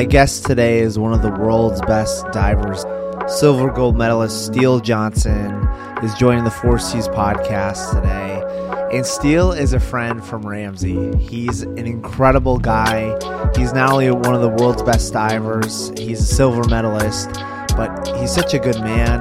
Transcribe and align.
My 0.00 0.06
guest 0.06 0.46
today 0.46 0.78
is 0.78 0.98
one 0.98 1.12
of 1.12 1.20
the 1.20 1.30
world's 1.30 1.82
best 1.82 2.24
divers. 2.32 2.86
Silver 3.30 3.70
gold 3.70 3.98
medalist 3.98 4.46
Steele 4.46 4.80
Johnson 4.80 5.62
is 6.02 6.14
joining 6.14 6.44
the 6.44 6.50
Four 6.50 6.78
Seas 6.78 7.06
podcast 7.06 7.92
today. 7.92 8.96
And 8.96 9.04
Steele 9.04 9.52
is 9.52 9.74
a 9.74 9.78
friend 9.78 10.24
from 10.24 10.40
Ramsey. 10.48 11.14
He's 11.18 11.60
an 11.60 11.86
incredible 11.86 12.56
guy. 12.56 13.10
He's 13.54 13.74
not 13.74 13.92
only 13.92 14.10
one 14.10 14.34
of 14.34 14.40
the 14.40 14.48
world's 14.48 14.82
best 14.82 15.12
divers, 15.12 15.92
he's 15.98 16.20
a 16.20 16.24
silver 16.24 16.66
medalist, 16.70 17.34
but 17.76 18.08
he's 18.18 18.32
such 18.34 18.54
a 18.54 18.58
good 18.58 18.80
man. 18.80 19.20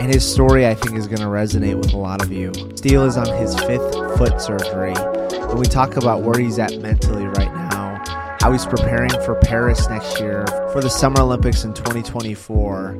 And 0.00 0.10
his 0.10 0.24
story, 0.24 0.66
I 0.66 0.72
think, 0.72 0.96
is 0.96 1.06
going 1.06 1.20
to 1.20 1.26
resonate 1.26 1.76
with 1.76 1.92
a 1.92 1.98
lot 1.98 2.22
of 2.22 2.32
you. 2.32 2.54
Steele 2.74 3.04
is 3.04 3.18
on 3.18 3.26
his 3.36 3.54
fifth 3.54 3.92
foot 4.16 4.40
surgery. 4.40 4.94
And 4.96 5.58
we 5.58 5.66
talk 5.66 5.98
about 5.98 6.22
where 6.22 6.40
he's 6.40 6.58
at 6.58 6.78
mentally 6.78 7.26
right 7.26 7.52
now, 7.54 7.57
how 8.48 8.52
he's 8.52 8.64
preparing 8.64 9.10
for 9.26 9.34
Paris 9.34 9.90
next 9.90 10.18
year, 10.20 10.46
for 10.72 10.80
the 10.80 10.88
Summer 10.88 11.20
Olympics 11.20 11.64
in 11.64 11.74
2024, 11.74 12.98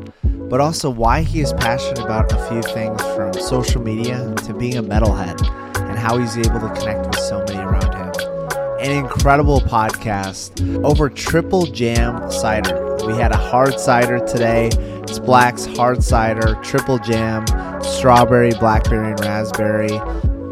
but 0.51 0.61
also 0.61 0.91
why 0.91 1.23
he 1.23 1.41
is 1.41 1.55
passionate 1.55 2.01
about 2.01 2.30
a 2.30 2.48
few 2.51 2.61
things 2.61 3.01
from 3.16 3.33
social 3.33 3.80
media 3.80 4.34
to 4.45 4.52
being 4.52 4.77
a 4.77 4.83
metalhead 4.83 5.41
and 5.88 5.98
how 5.98 6.19
he's 6.19 6.37
able 6.37 6.61
to 6.61 6.69
connect 6.79 7.07
with 7.07 7.19
so 7.21 7.43
many 7.48 7.61
around 7.61 7.95
him. 7.95 8.79
An 8.79 8.91
incredible 8.91 9.62
podcast 9.62 10.84
over 10.84 11.09
Triple 11.09 11.65
Jam 11.65 12.30
Cider. 12.30 12.99
We 13.07 13.15
had 13.15 13.33
a 13.33 13.38
hard 13.38 13.80
cider 13.80 14.19
today. 14.27 14.66
It's 15.05 15.19
Black's 15.19 15.65
Hard 15.65 16.05
Cider, 16.05 16.59
Triple 16.62 16.99
Jam, 16.99 17.46
Strawberry, 17.83 18.52
Blackberry, 18.60 19.12
and 19.12 19.21
Raspberry. 19.21 19.99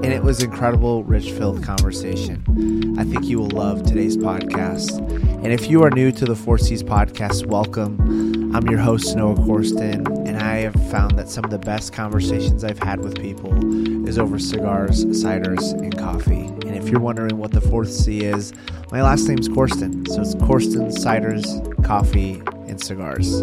And 0.02 0.12
it 0.12 0.22
was 0.22 0.42
incredible, 0.42 1.04
rich 1.04 1.32
filled 1.32 1.62
conversation. 1.62 2.96
I 2.98 3.04
think 3.04 3.24
you 3.24 3.38
will 3.38 3.48
love 3.48 3.82
today's 3.82 4.16
podcast. 4.16 4.98
And 4.98 5.46
if 5.46 5.70
you 5.70 5.82
are 5.82 5.90
new 5.90 6.12
to 6.12 6.24
the 6.24 6.36
Four 6.36 6.58
Seas 6.58 6.82
podcast, 6.82 7.46
welcome. 7.46 8.54
I'm 8.54 8.68
your 8.68 8.78
host, 8.78 9.16
Noah 9.16 9.34
Corsten, 9.34 10.06
and 10.26 10.36
I 10.36 10.58
have 10.58 10.74
found 10.90 11.18
that 11.18 11.28
some 11.28 11.44
of 11.44 11.50
the 11.50 11.58
best 11.58 11.92
conversations 11.92 12.62
I've 12.62 12.78
had 12.78 13.02
with 13.02 13.20
people 13.20 14.08
is 14.08 14.18
over 14.18 14.38
cigars, 14.38 15.04
ciders, 15.06 15.72
and 15.72 15.96
coffee. 15.96 16.45
If 16.86 16.92
you're 16.92 17.00
wondering 17.00 17.36
what 17.38 17.50
the 17.50 17.60
fourth 17.60 17.90
C 17.90 18.20
is, 18.20 18.52
my 18.92 19.02
last 19.02 19.26
name's 19.26 19.48
Corsten. 19.48 20.06
So 20.06 20.20
it's 20.20 20.36
Corsten, 20.36 20.92
ciders, 20.92 21.84
coffee, 21.84 22.40
and 22.68 22.80
cigars. 22.80 23.40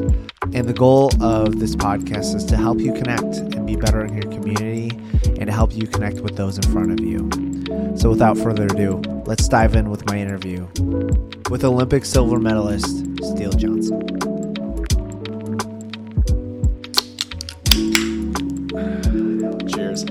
And 0.53 0.63
the 0.63 0.73
goal 0.73 1.11
of 1.21 1.59
this 1.59 1.75
podcast 1.75 2.35
is 2.35 2.45
to 2.45 2.55
help 2.55 2.79
you 2.79 2.93
connect 2.93 3.35
and 3.35 3.67
be 3.67 3.75
better 3.75 4.05
in 4.05 4.13
your 4.13 4.31
community 4.31 4.91
and 5.25 5.47
to 5.47 5.51
help 5.51 5.75
you 5.75 5.87
connect 5.87 6.21
with 6.21 6.37
those 6.37 6.55
in 6.55 6.63
front 6.71 6.93
of 6.93 7.01
you. 7.01 7.29
So 7.97 8.09
without 8.09 8.37
further 8.37 8.63
ado, 8.63 9.01
let's 9.25 9.49
dive 9.49 9.75
in 9.75 9.89
with 9.89 10.09
my 10.09 10.17
interview 10.17 10.65
with 11.49 11.65
Olympic 11.65 12.05
silver 12.05 12.39
medalist 12.39 12.99
Steele 13.25 13.51
Johnson. 13.51 13.99
Cheers. 19.67 20.05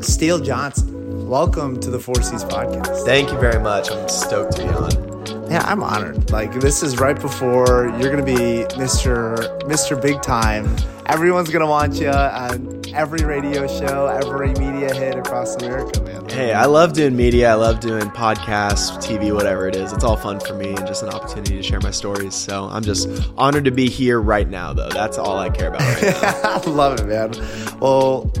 Steele 0.00 0.38
Johnson, 0.38 0.99
welcome 1.30 1.78
to 1.78 1.90
the 1.90 2.00
Four 2.00 2.16
Seas 2.16 2.42
podcast. 2.42 3.04
Thank 3.04 3.30
you 3.30 3.38
very 3.38 3.62
much. 3.62 3.88
I'm 3.88 4.08
stoked 4.08 4.56
to 4.56 4.64
be 4.64 4.68
on. 4.68 5.48
Yeah, 5.48 5.62
I'm 5.64 5.80
honored. 5.80 6.32
Like 6.32 6.52
this 6.54 6.82
is 6.82 6.98
right 6.98 7.18
before 7.18 7.94
you're 8.00 8.10
gonna 8.10 8.24
be 8.24 8.64
Mr. 8.74 9.36
Mr. 9.60 10.00
Big 10.02 10.20
Time. 10.22 10.74
Everyone's 11.06 11.48
gonna 11.48 11.68
want 11.68 11.94
you 11.94 12.10
on 12.10 12.82
every 12.92 13.24
radio 13.24 13.68
show, 13.68 14.08
every 14.08 14.48
media 14.54 14.92
hit 14.92 15.14
across 15.14 15.54
America, 15.54 16.02
man. 16.02 16.28
Hey, 16.28 16.52
I 16.52 16.64
love 16.64 16.94
doing 16.94 17.14
media. 17.14 17.52
I 17.52 17.54
love 17.54 17.78
doing 17.78 18.08
podcasts, 18.10 18.96
TV, 18.98 19.32
whatever 19.32 19.68
it 19.68 19.76
is. 19.76 19.92
It's 19.92 20.02
all 20.02 20.16
fun 20.16 20.40
for 20.40 20.54
me 20.54 20.70
and 20.70 20.84
just 20.84 21.04
an 21.04 21.10
opportunity 21.10 21.56
to 21.56 21.62
share 21.62 21.80
my 21.80 21.92
stories. 21.92 22.34
So 22.34 22.68
I'm 22.72 22.82
just 22.82 23.08
honored 23.38 23.66
to 23.66 23.70
be 23.70 23.88
here 23.88 24.20
right 24.20 24.48
now, 24.48 24.72
though. 24.72 24.88
That's 24.88 25.16
all 25.16 25.38
I 25.38 25.48
care 25.48 25.68
about 25.68 25.80
right. 25.80 26.24
I 26.44 26.68
love 26.68 26.98
it, 26.98 27.06
man. 27.06 27.78
Well, 27.78 28.32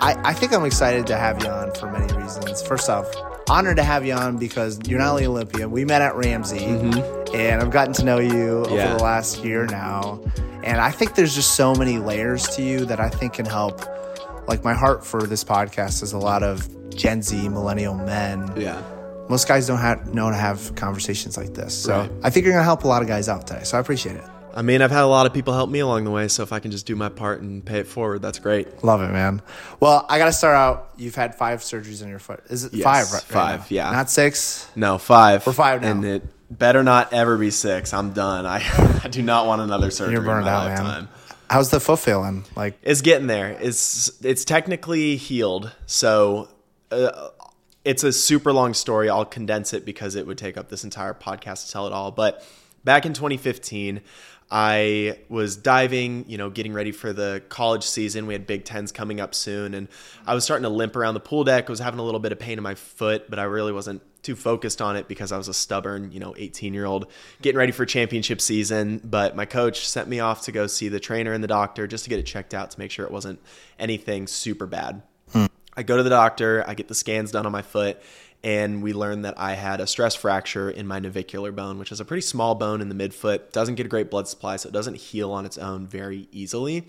I, 0.00 0.14
I 0.30 0.32
think 0.32 0.52
I'm 0.52 0.64
excited 0.64 1.06
to 1.08 1.16
have 1.16 1.42
you 1.42 1.48
on 1.50 1.72
for 1.74 1.90
many 1.90 2.12
reasons. 2.14 2.62
First 2.62 2.88
off, 2.88 3.06
honored 3.48 3.76
to 3.78 3.82
have 3.82 4.06
you 4.06 4.12
on 4.14 4.36
because 4.38 4.78
you're 4.86 4.98
not 4.98 5.10
only 5.10 5.26
Olympian. 5.26 5.70
We 5.70 5.84
met 5.84 6.02
at 6.02 6.14
Ramsey, 6.14 6.58
mm-hmm. 6.60 7.34
and 7.36 7.60
I've 7.62 7.70
gotten 7.70 7.92
to 7.94 8.04
know 8.04 8.18
you 8.18 8.64
over 8.64 8.74
Yeah. 8.76 8.96
the 8.96 9.02
last 9.02 9.44
year 9.44 9.66
now. 9.66 10.20
And 10.62 10.80
I 10.80 10.90
think 10.90 11.14
there's 11.14 11.34
just 11.34 11.54
so 11.56 11.74
many 11.74 11.98
layers 11.98 12.46
to 12.56 12.62
you 12.62 12.84
that 12.86 13.00
I 13.00 13.08
think 13.08 13.34
can 13.34 13.46
help. 13.46 13.80
Like 14.46 14.64
my 14.64 14.74
heart 14.74 15.04
for 15.04 15.22
this 15.22 15.44
podcast 15.44 16.02
is 16.02 16.12
a 16.12 16.18
lot 16.18 16.42
of 16.42 16.68
Gen 16.94 17.22
Z 17.22 17.48
millennial 17.48 17.94
men. 17.94 18.50
yeah. 18.56 18.80
Most 19.28 19.46
guys 19.46 19.66
don't 19.66 19.78
have, 19.78 20.14
know 20.14 20.30
to 20.30 20.36
have 20.36 20.74
conversations 20.74 21.36
like 21.36 21.52
this. 21.54 21.74
So 21.76 21.98
Right. 22.00 22.10
I 22.22 22.30
think 22.30 22.44
you're 22.46 22.54
gonna 22.54 22.64
help 22.64 22.84
a 22.84 22.88
lot 22.88 23.02
of 23.02 23.08
guys 23.08 23.28
out 23.28 23.46
today. 23.46 23.60
So 23.62 23.76
I 23.76 23.80
appreciate 23.80 24.16
it. 24.16 24.24
I 24.58 24.62
mean, 24.62 24.82
I've 24.82 24.90
had 24.90 25.04
a 25.04 25.06
lot 25.06 25.24
of 25.24 25.32
people 25.32 25.54
help 25.54 25.70
me 25.70 25.78
along 25.78 26.02
the 26.02 26.10
way. 26.10 26.26
So 26.26 26.42
if 26.42 26.52
I 26.52 26.58
can 26.58 26.72
just 26.72 26.84
do 26.84 26.96
my 26.96 27.08
part 27.08 27.40
and 27.42 27.64
pay 27.64 27.78
it 27.78 27.86
forward, 27.86 28.22
that's 28.22 28.40
great. 28.40 28.82
Love 28.82 29.00
it, 29.02 29.12
man. 29.12 29.40
Well, 29.78 30.04
I 30.08 30.18
got 30.18 30.24
to 30.24 30.32
start 30.32 30.56
out. 30.56 30.90
You've 30.96 31.14
had 31.14 31.36
five 31.36 31.60
surgeries 31.60 32.02
on 32.02 32.08
your 32.08 32.18
foot. 32.18 32.42
Is 32.50 32.64
it 32.64 32.74
Yes, 32.74 32.82
five? 32.82 33.12
Right, 33.12 33.22
five, 33.22 33.70
yeah. 33.70 33.92
Not 33.92 34.10
six. 34.10 34.68
No, 34.74 34.98
five. 34.98 35.46
We're 35.46 35.52
five 35.52 35.82
now. 35.82 35.92
And 35.92 36.04
it 36.04 36.24
better 36.50 36.82
not 36.82 37.12
ever 37.12 37.38
be 37.38 37.52
six. 37.52 37.92
I'm 37.94 38.12
done. 38.12 38.46
I, 38.46 38.56
I 39.04 39.06
do 39.06 39.22
not 39.22 39.46
want 39.46 39.62
another 39.62 39.92
surgery 39.92 40.14
You're 40.14 40.22
burned 40.22 40.48
out, 40.48 40.66
lifetime. 40.66 40.86
man. 40.86 41.08
How's 41.48 41.70
the 41.70 41.78
foot 41.78 42.00
feeling? 42.00 42.44
Like, 42.56 42.76
It's 42.82 43.00
getting 43.00 43.28
there. 43.28 43.56
It's 43.60 44.10
it's 44.24 44.44
technically 44.44 45.14
healed. 45.14 45.70
So 45.86 46.48
uh, 46.90 47.28
it's 47.84 48.02
a 48.02 48.12
super 48.12 48.52
long 48.52 48.74
story. 48.74 49.08
I'll 49.08 49.24
condense 49.24 49.72
it 49.72 49.84
because 49.84 50.16
it 50.16 50.26
would 50.26 50.36
take 50.36 50.56
up 50.58 50.68
this 50.68 50.82
entire 50.82 51.14
podcast 51.14 51.66
to 51.66 51.72
tell 51.72 51.86
it 51.86 51.92
all. 51.92 52.10
But 52.10 52.44
back 52.84 53.06
in 53.06 53.12
2015, 53.14 54.00
I 54.50 55.18
was 55.28 55.56
diving, 55.56 56.24
you 56.26 56.38
know, 56.38 56.48
getting 56.48 56.72
ready 56.72 56.90
for 56.90 57.12
the 57.12 57.42
college 57.50 57.84
season. 57.84 58.26
We 58.26 58.32
had 58.32 58.46
Big 58.46 58.64
Tens 58.64 58.92
coming 58.92 59.20
up 59.20 59.34
soon, 59.34 59.74
and 59.74 59.88
I 60.26 60.34
was 60.34 60.44
starting 60.44 60.62
to 60.62 60.70
limp 60.70 60.96
around 60.96 61.14
the 61.14 61.20
pool 61.20 61.44
deck. 61.44 61.68
I 61.68 61.72
was 61.72 61.80
having 61.80 62.00
a 62.00 62.02
little 62.02 62.20
bit 62.20 62.32
of 62.32 62.38
pain 62.38 62.56
in 62.56 62.62
my 62.62 62.74
foot, 62.74 63.28
but 63.28 63.38
I 63.38 63.44
really 63.44 63.72
wasn't 63.72 64.02
too 64.22 64.34
focused 64.34 64.80
on 64.80 64.96
it 64.96 65.06
because 65.06 65.32
I 65.32 65.38
was 65.38 65.48
a 65.48 65.54
stubborn, 65.54 66.12
you 66.12 66.20
know, 66.20 66.34
18 66.36 66.74
year 66.74 66.86
old 66.86 67.06
getting 67.42 67.58
ready 67.58 67.72
for 67.72 67.84
championship 67.84 68.40
season. 68.40 69.00
But 69.04 69.36
my 69.36 69.44
coach 69.44 69.86
sent 69.86 70.08
me 70.08 70.20
off 70.20 70.42
to 70.42 70.52
go 70.52 70.66
see 70.66 70.88
the 70.88 71.00
trainer 71.00 71.32
and 71.32 71.44
the 71.44 71.48
doctor 71.48 71.86
just 71.86 72.04
to 72.04 72.10
get 72.10 72.18
it 72.18 72.24
checked 72.24 72.54
out 72.54 72.70
to 72.70 72.78
make 72.78 72.90
sure 72.90 73.04
it 73.04 73.12
wasn't 73.12 73.40
anything 73.78 74.26
super 74.26 74.66
bad. 74.66 75.02
Hmm. 75.32 75.46
I 75.76 75.82
go 75.82 75.96
to 75.96 76.02
the 76.02 76.10
doctor, 76.10 76.64
I 76.66 76.74
get 76.74 76.88
the 76.88 76.94
scans 76.94 77.30
done 77.30 77.46
on 77.46 77.52
my 77.52 77.62
foot, 77.62 78.02
and 78.48 78.82
we 78.82 78.94
learned 78.94 79.26
that 79.26 79.38
I 79.38 79.52
had 79.52 79.78
a 79.78 79.86
stress 79.86 80.14
fracture 80.14 80.70
in 80.70 80.86
my 80.86 81.00
navicular 81.00 81.52
bone, 81.52 81.78
which 81.78 81.92
is 81.92 82.00
a 82.00 82.04
pretty 82.06 82.22
small 82.22 82.54
bone 82.54 82.80
in 82.80 82.88
the 82.88 82.94
midfoot. 82.94 83.52
Doesn't 83.52 83.74
get 83.74 83.84
a 83.84 83.90
great 83.90 84.10
blood 84.10 84.26
supply, 84.26 84.56
so 84.56 84.70
it 84.70 84.72
doesn't 84.72 84.96
heal 84.96 85.32
on 85.32 85.44
its 85.44 85.58
own 85.58 85.86
very 85.86 86.28
easily. 86.32 86.86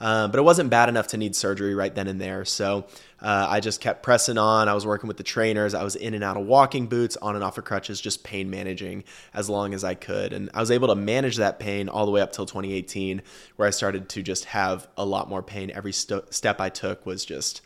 Uh, 0.00 0.28
but 0.28 0.38
it 0.38 0.44
wasn't 0.44 0.70
bad 0.70 0.88
enough 0.88 1.08
to 1.08 1.18
need 1.18 1.36
surgery 1.36 1.74
right 1.74 1.94
then 1.94 2.08
and 2.08 2.18
there. 2.18 2.46
So 2.46 2.86
uh, 3.20 3.46
I 3.50 3.60
just 3.60 3.82
kept 3.82 4.02
pressing 4.02 4.38
on. 4.38 4.66
I 4.66 4.72
was 4.72 4.86
working 4.86 5.06
with 5.06 5.18
the 5.18 5.24
trainers. 5.24 5.74
I 5.74 5.84
was 5.84 5.94
in 5.94 6.14
and 6.14 6.24
out 6.24 6.38
of 6.38 6.46
walking 6.46 6.86
boots, 6.86 7.18
on 7.18 7.34
and 7.34 7.44
off 7.44 7.58
of 7.58 7.64
crutches, 7.64 8.00
just 8.00 8.24
pain 8.24 8.48
managing 8.48 9.04
as 9.34 9.50
long 9.50 9.74
as 9.74 9.84
I 9.84 9.94
could. 9.94 10.32
And 10.32 10.48
I 10.54 10.60
was 10.60 10.70
able 10.70 10.88
to 10.88 10.94
manage 10.94 11.36
that 11.36 11.58
pain 11.58 11.90
all 11.90 12.06
the 12.06 12.12
way 12.12 12.22
up 12.22 12.32
till 12.32 12.46
2018, 12.46 13.20
where 13.56 13.68
I 13.68 13.72
started 13.72 14.08
to 14.08 14.22
just 14.22 14.46
have 14.46 14.88
a 14.96 15.04
lot 15.04 15.28
more 15.28 15.42
pain. 15.42 15.70
Every 15.70 15.92
st- 15.92 16.32
step 16.32 16.62
I 16.62 16.70
took 16.70 17.04
was 17.04 17.26
just 17.26 17.60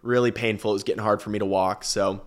really 0.00 0.30
painful. 0.30 0.70
It 0.70 0.74
was 0.74 0.84
getting 0.84 1.02
hard 1.02 1.20
for 1.20 1.30
me 1.30 1.40
to 1.40 1.46
walk. 1.46 1.82
So 1.82 2.22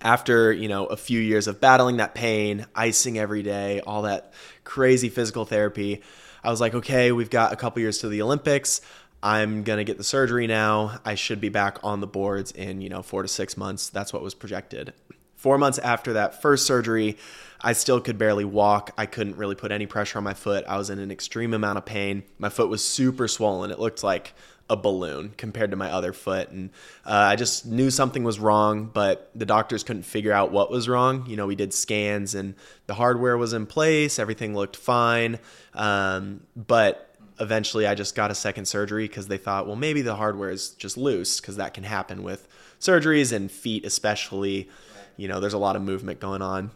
after, 0.00 0.52
you 0.52 0.68
know, 0.68 0.86
a 0.86 0.96
few 0.96 1.20
years 1.20 1.46
of 1.46 1.60
battling 1.60 1.96
that 1.96 2.14
pain, 2.14 2.66
icing 2.74 3.18
every 3.18 3.42
day, 3.42 3.80
all 3.80 4.02
that 4.02 4.32
crazy 4.64 5.08
physical 5.08 5.44
therapy, 5.44 6.02
I 6.44 6.50
was 6.50 6.60
like, 6.60 6.74
okay, 6.74 7.12
we've 7.12 7.30
got 7.30 7.52
a 7.52 7.56
couple 7.56 7.80
years 7.80 7.98
to 7.98 8.08
the 8.08 8.22
Olympics. 8.22 8.80
I'm 9.22 9.64
going 9.64 9.78
to 9.78 9.84
get 9.84 9.98
the 9.98 10.04
surgery 10.04 10.46
now. 10.46 11.00
I 11.04 11.16
should 11.16 11.40
be 11.40 11.48
back 11.48 11.78
on 11.82 12.00
the 12.00 12.06
boards 12.06 12.52
in, 12.52 12.80
you 12.80 12.88
know, 12.88 13.02
4 13.02 13.22
to 13.22 13.28
6 13.28 13.56
months. 13.56 13.88
That's 13.88 14.12
what 14.12 14.22
was 14.22 14.34
projected. 14.34 14.92
4 15.36 15.58
months 15.58 15.78
after 15.78 16.12
that 16.12 16.40
first 16.40 16.66
surgery, 16.66 17.16
I 17.60 17.72
still 17.72 18.00
could 18.00 18.18
barely 18.18 18.44
walk. 18.44 18.92
I 18.96 19.06
couldn't 19.06 19.36
really 19.36 19.54
put 19.54 19.72
any 19.72 19.86
pressure 19.86 20.18
on 20.18 20.24
my 20.24 20.34
foot. 20.34 20.64
I 20.68 20.76
was 20.76 20.90
in 20.90 20.98
an 20.98 21.10
extreme 21.10 21.54
amount 21.54 21.78
of 21.78 21.84
pain. 21.84 22.22
My 22.38 22.48
foot 22.48 22.68
was 22.68 22.86
super 22.86 23.26
swollen. 23.26 23.70
It 23.70 23.80
looked 23.80 24.04
like 24.04 24.34
a 24.68 24.76
balloon 24.76 25.32
compared 25.36 25.70
to 25.70 25.76
my 25.76 25.90
other 25.90 26.12
foot. 26.12 26.50
And 26.50 26.70
uh, 27.04 27.10
I 27.12 27.36
just 27.36 27.66
knew 27.66 27.90
something 27.90 28.24
was 28.24 28.38
wrong, 28.38 28.90
but 28.92 29.30
the 29.34 29.46
doctors 29.46 29.82
couldn't 29.84 30.02
figure 30.02 30.32
out 30.32 30.50
what 30.50 30.70
was 30.70 30.88
wrong. 30.88 31.26
You 31.26 31.36
know, 31.36 31.46
we 31.46 31.54
did 31.54 31.72
scans 31.72 32.34
and 32.34 32.54
the 32.86 32.94
hardware 32.94 33.36
was 33.38 33.52
in 33.52 33.66
place, 33.66 34.18
everything 34.18 34.54
looked 34.54 34.76
fine. 34.76 35.38
Um, 35.74 36.40
but 36.56 37.14
eventually 37.38 37.86
I 37.86 37.94
just 37.94 38.14
got 38.14 38.30
a 38.30 38.34
second 38.34 38.66
surgery 38.66 39.06
because 39.06 39.28
they 39.28 39.38
thought, 39.38 39.66
well, 39.66 39.76
maybe 39.76 40.02
the 40.02 40.16
hardware 40.16 40.50
is 40.50 40.70
just 40.70 40.96
loose 40.96 41.40
because 41.40 41.56
that 41.56 41.74
can 41.74 41.84
happen 41.84 42.22
with 42.22 42.48
surgeries 42.80 43.32
and 43.32 43.50
feet, 43.50 43.84
especially. 43.84 44.68
You 45.16 45.28
know, 45.28 45.40
there's 45.40 45.54
a 45.54 45.58
lot 45.58 45.76
of 45.76 45.82
movement 45.82 46.20
going 46.20 46.42
on. 46.42 46.72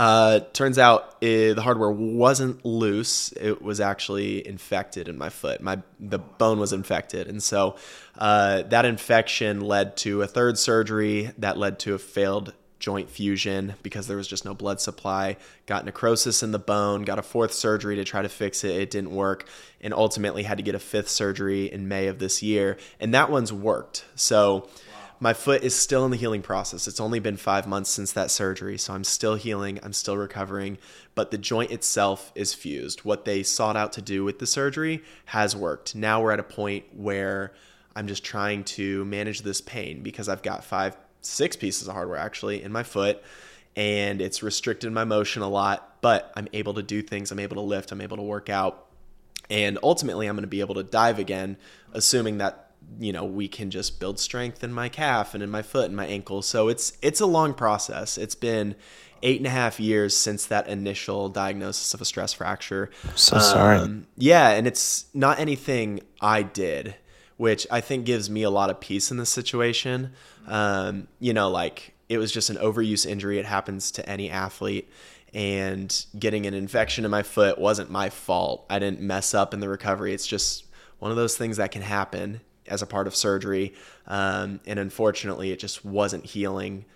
Uh, 0.00 0.40
turns 0.54 0.78
out 0.78 1.16
eh, 1.20 1.52
the 1.52 1.60
hardware 1.60 1.90
wasn't 1.90 2.64
loose; 2.64 3.32
it 3.32 3.60
was 3.60 3.80
actually 3.80 4.46
infected 4.48 5.08
in 5.08 5.18
my 5.18 5.28
foot. 5.28 5.60
My 5.60 5.82
the 5.98 6.18
bone 6.18 6.58
was 6.58 6.72
infected, 6.72 7.26
and 7.26 7.42
so 7.42 7.76
uh, 8.16 8.62
that 8.62 8.86
infection 8.86 9.60
led 9.60 9.98
to 9.98 10.22
a 10.22 10.26
third 10.26 10.56
surgery 10.56 11.32
that 11.36 11.58
led 11.58 11.78
to 11.80 11.92
a 11.92 11.98
failed 11.98 12.54
joint 12.78 13.10
fusion 13.10 13.74
because 13.82 14.06
there 14.06 14.16
was 14.16 14.26
just 14.26 14.46
no 14.46 14.54
blood 14.54 14.80
supply. 14.80 15.36
Got 15.66 15.84
necrosis 15.84 16.42
in 16.42 16.50
the 16.50 16.58
bone, 16.58 17.02
got 17.02 17.18
a 17.18 17.22
fourth 17.22 17.52
surgery 17.52 17.96
to 17.96 18.04
try 18.04 18.22
to 18.22 18.28
fix 18.30 18.64
it. 18.64 18.74
It 18.76 18.90
didn't 18.90 19.10
work, 19.10 19.46
and 19.82 19.92
ultimately 19.92 20.44
had 20.44 20.56
to 20.56 20.64
get 20.64 20.74
a 20.74 20.78
fifth 20.78 21.10
surgery 21.10 21.70
in 21.70 21.88
May 21.88 22.06
of 22.06 22.18
this 22.18 22.42
year. 22.42 22.78
And 23.00 23.12
that 23.12 23.30
one's 23.30 23.52
worked. 23.52 24.06
So 24.14 24.66
my 25.22 25.34
foot 25.34 25.62
is 25.62 25.74
still 25.74 26.06
in 26.06 26.10
the 26.10 26.16
healing 26.16 26.40
process. 26.40 26.88
It's 26.88 26.98
only 26.98 27.20
been 27.20 27.36
five 27.36 27.66
months 27.66 27.90
since 27.90 28.10
that 28.12 28.30
surgery, 28.30 28.78
so 28.78 28.94
I'm 28.94 29.04
still 29.04 29.34
healing, 29.34 29.78
I'm 29.82 29.92
still 29.92 30.16
recovering, 30.16 30.78
but 31.14 31.30
the 31.30 31.36
joint 31.36 31.70
itself 31.70 32.32
is 32.34 32.54
fused. 32.54 33.00
What 33.00 33.26
they 33.26 33.42
sought 33.42 33.76
out 33.76 33.92
to 33.92 34.02
do 34.02 34.24
with 34.24 34.38
the 34.38 34.46
surgery 34.46 35.04
has 35.26 35.54
worked. 35.54 35.94
Now 35.94 36.22
we're 36.22 36.32
at 36.32 36.40
a 36.40 36.44
point 36.44 36.86
where 36.94 37.52
I'm 37.94 38.06
just 38.06 38.24
trying 38.24 38.64
to 38.64 39.04
manage 39.04 39.42
this 39.42 39.60
pain 39.60 40.02
because 40.02 40.26
I've 40.28 40.42
got 40.42 40.64
five, 40.64 40.96
six 41.20 41.54
pieces 41.54 41.86
of 41.86 41.92
hardware 41.92 42.18
actually 42.18 42.62
in 42.62 42.72
my 42.72 42.82
foot 42.82 43.22
and 43.76 44.22
it's 44.22 44.42
restricted 44.42 44.90
my 44.90 45.04
motion 45.04 45.42
a 45.42 45.48
lot, 45.48 45.98
but 46.00 46.32
I'm 46.34 46.48
able 46.54 46.74
to 46.74 46.82
do 46.82 47.02
things, 47.02 47.30
I'm 47.30 47.38
able 47.38 47.56
to 47.56 47.62
lift, 47.62 47.92
I'm 47.92 48.00
able 48.00 48.16
to 48.16 48.22
work 48.22 48.48
out. 48.48 48.86
And 49.50 49.78
ultimately, 49.82 50.28
I'm 50.28 50.36
going 50.36 50.44
to 50.44 50.48
be 50.48 50.60
able 50.60 50.76
to 50.76 50.84
dive 50.84 51.18
again, 51.18 51.56
assuming 51.92 52.38
that 52.38 52.69
you 52.98 53.12
know 53.12 53.24
we 53.24 53.48
can 53.48 53.70
just 53.70 54.00
build 54.00 54.18
strength 54.18 54.64
in 54.64 54.72
my 54.72 54.88
calf 54.88 55.34
and 55.34 55.42
in 55.42 55.50
my 55.50 55.62
foot 55.62 55.86
and 55.86 55.96
my 55.96 56.06
ankle 56.06 56.42
so 56.42 56.68
it's 56.68 56.92
it's 57.02 57.20
a 57.20 57.26
long 57.26 57.54
process. 57.54 58.18
It's 58.18 58.34
been 58.34 58.74
eight 59.22 59.38
and 59.38 59.46
a 59.46 59.50
half 59.50 59.78
years 59.78 60.16
since 60.16 60.46
that 60.46 60.66
initial 60.66 61.28
diagnosis 61.28 61.92
of 61.92 62.00
a 62.00 62.04
stress 62.04 62.32
fracture. 62.32 62.90
So 63.14 63.38
sorry. 63.38 63.78
Um, 63.78 64.06
yeah 64.16 64.50
and 64.50 64.66
it's 64.66 65.06
not 65.14 65.38
anything 65.38 66.00
i 66.20 66.42
did 66.42 66.94
which 67.36 67.66
i 67.70 67.80
think 67.80 68.04
gives 68.06 68.28
me 68.28 68.42
a 68.42 68.50
lot 68.50 68.70
of 68.70 68.80
peace 68.80 69.10
in 69.10 69.16
this 69.16 69.30
situation. 69.30 70.12
Um, 70.46 71.08
you 71.18 71.32
know 71.32 71.50
like 71.50 71.94
it 72.10 72.18
was 72.18 72.32
just 72.32 72.50
an 72.50 72.56
overuse 72.56 73.06
injury. 73.06 73.38
It 73.38 73.46
happens 73.46 73.92
to 73.92 74.06
any 74.06 74.30
athlete. 74.30 74.90
And 75.32 76.06
getting 76.18 76.44
an 76.44 76.54
infection 76.54 77.04
in 77.04 77.10
my 77.10 77.22
foot 77.22 77.56
wasn't 77.56 77.88
my 77.88 78.10
fault. 78.10 78.66
I 78.68 78.80
didn't 78.80 79.00
mess 79.00 79.32
up 79.32 79.54
in 79.54 79.60
the 79.60 79.68
recovery. 79.68 80.12
It's 80.12 80.26
just 80.26 80.64
one 80.98 81.12
of 81.12 81.16
those 81.16 81.36
things 81.36 81.58
that 81.58 81.70
can 81.70 81.82
happen 81.82 82.40
as 82.70 82.80
a 82.80 82.86
part 82.86 83.06
of 83.06 83.14
surgery. 83.14 83.74
Um, 84.06 84.60
and 84.66 84.78
unfortunately, 84.78 85.50
it 85.50 85.58
just 85.58 85.84
wasn't 85.84 86.24
healing 86.24 86.86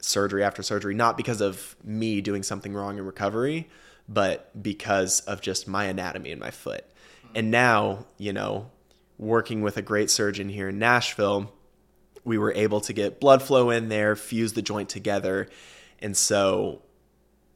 surgery 0.00 0.44
after 0.44 0.62
surgery, 0.62 0.94
not 0.94 1.16
because 1.16 1.40
of 1.40 1.74
me 1.82 2.20
doing 2.20 2.42
something 2.42 2.72
wrong 2.72 2.98
in 2.98 3.06
recovery, 3.06 3.68
but 4.08 4.62
because 4.62 5.20
of 5.20 5.40
just 5.40 5.66
my 5.66 5.84
anatomy 5.84 6.30
in 6.30 6.38
my 6.38 6.50
foot. 6.50 6.84
And 7.34 7.50
now, 7.50 8.06
you 8.18 8.32
know, 8.32 8.70
working 9.18 9.62
with 9.62 9.76
a 9.76 9.82
great 9.82 10.10
surgeon 10.10 10.48
here 10.48 10.68
in 10.68 10.78
Nashville, 10.78 11.52
we 12.24 12.36
were 12.38 12.52
able 12.52 12.80
to 12.82 12.92
get 12.92 13.20
blood 13.20 13.42
flow 13.42 13.70
in 13.70 13.88
there, 13.88 14.14
fuse 14.16 14.52
the 14.52 14.62
joint 14.62 14.88
together. 14.88 15.48
And 16.00 16.16
so 16.16 16.82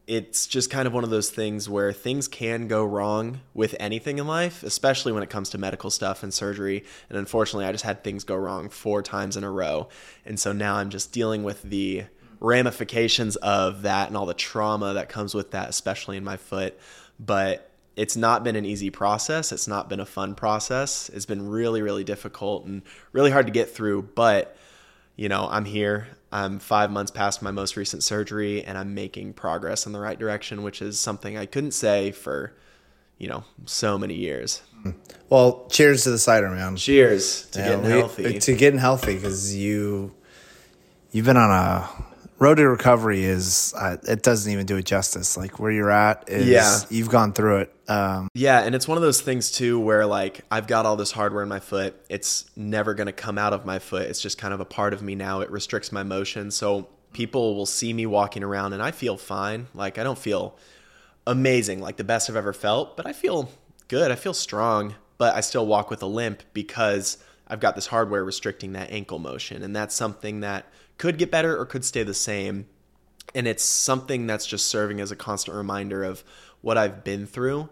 it's 0.07 0.47
just 0.47 0.71
kind 0.71 0.87
of 0.87 0.93
one 0.93 1.03
of 1.03 1.11
those 1.11 1.31
things 1.31 1.69
where 1.69 1.93
things 1.93 2.29
can 2.29 2.69
go 2.69 2.85
wrong 2.85 3.41
with 3.55 3.75
anything 3.81 4.19
in 4.19 4.27
life, 4.27 4.63
especially 4.63 5.11
when 5.11 5.23
it 5.23 5.31
comes 5.31 5.51
to 5.51 5.59
medical 5.59 5.91
stuff 5.91 6.23
and 6.23 6.33
surgery. 6.33 6.85
And 7.09 7.19
unfortunately, 7.19 7.67
I 7.67 7.73
just 7.73 7.85
had 7.85 8.05
things 8.05 8.23
go 8.23 8.37
wrong 8.37 8.69
four 8.69 9.03
times 9.03 9.37
in 9.37 9.43
a 9.43 9.51
row. 9.51 9.89
And 10.25 10.39
so 10.39 10.53
now 10.53 10.77
I'm 10.77 10.91
just 10.91 11.11
dealing 11.11 11.43
with 11.43 11.63
the 11.63 12.05
ramifications 12.39 13.35
of 13.37 13.83
that 13.83 14.09
and 14.09 14.17
all 14.17 14.27
the 14.27 14.35
trauma 14.35 14.95
that 14.95 15.09
comes 15.09 15.35
with 15.35 15.51
that, 15.51 15.69
especially 15.69 16.17
in 16.17 16.23
my 16.23 16.37
foot. 16.37 16.79
But 17.19 17.69
it's 17.97 18.17
not 18.17 18.45
been 18.45 18.55
an 18.55 18.65
easy 18.67 18.91
process. 18.91 19.51
It's 19.51 19.67
not 19.67 19.89
been 19.89 20.01
a 20.01 20.07
fun 20.07 20.37
process. 20.37 21.09
It's 21.09 21.27
been 21.27 21.49
really, 21.49 21.83
really 21.83 22.05
difficult 22.05 22.67
and 22.67 22.83
really 23.13 23.31
hard 23.33 23.47
to 23.47 23.53
get 23.53 23.71
through. 23.71 24.03
But, 24.03 24.57
you 25.17 25.29
know, 25.29 25.49
I'm 25.51 25.65
here. 25.65 26.09
I'm 26.31 26.59
five 26.59 26.91
months 26.91 27.11
past 27.11 27.43
my 27.43 27.51
most 27.51 27.77
recent 27.77 28.03
surgery 28.03 28.63
and 28.63 28.77
I'm 28.77 28.95
making 28.95 29.33
progress 29.33 29.87
in 29.87 29.93
the 29.93 30.01
right 30.01 30.19
direction, 30.19 30.63
which 30.63 30.83
is 30.83 31.01
something 31.01 31.37
I 31.39 31.47
couldn't 31.47 31.73
say 31.73 32.11
for, 32.11 32.53
you 33.17 33.29
know, 33.29 33.45
so 33.65 33.97
many 33.97 34.15
years. 34.15 34.61
Hmm. 34.83 34.91
Well, 35.31 35.67
cheers 35.71 36.05
to 36.05 36.11
the 36.11 36.19
cider, 36.19 36.51
man. 36.51 36.77
Cheers 36.77 37.47
to 37.51 37.59
yeah, 37.61 37.69
getting 37.69 37.85
we, 37.85 37.91
healthy. 37.91 38.39
To 38.39 38.55
getting 38.55 38.79
healthy 38.79 39.15
because 39.15 39.57
you, 39.57 40.15
you've 41.13 41.25
been 41.25 41.39
on 41.39 41.51
a 41.51 41.89
road 42.39 42.57
to 42.57 42.69
recovery 42.69 43.25
is 43.25 43.75
uh, 43.77 43.97
it 44.05 44.23
doesn't 44.23 44.53
even 44.53 44.67
do 44.67 44.77
it 44.77 44.85
justice. 44.85 45.37
Like 45.37 45.59
where 45.59 45.71
you're 45.71 45.91
at 45.91 46.29
is 46.29 46.47
yeah. 46.47 46.81
you've 46.91 47.09
gone 47.09 47.33
through 47.33 47.59
it. 47.59 47.75
Um, 47.89 48.29
yeah, 48.35 48.61
and 48.61 48.75
it's 48.75 48.89
one 48.89 48.99
of 48.99 49.03
those 49.03 49.21
things 49.21 49.51
too 49.51 49.79
where 49.79 50.07
like 50.07 50.43
I've 50.51 50.67
got 50.67 50.87
all 50.87 50.97
this 50.97 51.13
hardware 51.13 51.43
in 51.43 51.49
my 51.49 51.61
foot. 51.61 51.97
It's 52.09 52.51
never 52.57 52.95
going 52.95 53.07
to 53.07 53.13
come 53.13 53.39
out 53.39 53.53
of 53.53 53.65
my 53.65 53.79
foot. 53.79 54.09
It's 54.09 54.21
just 54.21 54.39
kind 54.39 54.53
of 54.53 54.61
a 54.61 54.65
part 54.65 54.93
of 54.93 55.03
me 55.03 55.15
now. 55.15 55.41
It 55.41 55.51
restricts 55.51 55.93
my 55.93 56.03
motion. 56.03 56.51
So 56.51 56.89
people 57.13 57.55
will 57.55 57.67
see 57.67 57.93
me 57.93 58.07
walking 58.07 58.43
around 58.43 58.73
and 58.73 58.83
I 58.83 58.91
feel 58.91 59.17
fine. 59.17 59.69
Like 59.75 59.99
I 59.99 60.05
don't 60.05 60.19
feel 60.19 60.57
amazing, 61.27 61.81
like 61.81 61.97
the 61.97 62.05
best 62.05 62.29
I've 62.29 62.37
ever 62.37 62.53
felt, 62.53 62.97
but 62.97 63.07
I 63.07 63.13
feel 63.13 63.51
good. 63.89 64.11
I 64.11 64.15
feel 64.17 64.35
strong, 64.35 64.95
but 65.19 65.35
I 65.35 65.41
still 65.41 65.67
walk 65.67 65.91
with 65.91 66.03
a 66.03 66.07
limp 66.07 66.43
because 66.53 67.19
I've 67.49 67.61
got 67.61 67.75
this 67.75 67.87
hardware 67.87 68.25
restricting 68.25 68.73
that 68.73 68.91
ankle 68.91 69.19
motion. 69.19 69.63
And 69.63 69.75
that's 69.75 69.95
something 69.95 70.41
that 70.41 70.67
could 70.99 71.19
get 71.19 71.31
better 71.31 71.59
or 71.59 71.67
could 71.67 71.85
stay 71.85 72.03
the 72.03 72.15
same. 72.15 72.67
And 73.35 73.47
it's 73.47 73.65
something 73.65 74.27
that's 74.27 74.47
just 74.47 74.69
serving 74.69 75.01
as 75.01 75.11
a 75.11 75.17
constant 75.17 75.57
reminder 75.57 76.05
of 76.05 76.25
what 76.61 76.79
I've 76.79 77.05
been 77.05 77.27
through. 77.27 77.69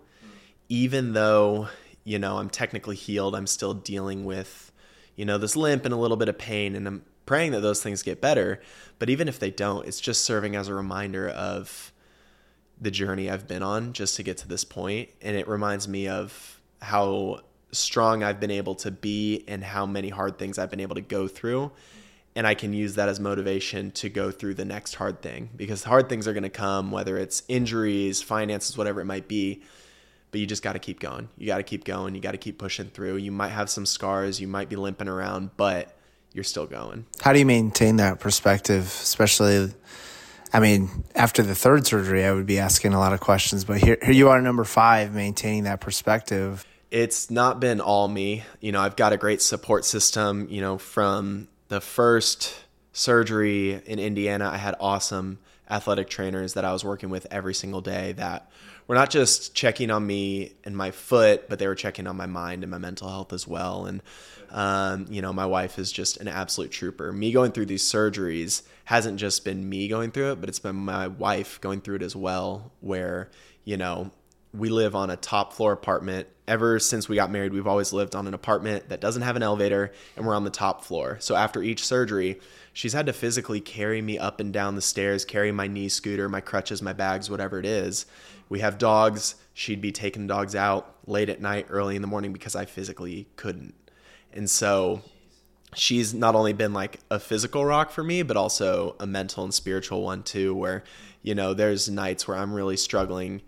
Even 0.68 1.12
though, 1.12 1.68
you 2.04 2.18
know, 2.18 2.38
I'm 2.38 2.50
technically 2.50 2.96
healed, 2.96 3.34
I'm 3.34 3.46
still 3.46 3.74
dealing 3.74 4.24
with, 4.24 4.72
you 5.16 5.24
know, 5.24 5.38
this 5.38 5.56
limp 5.56 5.84
and 5.84 5.94
a 5.94 5.96
little 5.96 6.16
bit 6.16 6.28
of 6.28 6.38
pain. 6.38 6.74
And 6.74 6.86
I'm 6.86 7.04
praying 7.26 7.52
that 7.52 7.60
those 7.60 7.82
things 7.82 8.02
get 8.02 8.20
better. 8.20 8.60
But 8.98 9.10
even 9.10 9.28
if 9.28 9.38
they 9.38 9.50
don't, 9.50 9.86
it's 9.86 10.00
just 10.00 10.24
serving 10.24 10.56
as 10.56 10.68
a 10.68 10.74
reminder 10.74 11.28
of 11.28 11.92
the 12.80 12.90
journey 12.90 13.30
I've 13.30 13.46
been 13.46 13.62
on 13.62 13.92
just 13.92 14.16
to 14.16 14.22
get 14.22 14.38
to 14.38 14.48
this 14.48 14.64
point. 14.64 15.08
And 15.22 15.36
it 15.36 15.48
reminds 15.48 15.88
me 15.88 16.08
of 16.08 16.60
how 16.82 17.40
strong 17.72 18.22
I've 18.22 18.40
been 18.40 18.50
able 18.50 18.74
to 18.76 18.90
be 18.90 19.44
and 19.48 19.64
how 19.64 19.86
many 19.86 20.08
hard 20.08 20.38
things 20.38 20.58
I've 20.58 20.70
been 20.70 20.80
able 20.80 20.96
to 20.96 21.00
go 21.00 21.26
through 21.26 21.72
and 22.36 22.46
I 22.46 22.54
can 22.54 22.72
use 22.72 22.96
that 22.96 23.08
as 23.08 23.20
motivation 23.20 23.92
to 23.92 24.08
go 24.08 24.30
through 24.30 24.54
the 24.54 24.64
next 24.64 24.94
hard 24.94 25.22
thing 25.22 25.50
because 25.54 25.84
hard 25.84 26.08
things 26.08 26.26
are 26.26 26.32
going 26.32 26.42
to 26.42 26.50
come, 26.50 26.90
whether 26.90 27.16
it's 27.16 27.42
injuries, 27.48 28.22
finances, 28.22 28.76
whatever 28.76 29.00
it 29.00 29.04
might 29.04 29.28
be. 29.28 29.62
But 30.30 30.40
you 30.40 30.46
just 30.46 30.62
got 30.62 30.72
to 30.72 30.80
keep 30.80 30.98
going. 30.98 31.28
You 31.38 31.46
got 31.46 31.58
to 31.58 31.62
keep 31.62 31.84
going. 31.84 32.16
You 32.16 32.20
got 32.20 32.32
to 32.32 32.38
keep 32.38 32.58
pushing 32.58 32.88
through. 32.88 33.16
You 33.16 33.30
might 33.30 33.50
have 33.50 33.70
some 33.70 33.86
scars. 33.86 34.40
You 34.40 34.48
might 34.48 34.68
be 34.68 34.74
limping 34.74 35.06
around, 35.06 35.50
but 35.56 35.96
you're 36.32 36.42
still 36.42 36.66
going. 36.66 37.06
How 37.20 37.32
do 37.32 37.38
you 37.38 37.46
maintain 37.46 37.96
that 37.96 38.18
perspective, 38.18 38.82
especially? 38.82 39.72
I 40.52 40.58
mean, 40.58 41.04
after 41.14 41.42
the 41.44 41.54
third 41.54 41.86
surgery, 41.86 42.24
I 42.24 42.32
would 42.32 42.46
be 42.46 42.58
asking 42.58 42.94
a 42.94 42.98
lot 42.98 43.12
of 43.12 43.20
questions, 43.20 43.64
but 43.64 43.78
here, 43.78 43.96
here 44.02 44.12
you 44.12 44.28
are, 44.28 44.40
number 44.40 44.64
five, 44.64 45.14
maintaining 45.14 45.64
that 45.64 45.80
perspective. 45.80 46.66
It's 46.90 47.30
not 47.30 47.60
been 47.60 47.80
all 47.80 48.08
me. 48.08 48.42
You 48.60 48.72
know, 48.72 48.80
I've 48.80 48.96
got 48.96 49.12
a 49.12 49.16
great 49.16 49.40
support 49.42 49.84
system, 49.84 50.48
you 50.50 50.60
know, 50.60 50.78
from 50.78 51.48
the 51.74 51.80
first 51.80 52.54
surgery 52.92 53.82
in 53.84 53.98
Indiana, 53.98 54.48
I 54.48 54.58
had 54.58 54.76
awesome 54.78 55.40
athletic 55.68 56.08
trainers 56.08 56.54
that 56.54 56.64
I 56.64 56.72
was 56.72 56.84
working 56.84 57.10
with 57.10 57.26
every 57.32 57.52
single 57.52 57.80
day 57.80 58.12
that 58.12 58.48
were 58.86 58.94
not 58.94 59.10
just 59.10 59.56
checking 59.56 59.90
on 59.90 60.06
me 60.06 60.52
and 60.62 60.76
my 60.76 60.92
foot, 60.92 61.48
but 61.48 61.58
they 61.58 61.66
were 61.66 61.74
checking 61.74 62.06
on 62.06 62.16
my 62.16 62.26
mind 62.26 62.62
and 62.62 62.70
my 62.70 62.78
mental 62.78 63.08
health 63.08 63.32
as 63.32 63.48
well. 63.48 63.86
And, 63.86 64.02
um, 64.50 65.06
you 65.10 65.20
know, 65.20 65.32
my 65.32 65.46
wife 65.46 65.76
is 65.76 65.90
just 65.90 66.18
an 66.18 66.28
absolute 66.28 66.70
trooper. 66.70 67.12
Me 67.12 67.32
going 67.32 67.50
through 67.50 67.66
these 67.66 67.82
surgeries 67.82 68.62
hasn't 68.84 69.18
just 69.18 69.44
been 69.44 69.68
me 69.68 69.88
going 69.88 70.12
through 70.12 70.30
it, 70.30 70.40
but 70.40 70.48
it's 70.48 70.60
been 70.60 70.76
my 70.76 71.08
wife 71.08 71.60
going 71.60 71.80
through 71.80 71.96
it 71.96 72.02
as 72.02 72.14
well, 72.14 72.70
where, 72.82 73.30
you 73.64 73.76
know, 73.76 74.12
we 74.54 74.68
live 74.68 74.94
on 74.94 75.10
a 75.10 75.16
top 75.16 75.52
floor 75.52 75.72
apartment. 75.72 76.28
Ever 76.46 76.78
since 76.78 77.08
we 77.08 77.16
got 77.16 77.30
married, 77.30 77.52
we've 77.52 77.66
always 77.66 77.92
lived 77.92 78.14
on 78.14 78.26
an 78.28 78.34
apartment 78.34 78.88
that 78.90 79.00
doesn't 79.00 79.22
have 79.22 79.34
an 79.34 79.42
elevator 79.42 79.92
and 80.16 80.24
we're 80.24 80.34
on 80.34 80.44
the 80.44 80.50
top 80.50 80.84
floor. 80.84 81.16
So 81.20 81.34
after 81.34 81.62
each 81.62 81.84
surgery, 81.84 82.38
she's 82.72 82.92
had 82.92 83.06
to 83.06 83.12
physically 83.12 83.60
carry 83.60 84.00
me 84.00 84.18
up 84.18 84.40
and 84.40 84.52
down 84.52 84.76
the 84.76 84.82
stairs, 84.82 85.24
carry 85.24 85.50
my 85.50 85.66
knee 85.66 85.88
scooter, 85.88 86.28
my 86.28 86.40
crutches, 86.40 86.82
my 86.82 86.92
bags, 86.92 87.28
whatever 87.28 87.58
it 87.58 87.66
is. 87.66 88.06
We 88.48 88.60
have 88.60 88.78
dogs. 88.78 89.34
She'd 89.54 89.80
be 89.80 89.90
taking 89.90 90.26
dogs 90.26 90.54
out 90.54 90.94
late 91.06 91.30
at 91.30 91.40
night, 91.40 91.66
early 91.70 91.96
in 91.96 92.02
the 92.02 92.08
morning 92.08 92.32
because 92.32 92.54
I 92.54 92.66
physically 92.66 93.26
couldn't. 93.36 93.74
And 94.32 94.48
so 94.48 95.02
she's 95.74 96.14
not 96.14 96.34
only 96.36 96.52
been 96.52 96.72
like 96.72 97.00
a 97.10 97.18
physical 97.18 97.64
rock 97.64 97.90
for 97.90 98.04
me, 98.04 98.22
but 98.22 98.36
also 98.36 98.94
a 99.00 99.06
mental 99.06 99.42
and 99.42 99.54
spiritual 99.54 100.02
one 100.02 100.22
too, 100.22 100.54
where, 100.54 100.84
you 101.22 101.34
know, 101.34 101.54
there's 101.54 101.88
nights 101.88 102.28
where 102.28 102.36
I'm 102.36 102.52
really 102.52 102.76
struggling 102.76 103.42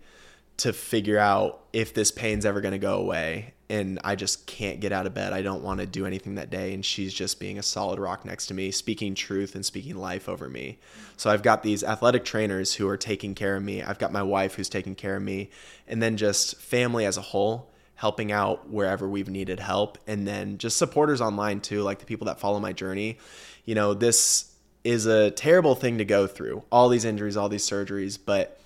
to 0.57 0.73
figure 0.73 1.19
out 1.19 1.61
if 1.71 1.93
this 1.93 2.11
pain's 2.11 2.45
ever 2.45 2.61
going 2.61 2.71
to 2.71 2.79
go 2.79 2.97
away 2.97 3.53
and 3.69 3.99
I 4.03 4.15
just 4.15 4.47
can't 4.47 4.79
get 4.79 4.91
out 4.91 5.05
of 5.05 5.13
bed. 5.13 5.33
I 5.33 5.41
don't 5.41 5.61
want 5.61 5.81
to 5.81 5.85
do 5.85 6.05
anything 6.05 6.35
that 6.35 6.49
day 6.49 6.73
and 6.73 6.83
she's 6.83 7.13
just 7.13 7.39
being 7.39 7.59
a 7.59 7.63
solid 7.63 7.99
rock 7.99 8.25
next 8.25 8.47
to 8.47 8.53
me, 8.53 8.71
speaking 8.71 9.13
truth 9.13 9.55
and 9.55 9.65
speaking 9.65 9.95
life 9.95 10.29
over 10.29 10.49
me. 10.49 10.79
So 11.17 11.29
I've 11.29 11.43
got 11.43 11.63
these 11.63 11.83
athletic 11.83 12.23
trainers 12.23 12.73
who 12.75 12.87
are 12.87 12.97
taking 12.97 13.35
care 13.35 13.55
of 13.55 13.63
me. 13.63 13.83
I've 13.83 13.99
got 13.99 14.11
my 14.11 14.23
wife 14.23 14.55
who's 14.55 14.69
taking 14.69 14.95
care 14.95 15.17
of 15.17 15.21
me 15.21 15.49
and 15.87 16.01
then 16.01 16.17
just 16.17 16.55
family 16.55 17.05
as 17.05 17.17
a 17.17 17.21
whole 17.21 17.71
helping 17.95 18.31
out 18.31 18.69
wherever 18.69 19.09
we've 19.09 19.29
needed 19.29 19.59
help 19.59 19.97
and 20.07 20.27
then 20.27 20.57
just 20.57 20.77
supporters 20.77 21.19
online 21.19 21.59
too, 21.59 21.81
like 21.81 21.99
the 21.99 22.05
people 22.05 22.25
that 22.25 22.39
follow 22.39 22.59
my 22.59 22.71
journey. 22.71 23.17
You 23.65 23.75
know, 23.75 23.93
this 23.93 24.53
is 24.83 25.07
a 25.07 25.31
terrible 25.31 25.75
thing 25.75 25.97
to 25.97 26.05
go 26.05 26.27
through. 26.27 26.63
All 26.71 26.89
these 26.89 27.05
injuries, 27.05 27.35
all 27.35 27.49
these 27.49 27.67
surgeries, 27.67 28.17
but 28.23 28.61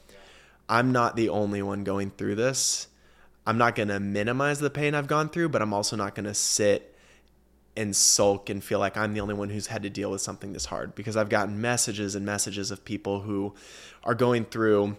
I'm 0.71 0.93
not 0.93 1.17
the 1.17 1.27
only 1.27 1.61
one 1.61 1.83
going 1.83 2.11
through 2.11 2.35
this. 2.35 2.87
I'm 3.45 3.57
not 3.57 3.75
going 3.75 3.89
to 3.89 3.99
minimize 3.99 4.61
the 4.61 4.69
pain 4.69 4.95
I've 4.95 5.07
gone 5.07 5.27
through, 5.27 5.49
but 5.49 5.61
I'm 5.61 5.73
also 5.73 5.97
not 5.97 6.15
going 6.15 6.27
to 6.27 6.33
sit 6.33 6.95
and 7.75 7.93
sulk 7.93 8.49
and 8.49 8.63
feel 8.63 8.79
like 8.79 8.95
I'm 8.95 9.13
the 9.13 9.19
only 9.19 9.33
one 9.33 9.49
who's 9.49 9.67
had 9.67 9.83
to 9.83 9.89
deal 9.89 10.09
with 10.09 10.21
something 10.21 10.53
this 10.53 10.65
hard 10.65 10.95
because 10.95 11.17
I've 11.17 11.27
gotten 11.27 11.59
messages 11.59 12.15
and 12.15 12.25
messages 12.25 12.71
of 12.71 12.85
people 12.85 13.21
who 13.21 13.53
are 14.05 14.15
going 14.15 14.45
through 14.45 14.95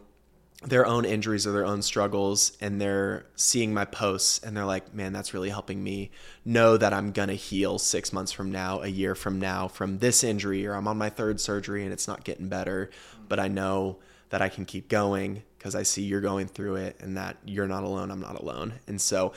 their 0.62 0.86
own 0.86 1.06
injuries 1.06 1.46
or 1.46 1.52
their 1.52 1.64
own 1.64 1.80
struggles 1.80 2.52
and 2.60 2.78
they're 2.78 3.24
seeing 3.34 3.72
my 3.72 3.86
posts 3.86 4.40
and 4.40 4.54
they're 4.54 4.66
like, 4.66 4.92
man, 4.94 5.14
that's 5.14 5.32
really 5.32 5.50
helping 5.50 5.82
me 5.82 6.10
know 6.44 6.76
that 6.76 6.92
I'm 6.92 7.12
going 7.12 7.28
to 7.28 7.34
heal 7.34 7.78
six 7.78 8.12
months 8.12 8.30
from 8.30 8.52
now, 8.52 8.82
a 8.82 8.88
year 8.88 9.14
from 9.14 9.40
now 9.40 9.68
from 9.68 10.00
this 10.00 10.22
injury, 10.22 10.66
or 10.66 10.74
I'm 10.74 10.86
on 10.86 10.98
my 10.98 11.08
third 11.08 11.40
surgery 11.40 11.82
and 11.82 11.94
it's 11.94 12.06
not 12.06 12.24
getting 12.24 12.48
better. 12.48 12.90
But 13.26 13.40
I 13.40 13.48
know 13.48 14.00
that 14.32 14.40
I 14.40 14.48
can 14.48 14.64
keep 14.64 14.88
going 14.88 15.42
because 15.62 15.76
I 15.76 15.84
see 15.84 16.02
you're 16.02 16.20
going 16.20 16.48
through 16.48 16.74
it 16.74 16.96
and 16.98 17.16
that 17.16 17.36
you're 17.44 17.68
not 17.68 17.84
alone. 17.84 18.10
I'm 18.10 18.18
not 18.18 18.40
alone. 18.40 18.72
And 18.88 19.00
so 19.00 19.32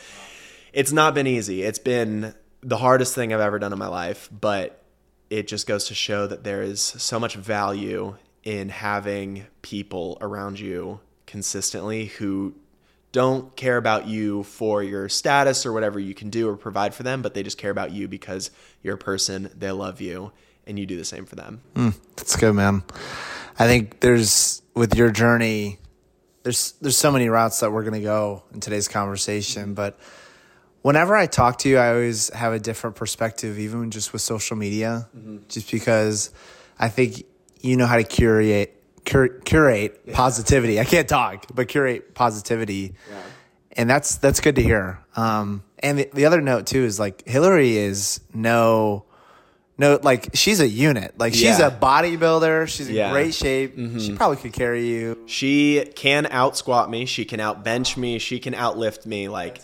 it's 0.73 0.91
not 0.91 1.13
been 1.13 1.27
easy. 1.27 1.61
It's 1.61 1.77
been 1.77 2.33
the 2.61 2.77
hardest 2.77 3.13
thing 3.13 3.31
I've 3.31 3.41
ever 3.41 3.59
done 3.59 3.71
in 3.71 3.77
my 3.77 3.87
life, 3.87 4.27
but 4.31 4.83
it 5.29 5.47
just 5.47 5.67
goes 5.67 5.85
to 5.89 5.93
show 5.93 6.25
that 6.25 6.43
there 6.43 6.63
is 6.63 6.81
so 6.81 7.19
much 7.19 7.35
value 7.35 8.15
in 8.43 8.69
having 8.69 9.45
people 9.61 10.17
around 10.19 10.59
you 10.59 10.99
consistently 11.27 12.05
who 12.05 12.55
don't 13.11 13.55
care 13.55 13.77
about 13.77 14.07
you 14.07 14.41
for 14.43 14.81
your 14.81 15.07
status 15.07 15.63
or 15.63 15.73
whatever 15.73 15.99
you 15.99 16.15
can 16.15 16.31
do 16.31 16.49
or 16.49 16.57
provide 16.57 16.95
for 16.95 17.03
them, 17.03 17.21
but 17.21 17.35
they 17.35 17.43
just 17.43 17.59
care 17.59 17.71
about 17.71 17.91
you 17.91 18.07
because 18.07 18.49
you're 18.81 18.95
a 18.95 18.97
person, 18.97 19.51
they 19.55 19.69
love 19.69 20.01
you, 20.01 20.31
and 20.65 20.79
you 20.79 20.87
do 20.87 20.97
the 20.97 21.05
same 21.05 21.25
for 21.25 21.35
them. 21.35 21.61
Mm, 21.75 21.93
that's 22.15 22.35
good, 22.35 22.53
man. 22.53 22.81
I 23.59 23.67
think 23.67 23.99
there's 23.99 24.63
with 24.73 24.95
your 24.95 25.11
journey, 25.11 25.77
there's 26.45 26.73
there's 26.73 26.95
so 26.95 27.11
many 27.11 27.27
routes 27.27 27.61
that 27.61 27.71
we're 27.71 27.83
gonna 27.83 27.99
go 27.99 28.43
in 28.53 28.59
today's 28.59 28.87
conversation, 28.87 29.73
but 29.73 29.97
whenever 30.83 31.15
I 31.15 31.25
talk 31.25 31.57
to 31.59 31.69
you, 31.69 31.79
I 31.79 31.89
always 31.89 32.31
have 32.35 32.53
a 32.53 32.59
different 32.59 32.95
perspective, 32.95 33.57
even 33.57 33.89
just 33.89 34.13
with 34.13 34.21
social 34.21 34.55
media, 34.55 35.09
mm-hmm. 35.17 35.39
just 35.49 35.71
because 35.71 36.29
I 36.77 36.89
think 36.89 37.23
you 37.61 37.77
know 37.77 37.87
how 37.87 37.97
to 37.97 38.03
curate 38.03 38.79
cur- 39.05 39.39
curate 39.39 39.99
yeah. 40.05 40.15
positivity. 40.15 40.79
I 40.79 40.83
can't 40.83 41.09
talk, 41.09 41.47
but 41.51 41.67
curate 41.67 42.13
positivity. 42.13 42.93
Yeah. 43.09 43.21
And 43.71 43.89
that's 43.89 44.17
that's 44.17 44.39
good 44.39 44.55
to 44.57 44.61
hear. 44.61 45.03
Um, 45.15 45.63
and 45.79 45.97
the, 45.97 46.11
the 46.13 46.25
other 46.27 46.41
note 46.41 46.67
too 46.67 46.83
is 46.83 46.99
like 46.99 47.27
Hilary 47.27 47.75
is 47.75 48.21
no 48.35 49.05
no 49.77 49.99
like 50.01 50.29
she's 50.33 50.59
a 50.59 50.67
unit. 50.67 51.13
Like 51.17 51.33
she's 51.33 51.59
yeah. 51.59 51.67
a 51.67 51.71
bodybuilder. 51.71 52.67
She's 52.67 52.89
in 52.89 53.11
great 53.11 53.33
shape. 53.33 53.77
Mm-hmm. 53.77 53.99
She 53.99 54.13
probably 54.13 54.37
could 54.37 54.53
carry 54.53 54.87
you. 54.87 55.23
She 55.25 55.85
can 55.95 56.27
out 56.27 56.57
squat 56.57 56.89
me. 56.89 57.05
She 57.05 57.25
can 57.25 57.39
out 57.39 57.63
bench 57.63 57.97
me. 57.97 58.19
She 58.19 58.39
can 58.39 58.53
outlift 58.53 59.05
me. 59.05 59.27
Like 59.27 59.59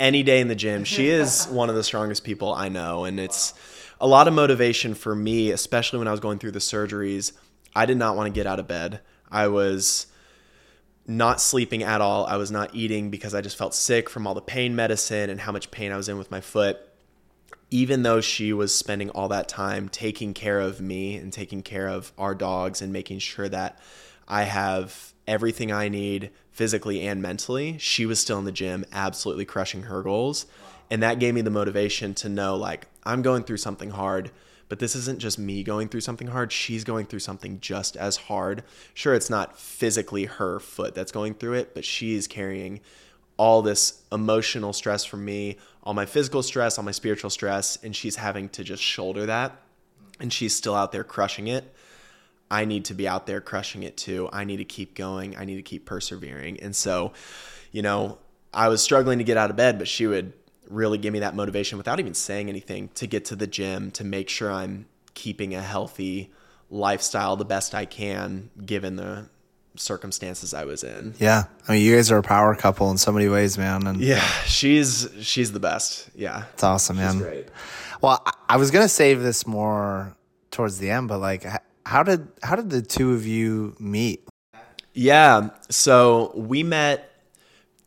any 0.00 0.22
day 0.22 0.40
in 0.40 0.48
the 0.48 0.54
gym. 0.54 0.84
She 0.84 1.08
is 1.08 1.46
one 1.50 1.68
of 1.68 1.76
the 1.76 1.84
strongest 1.84 2.24
people 2.24 2.52
I 2.52 2.68
know, 2.68 3.04
and 3.04 3.18
it's 3.20 3.54
a 4.00 4.06
lot 4.06 4.28
of 4.28 4.34
motivation 4.34 4.94
for 4.94 5.14
me, 5.14 5.50
especially 5.50 5.98
when 5.98 6.08
I 6.08 6.10
was 6.10 6.20
going 6.20 6.38
through 6.38 6.52
the 6.52 6.58
surgeries 6.58 7.32
I 7.74 7.86
did 7.86 7.96
not 7.96 8.16
want 8.16 8.32
to 8.32 8.32
get 8.32 8.46
out 8.46 8.60
of 8.60 8.68
bed. 8.68 9.00
I 9.30 9.48
was 9.48 10.06
not 11.06 11.40
sleeping 11.40 11.82
at 11.82 12.00
all. 12.00 12.24
I 12.26 12.36
was 12.36 12.50
not 12.50 12.74
eating 12.74 13.10
because 13.10 13.34
I 13.34 13.40
just 13.40 13.56
felt 13.56 13.74
sick 13.74 14.08
from 14.08 14.26
all 14.26 14.34
the 14.34 14.40
pain 14.40 14.76
medicine 14.76 15.28
and 15.28 15.40
how 15.40 15.52
much 15.52 15.70
pain 15.70 15.92
I 15.92 15.96
was 15.96 16.08
in 16.08 16.16
with 16.16 16.30
my 16.30 16.40
foot. 16.40 16.78
Even 17.74 18.04
though 18.04 18.20
she 18.20 18.52
was 18.52 18.72
spending 18.72 19.10
all 19.10 19.26
that 19.28 19.48
time 19.48 19.88
taking 19.88 20.32
care 20.32 20.60
of 20.60 20.80
me 20.80 21.16
and 21.16 21.32
taking 21.32 21.60
care 21.60 21.88
of 21.88 22.12
our 22.16 22.32
dogs 22.32 22.80
and 22.80 22.92
making 22.92 23.18
sure 23.18 23.48
that 23.48 23.80
I 24.28 24.44
have 24.44 25.12
everything 25.26 25.72
I 25.72 25.88
need 25.88 26.30
physically 26.52 27.04
and 27.04 27.20
mentally, 27.20 27.76
she 27.78 28.06
was 28.06 28.20
still 28.20 28.38
in 28.38 28.44
the 28.44 28.52
gym, 28.52 28.84
absolutely 28.92 29.44
crushing 29.44 29.82
her 29.82 30.02
goals. 30.02 30.46
And 30.88 31.02
that 31.02 31.18
gave 31.18 31.34
me 31.34 31.40
the 31.40 31.50
motivation 31.50 32.14
to 32.14 32.28
know 32.28 32.54
like, 32.54 32.86
I'm 33.02 33.22
going 33.22 33.42
through 33.42 33.56
something 33.56 33.90
hard 33.90 34.30
but 34.68 34.78
this 34.78 34.96
isn't 34.96 35.18
just 35.18 35.38
me 35.38 35.62
going 35.62 35.88
through 35.88 36.00
something 36.00 36.28
hard. 36.28 36.50
She's 36.50 36.84
going 36.84 37.06
through 37.06 37.20
something 37.20 37.60
just 37.60 37.96
as 37.96 38.16
hard. 38.16 38.64
Sure, 38.94 39.14
it's 39.14 39.30
not 39.30 39.58
physically 39.58 40.24
her 40.24 40.58
foot 40.58 40.94
that's 40.94 41.12
going 41.12 41.34
through 41.34 41.54
it, 41.54 41.74
but 41.74 41.84
she's 41.84 42.26
carrying 42.26 42.80
all 43.36 43.62
this 43.62 44.02
emotional 44.12 44.72
stress 44.72 45.04
from 45.04 45.24
me, 45.24 45.58
all 45.84 45.94
my 45.94 46.06
physical 46.06 46.42
stress, 46.42 46.78
all 46.78 46.84
my 46.84 46.90
spiritual 46.90 47.30
stress, 47.30 47.76
and 47.82 47.94
she's 47.94 48.16
having 48.16 48.48
to 48.50 48.64
just 48.64 48.82
shoulder 48.82 49.26
that. 49.26 49.56
And 50.18 50.32
she's 50.32 50.54
still 50.54 50.74
out 50.74 50.92
there 50.92 51.04
crushing 51.04 51.46
it. 51.46 51.72
I 52.50 52.64
need 52.64 52.86
to 52.86 52.94
be 52.94 53.06
out 53.06 53.26
there 53.26 53.40
crushing 53.40 53.82
it 53.82 53.96
too. 53.96 54.28
I 54.32 54.44
need 54.44 54.58
to 54.58 54.64
keep 54.64 54.94
going. 54.94 55.36
I 55.36 55.44
need 55.44 55.56
to 55.56 55.62
keep 55.62 55.86
persevering. 55.86 56.60
And 56.60 56.74
so, 56.74 57.12
you 57.70 57.82
know, 57.82 58.18
I 58.52 58.68
was 58.68 58.82
struggling 58.82 59.18
to 59.18 59.24
get 59.24 59.36
out 59.36 59.50
of 59.50 59.56
bed, 59.56 59.78
but 59.78 59.88
she 59.88 60.06
would 60.06 60.32
really 60.68 60.98
give 60.98 61.12
me 61.12 61.20
that 61.20 61.34
motivation 61.34 61.78
without 61.78 62.00
even 62.00 62.14
saying 62.14 62.48
anything 62.48 62.88
to 62.94 63.06
get 63.06 63.26
to 63.26 63.36
the 63.36 63.46
gym 63.46 63.90
to 63.92 64.04
make 64.04 64.28
sure 64.28 64.50
I'm 64.50 64.86
keeping 65.14 65.54
a 65.54 65.60
healthy 65.60 66.32
lifestyle 66.70 67.36
the 67.36 67.44
best 67.44 67.74
I 67.74 67.84
can 67.84 68.50
given 68.64 68.96
the 68.96 69.28
circumstances 69.76 70.54
I 70.54 70.64
was 70.64 70.84
in. 70.84 71.14
Yeah. 71.18 71.44
I 71.68 71.72
mean, 71.72 71.82
you 71.82 71.96
guys 71.96 72.10
are 72.10 72.18
a 72.18 72.22
power 72.22 72.54
couple 72.54 72.90
in 72.90 72.98
so 72.98 73.12
many 73.12 73.28
ways, 73.28 73.58
man. 73.58 73.86
And 73.86 74.00
yeah, 74.00 74.20
she's, 74.44 75.08
she's 75.20 75.52
the 75.52 75.60
best. 75.60 76.10
Yeah. 76.14 76.44
It's 76.52 76.62
awesome, 76.62 76.96
man. 76.96 77.18
great. 77.18 77.48
Well, 78.00 78.24
I 78.48 78.56
was 78.56 78.70
going 78.70 78.84
to 78.84 78.88
save 78.88 79.22
this 79.22 79.46
more 79.46 80.16
towards 80.50 80.78
the 80.78 80.90
end, 80.90 81.08
but 81.08 81.18
like, 81.18 81.44
how 81.86 82.02
did, 82.02 82.28
how 82.42 82.56
did 82.56 82.70
the 82.70 82.82
two 82.82 83.12
of 83.12 83.26
you 83.26 83.74
meet? 83.78 84.28
Yeah. 84.92 85.50
So 85.70 86.32
we 86.34 86.62
met 86.62 87.10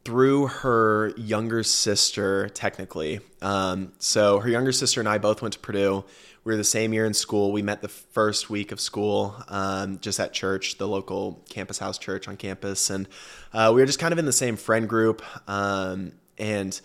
through 0.04 0.48
her 0.48 1.14
younger 1.18 1.64
sister, 1.64 2.50
technically. 2.50 3.20
Um, 3.42 3.92
so 4.00 4.40
her 4.40 4.50
younger 4.50 4.72
sister 4.72 5.02
and 5.02 5.08
I 5.10 5.18
both 5.18 5.42
went 5.42 5.54
to 5.54 5.60
Purdue. 5.60 6.06
We 6.48 6.54
were 6.54 6.58
the 6.58 6.64
same 6.64 6.94
year 6.94 7.06
in 7.06 7.14
school. 7.14 7.52
We 7.52 7.62
met 7.62 7.82
the 7.82 7.90
first 7.90 8.50
week 8.50 8.72
of 8.72 8.80
school 8.80 9.36
um, 9.50 10.00
just 10.00 10.18
at 10.18 10.32
church, 10.32 10.78
the 10.78 10.88
local 10.88 11.44
campus 11.50 11.78
house 11.78 11.98
church 11.98 12.30
on 12.30 12.38
campus. 12.38 12.90
And 12.90 13.06
uh, 13.52 13.74
we 13.76 13.82
were 13.82 13.86
just 13.86 14.00
kind 14.00 14.14
of 14.14 14.18
in 14.18 14.26
the 14.26 14.32
same 14.32 14.56
friend 14.56 14.88
group. 14.88 15.22
Um, 15.50 16.14
and 16.38 16.80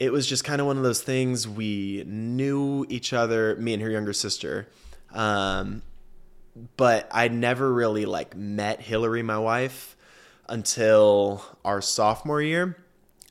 it 0.00 0.10
was 0.10 0.26
just 0.26 0.42
kind 0.42 0.60
of 0.60 0.66
one 0.66 0.76
of 0.76 0.82
those 0.82 1.02
things 1.02 1.46
we 1.46 2.02
knew 2.04 2.84
each 2.88 3.12
other, 3.12 3.54
me 3.54 3.74
and 3.74 3.82
her 3.84 3.90
younger 3.90 4.12
sister. 4.12 4.66
Um, 5.14 5.82
but 6.76 7.08
I 7.12 7.28
never 7.28 7.72
really 7.72 8.06
like 8.06 8.36
met 8.36 8.80
Hilary, 8.80 9.22
my 9.22 9.38
wife 9.38 9.96
until 10.48 11.44
our 11.64 11.80
sophomore 11.80 12.42
year. 12.42 12.76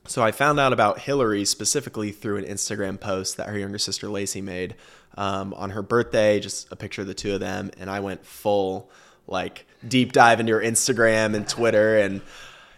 So 0.08 0.24
I 0.24 0.32
found 0.32 0.58
out 0.58 0.72
about 0.72 1.02
Hilary 1.02 1.44
specifically 1.44 2.12
through 2.12 2.38
an 2.38 2.46
Instagram 2.46 2.98
post 2.98 3.36
that 3.36 3.50
her 3.50 3.60
younger 3.60 3.78
sister 3.78 4.08
Lacey 4.08 4.42
made 4.42 4.76
um, 5.20 5.54
on 5.54 5.72
her 5.72 5.82
birthday, 5.82 6.40
just 6.40 6.72
a 6.72 6.78
picture 6.78 7.02
of 7.02 7.08
the 7.08 7.14
two 7.14 7.34
of 7.34 7.42
them. 7.42 7.72
And 7.78 7.90
I 7.90 8.00
went 8.00 8.26
full 8.26 8.90
like 9.28 9.66
deep 9.86 10.14
dive 10.14 10.40
into 10.40 10.54
her 10.54 10.62
Instagram 10.62 11.36
and 11.36 11.48
Twitter. 11.48 11.98
And 11.98 12.22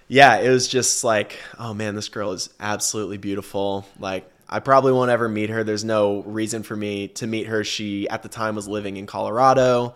yeah, 0.08 0.40
it 0.40 0.50
was 0.50 0.68
just 0.68 1.04
like, 1.04 1.38
oh 1.60 1.76
man, 1.76 1.94
this 1.94 2.10
girl 2.10 2.32
is 2.32 2.50
absolutely 2.60 3.18
beautiful. 3.18 3.86
Like, 4.00 4.28
I 4.50 4.60
probably 4.60 4.92
won't 4.92 5.12
ever 5.12 5.30
meet 5.30 5.52
her. 5.52 5.64
There's 5.64 5.86
no 5.86 6.24
reason 6.24 6.64
for 6.64 6.76
me 6.76 7.10
to 7.10 7.28
meet 7.28 7.46
her. 7.46 7.64
She, 7.64 8.10
at 8.10 8.24
the 8.24 8.28
time, 8.28 8.56
was 8.56 8.68
living 8.68 8.98
in 8.98 9.06
Colorado. 9.06 9.94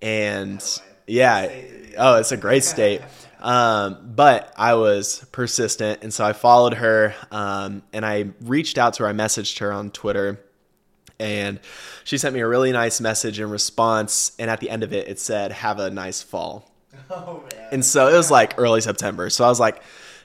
And 0.00 0.64
yeah, 1.06 1.48
oh, 1.98 2.16
it's 2.16 2.32
a 2.32 2.36
great 2.38 2.64
state. 2.64 3.02
Um, 3.38 4.12
but 4.14 4.52
I 4.56 4.74
was 4.74 5.24
persistent, 5.30 6.02
and 6.02 6.14
so 6.14 6.24
I 6.24 6.32
followed 6.32 6.74
her, 6.74 7.12
um, 7.32 7.82
and 7.92 8.06
I 8.06 8.30
reached 8.40 8.78
out 8.78 8.94
to 8.94 9.02
her. 9.02 9.08
I 9.08 9.12
messaged 9.12 9.58
her 9.58 9.72
on 9.72 9.90
Twitter, 9.90 10.40
and 11.18 11.60
she 12.04 12.18
sent 12.18 12.34
me 12.34 12.40
a 12.40 12.46
really 12.46 12.72
nice 12.72 13.00
message 13.00 13.40
in 13.40 13.50
response. 13.50 14.32
And 14.38 14.50
at 14.50 14.60
the 14.60 14.70
end 14.70 14.82
of 14.82 14.92
it, 14.92 15.08
it 15.08 15.18
said, 15.18 15.52
"Have 15.52 15.78
a 15.78 15.90
nice 15.90 16.22
fall." 16.22 16.68
Oh, 17.10 17.42
man. 17.52 17.68
and 17.72 17.84
so 17.84 18.08
it 18.08 18.16
was 18.16 18.30
like 18.30 18.54
early 18.58 18.80
September. 18.80 19.28
So 19.28 19.44
I 19.44 19.48
was 19.48 19.60
like, 19.60 19.82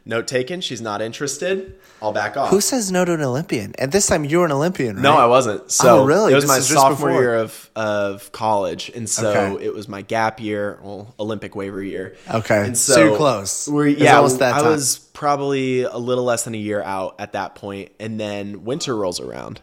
Note 0.08 0.25
taken. 0.25 0.62
She's 0.62 0.79
not 0.79 1.01
interested. 1.01 1.75
I'll 2.01 2.13
back 2.13 2.38
off. 2.38 2.50
Who 2.50 2.62
says 2.62 2.89
no 2.94 3.03
to 3.03 3.13
an 3.13 3.22
Olympian? 3.22 3.74
And 3.77 3.91
this 3.91 4.08
time, 4.08 4.24
you 4.24 4.39
were 4.39 4.46
an 4.46 4.53
Olympian, 4.53 4.96
right? 4.96 5.01
No, 5.01 5.17
I 5.17 5.25
wasn't. 5.25 5.63
Oh, 5.63 5.67
so 5.67 6.00
oh, 6.00 6.06
really? 6.06 6.32
It 6.32 6.36
was 6.36 6.46
this 6.46 6.50
my 6.50 6.60
sophomore 6.60 7.12
year 7.12 7.36
of, 7.36 7.70
of 7.75 8.32
college, 8.32 8.89
and 8.96 9.10
so 9.10 9.29
okay. 9.29 9.65
it 9.65 9.74
was 9.74 9.89
my 9.89 10.03
gap 10.03 10.39
year, 10.39 10.79
well, 10.82 11.13
Olympic 11.20 11.58
waiver 11.58 11.84
year. 11.84 12.15
Okay, 12.34 12.65
and 12.65 12.77
so, 12.77 12.94
so 12.94 13.03
you're 13.03 13.17
close. 13.17 13.67
We're, 13.67 13.88
yeah, 13.88 14.17
I 14.17 14.22
was 14.22 15.00
probably 15.12 15.82
a 15.82 15.98
little 15.98 16.24
less 16.24 16.46
than 16.46 16.56
a 16.56 16.60
year 16.60 16.82
out 16.82 17.15
at 17.20 17.34
that 17.34 17.56
point, 17.56 17.91
and 18.00 18.17
then 18.17 18.63
winter 18.63 18.96
rolls 18.96 19.20
around, 19.20 19.60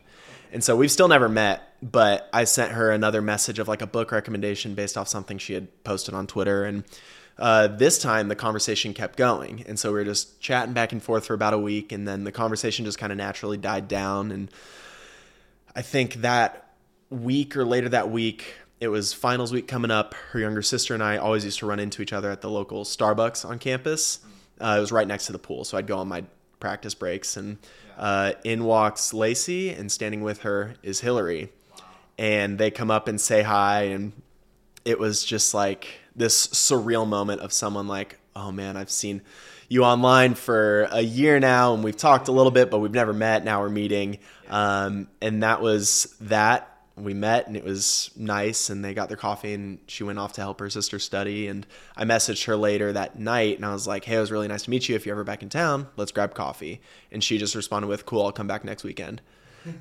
and 0.54 0.64
so 0.64 0.76
we've 0.76 0.90
still 0.90 1.08
never 1.08 1.28
met. 1.28 1.72
But 1.82 2.30
I 2.32 2.44
sent 2.44 2.72
her 2.72 2.90
another 2.90 3.20
message 3.20 3.58
of 3.58 3.68
like 3.68 3.82
a 3.82 3.86
book 3.86 4.10
recommendation 4.12 4.74
based 4.74 4.96
off 4.96 5.08
something 5.08 5.36
she 5.36 5.52
had 5.52 5.84
posted 5.84 6.14
on 6.14 6.26
Twitter, 6.26 6.64
and 6.64 6.84
uh, 7.38 7.66
this 7.66 7.98
time 7.98 8.28
the 8.28 8.36
conversation 8.36 8.94
kept 8.94 9.18
going, 9.18 9.64
and 9.66 9.78
so 9.78 9.90
we 9.90 9.98
were 9.98 10.04
just 10.04 10.40
chatting 10.40 10.72
back 10.72 10.92
and 10.92 11.02
forth 11.02 11.26
for 11.26 11.34
about 11.34 11.52
a 11.52 11.58
week, 11.58 11.92
and 11.92 12.08
then 12.08 12.24
the 12.24 12.32
conversation 12.32 12.84
just 12.84 12.98
kind 12.98 13.12
of 13.12 13.18
naturally 13.18 13.58
died 13.58 13.88
down. 13.88 14.30
And 14.30 14.50
I 15.76 15.82
think 15.82 16.14
that 16.16 16.70
week 17.10 17.56
or 17.56 17.64
later 17.64 17.88
that 17.90 18.10
week, 18.10 18.54
it 18.80 18.88
was 18.88 19.12
finals 19.12 19.52
week 19.52 19.68
coming 19.68 19.90
up. 19.90 20.14
Her 20.30 20.38
younger 20.38 20.62
sister 20.62 20.94
and 20.94 21.02
I 21.02 21.16
always 21.16 21.44
used 21.44 21.58
to 21.58 21.66
run 21.66 21.80
into 21.80 22.00
each 22.00 22.12
other 22.12 22.30
at 22.30 22.40
the 22.40 22.50
local 22.50 22.84
Starbucks 22.84 23.44
on 23.48 23.58
campus. 23.58 24.20
Uh, 24.60 24.76
it 24.78 24.80
was 24.80 24.92
right 24.92 25.06
next 25.06 25.26
to 25.26 25.32
the 25.32 25.38
pool, 25.38 25.64
so 25.64 25.76
I'd 25.76 25.86
go 25.86 25.98
on 25.98 26.08
my 26.08 26.24
practice 26.60 26.94
breaks, 26.94 27.36
and 27.36 27.58
uh, 27.98 28.32
in 28.44 28.64
walks 28.64 29.14
Lacey, 29.14 29.70
and 29.70 29.90
standing 29.90 30.22
with 30.22 30.42
her 30.42 30.74
is 30.82 31.00
Hilary, 31.00 31.50
and 32.18 32.58
they 32.58 32.70
come 32.70 32.90
up 32.90 33.08
and 33.08 33.20
say 33.20 33.42
hi, 33.42 33.84
and 33.84 34.12
it 34.84 34.98
was 34.98 35.24
just 35.24 35.54
like 35.54 35.88
this 36.14 36.46
surreal 36.48 37.06
moment 37.06 37.40
of 37.40 37.52
someone 37.52 37.88
like, 37.88 38.18
oh 38.36 38.52
man, 38.52 38.76
I've 38.76 38.90
seen 38.90 39.22
you 39.68 39.84
online 39.84 40.34
for 40.34 40.88
a 40.90 41.00
year 41.00 41.40
now, 41.40 41.74
and 41.74 41.82
we've 41.82 41.96
talked 41.96 42.28
a 42.28 42.32
little 42.32 42.52
bit, 42.52 42.70
but 42.70 42.78
we've 42.78 42.92
never 42.92 43.12
met. 43.12 43.44
Now 43.44 43.60
we're 43.60 43.70
meeting, 43.70 44.18
um, 44.50 45.08
and 45.20 45.42
that 45.42 45.60
was 45.60 46.14
that 46.20 46.73
we 46.96 47.12
met 47.12 47.46
and 47.46 47.56
it 47.56 47.64
was 47.64 48.10
nice 48.16 48.70
and 48.70 48.84
they 48.84 48.94
got 48.94 49.08
their 49.08 49.16
coffee 49.16 49.52
and 49.52 49.78
she 49.86 50.04
went 50.04 50.18
off 50.18 50.32
to 50.34 50.40
help 50.40 50.60
her 50.60 50.70
sister 50.70 50.98
study. 50.98 51.48
And 51.48 51.66
i 51.96 52.04
messaged 52.04 52.44
her 52.46 52.56
later 52.56 52.92
that 52.92 53.18
night 53.18 53.56
and 53.56 53.66
i 53.66 53.72
was 53.72 53.86
like 53.86 54.04
hey 54.04 54.16
it 54.16 54.20
was 54.20 54.30
really 54.30 54.48
nice 54.48 54.64
to 54.64 54.70
meet 54.70 54.88
you. 54.88 54.94
If 54.94 55.06
you're 55.06 55.14
ever 55.14 55.24
back 55.24 55.42
in 55.42 55.48
town 55.48 55.88
let's 55.96 56.12
grab 56.12 56.34
coffee. 56.34 56.80
And 57.10 57.22
she 57.22 57.38
just 57.38 57.54
responded 57.54 57.88
with 57.88 58.06
cool 58.06 58.24
i'll 58.24 58.32
come 58.32 58.46
back 58.46 58.64
next 58.64 58.84
weekend 58.84 59.20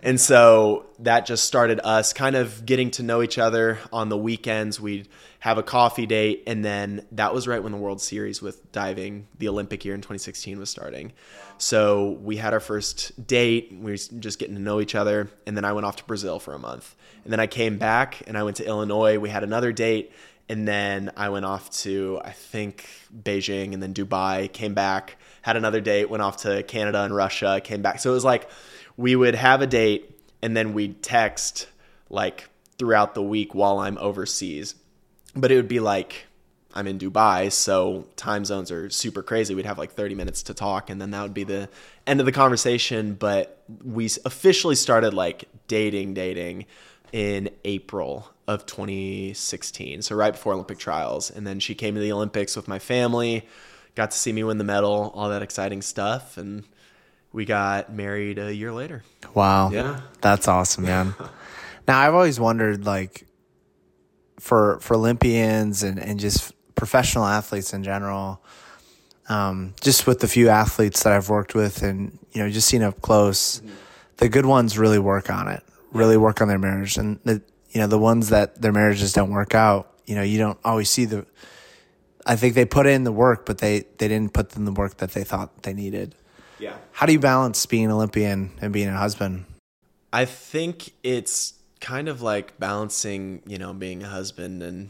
and 0.02 0.20
so 0.20 0.86
that 1.00 1.26
just 1.26 1.46
started 1.46 1.80
us 1.84 2.14
kind 2.14 2.36
of 2.36 2.66
getting 2.66 2.92
to 2.92 3.04
know 3.04 3.22
each 3.22 3.38
other 3.38 3.80
on 3.92 4.10
the 4.10 4.18
weekends 4.18 4.80
we'd 4.80 5.08
have 5.40 5.58
a 5.58 5.64
coffee 5.64 6.06
date 6.06 6.44
and 6.48 6.64
then 6.64 7.06
that 7.12 7.34
was 7.34 7.48
right 7.48 7.62
when 7.62 7.72
the 7.72 7.78
world 7.78 8.02
series 8.02 8.42
with 8.42 8.72
diving 8.72 9.28
the 9.40 9.48
olympic 9.48 9.84
year 9.86 9.94
in 9.94 10.02
2016 10.02 10.58
was 10.60 10.70
starting 10.70 11.12
so 11.58 12.12
we 12.22 12.38
had 12.38 12.54
our 12.54 12.60
first 12.60 13.28
date 13.28 13.72
we 13.72 13.92
were 13.92 13.98
just 14.20 14.40
getting 14.40 14.56
to 14.56 14.62
know 14.62 14.80
each 14.80 14.96
other 14.96 15.30
and 15.46 15.56
then 15.58 15.66
i 15.66 15.74
went 15.74 15.86
off 15.86 15.98
to 15.98 16.04
brazil 16.06 16.40
for 16.40 16.54
a 16.54 16.60
month 16.60 16.96
and 17.24 17.32
then 17.32 17.40
I 17.40 17.48
came 17.48 17.78
back 17.78 18.22
and 18.28 18.38
I 18.38 18.44
went 18.44 18.58
to 18.58 18.66
Illinois. 18.66 19.18
We 19.18 19.30
had 19.30 19.44
another 19.44 19.72
date. 19.72 20.12
And 20.50 20.68
then 20.68 21.12
I 21.16 21.30
went 21.30 21.46
off 21.46 21.70
to, 21.82 22.20
I 22.24 22.32
think, 22.32 22.88
Beijing 23.18 23.74
and 23.74 23.82
then 23.82 23.94
Dubai, 23.94 24.52
came 24.52 24.74
back, 24.74 25.16
had 25.42 25.56
another 25.56 25.80
date, 25.80 26.10
went 26.10 26.22
off 26.22 26.38
to 26.38 26.64
Canada 26.64 27.02
and 27.02 27.16
Russia, 27.16 27.62
came 27.64 27.82
back. 27.82 28.00
So 28.00 28.12
it 28.12 28.14
was 28.14 28.26
like 28.26 28.50
we 28.98 29.16
would 29.16 29.36
have 29.36 29.62
a 29.62 29.68
date 29.68 30.20
and 30.42 30.56
then 30.56 30.74
we'd 30.74 31.02
text 31.02 31.68
like 32.10 32.50
throughout 32.78 33.14
the 33.16 33.24
week 33.24 33.56
while 33.56 33.80
I'm 33.80 33.98
overseas. 33.98 34.76
But 35.36 35.52
it 35.52 35.56
would 35.56 35.68
be 35.68 35.80
like 35.80 36.28
I'm 36.76 36.88
in 36.88 36.98
Dubai, 36.98 37.52
so 37.52 38.08
time 38.16 38.46
zones 38.46 38.72
are 38.72 38.90
super 38.90 39.22
crazy. 39.22 39.54
We'd 39.54 39.66
have 39.66 39.78
like 39.78 39.92
30 39.92 40.16
minutes 40.16 40.44
to 40.44 40.54
talk, 40.54 40.90
and 40.90 41.00
then 41.00 41.12
that 41.12 41.22
would 41.22 41.34
be 41.34 41.44
the 41.44 41.70
end 42.08 42.20
of 42.20 42.26
the 42.26 42.32
conversation. 42.32 43.14
But 43.14 43.64
we 43.84 44.06
officially 44.26 44.76
started 44.76 45.14
like 45.14 45.46
dating, 45.68 46.16
dating 46.16 46.66
in 47.12 47.52
April 47.64 48.32
of 48.48 48.66
2016, 48.66 50.02
so 50.02 50.16
right 50.16 50.32
before 50.32 50.54
Olympic 50.54 50.80
trials. 50.80 51.30
And 51.30 51.46
then 51.46 51.60
she 51.60 51.76
came 51.76 51.94
to 51.94 52.02
the 52.02 52.12
Olympics 52.12 52.56
with 52.56 52.68
my 52.68 52.80
family, 52.80 53.48
got 53.94 54.10
to 54.12 54.18
see 54.18 54.34
me 54.34 54.44
win 54.44 54.58
the 54.58 54.64
medal, 54.64 55.12
all 55.16 55.30
that 55.30 55.44
exciting 55.44 55.84
stuff, 55.84 56.38
and 56.38 56.64
we 57.34 57.46
got 57.46 57.92
married 57.92 58.38
a 58.38 58.54
year 58.54 58.72
later. 58.72 59.04
Wow. 59.34 59.72
Yeah. 59.72 60.00
That's 60.22 60.48
awesome, 60.48 60.86
man. 60.86 61.14
now 61.88 62.00
I've 62.00 62.14
always 62.14 62.40
wondered 62.40 62.86
like 62.86 63.26
for 64.40 64.80
for 64.80 64.96
Olympians 64.96 65.84
and, 65.84 66.00
and 66.00 66.20
just 66.20 66.54
professional 66.76 67.26
athletes 67.26 67.74
in 67.74 67.84
general, 67.84 68.42
um, 69.28 69.74
just 69.82 70.08
with 70.08 70.20
the 70.20 70.28
few 70.28 70.50
athletes 70.50 71.04
that 71.04 71.12
I've 71.12 71.30
worked 71.30 71.56
with 71.56 71.84
and 71.84 72.18
you 72.32 72.42
know, 72.42 72.50
just 72.50 72.70
seen 72.70 72.82
up 72.82 73.02
close, 73.02 73.60
mm-hmm. 73.60 73.76
the 74.18 74.30
good 74.30 74.46
ones 74.46 74.78
really 74.78 75.00
work 75.00 75.30
on 75.30 75.50
it 75.50 75.64
really 75.94 76.18
work 76.18 76.42
on 76.42 76.48
their 76.48 76.60
marriage. 76.60 76.98
And 76.98 77.20
the, 77.24 77.42
you 77.70 77.80
know, 77.80 77.88
the 77.88 78.00
ones 78.00 78.30
that 78.30 78.62
their 78.62 78.72
marriages 78.72 79.14
don't 79.14 79.32
work 79.32 79.56
out, 79.56 79.92
you 80.06 80.16
know, 80.16 80.24
you 80.24 80.38
don't 80.38 80.60
always 80.66 80.90
see 80.90 81.06
the, 81.06 81.26
I 82.26 82.36
think 82.36 82.56
they 82.56 82.66
put 82.66 82.88
in 82.88 83.04
the 83.04 83.12
work, 83.12 83.46
but 83.46 83.60
they, 83.60 83.86
they 83.98 84.08
didn't 84.08 84.34
put 84.34 84.56
in 84.56 84.66
the 84.66 84.72
work 84.72 84.98
that 84.98 85.12
they 85.12 85.24
thought 85.24 85.64
they 85.64 85.74
needed. 85.74 86.16
Yeah. 86.64 86.78
How 86.94 87.06
do 87.06 87.12
you 87.12 87.20
balance 87.20 87.66
being 87.66 87.86
an 87.86 87.92
Olympian 87.92 88.52
and 88.62 88.72
being 88.72 88.88
a 88.88 88.98
husband? 88.98 89.46
I 90.14 90.24
think 90.24 90.94
it's 91.04 91.56
kind 91.82 92.08
of 92.08 92.22
like 92.22 92.58
balancing, 92.58 93.42
you 93.46 93.58
know, 93.58 93.74
being 93.74 94.02
a 94.02 94.08
husband 94.08 94.64
and 94.64 94.90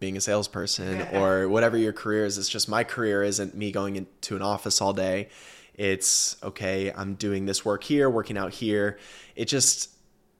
being 0.00 0.18
a 0.18 0.20
salesperson 0.20 1.00
or 1.14 1.48
whatever 1.48 1.78
your 1.78 1.94
career 1.94 2.26
is. 2.26 2.36
It's 2.36 2.50
just 2.50 2.68
my 2.68 2.84
career 2.84 3.22
isn't 3.22 3.54
me 3.54 3.72
going 3.72 3.96
into 3.96 4.36
an 4.36 4.42
office 4.42 4.82
all 4.82 4.92
day. 4.92 5.30
It's 5.74 6.36
okay, 6.42 6.92
I'm 6.94 7.14
doing 7.14 7.46
this 7.46 7.64
work 7.64 7.82
here, 7.82 8.10
working 8.10 8.36
out 8.36 8.52
here. 8.52 8.98
It 9.34 9.46
just 9.46 9.90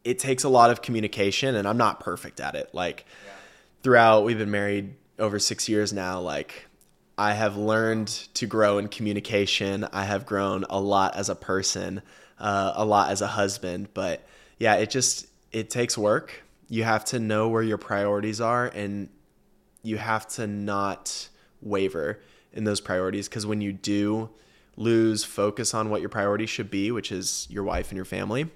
it 0.04 0.18
takes 0.18 0.44
a 0.44 0.50
lot 0.50 0.70
of 0.70 0.82
communication 0.82 1.54
and 1.54 1.66
I'm 1.66 1.78
not 1.78 2.00
perfect 2.00 2.40
at 2.40 2.54
it. 2.54 2.74
Like 2.74 3.06
yeah. 3.24 3.32
throughout 3.82 4.24
we've 4.24 4.36
been 4.36 4.50
married 4.50 4.96
over 5.18 5.38
6 5.38 5.68
years 5.68 5.94
now 5.94 6.20
like 6.20 6.66
I 7.16 7.32
have 7.34 7.56
learned 7.56 8.08
to 8.34 8.46
grow 8.46 8.78
in 8.78 8.88
communication. 8.88 9.86
I 9.92 10.04
have 10.04 10.26
grown 10.26 10.64
a 10.68 10.80
lot 10.80 11.16
as 11.16 11.28
a 11.28 11.34
person, 11.34 12.02
uh, 12.38 12.72
a 12.74 12.84
lot 12.84 13.10
as 13.10 13.20
a 13.20 13.26
husband, 13.28 13.88
but 13.94 14.26
yeah, 14.58 14.74
it 14.74 14.90
just 14.90 15.26
it 15.52 15.70
takes 15.70 15.96
work. 15.96 16.42
You 16.68 16.82
have 16.84 17.04
to 17.06 17.20
know 17.20 17.48
where 17.48 17.62
your 17.62 17.78
priorities 17.78 18.40
are 18.40 18.66
and 18.66 19.08
you 19.82 19.96
have 19.98 20.26
to 20.28 20.46
not 20.46 21.28
waver 21.60 22.20
in 22.52 22.64
those 22.64 22.80
priorities 22.80 23.28
because 23.28 23.46
when 23.46 23.60
you 23.60 23.72
do 23.72 24.30
lose 24.76 25.22
focus 25.22 25.74
on 25.74 25.90
what 25.90 26.00
your 26.00 26.10
priorities 26.10 26.50
should 26.50 26.70
be, 26.70 26.90
which 26.90 27.12
is 27.12 27.46
your 27.48 27.62
wife 27.62 27.90
and 27.90 27.96
your 27.96 28.04
family, 28.04 28.50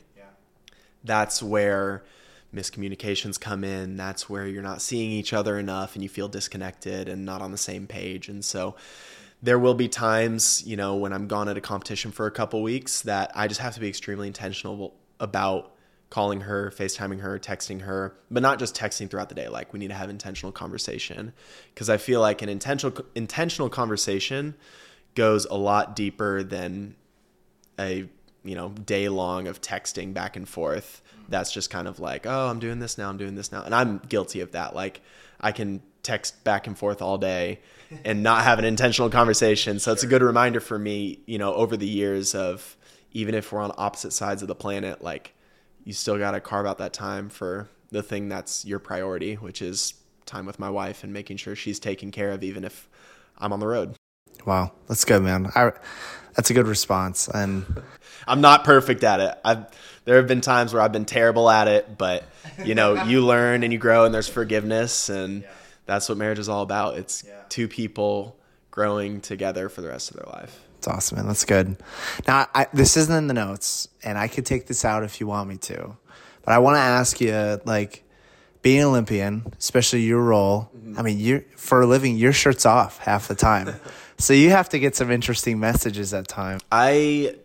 that's 1.04 1.42
where 1.42 2.02
miscommunications 2.54 3.38
come 3.38 3.64
in. 3.64 3.96
That's 3.96 4.28
where 4.28 4.46
you're 4.46 4.62
not 4.62 4.80
seeing 4.80 5.10
each 5.10 5.32
other 5.32 5.58
enough 5.58 5.94
and 5.94 6.02
you 6.02 6.08
feel 6.08 6.28
disconnected 6.28 7.08
and 7.08 7.24
not 7.24 7.42
on 7.42 7.52
the 7.52 7.58
same 7.58 7.86
page. 7.86 8.28
And 8.28 8.44
so 8.44 8.76
there 9.42 9.58
will 9.58 9.74
be 9.74 9.88
times, 9.88 10.66
you 10.66 10.76
know, 10.76 10.96
when 10.96 11.12
I'm 11.12 11.28
gone 11.28 11.48
at 11.48 11.56
a 11.56 11.60
competition 11.60 12.10
for 12.10 12.26
a 12.26 12.30
couple 12.30 12.62
weeks 12.62 13.02
that 13.02 13.30
I 13.34 13.48
just 13.48 13.60
have 13.60 13.74
to 13.74 13.80
be 13.80 13.88
extremely 13.88 14.26
intentional 14.26 14.94
about 15.20 15.74
calling 16.10 16.40
her, 16.42 16.72
FaceTiming 16.74 17.20
her, 17.20 17.38
texting 17.38 17.82
her, 17.82 18.16
but 18.30 18.42
not 18.42 18.58
just 18.58 18.74
texting 18.74 19.10
throughout 19.10 19.28
the 19.28 19.34
day. 19.34 19.48
Like 19.48 19.72
we 19.72 19.78
need 19.78 19.88
to 19.88 19.94
have 19.94 20.08
intentional 20.08 20.52
conversation 20.52 21.32
because 21.74 21.90
I 21.90 21.98
feel 21.98 22.20
like 22.20 22.40
an 22.42 22.48
intentional 22.48 23.04
intentional 23.14 23.68
conversation 23.68 24.54
goes 25.14 25.44
a 25.46 25.56
lot 25.56 25.94
deeper 25.94 26.42
than 26.42 26.96
a 27.78 28.08
you 28.42 28.54
know 28.54 28.70
day 28.70 29.08
long 29.08 29.46
of 29.46 29.60
texting 29.60 30.14
back 30.14 30.36
and 30.36 30.48
forth 30.48 31.02
that's 31.28 31.52
just 31.52 31.70
kind 31.70 31.86
of 31.86 32.00
like 32.00 32.26
oh 32.26 32.48
i'm 32.48 32.58
doing 32.58 32.78
this 32.78 32.98
now 32.98 33.08
i'm 33.08 33.18
doing 33.18 33.34
this 33.34 33.52
now. 33.52 33.62
And 33.62 33.74
i'm 33.74 33.98
guilty 34.08 34.40
of 34.40 34.52
that. 34.52 34.74
Like 34.74 35.00
i 35.40 35.52
can 35.52 35.82
text 36.02 36.42
back 36.44 36.66
and 36.66 36.78
forth 36.78 37.02
all 37.02 37.18
day 37.18 37.60
and 38.04 38.22
not 38.22 38.44
have 38.44 38.58
an 38.58 38.64
intentional 38.64 39.10
conversation. 39.10 39.78
So 39.78 39.92
it's 39.92 40.02
a 40.02 40.06
good 40.06 40.22
reminder 40.22 40.60
for 40.60 40.78
me 40.78 41.20
you 41.26 41.38
know 41.38 41.54
over 41.54 41.76
the 41.76 41.88
years 41.88 42.34
of 42.34 42.76
even 43.12 43.34
if 43.34 43.52
we're 43.52 43.60
on 43.60 43.72
opposite 43.76 44.12
sides 44.12 44.42
of 44.42 44.48
the 44.48 44.54
planet 44.54 45.02
like 45.02 45.34
you 45.84 45.92
still 45.92 46.18
got 46.18 46.32
to 46.32 46.40
carve 46.40 46.66
out 46.66 46.78
that 46.78 46.92
time 46.92 47.28
for 47.28 47.68
the 47.90 48.02
thing 48.02 48.28
that's 48.28 48.64
your 48.64 48.78
priority 48.78 49.34
which 49.34 49.62
is 49.62 49.94
time 50.26 50.46
with 50.46 50.58
my 50.58 50.68
wife 50.68 51.04
and 51.04 51.12
making 51.12 51.36
sure 51.36 51.56
she's 51.56 51.78
taken 51.78 52.10
care 52.10 52.30
of 52.30 52.44
even 52.44 52.64
if 52.64 52.88
i'm 53.38 53.52
on 53.52 53.60
the 53.60 53.66
road 53.66 53.96
wow 54.48 54.72
that's 54.88 55.04
good 55.04 55.22
man 55.22 55.50
I, 55.54 55.72
that's 56.34 56.50
a 56.50 56.54
good 56.54 56.66
response 56.66 57.28
and 57.28 57.64
I'm 58.28 58.42
not 58.42 58.64
perfect 58.64 59.02
at 59.04 59.20
it. 59.20 59.38
I've 59.44 59.66
there 60.04 60.16
have 60.16 60.26
been 60.26 60.40
times 60.40 60.72
where 60.72 60.82
I've 60.82 60.92
been 60.92 61.04
terrible 61.04 61.50
at 61.50 61.66
it, 61.66 61.98
but 61.98 62.24
you 62.64 62.74
know, 62.74 63.02
you 63.04 63.24
learn 63.24 63.62
and 63.62 63.72
you 63.72 63.78
grow 63.78 64.04
and 64.04 64.14
there's 64.14 64.28
forgiveness 64.28 65.08
and 65.08 65.42
yeah. 65.42 65.48
that's 65.86 66.08
what 66.08 66.18
marriage 66.18 66.38
is 66.38 66.48
all 66.48 66.62
about. 66.62 66.96
It's 66.96 67.24
yeah. 67.26 67.42
two 67.48 67.68
people 67.68 68.36
growing 68.70 69.20
together 69.20 69.68
for 69.68 69.80
the 69.80 69.88
rest 69.88 70.10
of 70.10 70.18
their 70.18 70.32
life. 70.32 70.60
It's 70.76 70.86
awesome, 70.86 71.16
man. 71.16 71.26
That's 71.26 71.44
good. 71.44 71.76
Now, 72.26 72.46
I, 72.54 72.68
this 72.72 72.96
isn't 72.96 73.14
in 73.14 73.26
the 73.26 73.34
notes, 73.34 73.88
and 74.04 74.16
I 74.16 74.28
could 74.28 74.46
take 74.46 74.66
this 74.66 74.84
out 74.84 75.02
if 75.02 75.18
you 75.18 75.26
want 75.26 75.48
me 75.48 75.56
to, 75.56 75.96
but 76.44 76.54
I 76.54 76.58
want 76.58 76.76
to 76.76 76.80
ask 76.80 77.20
you, 77.20 77.60
like, 77.64 78.04
being 78.62 78.82
an 78.82 78.86
Olympian, 78.86 79.52
especially 79.58 80.02
your 80.02 80.22
role. 80.22 80.70
Mm-hmm. 80.76 80.96
I 80.96 81.02
mean, 81.02 81.18
you're 81.18 81.40
for 81.56 81.82
a 81.82 81.86
living, 81.86 82.16
your 82.16 82.32
shirt's 82.32 82.64
off 82.64 82.98
half 82.98 83.26
the 83.26 83.34
time, 83.34 83.74
so 84.18 84.32
you 84.32 84.50
have 84.50 84.68
to 84.70 84.78
get 84.78 84.96
some 84.96 85.10
interesting 85.10 85.58
messages 85.60 86.12
at 86.12 86.28
time. 86.28 86.60
I 86.70 87.36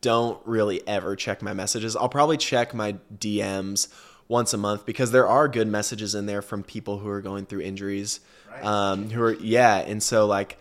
don't 0.00 0.40
really 0.46 0.86
ever 0.86 1.16
check 1.16 1.42
my 1.42 1.52
messages. 1.52 1.96
I'll 1.96 2.08
probably 2.08 2.36
check 2.36 2.72
my 2.72 2.96
DMs 3.16 3.88
once 4.28 4.54
a 4.54 4.56
month 4.56 4.86
because 4.86 5.10
there 5.10 5.28
are 5.28 5.48
good 5.48 5.68
messages 5.68 6.14
in 6.14 6.26
there 6.26 6.40
from 6.40 6.62
people 6.62 6.98
who 6.98 7.08
are 7.08 7.20
going 7.20 7.46
through 7.46 7.62
injuries. 7.62 8.20
Right. 8.48 8.64
Um, 8.64 9.10
who 9.10 9.22
are 9.22 9.34
yeah, 9.34 9.76
and 9.78 10.02
so 10.02 10.26
like 10.26 10.58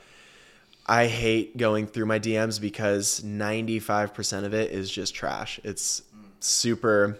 I 0.85 1.05
hate 1.05 1.55
going 1.55 1.85
through 1.85 2.07
my 2.07 2.19
DMs 2.19 2.59
because 2.59 3.21
95% 3.21 4.43
of 4.43 4.55
it 4.55 4.71
is 4.71 4.89
just 4.89 5.13
trash. 5.13 5.59
It's 5.63 6.01
super 6.39 7.19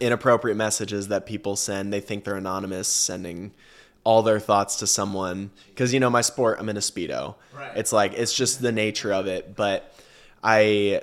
inappropriate 0.00 0.56
messages 0.56 1.08
that 1.08 1.24
people 1.24 1.54
send. 1.54 1.92
They 1.92 2.00
think 2.00 2.24
they're 2.24 2.34
anonymous 2.34 2.88
sending 2.88 3.52
all 4.08 4.22
their 4.22 4.40
thoughts 4.40 4.76
to 4.76 4.86
someone 4.86 5.50
because 5.68 5.92
you 5.92 6.00
know 6.00 6.08
my 6.08 6.22
sport 6.22 6.58
I'm 6.58 6.70
in 6.70 6.78
a 6.78 6.80
speedo. 6.80 7.34
Right. 7.54 7.76
It's 7.76 7.92
like 7.92 8.14
it's 8.14 8.32
just 8.32 8.62
the 8.62 8.72
nature 8.72 9.12
of 9.12 9.26
it, 9.26 9.54
but 9.54 9.94
I 10.42 11.02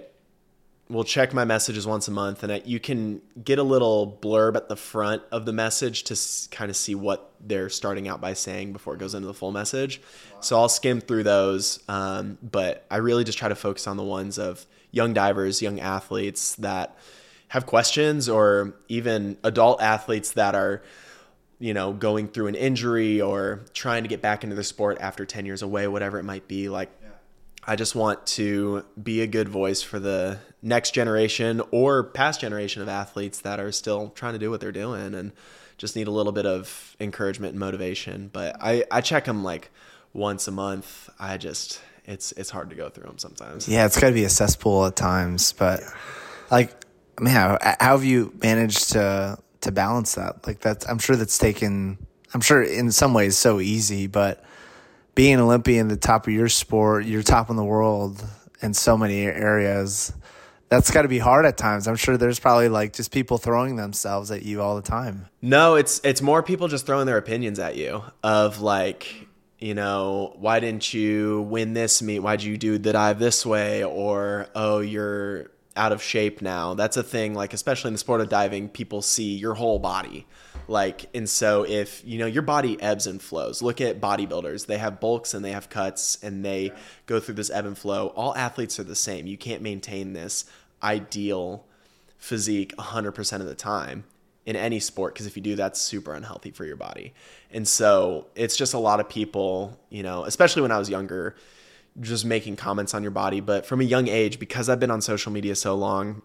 will 0.89 1.03
check 1.03 1.31
my 1.31 1.45
messages 1.45 1.85
once 1.85 2.07
a 2.07 2.11
month, 2.11 2.41
and 2.41 2.51
I, 2.51 2.63
you 2.65 2.79
can 2.79 3.21
get 3.43 3.59
a 3.59 3.63
little 3.63 4.17
blurb 4.23 4.55
at 4.55 4.69
the 4.69 4.75
front 4.75 5.21
of 5.31 5.45
the 5.45 5.53
message 5.53 6.01
to 6.05 6.13
s- 6.15 6.47
kind 6.49 6.71
of 6.71 6.75
see 6.75 6.95
what 6.95 7.31
they're 7.39 7.69
starting 7.69 8.07
out 8.07 8.21
by 8.21 8.33
saying 8.33 8.73
before 8.73 8.95
it 8.95 8.99
goes 8.99 9.13
into 9.13 9.27
the 9.27 9.35
full 9.35 9.51
message. 9.51 10.01
So 10.41 10.57
I'll 10.57 10.67
skim 10.69 10.99
through 10.99 11.23
those, 11.25 11.83
um, 11.87 12.39
but 12.41 12.87
I 12.89 12.97
really 12.97 13.23
just 13.23 13.37
try 13.37 13.49
to 13.49 13.55
focus 13.55 13.85
on 13.85 13.97
the 13.97 14.03
ones 14.03 14.39
of 14.39 14.65
young 14.89 15.13
divers, 15.13 15.61
young 15.61 15.79
athletes 15.79 16.55
that 16.55 16.97
have 17.49 17.67
questions, 17.67 18.27
or 18.27 18.73
even 18.87 19.37
adult 19.43 19.79
athletes 19.79 20.31
that 20.31 20.55
are 20.55 20.81
you 21.59 21.73
know, 21.73 21.93
going 21.93 22.27
through 22.27 22.47
an 22.47 22.55
injury 22.55 23.21
or 23.21 23.65
trying 23.73 24.03
to 24.03 24.09
get 24.09 24.21
back 24.21 24.43
into 24.43 24.55
the 24.55 24.63
sport 24.63 24.97
after 24.99 25.25
10 25.25 25.45
years 25.45 25.61
away, 25.61 25.87
whatever 25.87 26.19
it 26.19 26.23
might 26.23 26.47
be. 26.47 26.69
Like, 26.69 26.89
I 27.67 27.75
just 27.75 27.95
want 27.95 28.25
to 28.27 28.85
be 29.01 29.21
a 29.21 29.27
good 29.27 29.49
voice 29.49 29.81
for 29.81 29.99
the 29.99 30.39
next 30.61 30.91
generation 30.91 31.61
or 31.71 32.03
past 32.03 32.41
generation 32.41 32.81
of 32.81 32.89
athletes 32.89 33.41
that 33.41 33.59
are 33.59 33.71
still 33.71 34.09
trying 34.09 34.33
to 34.33 34.39
do 34.39 34.51
what 34.51 34.59
they're 34.59 34.71
doing 34.71 35.15
and 35.15 35.31
just 35.77 35.95
need 35.95 36.07
a 36.07 36.11
little 36.11 36.31
bit 36.31 36.45
of 36.45 36.95
encouragement 36.99 37.53
and 37.53 37.59
motivation. 37.59 38.29
But 38.31 38.57
I, 38.61 38.83
I 38.91 39.01
check 39.01 39.25
them 39.25 39.43
like 39.43 39.71
once 40.13 40.47
a 40.47 40.51
month. 40.51 41.09
I 41.19 41.37
just, 41.37 41.81
it's, 42.05 42.33
it's 42.33 42.49
hard 42.49 42.69
to 42.69 42.75
go 42.75 42.89
through 42.89 43.07
them 43.07 43.17
sometimes. 43.17 43.67
Yeah, 43.67 43.85
it's 43.85 43.99
got 43.99 44.09
to 44.09 44.13
be 44.13 44.25
a 44.25 44.29
cesspool 44.29 44.85
at 44.85 44.95
times, 44.95 45.53
but 45.53 45.81
like, 46.51 46.71
man, 47.19 47.33
how, 47.33 47.75
how 47.79 47.97
have 47.97 48.05
you 48.05 48.31
managed 48.41 48.91
to 48.91 49.39
to 49.65 49.71
balance 49.71 50.15
that? 50.15 50.47
Like 50.47 50.59
that's, 50.59 50.87
I'm 50.87 50.99
sure 50.99 51.15
that's 51.15 51.37
taken. 51.37 51.97
I'm 52.33 52.41
sure 52.41 52.63
in 52.63 52.91
some 52.91 53.13
ways 53.13 53.37
so 53.37 53.59
easy, 53.59 54.07
but 54.07 54.43
being 55.13 55.35
an 55.35 55.39
Olympian, 55.39 55.87
the 55.87 55.97
top 55.97 56.27
of 56.27 56.33
your 56.33 56.49
sport, 56.49 57.05
you're 57.05 57.23
top 57.23 57.49
in 57.49 57.55
the 57.55 57.63
world 57.63 58.23
in 58.61 58.73
so 58.73 58.97
many 58.97 59.21
areas. 59.21 60.13
That's 60.67 60.91
got 60.91 61.03
to 61.03 61.07
be 61.07 61.19
hard 61.19 61.45
at 61.45 61.57
times. 61.57 61.87
I'm 61.87 61.95
sure 61.95 62.17
there's 62.17 62.39
probably 62.39 62.69
like 62.69 62.93
just 62.93 63.11
people 63.11 63.37
throwing 63.37 63.75
themselves 63.75 64.31
at 64.31 64.43
you 64.43 64.61
all 64.61 64.75
the 64.75 64.81
time. 64.81 65.27
No, 65.41 65.75
it's 65.75 66.01
it's 66.03 66.21
more 66.21 66.43
people 66.43 66.67
just 66.67 66.85
throwing 66.85 67.05
their 67.05 67.17
opinions 67.17 67.59
at 67.59 67.75
you 67.77 68.03
of 68.23 68.59
like, 68.59 69.27
you 69.59 69.73
know, 69.73 70.33
why 70.37 70.59
didn't 70.59 70.93
you 70.93 71.43
win 71.43 71.73
this 71.73 72.01
meet? 72.01 72.19
Why'd 72.19 72.41
you 72.41 72.57
do 72.57 72.77
the 72.77 72.93
dive 72.93 73.19
this 73.19 73.45
way? 73.45 73.83
Or 73.83 74.47
oh, 74.55 74.79
you're 74.79 75.51
out 75.75 75.91
of 75.91 76.01
shape 76.01 76.41
now. 76.41 76.73
That's 76.73 76.97
a 76.97 77.03
thing. 77.03 77.33
Like 77.33 77.53
especially 77.53 77.89
in 77.89 77.93
the 77.93 77.99
sport 77.99 78.21
of 78.21 78.29
diving, 78.29 78.69
people 78.69 79.01
see 79.01 79.35
your 79.35 79.55
whole 79.55 79.79
body. 79.79 80.25
Like 80.67 81.09
and 81.13 81.29
so 81.29 81.65
if 81.65 82.03
you 82.05 82.17
know 82.17 82.25
your 82.25 82.43
body 82.43 82.81
ebbs 82.81 83.07
and 83.07 83.21
flows. 83.21 83.61
Look 83.61 83.81
at 83.81 84.01
bodybuilders. 84.01 84.65
They 84.65 84.77
have 84.77 84.99
bulks 84.99 85.33
and 85.33 85.43
they 85.43 85.51
have 85.51 85.69
cuts 85.69 86.17
and 86.23 86.43
they 86.43 86.71
go 87.05 87.19
through 87.19 87.35
this 87.35 87.49
ebb 87.49 87.65
and 87.65 87.77
flow. 87.77 88.07
All 88.15 88.35
athletes 88.35 88.79
are 88.79 88.83
the 88.83 88.95
same. 88.95 89.27
You 89.27 89.37
can't 89.37 89.61
maintain 89.61 90.13
this 90.13 90.45
ideal 90.81 91.65
physique 92.17 92.73
100% 92.77 93.39
of 93.39 93.45
the 93.45 93.55
time 93.55 94.05
in 94.45 94.55
any 94.55 94.79
sport 94.79 95.13
because 95.13 95.25
if 95.25 95.35
you 95.35 95.41
do 95.41 95.55
that's 95.55 95.81
super 95.81 96.13
unhealthy 96.13 96.51
for 96.51 96.65
your 96.65 96.75
body 96.75 97.13
and 97.51 97.67
so 97.67 98.27
it's 98.35 98.55
just 98.55 98.73
a 98.73 98.77
lot 98.77 98.99
of 98.99 99.09
people 99.09 99.79
you 99.89 100.03
know 100.03 100.23
especially 100.23 100.61
when 100.61 100.71
i 100.71 100.77
was 100.77 100.89
younger 100.89 101.35
just 102.01 102.25
making 102.25 102.55
comments 102.55 102.93
on 102.93 103.01
your 103.01 103.11
body 103.11 103.39
but 103.39 103.65
from 103.65 103.81
a 103.81 103.83
young 103.83 104.07
age 104.07 104.39
because 104.39 104.69
i've 104.69 104.79
been 104.79 104.91
on 104.91 105.01
social 105.01 105.31
media 105.31 105.55
so 105.55 105.75
long 105.75 106.21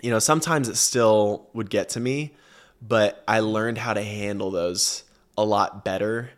you 0.00 0.10
know 0.10 0.18
sometimes 0.18 0.68
it 0.68 0.76
still 0.76 1.48
would 1.52 1.70
get 1.70 1.88
to 1.88 2.00
me 2.00 2.34
but 2.80 3.22
i 3.26 3.40
learned 3.40 3.78
how 3.78 3.94
to 3.94 4.02
handle 4.02 4.50
those 4.50 5.04
a 5.36 5.44
lot 5.44 5.84
better 5.84 6.30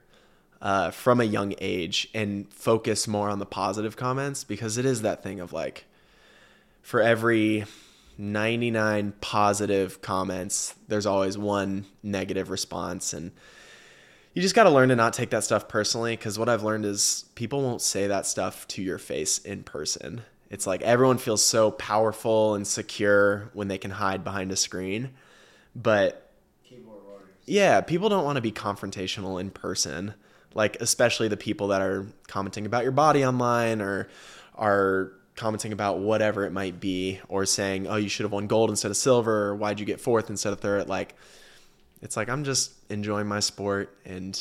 uh, 0.63 0.91
from 0.91 1.23
a 1.23 1.25
young 1.25 1.55
age 1.59 2.09
and 2.15 2.53
focus 2.53 3.09
more 3.09 3.31
on 3.31 3.39
the 3.39 3.47
positive 3.47 3.97
comments 3.97 4.45
because 4.45 4.77
it 4.77 4.85
is 4.85 5.03
that 5.03 5.23
thing 5.23 5.41
of 5.41 5.55
like 5.55 5.87
for 6.83 7.01
every 7.01 7.65
99 8.21 9.15
positive 9.23 10.03
comments, 10.03 10.75
there's 10.89 11.07
always 11.07 11.39
one 11.39 11.87
negative 12.03 12.51
response. 12.51 13.15
And 13.15 13.33
you 14.41 14.43
just 14.43 14.55
got 14.55 14.65
to 14.65 14.71
learn 14.71 14.89
to 14.89 14.97
not 14.97 15.13
take 15.13 15.29
that 15.31 15.45
stuff 15.45 15.69
personally 15.69 16.17
because 16.17 16.39
what 16.39 16.49
I've 16.49 16.63
learned 16.63 16.87
is 16.87 17.27
people 17.35 17.61
won't 17.61 17.83
say 17.83 18.07
that 18.07 18.25
stuff 18.25 18.67
to 18.69 18.83
your 18.83 18.97
face 18.97 19.37
in 19.37 19.63
person. 19.65 20.23
It's 20.49 20.67
like 20.67 20.81
everyone 20.81 21.19
feels 21.19 21.45
so 21.45 21.71
powerful 21.71 22.55
and 22.55 22.67
secure 22.67 23.51
when 23.53 23.69
they 23.69 23.77
can 23.77 23.91
hide 23.91 24.25
behind 24.25 24.51
a 24.51 24.57
screen. 24.57 25.11
But 25.77 26.31
yeah, 27.45 27.83
people 27.83 28.09
don't 28.09 28.25
want 28.25 28.37
to 28.37 28.41
be 28.41 28.51
confrontational 28.51 29.39
in 29.39 29.51
person. 29.51 30.15
Like, 30.55 30.81
especially 30.81 31.29
the 31.29 31.37
people 31.37 31.69
that 31.69 31.83
are 31.83 32.07
commenting 32.27 32.65
about 32.65 32.85
your 32.85 32.93
body 32.93 33.27
online 33.27 33.83
or 33.83 34.09
are 34.55 35.13
commenting 35.37 35.75
about 35.75 35.99
whatever 35.99 36.47
it 36.47 36.51
might 36.51 36.81
be 36.81 37.21
or 37.29 37.45
saying, 37.45 37.87
"Oh, 37.87 37.97
you 37.97 38.09
should 38.09 38.25
have 38.25 38.33
won 38.33 38.47
gold 38.47 38.71
instead 38.71 38.91
of 38.91 38.97
silver," 38.97 39.49
or 39.49 39.55
"Why'd 39.55 39.81
you 39.81 39.85
get 39.85 40.01
fourth 40.01 40.31
instead 40.31 40.55
of 40.55 40.61
third? 40.61 40.89
Like, 40.89 41.15
it's 42.03 42.17
like 42.17 42.29
I'm 42.29 42.45
just 42.45 42.73
enjoying 42.91 43.27
my 43.27 43.41
sport 43.41 43.97
and 44.05 44.39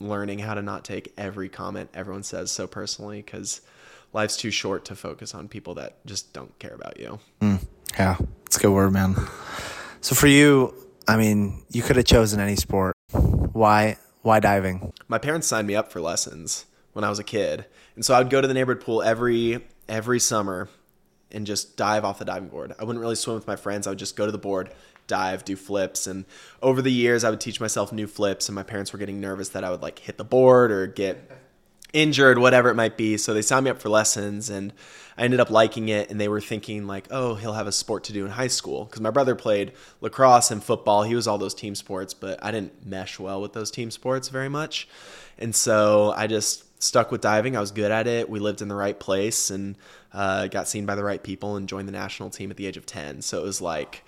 learning 0.00 0.38
how 0.38 0.54
to 0.54 0.62
not 0.62 0.84
take 0.84 1.12
every 1.16 1.48
comment 1.48 1.90
everyone 1.94 2.22
says 2.22 2.50
so 2.50 2.66
personally 2.66 3.22
because 3.22 3.60
life's 4.12 4.36
too 4.36 4.50
short 4.50 4.84
to 4.86 4.96
focus 4.96 5.34
on 5.34 5.48
people 5.48 5.74
that 5.74 6.04
just 6.06 6.32
don't 6.32 6.56
care 6.58 6.74
about 6.74 6.98
you. 6.98 7.18
Mm, 7.40 7.64
yeah, 7.98 8.16
it's 8.46 8.56
a 8.56 8.60
good 8.60 8.72
word, 8.72 8.92
man. 8.92 9.14
So 10.00 10.14
for 10.14 10.26
you, 10.26 10.74
I 11.06 11.16
mean, 11.16 11.62
you 11.70 11.82
could 11.82 11.96
have 11.96 12.04
chosen 12.04 12.40
any 12.40 12.56
sport. 12.56 12.96
Why? 13.12 13.98
Why 14.22 14.40
diving? 14.40 14.92
My 15.08 15.18
parents 15.18 15.46
signed 15.46 15.66
me 15.66 15.74
up 15.74 15.90
for 15.90 16.00
lessons 16.00 16.66
when 16.92 17.04
I 17.04 17.08
was 17.08 17.18
a 17.18 17.24
kid, 17.24 17.66
and 17.96 18.04
so 18.04 18.14
I 18.14 18.18
would 18.18 18.30
go 18.30 18.40
to 18.40 18.46
the 18.46 18.54
neighborhood 18.54 18.84
pool 18.84 19.02
every 19.02 19.64
every 19.88 20.20
summer 20.20 20.68
and 21.32 21.46
just 21.46 21.76
dive 21.76 22.04
off 22.04 22.18
the 22.18 22.24
diving 22.24 22.48
board. 22.48 22.74
I 22.78 22.84
wouldn't 22.84 23.00
really 23.00 23.14
swim 23.14 23.34
with 23.34 23.46
my 23.46 23.56
friends. 23.56 23.86
I 23.86 23.90
would 23.90 23.98
just 23.98 24.16
go 24.16 24.26
to 24.26 24.32
the 24.32 24.38
board, 24.38 24.70
dive, 25.12 25.44
do 25.44 25.56
flips. 25.56 26.06
And 26.06 26.24
over 26.62 26.80
the 26.80 26.90
years, 26.90 27.22
I 27.22 27.28
would 27.28 27.40
teach 27.40 27.60
myself 27.60 27.92
new 27.92 28.06
flips. 28.06 28.48
And 28.48 28.56
my 28.56 28.62
parents 28.62 28.94
were 28.94 28.98
getting 28.98 29.20
nervous 29.20 29.50
that 29.50 29.62
I 29.62 29.70
would 29.70 29.82
like 29.82 29.98
hit 29.98 30.16
the 30.16 30.24
board 30.24 30.72
or 30.72 30.86
get 30.86 31.30
injured, 31.92 32.38
whatever 32.38 32.70
it 32.70 32.76
might 32.76 32.96
be. 32.96 33.18
So 33.18 33.34
they 33.34 33.42
signed 33.42 33.64
me 33.64 33.70
up 33.70 33.78
for 33.78 33.90
lessons 33.90 34.48
and 34.48 34.72
I 35.18 35.24
ended 35.24 35.38
up 35.38 35.50
liking 35.50 35.90
it. 35.90 36.10
And 36.10 36.18
they 36.18 36.28
were 36.28 36.40
thinking, 36.40 36.86
like, 36.86 37.08
oh, 37.10 37.34
he'll 37.34 37.52
have 37.52 37.66
a 37.66 37.72
sport 37.72 38.04
to 38.04 38.14
do 38.14 38.24
in 38.24 38.30
high 38.30 38.46
school. 38.46 38.86
Because 38.86 39.02
my 39.02 39.10
brother 39.10 39.34
played 39.34 39.72
lacrosse 40.00 40.50
and 40.50 40.64
football. 40.64 41.02
He 41.02 41.14
was 41.14 41.28
all 41.28 41.36
those 41.36 41.54
team 41.54 41.74
sports, 41.74 42.14
but 42.14 42.42
I 42.42 42.50
didn't 42.50 42.86
mesh 42.86 43.18
well 43.18 43.42
with 43.42 43.52
those 43.52 43.70
team 43.70 43.90
sports 43.90 44.28
very 44.30 44.48
much. 44.48 44.88
And 45.38 45.54
so 45.54 46.14
I 46.16 46.26
just 46.26 46.82
stuck 46.82 47.12
with 47.12 47.20
diving. 47.20 47.54
I 47.54 47.60
was 47.60 47.70
good 47.70 47.92
at 47.92 48.06
it. 48.06 48.30
We 48.30 48.40
lived 48.40 48.62
in 48.62 48.68
the 48.68 48.74
right 48.74 48.98
place 48.98 49.50
and 49.50 49.76
uh, 50.14 50.46
got 50.46 50.68
seen 50.68 50.86
by 50.86 50.94
the 50.94 51.04
right 51.04 51.22
people 51.22 51.56
and 51.56 51.68
joined 51.68 51.86
the 51.86 51.92
national 51.92 52.30
team 52.30 52.50
at 52.50 52.56
the 52.56 52.66
age 52.66 52.78
of 52.78 52.86
10. 52.86 53.20
So 53.20 53.38
it 53.38 53.44
was 53.44 53.60
like, 53.60 54.04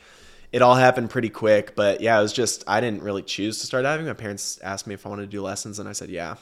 it 0.55 0.63
all 0.63 0.77
happened 0.77 1.11
pretty 1.11 1.31
quick. 1.31 1.75
But 1.75 2.01
yeah, 2.01 2.17
it 2.17 2.23
was 2.23 2.33
just, 2.33 2.63
I 2.69 2.81
didn't 2.81 3.03
really 3.03 3.23
choose 3.23 3.59
to 3.59 3.67
start 3.67 3.83
diving. 3.83 4.07
My 4.07 4.13
parents 4.13 4.61
asked 4.63 4.87
me 4.87 4.95
if 4.95 5.05
I 5.05 5.09
wanted 5.09 5.23
to 5.23 5.29
do 5.29 5.43
lessons, 5.43 5.81
and 5.81 5.89
I 5.89 5.93
said, 5.93 6.11
yeah. 6.11 6.37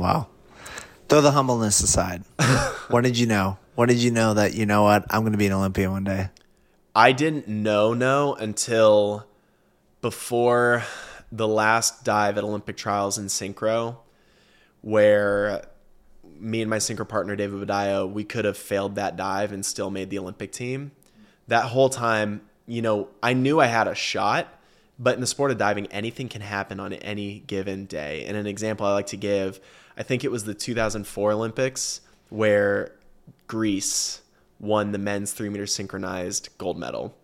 Wow. 0.00 0.26
Throw 1.08 1.20
the 1.20 1.30
humbleness 1.30 1.80
aside. 1.80 2.24
when 2.90 3.04
did 3.04 3.16
you 3.16 3.26
know? 3.26 3.58
When 3.76 3.86
did 3.86 3.98
you 3.98 4.10
know 4.10 4.34
that, 4.34 4.54
you 4.54 4.66
know 4.66 4.82
what, 4.82 5.06
I'm 5.10 5.20
going 5.20 5.30
to 5.30 5.38
be 5.38 5.46
an 5.46 5.52
Olympian 5.52 5.92
one 5.92 6.02
day? 6.02 6.30
I 6.92 7.12
didn't 7.12 7.46
know 7.46 7.94
no 7.94 8.34
until 8.34 9.26
before 10.00 10.82
the 11.30 11.46
last 11.46 12.04
dive 12.04 12.38
at 12.38 12.42
Olympic 12.42 12.76
trials 12.76 13.16
in 13.16 13.26
synchro, 13.26 13.98
where 14.80 15.64
me 16.24 16.62
and 16.62 16.68
my 16.68 16.78
synchro 16.78 17.08
partner 17.08 17.36
David 17.36 17.68
Boudia, 17.68 18.10
we 18.10 18.24
could 18.24 18.44
have 18.44 18.58
failed 18.58 18.96
that 18.96 19.16
dive 19.16 19.52
and 19.52 19.64
still 19.64 19.88
made 19.88 20.10
the 20.10 20.18
Olympic 20.18 20.50
team. 20.50 20.90
That 21.46 21.66
whole 21.66 21.88
time, 21.88 22.40
you 22.66 22.82
know, 22.82 23.08
I 23.22 23.32
knew 23.34 23.60
I 23.60 23.66
had 23.66 23.88
a 23.88 23.94
shot, 23.94 24.48
but 24.98 25.14
in 25.14 25.20
the 25.20 25.26
sport 25.26 25.50
of 25.50 25.58
diving, 25.58 25.86
anything 25.88 26.28
can 26.28 26.40
happen 26.40 26.80
on 26.80 26.92
any 26.92 27.40
given 27.40 27.86
day. 27.86 28.24
And 28.26 28.36
an 28.36 28.46
example 28.46 28.86
I 28.86 28.92
like 28.92 29.06
to 29.08 29.16
give, 29.16 29.60
I 29.96 30.02
think 30.02 30.24
it 30.24 30.30
was 30.30 30.44
the 30.44 30.54
2004 30.54 31.32
Olympics 31.32 32.00
where 32.28 32.92
Greece 33.46 34.22
won 34.60 34.92
the 34.92 34.98
men's 34.98 35.32
three 35.32 35.48
meter 35.48 35.66
synchronized 35.66 36.48
gold 36.56 36.78
medal. 36.78 37.14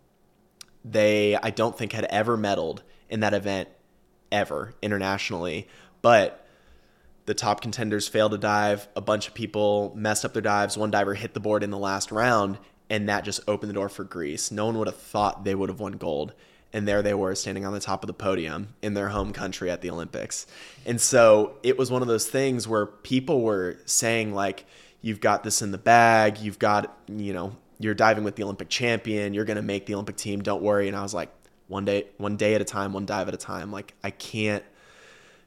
They, 0.85 1.37
I 1.37 1.51
don't 1.51 1.77
think, 1.77 1.93
had 1.93 2.05
ever 2.07 2.37
medaled 2.37 2.81
in 3.09 3.21
that 3.21 3.35
event 3.35 3.69
ever 4.31 4.75
internationally, 4.83 5.69
but 6.03 6.47
the 7.27 7.35
top 7.35 7.61
contenders 7.61 8.09
failed 8.09 8.33
to 8.33 8.39
dive. 8.39 8.89
A 8.97 9.01
bunch 9.01 9.29
of 9.29 9.35
people 9.35 9.93
messed 9.95 10.25
up 10.25 10.33
their 10.33 10.43
dives. 10.43 10.79
One 10.79 10.91
diver 10.91 11.15
hit 11.15 11.35
the 11.35 11.41
board 11.41 11.63
in 11.63 11.71
the 11.71 11.79
last 11.79 12.11
round, 12.11 12.59
and 12.91 13.09
that 13.09 13.25
just 13.25 13.41
opened 13.47 13.71
the 13.71 13.75
door 13.75 13.89
for 13.89 14.05
Greece. 14.05 14.51
No 14.51 14.67
one 14.67 14.79
would 14.79 14.89
have 14.89 14.97
thought 14.97 15.45
they 15.45 15.55
would 15.55 15.69
have 15.69 15.81
won 15.81 15.93
gold. 15.93 16.33
And 16.71 16.87
there 16.87 17.01
they 17.01 17.15
were 17.15 17.35
standing 17.35 17.65
on 17.65 17.73
the 17.73 17.81
top 17.81 18.03
of 18.03 18.09
the 18.09 18.15
podium 18.15 18.75
in 18.83 18.93
their 18.93 19.09
home 19.09 19.33
country 19.33 19.71
at 19.71 19.81
the 19.81 19.91
Olympics. 19.91 20.47
And 20.85 21.01
so 21.01 21.57
it 21.63 21.79
was 21.79 21.91
one 21.91 22.03
of 22.03 22.09
those 22.09 22.27
things 22.27 22.69
where 22.69 22.85
people 22.85 23.41
were 23.41 23.79
saying, 23.87 24.35
like, 24.35 24.67
you've 25.01 25.21
got 25.21 25.45
this 25.45 25.63
in 25.63 25.71
the 25.71 25.79
bag, 25.79 26.39
you've 26.39 26.59
got, 26.59 26.95
you 27.09 27.33
know, 27.33 27.57
you're 27.79 27.95
diving 27.95 28.23
with 28.25 28.37
the 28.37 28.43
Olympic 28.43 28.69
champion, 28.69 29.33
you're 29.33 29.47
going 29.47 29.57
to 29.57 29.63
make 29.63 29.87
the 29.87 29.95
Olympic 29.95 30.17
team, 30.17 30.43
don't 30.43 30.63
worry. 30.63 30.89
And 30.89 30.97
I 30.97 31.03
was 31.03 31.15
like, 31.15 31.31
one 31.69 31.87
day, 31.87 32.07
one 32.19 32.37
day 32.37 32.55
at 32.55 32.61
a 32.61 32.65
time, 32.65 32.93
one 32.93 33.07
dive 33.07 33.29
at 33.29 33.35
a 33.35 33.39
time. 33.39 33.73
Like, 33.73 33.95
I 34.05 34.11
can't 34.11 34.65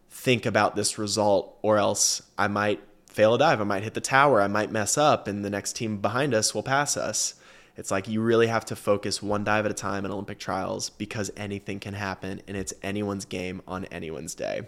think 0.10 0.46
about 0.46 0.76
this 0.76 0.98
result 0.98 1.58
or 1.62 1.78
else 1.78 2.22
I 2.38 2.48
might 2.48 2.82
fail 3.12 3.36
a 3.36 3.38
dive. 3.38 3.62
I 3.62 3.66
might 3.66 3.84
hit 3.84 3.94
the 3.94 4.02
tower. 4.02 4.42
I 4.42 4.48
might 4.48 4.72
mess 4.72 4.98
up 4.98 5.28
and 5.28 5.44
the 5.44 5.50
next 5.50 5.76
team 5.76 5.98
behind 5.98 6.34
us 6.34 6.56
will 6.56 6.64
pass 6.64 6.98
us. 6.98 7.36
It's 7.78 7.92
like 7.92 8.08
you 8.08 8.22
really 8.22 8.48
have 8.48 8.66
to 8.66 8.76
focus 8.76 9.22
one 9.22 9.44
dive 9.44 9.66
at 9.66 9.72
a 9.72 9.76
time 9.76 10.06
in 10.06 10.12
Olympic 10.12 10.40
trials 10.40 10.90
because 10.90 11.32
anything 11.38 11.80
can 11.80 11.94
happen 11.94 12.42
and 12.48 12.58
it's 12.58 12.74
anyone's 12.84 13.26
game 13.26 13.62
on 13.68 13.86
anyone's 13.86 14.36
day. 14.36 14.64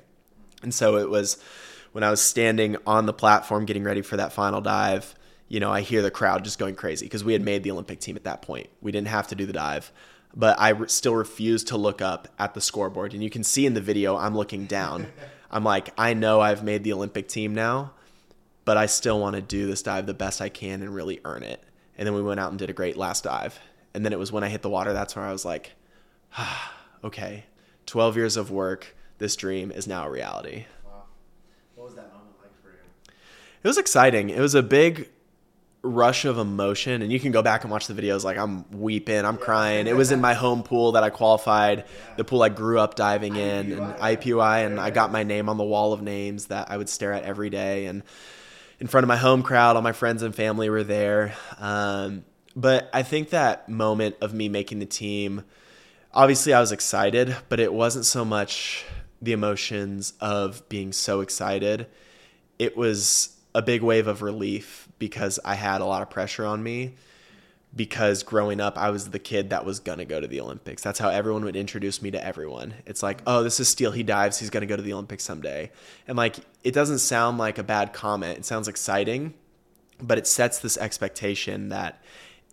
And 0.61 0.73
so 0.73 0.97
it 0.97 1.09
was 1.09 1.41
when 1.91 2.03
I 2.03 2.09
was 2.09 2.21
standing 2.21 2.77
on 2.87 3.05
the 3.05 3.13
platform 3.13 3.65
getting 3.65 3.83
ready 3.83 4.01
for 4.01 4.17
that 4.17 4.33
final 4.33 4.61
dive, 4.61 5.15
you 5.47 5.59
know, 5.59 5.71
I 5.71 5.81
hear 5.81 6.01
the 6.01 6.11
crowd 6.11 6.43
just 6.43 6.57
going 6.57 6.75
crazy 6.75 7.05
because 7.05 7.23
we 7.23 7.33
had 7.33 7.41
made 7.41 7.63
the 7.63 7.71
Olympic 7.71 7.99
team 7.99 8.15
at 8.15 8.23
that 8.23 8.41
point. 8.41 8.67
We 8.81 8.91
didn't 8.91 9.09
have 9.09 9.27
to 9.27 9.35
do 9.35 9.45
the 9.45 9.53
dive, 9.53 9.91
but 10.35 10.59
I 10.59 10.69
re- 10.69 10.87
still 10.87 11.15
refused 11.15 11.67
to 11.67 11.77
look 11.77 12.01
up 12.01 12.27
at 12.39 12.53
the 12.53 12.61
scoreboard. 12.61 13.13
And 13.13 13.23
you 13.23 13.29
can 13.29 13.43
see 13.43 13.65
in 13.65 13.73
the 13.73 13.81
video, 13.81 14.17
I'm 14.17 14.35
looking 14.35 14.65
down. 14.65 15.07
I'm 15.51 15.63
like, 15.63 15.89
I 15.97 16.15
know 16.15 16.41
I've 16.41 16.63
made 16.63 16.83
the 16.83 16.93
Olympic 16.93 17.27
team 17.27 17.53
now, 17.53 17.91
but 18.65 18.77
I 18.77 18.85
still 18.85 19.19
want 19.19 19.35
to 19.35 19.41
do 19.41 19.67
this 19.67 19.81
dive 19.81 20.05
the 20.05 20.13
best 20.13 20.41
I 20.41 20.49
can 20.49 20.81
and 20.81 20.93
really 20.93 21.19
earn 21.25 21.43
it. 21.43 21.63
And 21.97 22.07
then 22.07 22.15
we 22.15 22.21
went 22.21 22.39
out 22.39 22.49
and 22.49 22.59
did 22.59 22.69
a 22.69 22.73
great 22.73 22.97
last 22.97 23.23
dive. 23.23 23.59
And 23.93 24.03
then 24.03 24.13
it 24.13 24.19
was 24.19 24.31
when 24.31 24.43
I 24.43 24.49
hit 24.49 24.61
the 24.61 24.69
water, 24.69 24.93
that's 24.93 25.15
where 25.15 25.25
I 25.25 25.31
was 25.31 25.45
like, 25.45 25.73
ah, 26.37 26.73
okay, 27.03 27.45
12 27.85 28.15
years 28.15 28.37
of 28.37 28.51
work, 28.51 28.95
this 29.17 29.35
dream 29.35 29.71
is 29.71 29.87
now 29.87 30.05
a 30.05 30.09
reality. 30.09 30.65
Wow. 30.85 31.03
What 31.75 31.85
was 31.85 31.95
that 31.95 32.11
moment 32.13 32.35
like 32.41 32.51
for 32.61 32.69
you? 32.69 33.13
It 33.63 33.67
was 33.67 33.77
exciting. 33.77 34.29
It 34.29 34.39
was 34.39 34.55
a 34.55 34.63
big 34.63 35.09
rush 35.85 36.23
of 36.23 36.37
emotion 36.37 37.01
and 37.01 37.11
you 37.11 37.19
can 37.19 37.33
go 37.33 37.41
back 37.41 37.63
and 37.63 37.71
watch 37.71 37.87
the 37.87 37.93
videos 37.93 38.23
like 38.23 38.37
I'm 38.37 38.63
weeping, 38.71 39.25
I'm 39.25 39.37
crying. 39.37 39.85
It 39.85 39.95
was 39.97 40.13
in 40.13 40.21
my 40.21 40.33
home 40.33 40.63
pool 40.63 40.93
that 40.93 41.03
I 41.03 41.09
qualified, 41.09 41.83
the 42.15 42.23
pool 42.23 42.41
I 42.41 42.47
grew 42.47 42.79
up 42.79 42.95
diving 42.95 43.35
in 43.35 43.73
and 43.73 43.81
IUPUI 43.95 44.65
and 44.65 44.79
I 44.79 44.91
got 44.91 45.11
my 45.11 45.23
name 45.23 45.49
on 45.49 45.57
the 45.57 45.63
wall 45.65 45.91
of 45.91 46.01
names 46.01 46.45
that 46.45 46.71
I 46.71 46.77
would 46.77 46.87
stare 46.87 47.11
at 47.11 47.23
every 47.23 47.49
day 47.49 47.87
and 47.87 48.01
in 48.79 48.87
front 48.87 49.03
of 49.03 49.07
my 49.07 49.17
home 49.17 49.43
crowd, 49.43 49.75
all 49.75 49.81
my 49.81 49.91
friends 49.91 50.23
and 50.23 50.35
family 50.35 50.69
were 50.69 50.83
there. 50.83 51.35
Um, 51.57 52.25
but 52.55 52.89
I 52.93 53.03
think 53.03 53.29
that 53.29 53.69
moment 53.69 54.15
of 54.21 54.33
me 54.33 54.49
making 54.49 54.79
the 54.79 54.85
team, 54.85 55.43
obviously 56.13 56.53
I 56.53 56.59
was 56.59 56.71
excited, 56.71 57.35
but 57.49 57.59
it 57.59 57.73
wasn't 57.73 58.05
so 58.05 58.23
much 58.23 58.85
the 59.21 59.31
emotions 59.31 60.13
of 60.19 60.67
being 60.69 60.91
so 60.91 61.21
excited. 61.21 61.87
It 62.59 62.75
was 62.77 63.35
a 63.55 63.61
big 63.61 63.81
wave 63.81 64.07
of 64.07 64.21
relief 64.21 64.87
because 64.99 65.39
I 65.43 65.55
had 65.55 65.81
a 65.81 65.85
lot 65.85 66.01
of 66.01 66.09
pressure 66.09 66.45
on 66.45 66.61
me. 66.61 66.95
Because 67.75 68.21
growing 68.21 68.61
up, 68.61 68.77
I 68.77 68.91
was 68.91 69.09
the 69.09 69.19
kid 69.19 69.49
that 69.49 69.65
was 69.65 69.79
gonna 69.79 70.05
go 70.05 70.19
to 70.19 70.27
the 70.27 70.39
Olympics. 70.39 70.83
That's 70.83 70.99
how 70.99 71.09
everyone 71.09 71.43
would 71.45 71.55
introduce 71.55 72.01
me 72.01 72.11
to 72.11 72.23
everyone. 72.23 72.75
It's 72.85 73.01
like, 73.01 73.21
oh, 73.25 73.43
this 73.43 73.59
is 73.59 73.67
Steele. 73.67 73.91
He 73.91 74.03
dives. 74.03 74.39
He's 74.39 74.51
gonna 74.51 74.67
go 74.67 74.75
to 74.75 74.81
the 74.81 74.93
Olympics 74.93 75.23
someday. 75.23 75.71
And 76.07 76.15
like, 76.15 76.37
it 76.63 76.73
doesn't 76.73 76.99
sound 76.99 77.37
like 77.39 77.57
a 77.57 77.63
bad 77.63 77.91
comment. 77.91 78.37
It 78.37 78.45
sounds 78.45 78.67
exciting, 78.67 79.33
but 79.99 80.17
it 80.17 80.27
sets 80.27 80.59
this 80.59 80.77
expectation 80.77 81.69
that 81.69 82.01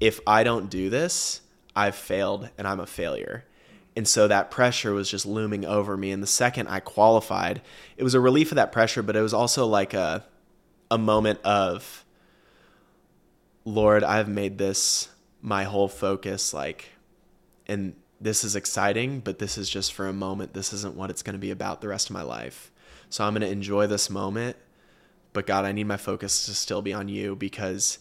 if 0.01 0.21
I 0.27 0.43
don't 0.43 0.71
do 0.71 0.89
this, 0.89 1.43
I've 1.77 1.95
failed 1.95 2.49
and 2.57 2.67
I'm 2.67 2.81
a 2.81 2.87
failure. 2.87 3.45
And 3.97 4.09
so 4.09 4.29
that 4.29 4.51
pressure 4.51 4.95
was 4.95 5.11
just 5.11 5.27
looming 5.27 5.67
over 5.67 5.97
me. 5.97 6.13
And 6.13 6.23
the 6.23 6.27
second 6.27 6.69
I 6.69 6.81
qualified, 6.81 7.61
it 7.99 8.05
was 8.05 8.15
a 8.15 8.21
relief 8.21 8.53
of 8.53 8.57
that 8.57 8.73
pressure, 8.73 9.03
but 9.03 9.17
it 9.17 9.21
was 9.21 9.35
also 9.35 9.67
like 9.67 9.93
a 9.93 10.25
a 10.91 10.99
moment 10.99 11.41
of 11.43 12.00
Lord, 13.65 14.03
I've 14.05 14.29
made 14.29 14.59
this 14.59 15.09
my 15.43 15.65
whole 15.65 15.89
focus 15.89 16.53
like 16.53 16.91
and 17.67 17.95
this 18.21 18.45
is 18.45 18.57
exciting, 18.57 19.21
but 19.21 19.39
this 19.39 19.57
is 19.57 19.71
just 19.71 19.95
for 19.95 20.07
a 20.07 20.13
moment. 20.13 20.53
This 20.53 20.73
isn't 20.73 20.95
what 20.95 21.09
it's 21.09 21.23
going 21.23 21.35
to 21.35 21.39
be 21.39 21.51
about 21.51 21.81
the 21.81 21.89
rest 21.89 22.11
of 22.11 22.15
my 22.15 22.23
life. 22.23 22.71
So 23.09 23.25
I'm 23.25 23.33
going 23.33 23.43
to 23.43 23.49
enjoy 23.49 23.87
this 23.87 24.11
moment, 24.11 24.57
but 25.33 25.47
God, 25.47 25.65
I 25.65 25.73
need 25.73 25.85
my 25.85 25.97
focus 25.97 26.47
to 26.47 26.55
still 26.55 26.83
be 26.83 26.93
on 26.93 27.09
you 27.09 27.35
because 27.35 27.99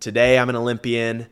today 0.00 0.38
I'm 0.38 0.48
an 0.48 0.56
Olympian. 0.56 1.26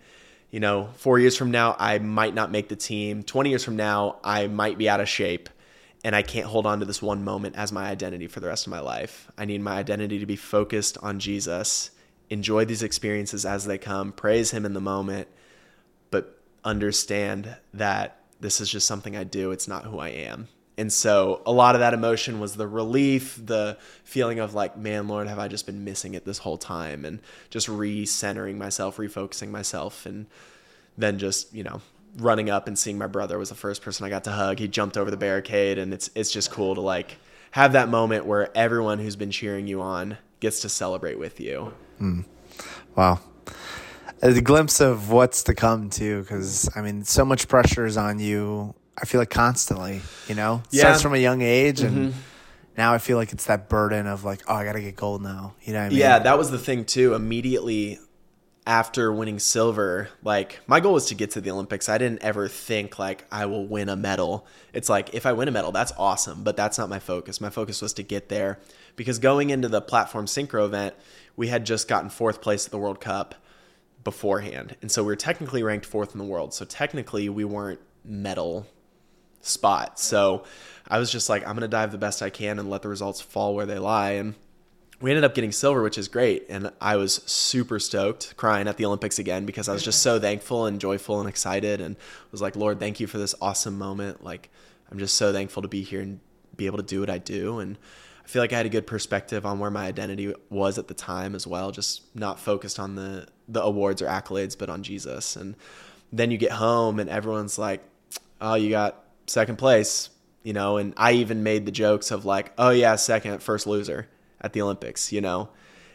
You 0.50 0.60
know, 0.60 0.90
four 0.96 1.18
years 1.18 1.36
from 1.36 1.50
now, 1.50 1.76
I 1.78 1.98
might 1.98 2.34
not 2.34 2.50
make 2.50 2.68
the 2.68 2.76
team. 2.76 3.22
20 3.22 3.50
years 3.50 3.64
from 3.64 3.76
now, 3.76 4.16
I 4.22 4.48
might 4.48 4.78
be 4.78 4.88
out 4.88 5.00
of 5.00 5.08
shape 5.08 5.48
and 6.04 6.14
I 6.14 6.22
can't 6.22 6.46
hold 6.46 6.66
on 6.66 6.80
to 6.80 6.84
this 6.84 7.02
one 7.02 7.24
moment 7.24 7.56
as 7.56 7.72
my 7.72 7.88
identity 7.88 8.26
for 8.26 8.40
the 8.40 8.46
rest 8.46 8.66
of 8.66 8.70
my 8.70 8.80
life. 8.80 9.30
I 9.36 9.44
need 9.44 9.60
my 9.60 9.76
identity 9.76 10.18
to 10.18 10.26
be 10.26 10.36
focused 10.36 10.98
on 11.02 11.18
Jesus, 11.18 11.90
enjoy 12.30 12.64
these 12.64 12.82
experiences 12.82 13.44
as 13.44 13.64
they 13.64 13.78
come, 13.78 14.12
praise 14.12 14.50
Him 14.50 14.64
in 14.64 14.72
the 14.72 14.80
moment, 14.80 15.28
but 16.10 16.40
understand 16.64 17.56
that 17.74 18.20
this 18.40 18.60
is 18.60 18.68
just 18.70 18.86
something 18.86 19.16
I 19.16 19.24
do. 19.24 19.50
It's 19.50 19.68
not 19.68 19.84
who 19.84 19.98
I 19.98 20.08
am. 20.08 20.48
And 20.78 20.92
so 20.92 21.40
a 21.46 21.52
lot 21.52 21.74
of 21.74 21.80
that 21.80 21.94
emotion 21.94 22.38
was 22.38 22.54
the 22.54 22.68
relief, 22.68 23.40
the 23.42 23.78
feeling 24.04 24.40
of 24.40 24.52
like, 24.52 24.76
man, 24.76 25.08
Lord, 25.08 25.26
have 25.26 25.38
I 25.38 25.48
just 25.48 25.64
been 25.64 25.84
missing 25.84 26.12
it 26.14 26.26
this 26.26 26.38
whole 26.38 26.58
time? 26.58 27.06
And 27.06 27.20
just 27.48 27.66
recentering 27.66 28.56
myself, 28.56 28.98
refocusing 28.98 29.48
myself, 29.48 30.04
and 30.04 30.26
then 30.98 31.18
just, 31.18 31.54
you 31.54 31.64
know, 31.64 31.80
running 32.18 32.50
up 32.50 32.68
and 32.68 32.78
seeing 32.78 32.98
my 32.98 33.06
brother 33.06 33.38
was 33.38 33.48
the 33.48 33.54
first 33.54 33.82
person 33.82 34.04
I 34.04 34.10
got 34.10 34.24
to 34.24 34.32
hug. 34.32 34.58
He 34.58 34.68
jumped 34.68 34.98
over 34.98 35.10
the 35.10 35.16
barricade 35.16 35.78
and 35.78 35.92
it's 35.92 36.10
it's 36.14 36.30
just 36.30 36.50
cool 36.50 36.74
to 36.74 36.80
like 36.80 37.16
have 37.52 37.72
that 37.72 37.88
moment 37.88 38.26
where 38.26 38.50
everyone 38.56 38.98
who's 38.98 39.16
been 39.16 39.30
cheering 39.30 39.66
you 39.66 39.80
on 39.80 40.18
gets 40.40 40.60
to 40.60 40.68
celebrate 40.68 41.18
with 41.18 41.40
you. 41.40 41.72
Hmm. 41.98 42.20
Wow. 42.94 43.20
A 44.22 44.40
glimpse 44.40 44.80
of 44.80 45.10
what's 45.10 45.42
to 45.44 45.54
come 45.54 45.90
too, 45.90 46.22
because 46.22 46.68
I 46.74 46.80
mean, 46.80 47.04
so 47.04 47.24
much 47.24 47.48
pressure 47.48 47.84
is 47.86 47.96
on 47.96 48.18
you. 48.18 48.74
I 49.00 49.04
feel 49.04 49.20
like 49.20 49.30
constantly, 49.30 50.00
you 50.26 50.34
know, 50.34 50.62
Yeah. 50.70 50.84
starts 50.84 51.02
from 51.02 51.14
a 51.14 51.18
young 51.18 51.42
age, 51.42 51.82
and 51.82 52.12
mm-hmm. 52.12 52.18
now 52.78 52.94
I 52.94 52.98
feel 52.98 53.18
like 53.18 53.32
it's 53.32 53.44
that 53.44 53.68
burden 53.68 54.06
of 54.06 54.24
like, 54.24 54.42
oh, 54.48 54.54
I 54.54 54.64
gotta 54.64 54.80
get 54.80 54.96
gold 54.96 55.22
now. 55.22 55.54
You 55.62 55.74
know 55.74 55.80
what 55.80 55.86
I 55.86 55.88
mean? 55.90 55.98
Yeah, 55.98 56.18
that 56.20 56.38
was 56.38 56.50
the 56.50 56.58
thing 56.58 56.86
too. 56.86 57.12
Immediately 57.14 57.98
after 58.66 59.12
winning 59.12 59.38
silver, 59.38 60.08
like 60.24 60.60
my 60.66 60.80
goal 60.80 60.94
was 60.94 61.06
to 61.06 61.14
get 61.14 61.30
to 61.32 61.40
the 61.40 61.50
Olympics. 61.50 61.88
I 61.88 61.98
didn't 61.98 62.22
ever 62.22 62.48
think 62.48 62.98
like 62.98 63.24
I 63.30 63.46
will 63.46 63.64
win 63.64 63.88
a 63.88 63.96
medal. 63.96 64.46
It's 64.72 64.88
like 64.88 65.14
if 65.14 65.24
I 65.24 65.32
win 65.32 65.46
a 65.46 65.52
medal, 65.52 65.70
that's 65.70 65.92
awesome, 65.96 66.42
but 66.42 66.56
that's 66.56 66.76
not 66.76 66.88
my 66.88 66.98
focus. 66.98 67.40
My 67.40 67.50
focus 67.50 67.80
was 67.80 67.92
to 67.94 68.02
get 68.02 68.28
there 68.28 68.58
because 68.96 69.20
going 69.20 69.50
into 69.50 69.68
the 69.68 69.80
platform 69.80 70.26
synchro 70.26 70.64
event, 70.64 70.94
we 71.36 71.48
had 71.48 71.64
just 71.64 71.86
gotten 71.86 72.10
fourth 72.10 72.40
place 72.40 72.66
at 72.66 72.72
the 72.72 72.78
World 72.78 73.00
Cup 73.00 73.36
beforehand. 74.02 74.76
And 74.82 74.90
so 74.90 75.02
we 75.02 75.08
were 75.08 75.16
technically 75.16 75.62
ranked 75.62 75.86
fourth 75.86 76.12
in 76.12 76.18
the 76.18 76.24
world. 76.24 76.52
So 76.52 76.64
technically 76.64 77.28
we 77.28 77.44
weren't 77.44 77.80
medal 78.04 78.66
spot. 79.40 80.00
So 80.00 80.44
I 80.88 80.98
was 80.98 81.10
just 81.10 81.28
like, 81.28 81.42
I'm 81.42 81.54
going 81.54 81.62
to 81.62 81.68
dive 81.68 81.92
the 81.92 81.98
best 81.98 82.22
I 82.22 82.30
can 82.30 82.58
and 82.58 82.68
let 82.68 82.82
the 82.82 82.88
results 82.88 83.20
fall 83.20 83.54
where 83.54 83.66
they 83.66 83.78
lie. 83.78 84.12
And 84.12 84.34
we 85.00 85.10
ended 85.10 85.24
up 85.24 85.34
getting 85.34 85.52
silver, 85.52 85.82
which 85.82 85.98
is 85.98 86.08
great. 86.08 86.46
And 86.48 86.72
I 86.80 86.96
was 86.96 87.16
super 87.26 87.78
stoked, 87.78 88.36
crying 88.36 88.66
at 88.66 88.76
the 88.76 88.86
Olympics 88.86 89.18
again 89.18 89.44
because 89.44 89.68
I 89.68 89.72
was 89.72 89.82
just 89.82 90.00
so 90.00 90.18
thankful 90.18 90.66
and 90.66 90.80
joyful 90.80 91.20
and 91.20 91.28
excited 91.28 91.80
and 91.80 91.96
was 92.30 92.40
like, 92.40 92.56
Lord, 92.56 92.80
thank 92.80 92.98
you 92.98 93.06
for 93.06 93.18
this 93.18 93.34
awesome 93.40 93.76
moment. 93.76 94.24
Like, 94.24 94.48
I'm 94.90 94.98
just 94.98 95.16
so 95.16 95.32
thankful 95.32 95.62
to 95.62 95.68
be 95.68 95.82
here 95.82 96.00
and 96.00 96.20
be 96.56 96.66
able 96.66 96.78
to 96.78 96.82
do 96.82 97.00
what 97.00 97.10
I 97.10 97.18
do. 97.18 97.58
And 97.58 97.76
I 98.24 98.28
feel 98.28 98.42
like 98.42 98.54
I 98.54 98.56
had 98.56 98.66
a 98.66 98.70
good 98.70 98.86
perspective 98.86 99.44
on 99.44 99.58
where 99.58 99.70
my 99.70 99.86
identity 99.86 100.34
was 100.48 100.78
at 100.78 100.88
the 100.88 100.94
time 100.94 101.34
as 101.34 101.46
well, 101.46 101.70
just 101.72 102.02
not 102.14 102.40
focused 102.40 102.80
on 102.80 102.94
the, 102.94 103.26
the 103.48 103.62
awards 103.62 104.00
or 104.00 104.06
accolades, 104.06 104.56
but 104.56 104.70
on 104.70 104.82
Jesus. 104.82 105.36
And 105.36 105.56
then 106.10 106.30
you 106.30 106.38
get 106.38 106.52
home 106.52 106.98
and 106.98 107.10
everyone's 107.10 107.58
like, 107.58 107.82
oh, 108.40 108.54
you 108.54 108.70
got 108.70 109.04
second 109.26 109.56
place, 109.56 110.08
you 110.42 110.54
know, 110.54 110.78
and 110.78 110.94
I 110.96 111.12
even 111.12 111.42
made 111.42 111.66
the 111.66 111.72
jokes 111.72 112.10
of 112.10 112.24
like, 112.24 112.52
oh 112.56 112.70
yeah, 112.70 112.96
second, 112.96 113.42
first 113.42 113.66
loser 113.66 114.08
at 114.40 114.52
the 114.52 114.62
Olympics, 114.62 115.12
you 115.12 115.20
know. 115.20 115.48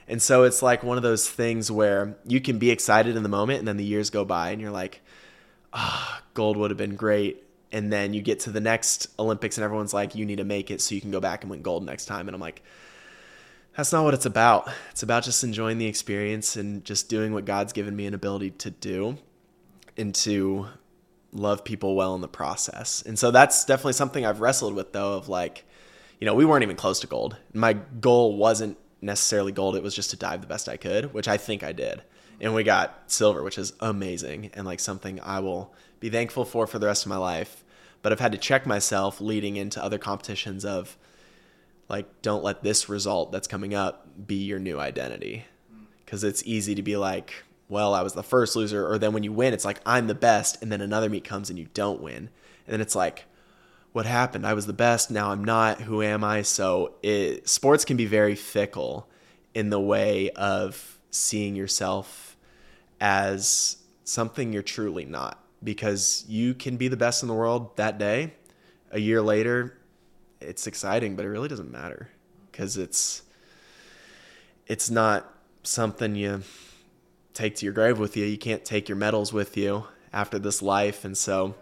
And 0.08 0.22
so 0.22 0.44
it's 0.44 0.62
like 0.62 0.84
one 0.84 0.98
of 0.98 1.04
those 1.04 1.30
things 1.30 1.72
where 1.72 2.18
you 2.26 2.42
can 2.42 2.60
be 2.60 2.70
excited 2.70 3.16
in 3.16 3.24
the 3.24 3.30
moment 3.30 3.60
and 3.60 3.68
then 3.68 3.78
the 3.78 3.84
years 3.84 4.10
go 4.10 4.26
by 4.26 4.50
and 4.50 4.62
you're 4.62 4.72
like, 4.72 5.02
ah, 5.74 6.22
gold 6.34 6.58
would 6.58 6.72
have 6.72 6.78
been 6.78 6.96
great. 6.96 7.44
And 7.72 7.94
then 7.94 8.14
you 8.14 8.22
get 8.22 8.42
to 8.42 8.50
the 8.50 8.60
next 8.60 9.08
Olympics 9.18 9.58
and 9.58 9.64
everyone's 9.64 9.94
like, 9.94 10.14
you 10.16 10.26
need 10.26 10.38
to 10.38 10.44
make 10.44 10.70
it 10.70 10.82
so 10.82 10.96
you 10.96 11.02
can 11.02 11.12
go 11.12 11.22
back 11.22 11.44
and 11.44 11.50
win 11.50 11.62
gold 11.62 11.86
next 11.86 12.06
time. 12.06 12.28
And 12.28 12.36
I'm 12.36 12.42
like, 12.42 12.62
that's 13.78 13.94
not 13.94 14.04
what 14.04 14.14
it's 14.14 14.26
about. 14.26 14.70
It's 14.92 15.04
about 15.04 15.24
just 15.24 15.46
enjoying 15.46 15.78
the 15.78 15.88
experience 15.88 16.58
and 16.58 16.84
just 16.84 17.08
doing 17.08 17.34
what 17.34 17.46
God's 17.46 17.72
given 17.72 17.96
me 17.96 18.06
an 18.06 18.14
ability 18.14 18.52
to 18.52 18.70
do 18.70 19.18
and 19.96 20.14
to 20.16 20.68
love 21.32 21.64
people 21.64 21.96
well 21.96 22.16
in 22.16 22.22
the 22.22 22.28
process. 22.28 23.02
And 23.06 23.18
so 23.18 23.32
that's 23.32 23.64
definitely 23.64 23.94
something 23.94 24.26
I've 24.26 24.42
wrestled 24.42 24.74
with 24.74 24.92
though 24.92 25.14
of 25.14 25.30
like, 25.30 25.64
you 26.22 26.26
know, 26.26 26.36
we 26.36 26.46
weren't 26.46 26.64
even 26.64 26.78
close 26.78 27.00
to 27.02 27.08
gold. 27.08 27.36
My 27.54 27.74
goal 27.74 28.38
wasn't 28.38 28.78
necessarily 29.02 29.52
gold, 29.52 29.76
it 29.76 29.84
was 29.84 29.96
just 29.96 30.12
to 30.12 30.16
dive 30.16 30.42
the 30.42 30.48
best 30.48 30.70
I 30.70 30.78
could, 30.78 31.14
which 31.14 31.28
I 31.28 31.36
think 31.36 31.64
I 31.64 31.72
did. 31.74 32.04
And 32.40 32.54
we 32.54 32.64
got 32.64 33.04
silver, 33.08 33.44
which 33.44 33.58
is 33.58 33.74
amazing 33.80 34.52
and 34.54 34.66
like 34.66 34.80
something 34.80 35.20
I 35.22 35.40
will 35.40 35.74
be 36.00 36.10
thankful 36.10 36.46
for 36.46 36.68
for 36.68 36.80
the 36.80 36.86
rest 36.86 37.06
of 37.06 37.10
my 37.10 37.18
life. 37.18 37.64
But 38.04 38.12
I've 38.12 38.20
had 38.20 38.32
to 38.32 38.38
check 38.38 38.66
myself 38.66 39.20
leading 39.20 39.58
into 39.58 39.84
other 39.84 39.98
competitions 39.98 40.64
of 40.64 40.96
like 41.92 42.22
don't 42.22 42.44
let 42.44 42.64
this 42.64 42.88
result 42.88 43.32
that's 43.32 43.48
coming 43.48 43.74
up 43.74 44.08
be 44.26 44.36
your 44.36 44.60
new 44.60 44.80
identity 44.80 45.46
because 46.06 46.24
it's 46.24 46.42
easy 46.46 46.74
to 46.74 46.82
be 46.82 46.96
like 46.96 47.44
well 47.68 47.94
i 47.94 48.02
was 48.02 48.14
the 48.14 48.24
first 48.24 48.56
loser 48.56 48.88
or 48.88 48.98
then 48.98 49.12
when 49.12 49.24
you 49.24 49.34
win 49.34 49.54
it's 49.54 49.66
like 49.66 49.82
i'm 49.86 50.08
the 50.08 50.16
best 50.16 50.62
and 50.62 50.72
then 50.72 50.80
another 50.80 51.10
meet 51.10 51.26
comes 51.26 51.50
and 51.50 51.60
you 51.60 51.68
don't 51.74 52.02
win 52.02 52.30
and 52.66 52.74
then 52.74 52.80
it's 52.80 52.96
like 52.96 53.26
what 53.94 54.06
happened. 54.06 54.48
I 54.48 54.54
was 54.54 54.66
the 54.66 54.74
best. 54.74 55.12
Now 55.12 55.32
i'm 55.32 55.44
not. 55.44 55.82
Who 55.82 56.02
am 56.02 56.24
i? 56.24 56.42
So 56.42 56.96
it, 57.02 57.48
sports 57.48 57.86
can 57.86 57.98
be 57.98 58.06
very 58.06 58.36
fickle 58.36 59.08
in 59.54 59.70
the 59.70 59.80
way 59.80 60.30
of 60.32 61.00
seeing 61.10 61.56
yourself 61.56 62.38
as 63.00 63.78
something 64.04 64.54
you're 64.54 64.64
truly 64.64 65.06
not. 65.06 65.38
Because 65.64 66.26
you 66.28 66.54
can 66.54 66.78
be 66.78 66.88
the 66.88 66.98
best 66.98 67.22
in 67.22 67.28
the 67.28 67.36
world 67.36 67.76
that 67.78 68.00
day. 68.00 68.34
A 68.92 69.00
year 69.00 69.22
later, 69.22 69.78
it's 70.40 70.66
exciting, 70.66 71.16
but 71.16 71.24
it 71.24 71.30
really 71.30 71.48
doesn't 71.48 71.72
matter. 71.72 72.10
Because 72.52 72.78
it's 72.78 73.22
it's 74.66 74.90
not 74.90 75.32
something 75.64 76.16
you 76.16 76.42
take 77.34 77.56
to 77.58 77.66
your 77.66 77.74
grave 77.74 78.00
with 78.00 78.18
you. 78.18 78.26
You 78.26 78.38
can't 78.38 78.66
take 78.66 78.90
your 78.90 78.96
medals 78.96 79.32
with 79.32 79.56
you 79.56 79.86
after 80.12 80.40
this 80.40 80.62
life, 80.62 81.06
and 81.06 81.16
so 81.16 81.56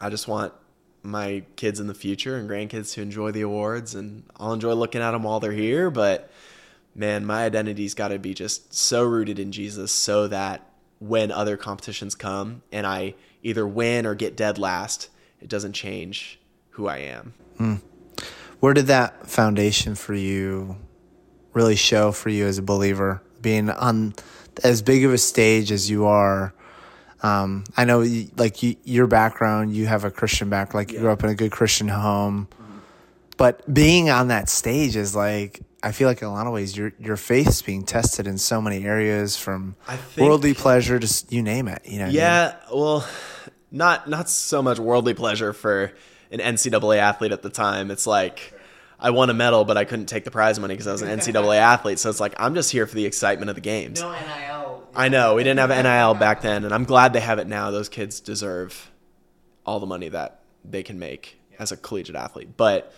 I 0.00 0.10
just 0.10 0.26
want 0.26 0.52
my 1.02 1.42
kids 1.56 1.80
in 1.80 1.86
the 1.86 1.94
future 1.94 2.36
and 2.36 2.48
grandkids 2.48 2.94
to 2.94 3.02
enjoy 3.02 3.30
the 3.30 3.40
awards, 3.42 3.94
and 3.94 4.24
I'll 4.36 4.52
enjoy 4.52 4.72
looking 4.74 5.00
at 5.00 5.12
them 5.12 5.22
while 5.22 5.40
they're 5.40 5.52
here. 5.52 5.90
But 5.90 6.30
man, 6.94 7.24
my 7.24 7.44
identity's 7.44 7.94
got 7.94 8.08
to 8.08 8.18
be 8.18 8.34
just 8.34 8.74
so 8.74 9.04
rooted 9.04 9.38
in 9.38 9.52
Jesus, 9.52 9.92
so 9.92 10.28
that 10.28 10.66
when 10.98 11.30
other 11.30 11.56
competitions 11.56 12.14
come 12.14 12.62
and 12.70 12.86
I 12.86 13.14
either 13.42 13.66
win 13.66 14.04
or 14.04 14.14
get 14.14 14.36
dead 14.36 14.58
last, 14.58 15.08
it 15.40 15.48
doesn't 15.48 15.72
change 15.72 16.38
who 16.70 16.86
I 16.86 16.98
am. 16.98 17.32
Mm. 17.58 17.80
Where 18.60 18.74
did 18.74 18.88
that 18.88 19.26
foundation 19.28 19.94
for 19.94 20.14
you 20.14 20.76
really 21.54 21.76
show 21.76 22.12
for 22.12 22.28
you 22.28 22.44
as 22.46 22.58
a 22.58 22.62
believer? 22.62 23.22
Being 23.40 23.70
on 23.70 24.14
as 24.62 24.82
big 24.82 25.04
of 25.04 25.12
a 25.14 25.18
stage 25.18 25.72
as 25.72 25.88
you 25.88 26.04
are, 26.04 26.52
um, 27.22 27.64
I 27.76 27.84
know, 27.84 28.04
like 28.36 28.62
you, 28.62 28.76
your 28.84 29.06
background, 29.06 29.74
you 29.74 29.86
have 29.86 30.04
a 30.04 30.10
Christian 30.10 30.48
background, 30.48 30.86
like 30.86 30.92
you 30.92 31.00
grew 31.00 31.10
up 31.10 31.22
in 31.22 31.30
a 31.30 31.34
good 31.34 31.52
Christian 31.52 31.88
home, 31.88 32.48
mm-hmm. 32.50 32.78
but 33.36 33.72
being 33.72 34.10
on 34.10 34.28
that 34.28 34.48
stage 34.48 34.96
is 34.96 35.14
like 35.14 35.60
I 35.82 35.92
feel 35.92 36.08
like 36.08 36.20
in 36.22 36.28
a 36.28 36.32
lot 36.32 36.46
of 36.46 36.52
ways 36.52 36.76
your 36.76 36.92
your 36.98 37.16
faith's 37.16 37.62
being 37.62 37.84
tested 37.84 38.26
in 38.26 38.38
so 38.38 38.60
many 38.60 38.84
areas, 38.84 39.36
from 39.36 39.76
think, 39.86 40.26
worldly 40.26 40.54
pleasure 40.54 40.98
to 40.98 41.24
you 41.30 41.42
name 41.42 41.68
it. 41.68 41.82
You 41.84 42.00
know. 42.00 42.08
Yeah, 42.08 42.56
I 42.66 42.70
mean? 42.70 42.80
well, 42.80 43.08
not 43.70 44.08
not 44.08 44.28
so 44.28 44.62
much 44.62 44.78
worldly 44.78 45.14
pleasure 45.14 45.52
for 45.52 45.92
an 46.30 46.40
NCAA 46.40 46.98
athlete 46.98 47.32
at 47.32 47.42
the 47.42 47.50
time. 47.50 47.90
It's 47.90 48.06
like 48.06 48.52
I 49.00 49.10
won 49.10 49.30
a 49.30 49.34
medal, 49.34 49.64
but 49.64 49.76
I 49.76 49.84
couldn't 49.84 50.06
take 50.06 50.24
the 50.24 50.30
prize 50.30 50.58
money 50.60 50.74
because 50.74 50.86
I 50.86 50.92
was 50.92 51.02
an 51.02 51.08
NCAA 51.18 51.56
athlete. 51.56 51.98
So 51.98 52.10
it's 52.10 52.20
like 52.20 52.34
I'm 52.38 52.54
just 52.54 52.70
here 52.70 52.86
for 52.86 52.94
the 52.94 53.06
excitement 53.06 53.48
of 53.48 53.54
the 53.54 53.62
games. 53.62 54.00
No 54.00 54.12
NIL. 54.12 54.88
I 54.94 55.08
know 55.08 55.34
we 55.34 55.44
didn't 55.44 55.58
have 55.58 55.70
NIL 55.70 56.14
back 56.14 56.42
then, 56.42 56.64
and 56.64 56.74
I'm 56.74 56.84
glad 56.84 57.12
they 57.12 57.20
have 57.20 57.38
it 57.38 57.46
now. 57.46 57.70
Those 57.70 57.88
kids 57.88 58.20
deserve 58.20 58.90
all 59.64 59.80
the 59.80 59.86
money 59.86 60.08
that 60.08 60.40
they 60.64 60.82
can 60.82 60.98
make 60.98 61.40
as 61.58 61.72
a 61.72 61.76
collegiate 61.76 62.16
athlete, 62.16 62.56
but 62.56 62.92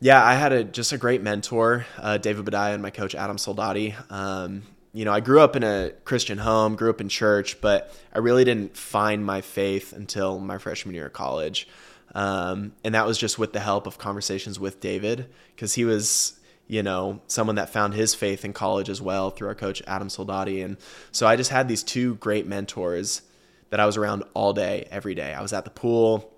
yeah, 0.00 0.22
I 0.22 0.34
had 0.34 0.52
a 0.52 0.64
just 0.64 0.92
a 0.92 0.98
great 0.98 1.22
mentor, 1.22 1.86
uh, 1.98 2.18
David 2.18 2.44
Boudia, 2.44 2.74
and 2.74 2.82
my 2.82 2.90
coach 2.90 3.14
Adam 3.14 3.36
Soldati. 3.36 3.94
Um, 4.10 4.62
you 4.92 5.04
know, 5.04 5.12
I 5.12 5.20
grew 5.20 5.40
up 5.40 5.56
in 5.56 5.62
a 5.62 5.92
Christian 6.04 6.38
home, 6.38 6.76
grew 6.76 6.90
up 6.90 7.00
in 7.00 7.08
church, 7.08 7.60
but 7.60 7.94
I 8.12 8.18
really 8.18 8.44
didn't 8.44 8.76
find 8.76 9.24
my 9.24 9.40
faith 9.40 9.92
until 9.92 10.38
my 10.38 10.58
freshman 10.58 10.94
year 10.94 11.06
of 11.06 11.12
college. 11.12 11.68
Um, 12.14 12.72
and 12.84 12.94
that 12.94 13.06
was 13.06 13.18
just 13.18 13.38
with 13.38 13.52
the 13.52 13.60
help 13.60 13.86
of 13.86 13.98
conversations 13.98 14.58
with 14.58 14.80
David, 14.80 15.28
because 15.54 15.74
he 15.74 15.84
was, 15.84 16.38
you 16.66 16.82
know, 16.82 17.20
someone 17.26 17.56
that 17.56 17.70
found 17.70 17.94
his 17.94 18.14
faith 18.14 18.44
in 18.44 18.52
college 18.52 18.88
as 18.88 19.02
well 19.02 19.30
through 19.30 19.48
our 19.48 19.54
coach 19.54 19.82
Adam 19.86 20.08
Soldati. 20.08 20.64
And 20.64 20.76
so 21.12 21.26
I 21.26 21.36
just 21.36 21.50
had 21.50 21.68
these 21.68 21.82
two 21.82 22.14
great 22.16 22.46
mentors 22.46 23.22
that 23.70 23.80
I 23.80 23.86
was 23.86 23.96
around 23.96 24.22
all 24.32 24.52
day, 24.52 24.86
every 24.90 25.14
day. 25.14 25.34
I 25.34 25.42
was 25.42 25.52
at 25.52 25.64
the 25.64 25.70
pool 25.70 26.32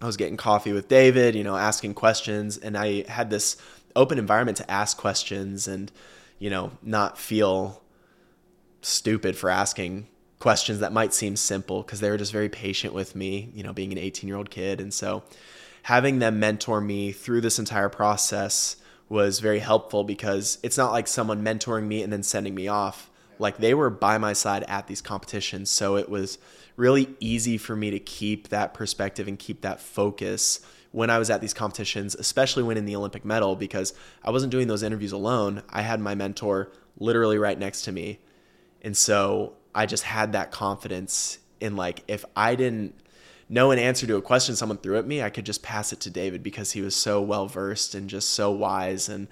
I 0.00 0.06
was 0.06 0.16
getting 0.16 0.36
coffee 0.36 0.72
with 0.72 0.88
David, 0.88 1.34
you 1.34 1.44
know, 1.44 1.56
asking 1.56 1.94
questions, 1.94 2.58
and 2.58 2.76
I 2.76 3.08
had 3.08 3.30
this 3.30 3.56
open 3.94 4.18
environment 4.18 4.58
to 4.58 4.70
ask 4.70 4.96
questions 4.96 5.66
and, 5.66 5.90
you 6.38 6.50
know, 6.50 6.72
not 6.82 7.16
feel 7.16 7.82
stupid 8.82 9.36
for 9.36 9.48
asking 9.48 10.06
questions 10.38 10.80
that 10.80 10.92
might 10.92 11.14
seem 11.14 11.36
simple 11.36 11.82
because 11.82 12.00
they 12.00 12.10
were 12.10 12.16
just 12.16 12.32
very 12.32 12.48
patient 12.48 12.92
with 12.92 13.16
me, 13.16 13.50
you 13.54 13.62
know, 13.62 13.72
being 13.72 13.92
an 13.92 13.98
18 13.98 14.28
year 14.28 14.36
old 14.36 14.50
kid. 14.50 14.80
And 14.80 14.92
so 14.92 15.22
having 15.82 16.18
them 16.18 16.38
mentor 16.38 16.80
me 16.80 17.12
through 17.12 17.40
this 17.40 17.58
entire 17.58 17.88
process 17.88 18.76
was 19.08 19.40
very 19.40 19.60
helpful 19.60 20.04
because 20.04 20.58
it's 20.62 20.76
not 20.76 20.92
like 20.92 21.06
someone 21.06 21.44
mentoring 21.44 21.86
me 21.86 22.02
and 22.02 22.12
then 22.12 22.22
sending 22.22 22.54
me 22.54 22.68
off. 22.68 23.10
Like 23.38 23.58
they 23.58 23.74
were 23.74 23.90
by 23.90 24.18
my 24.18 24.32
side 24.32 24.64
at 24.64 24.86
these 24.88 25.00
competitions. 25.00 25.70
So 25.70 25.96
it 25.96 26.08
was 26.08 26.38
really 26.76 27.14
easy 27.20 27.56
for 27.56 27.76
me 27.76 27.90
to 27.90 27.98
keep 27.98 28.48
that 28.48 28.74
perspective 28.74 29.28
and 29.28 29.38
keep 29.38 29.62
that 29.62 29.80
focus 29.80 30.60
when 30.92 31.10
I 31.10 31.18
was 31.18 31.30
at 31.30 31.40
these 31.40 31.54
competitions, 31.54 32.14
especially 32.14 32.62
when 32.62 32.76
in 32.76 32.86
the 32.86 32.96
Olympic 32.96 33.24
medal, 33.24 33.54
because 33.56 33.92
I 34.24 34.30
wasn't 34.30 34.50
doing 34.50 34.66
those 34.66 34.82
interviews 34.82 35.12
alone. 35.12 35.62
I 35.68 35.82
had 35.82 36.00
my 36.00 36.14
mentor 36.14 36.72
literally 36.98 37.38
right 37.38 37.58
next 37.58 37.82
to 37.82 37.92
me. 37.92 38.18
And 38.82 38.96
so 38.96 39.55
I 39.76 39.86
just 39.86 40.02
had 40.02 40.32
that 40.32 40.50
confidence 40.50 41.38
in 41.60 41.76
like, 41.76 42.02
if 42.08 42.24
I 42.34 42.56
didn't 42.56 42.94
know 43.48 43.70
an 43.70 43.78
answer 43.78 44.06
to 44.08 44.16
a 44.16 44.22
question 44.22 44.56
someone 44.56 44.78
threw 44.78 44.96
at 44.96 45.06
me, 45.06 45.22
I 45.22 45.30
could 45.30 45.46
just 45.46 45.62
pass 45.62 45.92
it 45.92 46.00
to 46.00 46.10
David 46.10 46.42
because 46.42 46.72
he 46.72 46.80
was 46.82 46.96
so 46.96 47.22
well 47.22 47.46
versed 47.46 47.94
and 47.94 48.10
just 48.10 48.30
so 48.30 48.50
wise. 48.50 49.08
And 49.08 49.28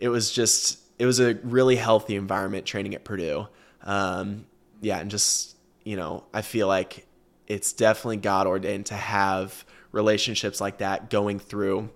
it 0.00 0.08
was 0.08 0.32
just, 0.32 0.80
it 0.98 1.06
was 1.06 1.20
a 1.20 1.34
really 1.44 1.76
healthy 1.76 2.16
environment 2.16 2.66
training 2.66 2.94
at 2.94 3.04
Purdue. 3.04 3.46
Um, 3.82 4.46
yeah, 4.80 4.98
and 4.98 5.10
just 5.10 5.52
you 5.84 5.96
know, 5.96 6.24
I 6.32 6.42
feel 6.42 6.68
like 6.68 7.06
it's 7.46 7.72
definitely 7.72 8.18
God 8.18 8.46
ordained 8.46 8.86
to 8.86 8.94
have 8.94 9.64
relationships 9.90 10.60
like 10.60 10.78
that 10.78 11.10
going 11.10 11.38
through 11.38 11.90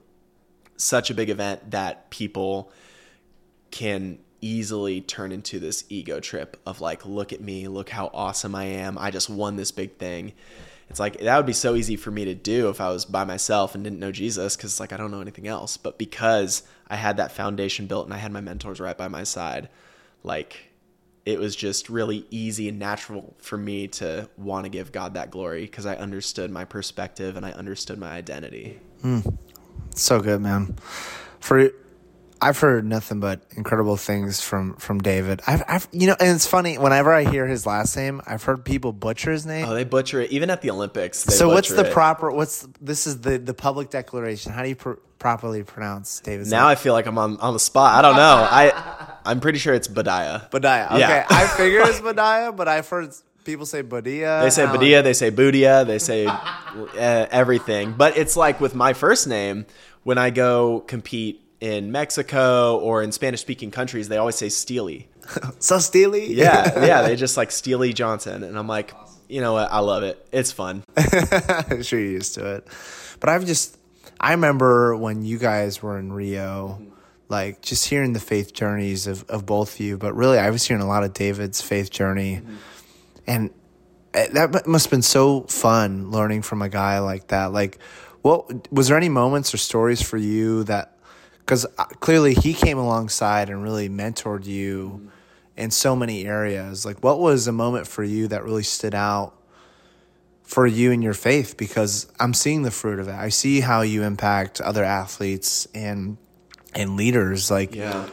such 0.77 1.11
a 1.11 1.15
big 1.15 1.31
event 1.31 1.71
that 1.71 2.11
people 2.11 2.71
can 3.71 4.19
easily 4.41 5.01
turn 5.01 5.33
into 5.33 5.59
this 5.59 5.85
ego 5.89 6.21
trip 6.21 6.57
of 6.67 6.81
like, 6.81 7.05
look 7.07 7.33
at 7.33 7.41
me, 7.41 7.69
look 7.69 7.91
how 7.91 8.11
awesome 8.13 8.55
I 8.55 8.65
am. 8.65 8.99
I 8.99 9.11
just 9.11 9.31
won 9.31 9.57
this 9.57 9.71
big 9.71 9.97
thing. 9.97 10.33
It's 10.89 11.01
like 11.01 11.19
that 11.19 11.37
would 11.37 11.47
be 11.47 11.53
so 11.53 11.75
easy 11.75 11.97
for 11.97 12.11
me 12.11 12.25
to 12.27 12.35
do 12.35 12.69
if 12.69 12.81
I 12.81 12.91
was 12.91 13.05
by 13.05 13.25
myself 13.25 13.75
and 13.75 13.83
didn't 13.83 13.99
know 13.99 14.13
Jesus 14.13 14.57
because 14.57 14.79
like 14.79 14.93
I 14.93 14.97
don't 14.97 15.11
know 15.11 15.21
anything 15.21 15.49
else. 15.49 15.77
But 15.77 15.99
because 15.99 16.63
I 16.89 16.97
had 16.97 17.17
that 17.17 17.33
foundation 17.33 17.87
built 17.87 18.07
and 18.07 18.15
I 18.15 18.19
had 18.19 18.33
my 18.33 18.41
mentors 18.41 18.79
right 18.79 18.97
by 18.97 19.09
my 19.09 19.25
side, 19.25 19.69
like 20.23 20.71
it 21.25 21.41
was 21.41 21.57
just 21.57 21.91
really 21.91 22.25
easy 22.31 22.69
and 22.69 22.79
natural 22.79 23.35
for 23.39 23.59
me 23.59 23.89
to 23.89 24.29
want 24.37 24.65
to 24.65 24.71
give 24.71 24.93
God 24.93 25.15
that 25.15 25.33
glory 25.33 25.63
because 25.63 25.85
I 25.85 25.97
understood 25.97 26.53
my 26.53 26.65
perspective 26.65 27.37
and 27.37 27.45
I 27.45 27.51
understood 27.51 27.99
my 27.99 28.11
identity. 28.11 28.79
Mm, 29.03 29.37
so 29.97 30.21
good, 30.21 30.41
man. 30.41 30.77
For 31.41 31.71
I've 32.41 32.59
heard 32.59 32.85
nothing 32.85 33.21
but 33.21 33.41
incredible 33.57 33.97
things 33.97 34.41
from 34.41 34.75
from 34.77 35.01
David. 35.01 35.41
I've, 35.47 35.63
I've 35.67 35.89
you 35.93 36.07
know, 36.07 36.17
and 36.21 36.37
it's 36.37 36.47
funny 36.47 36.79
whenever 36.79 37.13
I 37.13 37.25
hear 37.25 37.47
his 37.47 37.67
last 37.67 37.97
name, 37.97 38.21
I've 38.27 38.43
heard 38.43 38.65
people 38.65 38.93
butcher 38.93 39.33
his 39.33 39.47
name. 39.47 39.67
Oh, 39.67 39.75
they 39.75 39.85
butcher 39.85 40.21
it 40.21 40.31
even 40.31 40.51
at 40.51 40.63
the 40.63 40.71
Olympics. 40.71 41.19
so 41.19 41.49
what's 41.49 41.71
the 41.71 41.87
it. 41.87 41.93
proper? 41.93 42.31
What's 42.31 42.67
this 42.81 43.07
is 43.07 43.21
the 43.21 43.39
the 43.39 43.55
public 43.55 43.91
declaration? 43.91 44.53
How 44.53 44.63
do 44.63 44.69
you 44.69 44.77
pr- 44.77 44.95
properly 45.19 45.63
pronounce 45.63 46.21
David's 46.21 46.51
name? 46.51 46.59
now 46.59 46.67
name? 46.67 46.73
I 46.73 46.75
feel 46.75 46.93
like 46.93 47.07
I'm 47.07 47.19
on 47.19 47.39
on 47.39 47.55
the 47.55 47.61
spot. 47.61 47.95
I 47.95 48.03
don't 48.03 48.17
know. 48.17 48.47
I 48.51 49.17
I'm 49.25 49.41
pretty 49.41 49.59
sure 49.59 49.75
it's 49.75 49.89
Badiah. 49.89 50.51
Badiah. 50.51 50.91
Okay, 50.91 50.99
yeah. 51.01 51.27
I 51.31 51.47
figure 51.47 51.81
it's 51.83 52.01
Badiah, 52.01 52.55
but 52.55 52.69
I've 52.69 52.89
heard 52.89 53.15
people 53.47 53.65
say 53.65 53.81
Badia. 53.81 54.43
They 54.43 54.51
say 54.51 54.67
Badia. 54.67 55.03
They 55.03 55.15
say 55.15 55.31
Budia. 55.31 55.87
They 55.87 55.99
say 55.99 56.27
uh, 56.27 57.27
everything. 57.31 57.95
But 57.97 58.19
it's 58.19 58.37
like 58.37 58.61
with 58.61 58.75
my 58.75 58.93
first 58.93 59.27
name 59.27 59.65
when 60.03 60.19
I 60.19 60.29
go 60.29 60.81
compete 60.81 61.43
in 61.61 61.93
Mexico 61.93 62.79
or 62.79 63.03
in 63.03 63.13
Spanish 63.13 63.41
speaking 63.41 63.71
countries, 63.71 64.09
they 64.09 64.17
always 64.17 64.37
say 64.37 64.49
Steely. 64.49 65.09
so 65.59 65.79
Steely? 65.79 66.33
Yeah, 66.33 66.85
yeah. 66.85 67.03
They 67.07 67.17
just 67.17 67.37
like 67.37 67.51
Steely 67.51 67.93
Johnson. 67.93 68.43
And 68.43 68.59
I'm 68.59 68.67
like, 68.69 68.95
you 69.29 69.41
know 69.41 69.55
what? 69.55 69.71
I 69.71 69.81
love 69.81 70.03
it. 70.03 70.27
It's 70.33 70.53
fun. 70.53 70.85
I'm 70.97 71.83
sure 71.83 71.99
you're 71.99 72.11
used 72.11 72.35
to 72.35 72.57
it. 72.57 72.69
But 73.21 73.31
I've 73.31 73.47
just, 73.47 73.79
I 74.21 74.33
remember 74.33 74.97
when 74.97 75.25
you 75.25 75.39
guys 75.39 75.83
were 75.83 75.99
in 75.99 76.13
Rio, 76.13 76.81
like 77.29 77.63
just 77.63 77.89
hearing 77.89 78.13
the 78.13 78.21
faith 78.21 78.53
journeys 78.53 79.07
of, 79.07 79.25
of 79.29 79.47
both 79.47 79.75
of 79.75 79.81
you. 79.81 79.99
But 79.99 80.15
really, 80.15 80.39
I 80.39 80.51
was 80.51 80.65
hearing 80.65 80.83
a 80.83 80.87
lot 80.87 81.03
of 81.05 81.13
David's 81.13 81.61
faith 81.61 81.91
journey. 81.91 82.37
Mm-hmm. 82.37 82.57
And 83.27 83.51
eh, 84.15 84.29
that 84.33 84.67
must 84.67 84.87
have 84.87 84.91
been 84.91 85.03
so 85.03 85.43
fun 85.43 86.11
learning 86.11 86.43
from 86.43 86.63
a 86.63 86.69
guy 86.69 87.01
like 87.01 87.29
that. 87.29 87.53
Like, 87.53 87.79
what 88.23 88.73
was 88.73 88.89
there 88.89 88.97
any 88.97 89.09
moments 89.09 89.55
or 89.55 89.57
stories 89.57 90.03
for 90.03 90.17
you 90.17 90.65
that 90.65 90.96
because 91.47 91.65
uh, 91.79 91.85
clearly 92.01 92.35
he 92.35 92.53
came 92.53 92.77
alongside 92.77 93.49
and 93.49 93.63
really 93.63 93.89
mentored 93.89 94.47
you 94.47 95.13
in 95.57 95.71
so 95.71 95.95
many 95.95 96.27
areas. 96.27 96.85
Like, 96.85 97.05
what 97.05 97.21
was 97.21 97.47
a 97.47 97.53
moment 97.53 97.87
for 97.87 98.03
you 98.03 98.27
that 98.29 98.45
really 98.45 98.65
stood 98.65 98.97
out 98.97 99.33
for 100.43 100.67
you 100.67 100.91
and 100.91 101.05
your 101.05 101.15
faith? 101.15 101.57
Because 101.57 102.11
I'm 102.19 102.35
seeing 102.35 102.63
the 102.63 102.73
fruit 102.73 102.99
of 102.99 103.07
it. 103.07 103.15
I 103.15 103.29
see 103.29 103.61
how 103.61 103.83
you 103.83 104.03
impact 104.03 104.61
other 104.61 104.83
athletes 104.83 105.69
and 105.73 106.19
and 106.75 106.97
leaders. 106.97 107.49
Like, 107.49 107.77
yeah, 107.77 108.09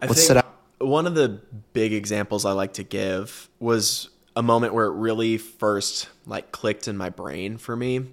I 0.00 0.06
what 0.06 0.16
stood 0.16 0.38
out? 0.38 0.46
One 0.78 1.06
of 1.06 1.14
the 1.14 1.40
big 1.74 1.92
examples 1.92 2.46
I 2.46 2.52
like 2.52 2.72
to 2.74 2.84
give 2.84 3.50
was 3.60 4.08
a 4.34 4.42
moment 4.42 4.72
where 4.72 4.86
it 4.86 4.94
really 4.94 5.36
first 5.36 6.08
like 6.26 6.52
clicked 6.52 6.88
in 6.88 6.96
my 6.96 7.10
brain 7.10 7.58
for 7.58 7.76
me. 7.76 8.06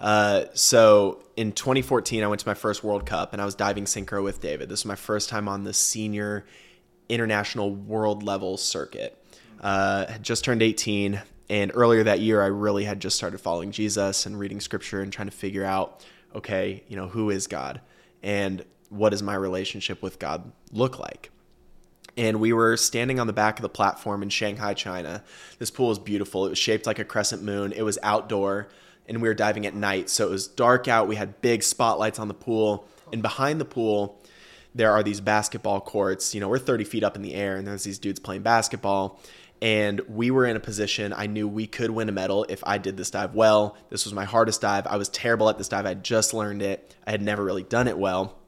Uh, 0.00 0.44
so 0.54 1.22
in 1.36 1.52
2014, 1.52 2.24
I 2.24 2.26
went 2.26 2.40
to 2.40 2.48
my 2.48 2.54
first 2.54 2.82
World 2.82 3.04
Cup 3.04 3.32
and 3.32 3.42
I 3.42 3.44
was 3.44 3.54
diving 3.54 3.84
synchro 3.84 4.24
with 4.24 4.40
David. 4.40 4.68
This 4.68 4.80
was 4.80 4.86
my 4.86 4.96
first 4.96 5.28
time 5.28 5.46
on 5.46 5.64
the 5.64 5.74
senior 5.74 6.46
international 7.08 7.74
world 7.74 8.22
level 8.22 8.56
circuit. 8.56 9.16
Uh, 9.60 10.06
just 10.18 10.44
turned 10.44 10.62
18 10.62 11.20
And 11.50 11.72
earlier 11.74 12.04
that 12.04 12.20
year, 12.20 12.42
I 12.42 12.46
really 12.46 12.84
had 12.84 13.00
just 13.00 13.16
started 13.16 13.38
following 13.38 13.72
Jesus 13.72 14.24
and 14.24 14.38
reading 14.38 14.60
scripture 14.60 15.02
and 15.02 15.12
trying 15.12 15.28
to 15.28 15.36
figure 15.36 15.64
out, 15.64 16.06
okay, 16.34 16.82
you 16.88 16.96
know, 16.96 17.08
who 17.08 17.28
is 17.28 17.46
God 17.46 17.80
and 18.22 18.64
what 18.88 19.10
does 19.10 19.22
my 19.22 19.34
relationship 19.34 20.02
with 20.02 20.18
God 20.18 20.50
look 20.72 20.98
like? 20.98 21.30
And 22.16 22.40
we 22.40 22.52
were 22.52 22.76
standing 22.76 23.20
on 23.20 23.26
the 23.26 23.32
back 23.32 23.58
of 23.58 23.62
the 23.62 23.68
platform 23.68 24.22
in 24.22 24.30
Shanghai, 24.30 24.74
China. 24.74 25.22
This 25.58 25.70
pool 25.70 25.88
was 25.88 25.98
beautiful. 25.98 26.46
It 26.46 26.50
was 26.50 26.58
shaped 26.58 26.86
like 26.86 26.98
a 26.98 27.04
crescent 27.04 27.42
moon. 27.42 27.72
It 27.72 27.82
was 27.82 27.98
outdoor 28.02 28.68
and 29.10 29.20
we 29.20 29.28
were 29.28 29.34
diving 29.34 29.66
at 29.66 29.74
night. 29.74 30.08
So 30.08 30.26
it 30.26 30.30
was 30.30 30.48
dark 30.48 30.88
out. 30.88 31.06
We 31.06 31.16
had 31.16 31.42
big 31.42 31.62
spotlights 31.62 32.18
on 32.18 32.28
the 32.28 32.34
pool. 32.34 32.88
And 33.12 33.20
behind 33.20 33.60
the 33.60 33.66
pool, 33.66 34.22
there 34.74 34.92
are 34.92 35.02
these 35.02 35.20
basketball 35.20 35.82
courts. 35.82 36.34
You 36.34 36.40
know, 36.40 36.48
we're 36.48 36.58
30 36.58 36.84
feet 36.84 37.04
up 37.04 37.16
in 37.16 37.22
the 37.22 37.34
air 37.34 37.56
and 37.56 37.66
there's 37.66 37.84
these 37.84 37.98
dudes 37.98 38.20
playing 38.20 38.42
basketball 38.42 39.20
and 39.62 40.00
we 40.08 40.30
were 40.30 40.46
in 40.46 40.56
a 40.56 40.60
position 40.60 41.12
I 41.12 41.26
knew 41.26 41.46
we 41.46 41.66
could 41.66 41.90
win 41.90 42.08
a 42.08 42.12
medal 42.12 42.46
if 42.48 42.62
I 42.64 42.78
did 42.78 42.96
this 42.96 43.10
dive 43.10 43.34
well. 43.34 43.76
This 43.90 44.04
was 44.04 44.14
my 44.14 44.24
hardest 44.24 44.62
dive. 44.62 44.86
I 44.86 44.96
was 44.96 45.08
terrible 45.08 45.48
at 45.50 45.58
this 45.58 45.68
dive. 45.68 45.86
I 45.86 45.94
just 45.94 46.32
learned 46.32 46.62
it. 46.62 46.94
I 47.06 47.10
had 47.10 47.20
never 47.20 47.44
really 47.44 47.62
done 47.62 47.86
it 47.86 47.98
well. 47.98 48.38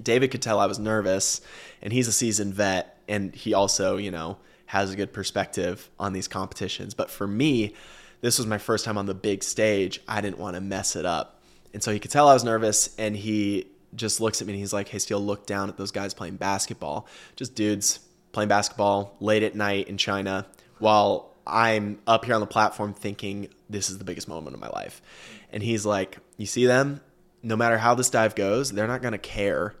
David 0.00 0.30
could 0.30 0.42
tell 0.42 0.60
I 0.60 0.66
was 0.66 0.78
nervous, 0.78 1.40
and 1.82 1.92
he's 1.92 2.08
a 2.08 2.12
seasoned 2.12 2.54
vet, 2.54 2.98
and 3.08 3.34
he 3.34 3.52
also, 3.52 3.96
you 3.96 4.10
know, 4.10 4.38
has 4.66 4.92
a 4.92 4.96
good 4.96 5.12
perspective 5.12 5.90
on 5.98 6.12
these 6.12 6.28
competitions. 6.28 6.94
But 6.94 7.10
for 7.10 7.26
me, 7.26 7.74
this 8.20 8.38
was 8.38 8.46
my 8.46 8.58
first 8.58 8.84
time 8.84 8.98
on 8.98 9.06
the 9.06 9.14
big 9.14 9.42
stage. 9.42 10.00
I 10.08 10.20
didn't 10.20 10.38
want 10.38 10.54
to 10.54 10.60
mess 10.60 10.96
it 10.96 11.06
up. 11.06 11.40
And 11.72 11.82
so 11.82 11.92
he 11.92 11.98
could 11.98 12.10
tell 12.10 12.28
I 12.28 12.34
was 12.34 12.44
nervous, 12.44 12.94
and 12.98 13.14
he 13.16 13.66
just 13.94 14.20
looks 14.20 14.40
at 14.40 14.46
me 14.46 14.54
and 14.54 14.60
he's 14.60 14.72
like, 14.72 14.88
Hey, 14.88 14.98
Steele, 14.98 15.20
look 15.20 15.46
down 15.46 15.68
at 15.68 15.76
those 15.76 15.90
guys 15.90 16.14
playing 16.14 16.36
basketball. 16.36 17.06
Just 17.36 17.54
dudes 17.54 18.00
playing 18.32 18.48
basketball 18.48 19.16
late 19.20 19.42
at 19.42 19.54
night 19.54 19.88
in 19.88 19.96
China 19.96 20.46
while 20.78 21.34
I'm 21.46 21.98
up 22.06 22.24
here 22.24 22.34
on 22.34 22.40
the 22.40 22.46
platform 22.46 22.92
thinking 22.92 23.48
this 23.70 23.90
is 23.90 23.98
the 23.98 24.04
biggest 24.04 24.28
moment 24.28 24.54
of 24.54 24.60
my 24.60 24.68
life. 24.68 25.00
And 25.52 25.62
he's 25.62 25.86
like, 25.86 26.18
You 26.36 26.46
see 26.46 26.66
them? 26.66 27.00
No 27.42 27.56
matter 27.56 27.78
how 27.78 27.94
this 27.94 28.10
dive 28.10 28.34
goes, 28.34 28.72
they're 28.72 28.88
not 28.88 29.02
going 29.02 29.12
to 29.12 29.18
care 29.18 29.74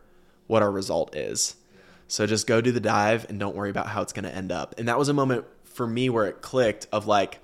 what 0.46 0.62
our 0.62 0.70
result 0.70 1.14
is. 1.16 1.56
So 2.06 2.26
just 2.26 2.46
go 2.46 2.60
do 2.60 2.72
the 2.72 2.80
dive 2.80 3.26
and 3.28 3.38
don't 3.38 3.56
worry 3.56 3.68
about 3.68 3.88
how 3.88 4.00
it's 4.00 4.12
going 4.12 4.24
to 4.24 4.34
end 4.34 4.50
up. 4.52 4.76
And 4.78 4.88
that 4.88 4.98
was 4.98 5.08
a 5.08 5.14
moment 5.14 5.44
for 5.64 5.86
me 5.86 6.08
where 6.08 6.26
it 6.26 6.40
clicked 6.40 6.86
of 6.92 7.06
like, 7.06 7.40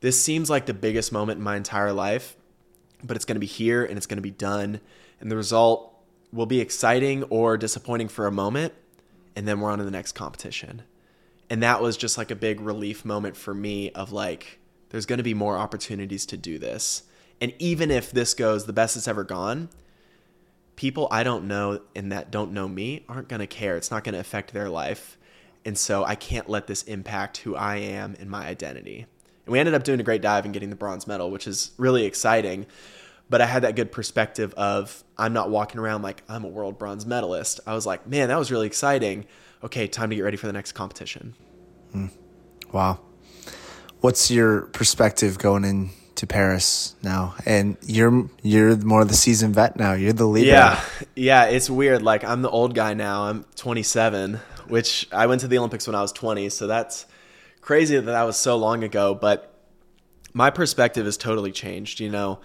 this 0.00 0.22
seems 0.22 0.50
like 0.50 0.66
the 0.66 0.74
biggest 0.74 1.12
moment 1.12 1.38
in 1.38 1.44
my 1.44 1.56
entire 1.56 1.92
life, 1.92 2.36
but 3.02 3.16
it's 3.16 3.24
going 3.24 3.36
to 3.36 3.40
be 3.40 3.46
here 3.46 3.84
and 3.84 3.96
it's 3.96 4.06
going 4.06 4.18
to 4.18 4.22
be 4.22 4.30
done. 4.30 4.80
And 5.20 5.30
the 5.30 5.36
result 5.36 5.94
will 6.32 6.46
be 6.46 6.60
exciting 6.60 7.24
or 7.24 7.56
disappointing 7.56 8.08
for 8.08 8.26
a 8.26 8.32
moment, 8.32 8.72
and 9.36 9.46
then 9.46 9.60
we're 9.60 9.70
on 9.70 9.78
to 9.78 9.84
the 9.84 9.90
next 9.90 10.12
competition. 10.12 10.82
And 11.50 11.62
that 11.62 11.82
was 11.82 11.96
just 11.96 12.16
like 12.16 12.30
a 12.30 12.36
big 12.36 12.60
relief 12.60 13.04
moment 13.04 13.36
for 13.36 13.52
me 13.52 13.90
of 13.90 14.12
like, 14.12 14.60
there's 14.90 15.06
going 15.06 15.18
to 15.18 15.24
be 15.24 15.34
more 15.34 15.58
opportunities 15.58 16.24
to 16.26 16.36
do 16.36 16.58
this. 16.58 17.02
And 17.40 17.52
even 17.58 17.90
if 17.90 18.12
this 18.12 18.34
goes 18.34 18.66
the 18.66 18.72
best 18.72 18.96
it's 18.96 19.08
ever 19.08 19.24
gone, 19.24 19.68
people 20.76 21.08
I 21.10 21.24
don't 21.24 21.46
know 21.46 21.80
and 21.94 22.12
that 22.12 22.30
don't 22.30 22.52
know 22.52 22.68
me 22.68 23.04
aren't 23.08 23.28
going 23.28 23.40
to 23.40 23.46
care. 23.46 23.76
It's 23.76 23.90
not 23.90 24.04
going 24.04 24.14
to 24.14 24.20
affect 24.20 24.52
their 24.52 24.68
life. 24.68 25.18
And 25.64 25.76
so 25.76 26.04
I 26.04 26.14
can't 26.14 26.48
let 26.48 26.66
this 26.66 26.84
impact 26.84 27.38
who 27.38 27.56
I 27.56 27.76
am 27.76 28.16
and 28.18 28.30
my 28.30 28.46
identity. 28.46 29.06
And 29.50 29.52
we 29.52 29.58
ended 29.58 29.74
up 29.74 29.82
doing 29.82 29.98
a 29.98 30.04
great 30.04 30.22
dive 30.22 30.44
and 30.44 30.54
getting 30.54 30.70
the 30.70 30.76
bronze 30.76 31.06
medal, 31.06 31.30
which 31.30 31.46
is 31.46 31.72
really 31.76 32.04
exciting 32.04 32.66
but 33.30 33.40
I 33.40 33.46
had 33.46 33.62
that 33.62 33.76
good 33.76 33.92
perspective 33.92 34.52
of 34.54 35.02
I'm 35.16 35.32
not 35.32 35.50
walking 35.50 35.80
around 35.80 36.02
like 36.02 36.22
I'm 36.28 36.44
a 36.44 36.48
world 36.48 36.78
bronze 36.78 37.06
medalist. 37.06 37.60
I 37.64 37.74
was 37.74 37.86
like, 37.86 38.06
man, 38.06 38.28
that 38.28 38.38
was 38.38 38.50
really 38.50 38.66
exciting. 38.66 39.24
Okay, 39.62 39.86
time 39.86 40.10
to 40.10 40.16
get 40.16 40.22
ready 40.22 40.36
for 40.36 40.48
the 40.48 40.52
next 40.52 40.72
competition. 40.72 41.34
Mm. 41.94 42.10
Wow. 42.72 42.98
What's 44.00 44.30
your 44.30 44.62
perspective 44.62 45.38
going 45.38 45.64
into 45.64 46.26
Paris 46.26 46.96
now? 47.02 47.36
And 47.46 47.76
you're 47.82 48.28
you're 48.42 48.76
more 48.78 49.02
of 49.02 49.08
the 49.08 49.14
seasoned 49.14 49.54
vet 49.54 49.76
now. 49.76 49.92
You're 49.92 50.12
the 50.12 50.26
leader. 50.26 50.48
Yeah, 50.48 50.84
yeah. 51.14 51.44
It's 51.44 51.70
weird. 51.70 52.02
Like 52.02 52.24
I'm 52.24 52.42
the 52.42 52.50
old 52.50 52.74
guy 52.74 52.94
now. 52.94 53.24
I'm 53.24 53.44
27, 53.54 54.40
which 54.66 55.06
I 55.12 55.26
went 55.26 55.42
to 55.42 55.48
the 55.48 55.58
Olympics 55.58 55.86
when 55.86 55.94
I 55.94 56.02
was 56.02 56.12
20. 56.12 56.48
So 56.48 56.66
that's 56.66 57.06
crazy 57.60 57.96
that 57.96 58.02
that 58.02 58.22
was 58.22 58.36
so 58.36 58.56
long 58.56 58.84
ago. 58.84 59.14
But 59.14 59.54
my 60.32 60.50
perspective 60.50 61.04
has 61.04 61.16
totally 61.16 61.52
changed. 61.52 62.00
You 62.00 62.10
know, 62.10 62.40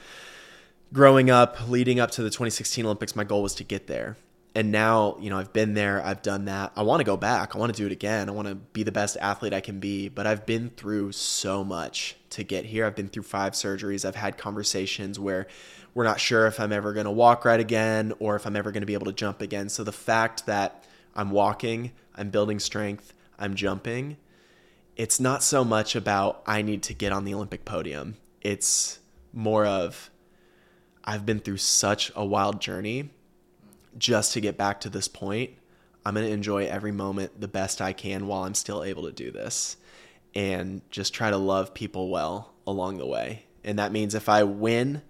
growing 0.93 1.29
up, 1.29 1.67
leading 1.67 1.99
up 1.99 2.11
to 2.11 2.23
the 2.23 2.29
2016 2.29 2.85
Olympics, 2.85 3.15
my 3.15 3.23
goal 3.23 3.43
was 3.43 3.55
to 3.55 3.63
get 3.63 3.87
there. 3.87 4.17
And 4.57 4.71
now, 4.71 5.17
you 5.19 5.29
know, 5.29 5.37
I've 5.37 5.51
been 5.51 5.73
there, 5.73 6.01
I've 6.01 6.21
done 6.21 6.45
that. 6.45 6.71
I 6.77 6.83
want 6.83 7.01
to 7.01 7.03
go 7.03 7.17
back. 7.17 7.55
I 7.55 7.59
want 7.59 7.75
to 7.75 7.77
do 7.77 7.85
it 7.85 7.91
again. 7.91 8.29
I 8.29 8.31
want 8.31 8.47
to 8.47 8.55
be 8.55 8.83
the 8.83 8.91
best 8.91 9.17
athlete 9.19 9.53
I 9.53 9.59
can 9.59 9.81
be. 9.81 10.07
But 10.07 10.25
I've 10.25 10.45
been 10.45 10.69
through 10.69 11.11
so 11.11 11.65
much 11.65 12.15
to 12.29 12.43
get 12.43 12.63
here. 12.63 12.85
I've 12.85 12.95
been 12.95 13.09
through 13.09 13.23
five 13.23 13.51
surgeries. 13.51 14.05
I've 14.05 14.15
had 14.15 14.37
conversations 14.37 15.19
where 15.19 15.47
we're 15.93 16.05
not 16.05 16.21
sure 16.21 16.47
if 16.47 16.61
I'm 16.61 16.71
ever 16.71 16.93
going 16.93 17.05
to 17.05 17.11
walk 17.11 17.43
right 17.43 17.59
again 17.59 18.13
or 18.19 18.37
if 18.37 18.45
I'm 18.45 18.55
ever 18.55 18.71
going 18.71 18.81
to 18.81 18.87
be 18.87 18.93
able 18.93 19.07
to 19.07 19.13
jump 19.13 19.41
again. 19.41 19.67
So 19.67 19.83
the 19.83 19.91
fact 19.91 20.45
that 20.45 20.85
I'm 21.15 21.31
walking, 21.31 21.91
I'm 22.15 22.29
building 22.29 22.59
strength, 22.59 23.13
I'm 23.37 23.55
jumping, 23.55 24.15
it's 24.95 25.19
not 25.19 25.43
so 25.43 25.63
much 25.63 25.95
about 25.95 26.41
I 26.45 26.61
need 26.61 26.83
to 26.83 26.93
get 26.93 27.11
on 27.11 27.25
the 27.25 27.33
Olympic 27.33 27.65
podium. 27.65 28.15
It's 28.41 28.99
more 29.33 29.65
of 29.65 30.09
I've 31.03 31.25
been 31.25 31.39
through 31.39 31.57
such 31.57 32.11
a 32.15 32.25
wild 32.25 32.61
journey 32.61 33.09
just 33.97 34.33
to 34.33 34.41
get 34.41 34.57
back 34.57 34.81
to 34.81 34.89
this 34.89 35.07
point. 35.07 35.51
I'm 36.05 36.13
going 36.13 36.25
to 36.25 36.33
enjoy 36.33 36.65
every 36.65 36.91
moment 36.91 37.39
the 37.39 37.47
best 37.47 37.81
I 37.81 37.93
can 37.93 38.27
while 38.27 38.43
I'm 38.43 38.53
still 38.53 38.83
able 38.83 39.03
to 39.03 39.11
do 39.11 39.31
this 39.31 39.77
and 40.33 40.81
just 40.89 41.13
try 41.13 41.29
to 41.29 41.37
love 41.37 41.73
people 41.73 42.09
well 42.09 42.53
along 42.67 42.97
the 42.97 43.05
way. 43.05 43.45
And 43.63 43.79
that 43.79 43.91
means 43.91 44.13
if 44.13 44.29
I 44.29 44.43
win 44.43 45.01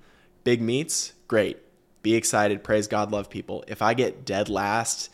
big 0.43 0.61
meets, 0.61 1.13
great. 1.27 1.59
Be 2.01 2.15
excited, 2.15 2.63
praise 2.63 2.87
God, 2.87 3.11
love 3.11 3.29
people. 3.29 3.63
If 3.67 3.81
I 3.81 3.93
get 3.93 4.25
dead 4.25 4.47
last, 4.47 5.09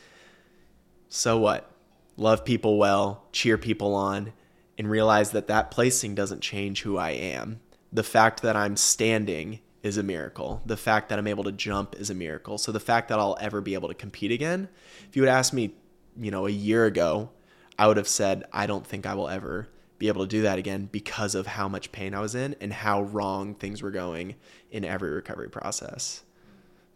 so 1.10 1.38
what? 1.38 1.72
Love 2.18 2.44
people 2.44 2.78
well, 2.78 3.24
cheer 3.32 3.58
people 3.58 3.96
on, 3.96 4.34
and 4.82 4.90
realize 4.90 5.30
that 5.30 5.46
that 5.46 5.70
placing 5.70 6.16
doesn't 6.16 6.42
change 6.42 6.82
who 6.82 6.98
I 6.98 7.12
am. 7.12 7.60
The 7.94 8.02
fact 8.02 8.42
that 8.42 8.56
I'm 8.56 8.76
standing 8.76 9.60
is 9.84 9.96
a 9.96 10.02
miracle. 10.02 10.64
The 10.66 10.76
fact 10.76 11.10
that 11.10 11.20
I'm 11.20 11.28
able 11.28 11.44
to 11.44 11.52
jump 11.52 11.96
is 12.00 12.10
a 12.10 12.16
miracle. 12.16 12.58
So 12.58 12.72
the 12.72 12.80
fact 12.80 13.10
that 13.10 13.20
I'll 13.20 13.38
ever 13.40 13.62
be 13.62 13.76
able 13.76 13.90
to 13.90 13.94
compete 13.94 14.32
again, 14.32 14.70
if 15.08 15.16
you 15.16 15.22
would 15.22 15.30
ask 15.30 15.54
me, 15.54 15.76
you 16.20 16.32
know, 16.32 16.48
a 16.48 16.50
year 16.50 16.86
ago, 16.86 17.30
I 17.78 17.86
would 17.86 17.98
have 17.98 18.08
said 18.08 18.46
I 18.52 18.66
don't 18.66 18.84
think 18.84 19.06
I 19.06 19.14
will 19.14 19.30
ever 19.30 19.68
be 20.00 20.08
able 20.08 20.24
to 20.24 20.28
do 20.28 20.42
that 20.42 20.58
again 20.58 20.90
because 20.92 21.36
of 21.36 21.46
how 21.46 21.68
much 21.68 21.92
pain 21.92 22.16
I 22.16 22.20
was 22.20 22.34
in 22.34 22.56
and 22.60 22.74
how 22.74 23.04
wrong 23.04 23.54
things 23.54 23.84
were 23.84 23.92
going 23.92 24.34
in 24.72 24.84
every 24.84 25.12
recovery 25.12 25.52
process. 25.52 26.24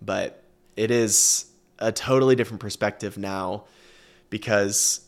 But 0.01 0.41
it 0.75 0.89
is 0.89 1.45
a 1.77 1.91
totally 1.91 2.35
different 2.35 2.61
perspective 2.61 3.15
now 3.15 3.65
because 4.31 5.01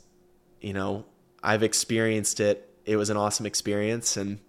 you 0.61 0.73
know, 0.73 1.05
I've 1.43 1.63
experienced 1.63 2.39
it. 2.39 2.66
It 2.87 2.95
was 2.95 3.11
an 3.11 3.17
awesome 3.17 3.45
experience 3.45 4.17
and 4.17 4.39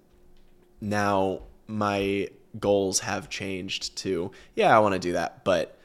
now 0.80 1.42
my 1.66 2.28
goals 2.58 3.00
have 3.00 3.28
changed 3.28 3.96
to 3.96 4.30
yeah 4.54 4.74
i 4.74 4.78
want 4.80 4.94
to 4.94 4.98
do 4.98 5.12
that 5.12 5.44
but 5.44 5.78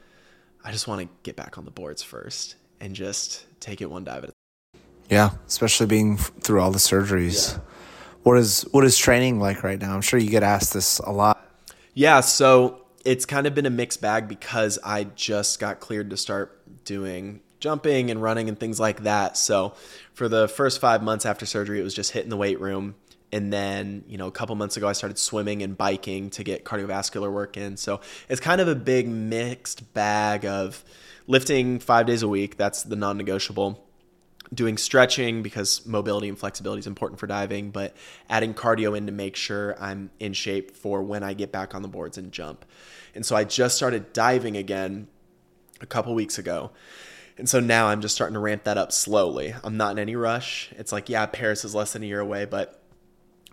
i 0.64 0.72
just 0.72 0.88
want 0.88 1.00
to 1.00 1.08
get 1.22 1.36
back 1.36 1.58
on 1.58 1.64
the 1.64 1.70
boards 1.70 2.02
first 2.02 2.56
and 2.80 2.94
just 2.94 3.44
take 3.60 3.80
it 3.80 3.90
one 3.90 4.02
dive 4.02 4.24
at 4.24 4.30
a 4.30 4.32
time 4.32 4.82
yeah 5.10 5.30
especially 5.46 5.86
being 5.86 6.16
through 6.16 6.60
all 6.60 6.70
the 6.70 6.78
surgeries. 6.78 7.52
Yeah. 7.52 7.60
what 8.22 8.38
is 8.38 8.62
what 8.70 8.84
is 8.84 8.96
training 8.96 9.38
like 9.40 9.62
right 9.62 9.80
now? 9.80 9.94
I'm 9.94 10.00
sure 10.00 10.18
you 10.18 10.30
get 10.30 10.42
asked 10.42 10.72
this 10.72 10.98
a 11.00 11.10
lot. 11.10 11.46
Yeah 11.92 12.20
so 12.20 12.86
it's 13.04 13.26
kind 13.26 13.46
of 13.46 13.54
been 13.54 13.66
a 13.66 13.70
mixed 13.70 14.00
bag 14.00 14.28
because 14.28 14.78
i 14.82 15.04
just 15.04 15.60
got 15.60 15.78
cleared 15.78 16.08
to 16.10 16.16
start 16.16 16.84
doing 16.84 17.40
jumping 17.64 18.10
and 18.10 18.20
running 18.20 18.50
and 18.50 18.60
things 18.60 18.78
like 18.78 19.04
that. 19.04 19.38
So 19.38 19.72
for 20.12 20.28
the 20.28 20.48
first 20.48 20.82
five 20.82 21.02
months 21.02 21.24
after 21.24 21.46
surgery 21.46 21.80
it 21.80 21.82
was 21.82 21.94
just 21.94 22.12
hitting 22.12 22.28
the 22.28 22.36
weight 22.36 22.60
room. 22.60 22.94
And 23.32 23.50
then 23.50 24.04
you 24.06 24.18
know 24.18 24.26
a 24.26 24.30
couple 24.30 24.54
months 24.54 24.76
ago 24.76 24.86
i 24.86 24.92
started 24.92 25.16
swimming 25.16 25.62
and 25.62 25.76
biking 25.76 26.28
to 26.30 26.44
get 26.44 26.66
cardiovascular 26.66 27.32
work 27.32 27.56
in. 27.56 27.78
So 27.78 28.02
it's 28.28 28.38
kind 28.38 28.60
of 28.60 28.68
a 28.68 28.74
big 28.74 29.08
mixed 29.08 29.94
bag 29.94 30.44
of 30.44 30.84
lifting 31.26 31.78
five 31.78 32.04
days 32.04 32.22
a 32.22 32.28
week 32.28 32.58
that's 32.58 32.82
the 32.82 32.96
non-negotiable. 32.96 33.82
Doing 34.52 34.76
stretching 34.76 35.42
because 35.42 35.86
mobility 35.86 36.28
and 36.28 36.38
flexibility 36.38 36.80
is 36.80 36.86
important 36.86 37.18
for 37.18 37.26
diving 37.26 37.70
but 37.70 37.96
adding 38.28 38.52
cardio 38.52 38.94
in 38.94 39.06
to 39.06 39.12
make 39.12 39.36
sure 39.36 39.74
i'm 39.80 40.10
in 40.20 40.34
shape 40.34 40.76
for 40.76 41.02
when 41.02 41.22
i 41.22 41.32
get 41.32 41.50
back 41.50 41.74
on 41.74 41.80
the 41.80 41.88
boards 41.88 42.18
and 42.18 42.30
jump. 42.30 42.66
And 43.14 43.24
so 43.24 43.34
i 43.34 43.44
just 43.44 43.74
started 43.74 44.12
diving 44.12 44.54
again 44.54 45.08
a 45.80 45.86
couple 45.86 46.14
weeks 46.14 46.38
ago 46.38 46.70
and 47.36 47.48
so 47.48 47.60
now 47.60 47.88
I'm 47.88 48.00
just 48.00 48.14
starting 48.14 48.34
to 48.34 48.40
ramp 48.40 48.64
that 48.64 48.78
up 48.78 48.92
slowly. 48.92 49.54
I'm 49.64 49.76
not 49.76 49.92
in 49.92 49.98
any 49.98 50.16
rush. 50.16 50.70
It's 50.76 50.92
like, 50.92 51.08
yeah, 51.08 51.26
Paris 51.26 51.64
is 51.64 51.74
less 51.74 51.92
than 51.92 52.02
a 52.02 52.06
year 52.06 52.20
away, 52.20 52.44
but 52.44 52.80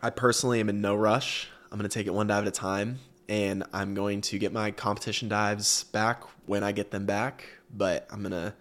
I 0.01 0.09
personally 0.09 0.59
am 0.59 0.69
in 0.69 0.82
no 0.82 0.95
rush. 0.95 1.49
I'm 1.71 1.77
going 1.77 1.89
to 1.89 1.93
take 1.93 2.07
it 2.07 2.13
one 2.13 2.27
dive 2.27 2.43
at 2.43 2.47
a 2.47 2.51
time, 2.51 2.99
and 3.29 3.63
I'm 3.73 3.93
going 3.93 4.21
to 4.21 4.38
get 4.38 4.51
my 4.51 4.71
competition 4.71 5.29
dives 5.29 5.86
back 5.86 6.23
when 6.45 6.63
I 6.63 6.71
get 6.73 6.91
them 6.91 7.05
back, 7.05 7.45
but 7.73 8.07
I'm 8.11 8.21
going 8.21 8.32
to 8.32 8.53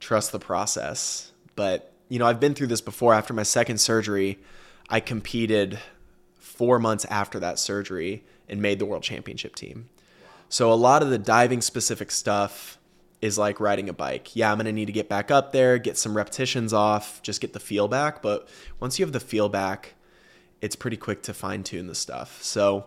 trust 0.00 0.32
the 0.32 0.38
process. 0.38 1.32
But, 1.56 1.92
you 2.08 2.18
know, 2.18 2.26
I've 2.26 2.40
been 2.40 2.54
through 2.54 2.68
this 2.68 2.80
before. 2.80 3.12
After 3.12 3.34
my 3.34 3.42
second 3.42 3.78
surgery, 3.78 4.38
I 4.88 5.00
competed 5.00 5.78
four 6.38 6.78
months 6.78 7.04
after 7.10 7.40
that 7.40 7.58
surgery 7.58 8.24
and 8.48 8.62
made 8.62 8.78
the 8.78 8.86
world 8.86 9.02
championship 9.02 9.54
team. 9.54 9.88
So 10.48 10.72
a 10.72 10.74
lot 10.74 11.02
of 11.02 11.10
the 11.10 11.18
diving 11.18 11.60
specific 11.60 12.10
stuff 12.10 12.77
is 13.20 13.38
like 13.38 13.60
riding 13.60 13.88
a 13.88 13.92
bike. 13.92 14.34
Yeah, 14.36 14.50
I'm 14.50 14.58
going 14.58 14.66
to 14.66 14.72
need 14.72 14.86
to 14.86 14.92
get 14.92 15.08
back 15.08 15.30
up 15.30 15.52
there, 15.52 15.78
get 15.78 15.98
some 15.98 16.16
repetitions 16.16 16.72
off, 16.72 17.22
just 17.22 17.40
get 17.40 17.52
the 17.52 17.60
feel 17.60 17.88
back. 17.88 18.22
But 18.22 18.48
once 18.80 18.98
you 18.98 19.04
have 19.04 19.12
the 19.12 19.20
feel 19.20 19.48
back, 19.48 19.94
it's 20.60 20.76
pretty 20.76 20.96
quick 20.96 21.22
to 21.24 21.34
fine 21.34 21.62
tune 21.64 21.86
the 21.86 21.94
stuff. 21.94 22.42
So 22.42 22.86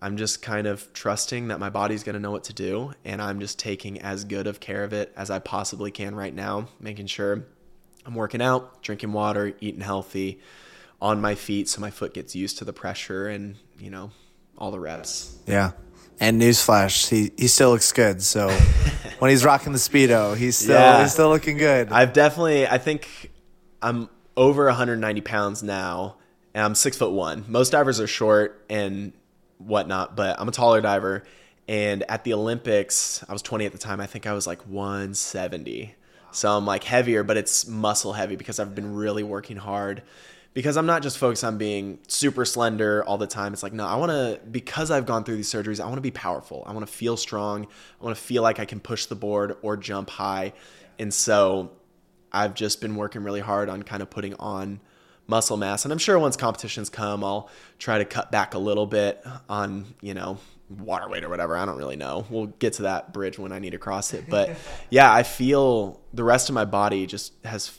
I'm 0.00 0.16
just 0.16 0.42
kind 0.42 0.66
of 0.66 0.92
trusting 0.92 1.48
that 1.48 1.58
my 1.58 1.70
body's 1.70 2.04
going 2.04 2.14
to 2.14 2.20
know 2.20 2.30
what 2.30 2.44
to 2.44 2.52
do. 2.52 2.92
And 3.04 3.20
I'm 3.20 3.40
just 3.40 3.58
taking 3.58 4.00
as 4.00 4.24
good 4.24 4.46
of 4.46 4.60
care 4.60 4.84
of 4.84 4.92
it 4.92 5.12
as 5.16 5.30
I 5.30 5.40
possibly 5.40 5.90
can 5.90 6.14
right 6.14 6.34
now, 6.34 6.68
making 6.78 7.06
sure 7.06 7.44
I'm 8.04 8.14
working 8.14 8.42
out, 8.42 8.82
drinking 8.82 9.12
water, 9.12 9.52
eating 9.60 9.80
healthy, 9.80 10.40
on 11.00 11.20
my 11.20 11.34
feet 11.34 11.68
so 11.68 11.80
my 11.80 11.90
foot 11.90 12.14
gets 12.14 12.34
used 12.34 12.58
to 12.58 12.64
the 12.64 12.72
pressure 12.72 13.28
and, 13.28 13.56
you 13.78 13.90
know, 13.90 14.10
all 14.56 14.70
the 14.70 14.80
reps. 14.80 15.38
Yeah. 15.46 15.72
And 16.18 16.40
newsflash, 16.40 17.08
he, 17.08 17.32
he 17.36 17.46
still 17.48 17.70
looks 17.70 17.92
good. 17.92 18.22
So 18.22 18.48
when 19.18 19.30
he's 19.30 19.44
rocking 19.44 19.72
the 19.72 19.78
speedo, 19.78 20.36
he's 20.36 20.56
still 20.56 20.78
yeah. 20.78 21.02
he's 21.02 21.12
still 21.12 21.28
looking 21.28 21.58
good. 21.58 21.90
I've 21.90 22.12
definitely 22.12 22.66
I 22.66 22.78
think 22.78 23.30
I'm 23.82 24.08
over 24.36 24.66
190 24.66 25.20
pounds 25.22 25.62
now, 25.62 26.16
and 26.54 26.64
I'm 26.64 26.74
six 26.74 26.96
foot 26.96 27.12
one. 27.12 27.44
Most 27.48 27.70
divers 27.70 28.00
are 28.00 28.06
short 28.06 28.64
and 28.68 29.12
whatnot, 29.58 30.16
but 30.16 30.40
I'm 30.40 30.48
a 30.48 30.52
taller 30.52 30.80
diver. 30.80 31.24
And 31.68 32.04
at 32.08 32.24
the 32.24 32.32
Olympics, 32.32 33.24
I 33.28 33.32
was 33.32 33.42
20 33.42 33.66
at 33.66 33.72
the 33.72 33.78
time. 33.78 34.00
I 34.00 34.06
think 34.06 34.26
I 34.26 34.32
was 34.32 34.46
like 34.46 34.62
170. 34.62 35.94
So 36.30 36.56
I'm 36.56 36.64
like 36.66 36.84
heavier, 36.84 37.24
but 37.24 37.36
it's 37.36 37.66
muscle 37.66 38.12
heavy 38.12 38.36
because 38.36 38.60
I've 38.60 38.74
been 38.74 38.94
really 38.94 39.22
working 39.22 39.56
hard 39.56 40.02
because 40.56 40.78
I'm 40.78 40.86
not 40.86 41.02
just 41.02 41.18
focused 41.18 41.44
on 41.44 41.58
being 41.58 41.98
super 42.08 42.46
slender 42.46 43.04
all 43.04 43.18
the 43.18 43.26
time. 43.26 43.52
It's 43.52 43.62
like, 43.62 43.74
no, 43.74 43.86
I 43.86 43.96
want 43.96 44.10
to, 44.10 44.40
because 44.50 44.90
I've 44.90 45.04
gone 45.04 45.22
through 45.22 45.36
these 45.36 45.52
surgeries, 45.52 45.80
I 45.80 45.84
want 45.84 45.96
to 45.96 46.00
be 46.00 46.10
powerful. 46.10 46.64
I 46.66 46.72
want 46.72 46.86
to 46.86 46.90
feel 46.90 47.18
strong. 47.18 47.66
I 48.00 48.04
want 48.04 48.16
to 48.16 48.22
feel 48.22 48.42
like 48.42 48.58
I 48.58 48.64
can 48.64 48.80
push 48.80 49.04
the 49.04 49.16
board 49.16 49.58
or 49.60 49.76
jump 49.76 50.08
high. 50.08 50.54
And 50.98 51.12
so 51.12 51.72
I've 52.32 52.54
just 52.54 52.80
been 52.80 52.96
working 52.96 53.22
really 53.22 53.40
hard 53.40 53.68
on 53.68 53.82
kind 53.82 54.00
of 54.00 54.08
putting 54.08 54.32
on 54.36 54.80
muscle 55.26 55.58
mass. 55.58 55.84
And 55.84 55.92
I'm 55.92 55.98
sure 55.98 56.18
once 56.18 56.38
competitions 56.38 56.88
come, 56.88 57.22
I'll 57.22 57.50
try 57.78 57.98
to 57.98 58.06
cut 58.06 58.32
back 58.32 58.54
a 58.54 58.58
little 58.58 58.86
bit 58.86 59.22
on, 59.50 59.84
you 60.00 60.14
know, 60.14 60.38
water 60.70 61.06
weight 61.06 61.22
or 61.22 61.28
whatever. 61.28 61.54
I 61.54 61.66
don't 61.66 61.76
really 61.76 61.96
know. 61.96 62.24
We'll 62.30 62.46
get 62.46 62.72
to 62.74 62.84
that 62.84 63.12
bridge 63.12 63.38
when 63.38 63.52
I 63.52 63.58
need 63.58 63.72
to 63.72 63.78
cross 63.78 64.14
it. 64.14 64.24
But 64.26 64.56
yeah, 64.88 65.12
I 65.12 65.22
feel 65.22 66.00
the 66.14 66.24
rest 66.24 66.48
of 66.48 66.54
my 66.54 66.64
body 66.64 67.06
just 67.06 67.34
has 67.44 67.78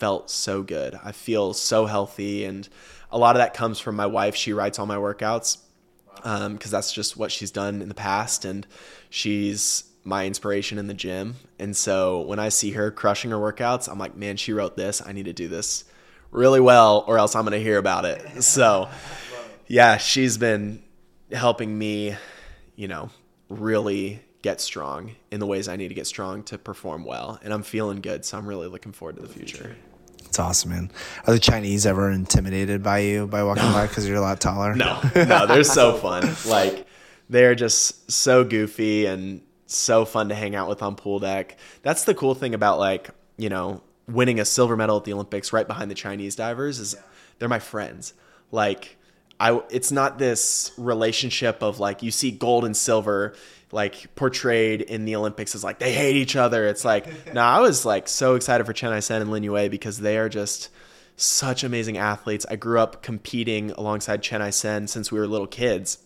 felt 0.00 0.30
so 0.30 0.62
good. 0.62 0.98
I 1.04 1.12
feel 1.12 1.52
so 1.52 1.86
healthy, 1.86 2.44
and 2.44 2.68
a 3.12 3.18
lot 3.18 3.36
of 3.36 3.40
that 3.40 3.54
comes 3.54 3.78
from 3.78 3.94
my 3.94 4.06
wife. 4.06 4.34
She 4.34 4.52
writes 4.52 4.78
all 4.78 4.86
my 4.86 4.96
workouts 4.96 5.58
because 6.16 6.46
um, 6.46 6.58
that's 6.58 6.92
just 6.92 7.16
what 7.16 7.30
she's 7.30 7.50
done 7.50 7.82
in 7.82 7.88
the 7.88 7.94
past, 7.94 8.44
and 8.44 8.66
she's 9.10 9.84
my 10.02 10.26
inspiration 10.26 10.78
in 10.78 10.86
the 10.86 10.94
gym. 10.94 11.36
And 11.58 11.76
so 11.76 12.22
when 12.22 12.38
I 12.38 12.48
see 12.48 12.72
her 12.72 12.90
crushing 12.90 13.30
her 13.30 13.36
workouts, 13.36 13.88
I'm 13.88 13.98
like, 13.98 14.16
man, 14.16 14.36
she 14.36 14.52
wrote 14.52 14.76
this. 14.76 15.02
I 15.04 15.12
need 15.12 15.26
to 15.26 15.32
do 15.32 15.48
this 15.48 15.84
really 16.30 16.60
well, 16.60 17.04
or 17.06 17.18
else 17.18 17.36
I'm 17.36 17.44
going 17.44 17.52
to 17.52 17.62
hear 17.62 17.78
about 17.78 18.04
it. 18.04 18.22
So, 18.42 18.88
yeah, 19.66 19.98
she's 19.98 20.38
been 20.38 20.82
helping 21.30 21.76
me, 21.76 22.16
you 22.74 22.88
know, 22.88 23.10
really 23.48 24.20
get 24.42 24.60
strong 24.60 25.14
in 25.30 25.38
the 25.38 25.46
ways 25.46 25.68
I 25.68 25.76
need 25.76 25.88
to 25.88 25.94
get 25.94 26.06
strong 26.06 26.42
to 26.44 26.58
perform 26.58 27.04
well. 27.04 27.38
And 27.42 27.52
I'm 27.52 27.62
feeling 27.62 28.00
good. 28.00 28.24
So 28.24 28.38
I'm 28.38 28.46
really 28.46 28.66
looking 28.66 28.92
forward 28.92 29.16
to 29.16 29.22
the 29.22 29.28
future. 29.28 29.76
It's 30.30 30.38
awesome, 30.38 30.70
man. 30.70 30.92
Are 31.26 31.34
the 31.34 31.40
Chinese 31.40 31.86
ever 31.86 32.08
intimidated 32.08 32.84
by 32.84 33.00
you 33.00 33.26
by 33.26 33.42
walking 33.42 33.64
by 33.72 33.88
because 33.88 34.06
you're 34.06 34.16
a 34.16 34.20
lot 34.20 34.40
taller? 34.40 34.76
No, 34.76 35.00
no, 35.16 35.44
they're 35.44 35.64
so 35.64 35.96
fun. 35.96 36.36
Like 36.46 36.86
they're 37.28 37.56
just 37.56 38.08
so 38.12 38.44
goofy 38.44 39.06
and 39.06 39.40
so 39.66 40.04
fun 40.04 40.28
to 40.28 40.36
hang 40.36 40.54
out 40.54 40.68
with 40.68 40.84
on 40.84 40.94
pool 40.94 41.18
deck. 41.18 41.58
That's 41.82 42.04
the 42.04 42.14
cool 42.14 42.36
thing 42.36 42.54
about 42.54 42.78
like 42.78 43.10
you 43.38 43.48
know 43.48 43.82
winning 44.06 44.38
a 44.38 44.44
silver 44.44 44.76
medal 44.76 44.98
at 44.98 45.04
the 45.04 45.14
Olympics 45.14 45.52
right 45.52 45.66
behind 45.66 45.90
the 45.90 45.96
Chinese 45.96 46.36
divers 46.36 46.78
is 46.78 46.94
they're 47.40 47.48
my 47.48 47.58
friends. 47.58 48.14
Like 48.52 48.98
I, 49.40 49.60
it's 49.68 49.90
not 49.90 50.20
this 50.20 50.70
relationship 50.76 51.60
of 51.60 51.80
like 51.80 52.04
you 52.04 52.12
see 52.12 52.30
gold 52.30 52.64
and 52.64 52.76
silver 52.76 53.34
like 53.72 54.14
portrayed 54.14 54.82
in 54.82 55.04
the 55.04 55.16
Olympics 55.16 55.54
as 55.54 55.62
like 55.62 55.78
they 55.78 55.92
hate 55.92 56.16
each 56.16 56.36
other. 56.36 56.66
It's 56.66 56.84
like 56.84 57.34
no, 57.34 57.42
I 57.42 57.60
was 57.60 57.84
like 57.84 58.08
so 58.08 58.34
excited 58.34 58.64
for 58.64 58.72
Chen 58.72 58.92
Aisen 58.92 59.20
and 59.20 59.30
Lin 59.30 59.42
Yue 59.42 59.68
because 59.68 59.98
they 59.98 60.18
are 60.18 60.28
just 60.28 60.70
such 61.16 61.64
amazing 61.64 61.98
athletes. 61.98 62.46
I 62.48 62.56
grew 62.56 62.80
up 62.80 63.02
competing 63.02 63.70
alongside 63.72 64.22
Chen 64.22 64.40
Aisen 64.40 64.88
since 64.88 65.12
we 65.12 65.18
were 65.18 65.26
little 65.26 65.46
kids 65.46 65.98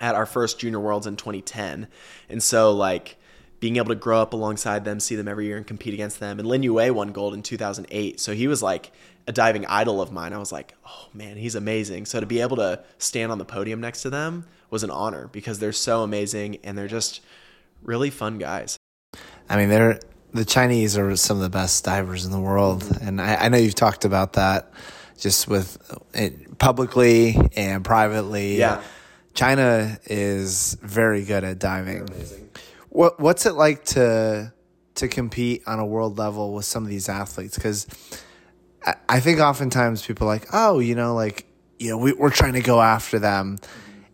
at 0.00 0.14
our 0.14 0.26
first 0.26 0.58
Junior 0.58 0.80
Worlds 0.80 1.06
in 1.06 1.16
2010, 1.16 1.88
and 2.28 2.42
so 2.42 2.72
like 2.72 3.16
being 3.60 3.76
able 3.76 3.88
to 3.88 3.96
grow 3.96 4.22
up 4.22 4.32
alongside 4.32 4.84
them, 4.84 5.00
see 5.00 5.16
them 5.16 5.26
every 5.26 5.46
year, 5.46 5.56
and 5.56 5.66
compete 5.66 5.92
against 5.92 6.20
them. 6.20 6.38
And 6.38 6.46
Lin 6.46 6.62
Yue 6.62 6.92
won 6.92 7.10
gold 7.10 7.34
in 7.34 7.42
2008, 7.42 8.20
so 8.20 8.32
he 8.32 8.46
was 8.46 8.62
like 8.62 8.92
a 9.26 9.32
diving 9.32 9.66
idol 9.66 10.00
of 10.00 10.12
mine. 10.12 10.32
I 10.32 10.38
was 10.38 10.52
like, 10.52 10.74
oh 10.86 11.08
man, 11.12 11.36
he's 11.36 11.54
amazing. 11.54 12.06
So 12.06 12.20
to 12.20 12.26
be 12.26 12.40
able 12.40 12.56
to 12.56 12.82
stand 12.98 13.32
on 13.32 13.38
the 13.38 13.44
podium 13.44 13.80
next 13.80 14.02
to 14.02 14.10
them 14.10 14.46
was 14.70 14.82
an 14.82 14.90
honor 14.90 15.28
because 15.32 15.58
they're 15.58 15.72
so 15.72 16.02
amazing 16.02 16.58
and 16.64 16.76
they're 16.76 16.88
just 16.88 17.20
really 17.82 18.10
fun 18.10 18.38
guys. 18.38 18.76
I 19.48 19.56
mean, 19.56 19.68
they're 19.68 20.00
the 20.32 20.44
Chinese 20.44 20.98
are 20.98 21.16
some 21.16 21.38
of 21.38 21.42
the 21.42 21.50
best 21.50 21.84
divers 21.84 22.24
in 22.24 22.32
the 22.32 22.40
world, 22.40 22.84
and 23.00 23.20
I, 23.20 23.36
I 23.36 23.48
know 23.48 23.56
you've 23.56 23.74
talked 23.74 24.04
about 24.04 24.34
that 24.34 24.70
just 25.18 25.48
with 25.48 25.78
it 26.14 26.58
publicly 26.58 27.36
and 27.56 27.84
privately. 27.84 28.58
Yeah, 28.58 28.82
China 29.34 29.98
is 30.04 30.76
very 30.82 31.24
good 31.24 31.44
at 31.44 31.58
diving. 31.58 32.08
What 32.90 33.18
What's 33.18 33.46
it 33.46 33.54
like 33.54 33.84
to 33.86 34.52
to 34.96 35.08
compete 35.08 35.62
on 35.66 35.78
a 35.78 35.86
world 35.86 36.18
level 36.18 36.52
with 36.52 36.64
some 36.66 36.84
of 36.84 36.90
these 36.90 37.08
athletes? 37.08 37.54
Because 37.54 37.86
I, 38.84 38.96
I 39.08 39.20
think 39.20 39.40
oftentimes 39.40 40.04
people 40.06 40.26
are 40.26 40.34
like, 40.34 40.48
oh, 40.52 40.78
you 40.78 40.94
know, 40.94 41.14
like 41.14 41.46
you 41.78 41.90
know, 41.90 41.98
we, 41.98 42.12
we're 42.12 42.30
trying 42.30 42.54
to 42.54 42.60
go 42.60 42.80
after 42.82 43.18
them. 43.18 43.58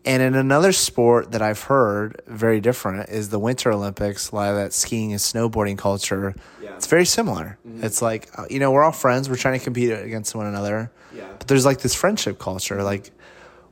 And 0.07 0.23
in 0.23 0.35
another 0.35 0.73
sport 0.73 1.33
that 1.33 1.41
I've 1.41 1.63
heard 1.63 2.21
very 2.27 2.61
different 2.61 3.09
is 3.09 3.31
the 3.31 3.39
Winter 3.39 3.73
Olympics, 3.73 4.31
a 4.31 4.35
lot 4.35 4.51
of 4.51 4.57
that 4.57 4.75
skiing 4.75 5.13
and 5.13 5.21
snowboarding 5.21 5.79
culture. 5.79 6.35
Yeah. 6.63 6.75
It's 6.75 6.87
very 6.87 7.07
similar. 7.07 7.59
Mm-hmm. 7.67 7.85
It's 7.85 8.03
like, 8.03 8.29
uh, 8.39 8.45
you 8.51 8.59
know, 8.59 8.71
we're 8.71 8.85
all 8.85 8.93
friends. 8.93 9.31
We're 9.31 9.37
trying 9.37 9.59
to 9.59 9.65
compete 9.65 9.91
against 9.91 10.35
one 10.35 10.47
another. 10.47 10.91
Yeah. 11.15 11.29
But 11.39 11.49
there's 11.49 11.65
like 11.65 11.81
this 11.81 11.95
friendship 11.95 12.39
culture. 12.39 12.83
Like, 12.83 13.13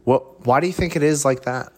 what? 0.05 0.47
why 0.47 0.61
do 0.61 0.67
you 0.67 0.73
think 0.73 0.97
it 0.97 1.03
is 1.03 1.25
like 1.25 1.43
that? 1.43 1.73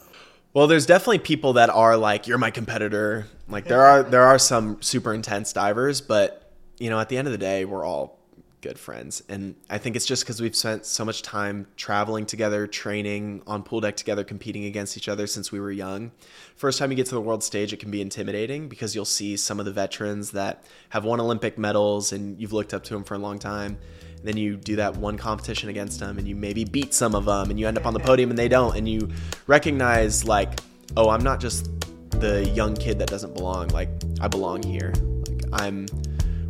Well, 0.52 0.68
there's 0.68 0.86
definitely 0.86 1.18
people 1.18 1.54
that 1.54 1.68
are 1.68 1.96
like, 1.96 2.28
you're 2.28 2.38
my 2.38 2.52
competitor. 2.52 3.26
Like 3.48 3.64
there 3.64 3.84
are 3.84 4.04
there 4.04 4.22
are 4.22 4.38
some 4.38 4.80
super 4.80 5.12
intense 5.12 5.52
divers, 5.52 6.00
but 6.00 6.52
you 6.78 6.90
know, 6.90 7.00
at 7.00 7.08
the 7.08 7.18
end 7.18 7.26
of 7.26 7.32
the 7.32 7.38
day, 7.38 7.64
we're 7.64 7.84
all 7.84 8.18
good 8.64 8.78
friends. 8.78 9.22
And 9.28 9.54
I 9.68 9.76
think 9.76 9.94
it's 9.94 10.06
just 10.06 10.24
because 10.24 10.40
we've 10.40 10.56
spent 10.56 10.86
so 10.86 11.04
much 11.04 11.20
time 11.20 11.66
traveling 11.76 12.24
together, 12.24 12.66
training 12.66 13.42
on 13.46 13.62
pool 13.62 13.82
deck 13.82 13.94
together, 13.94 14.24
competing 14.24 14.64
against 14.64 14.96
each 14.96 15.06
other 15.06 15.26
since 15.26 15.52
we 15.52 15.60
were 15.60 15.70
young. 15.70 16.12
First 16.56 16.78
time 16.78 16.90
you 16.90 16.96
get 16.96 17.04
to 17.06 17.14
the 17.14 17.20
world 17.20 17.44
stage, 17.44 17.74
it 17.74 17.76
can 17.76 17.90
be 17.90 18.00
intimidating 18.00 18.68
because 18.68 18.94
you'll 18.94 19.04
see 19.04 19.36
some 19.36 19.60
of 19.60 19.66
the 19.66 19.72
veterans 19.72 20.30
that 20.30 20.64
have 20.88 21.04
won 21.04 21.20
Olympic 21.20 21.58
medals 21.58 22.10
and 22.12 22.40
you've 22.40 22.54
looked 22.54 22.72
up 22.72 22.82
to 22.84 22.94
them 22.94 23.04
for 23.04 23.14
a 23.14 23.18
long 23.18 23.38
time. 23.38 23.76
And 24.16 24.24
then 24.26 24.38
you 24.38 24.56
do 24.56 24.76
that 24.76 24.96
one 24.96 25.18
competition 25.18 25.68
against 25.68 26.00
them 26.00 26.16
and 26.16 26.26
you 26.26 26.34
maybe 26.34 26.64
beat 26.64 26.94
some 26.94 27.14
of 27.14 27.26
them 27.26 27.50
and 27.50 27.60
you 27.60 27.68
end 27.68 27.76
up 27.76 27.84
on 27.84 27.92
the 27.92 28.00
podium 28.00 28.30
and 28.30 28.38
they 28.38 28.48
don't. 28.48 28.74
And 28.74 28.88
you 28.88 29.10
recognize, 29.46 30.24
like, 30.24 30.58
oh, 30.96 31.10
I'm 31.10 31.22
not 31.22 31.38
just 31.38 31.68
the 32.12 32.48
young 32.54 32.74
kid 32.74 32.98
that 33.00 33.08
doesn't 33.08 33.34
belong. 33.34 33.68
Like, 33.68 33.90
I 34.22 34.28
belong 34.28 34.62
here. 34.62 34.94
Like, 35.28 35.44
I'm 35.52 35.86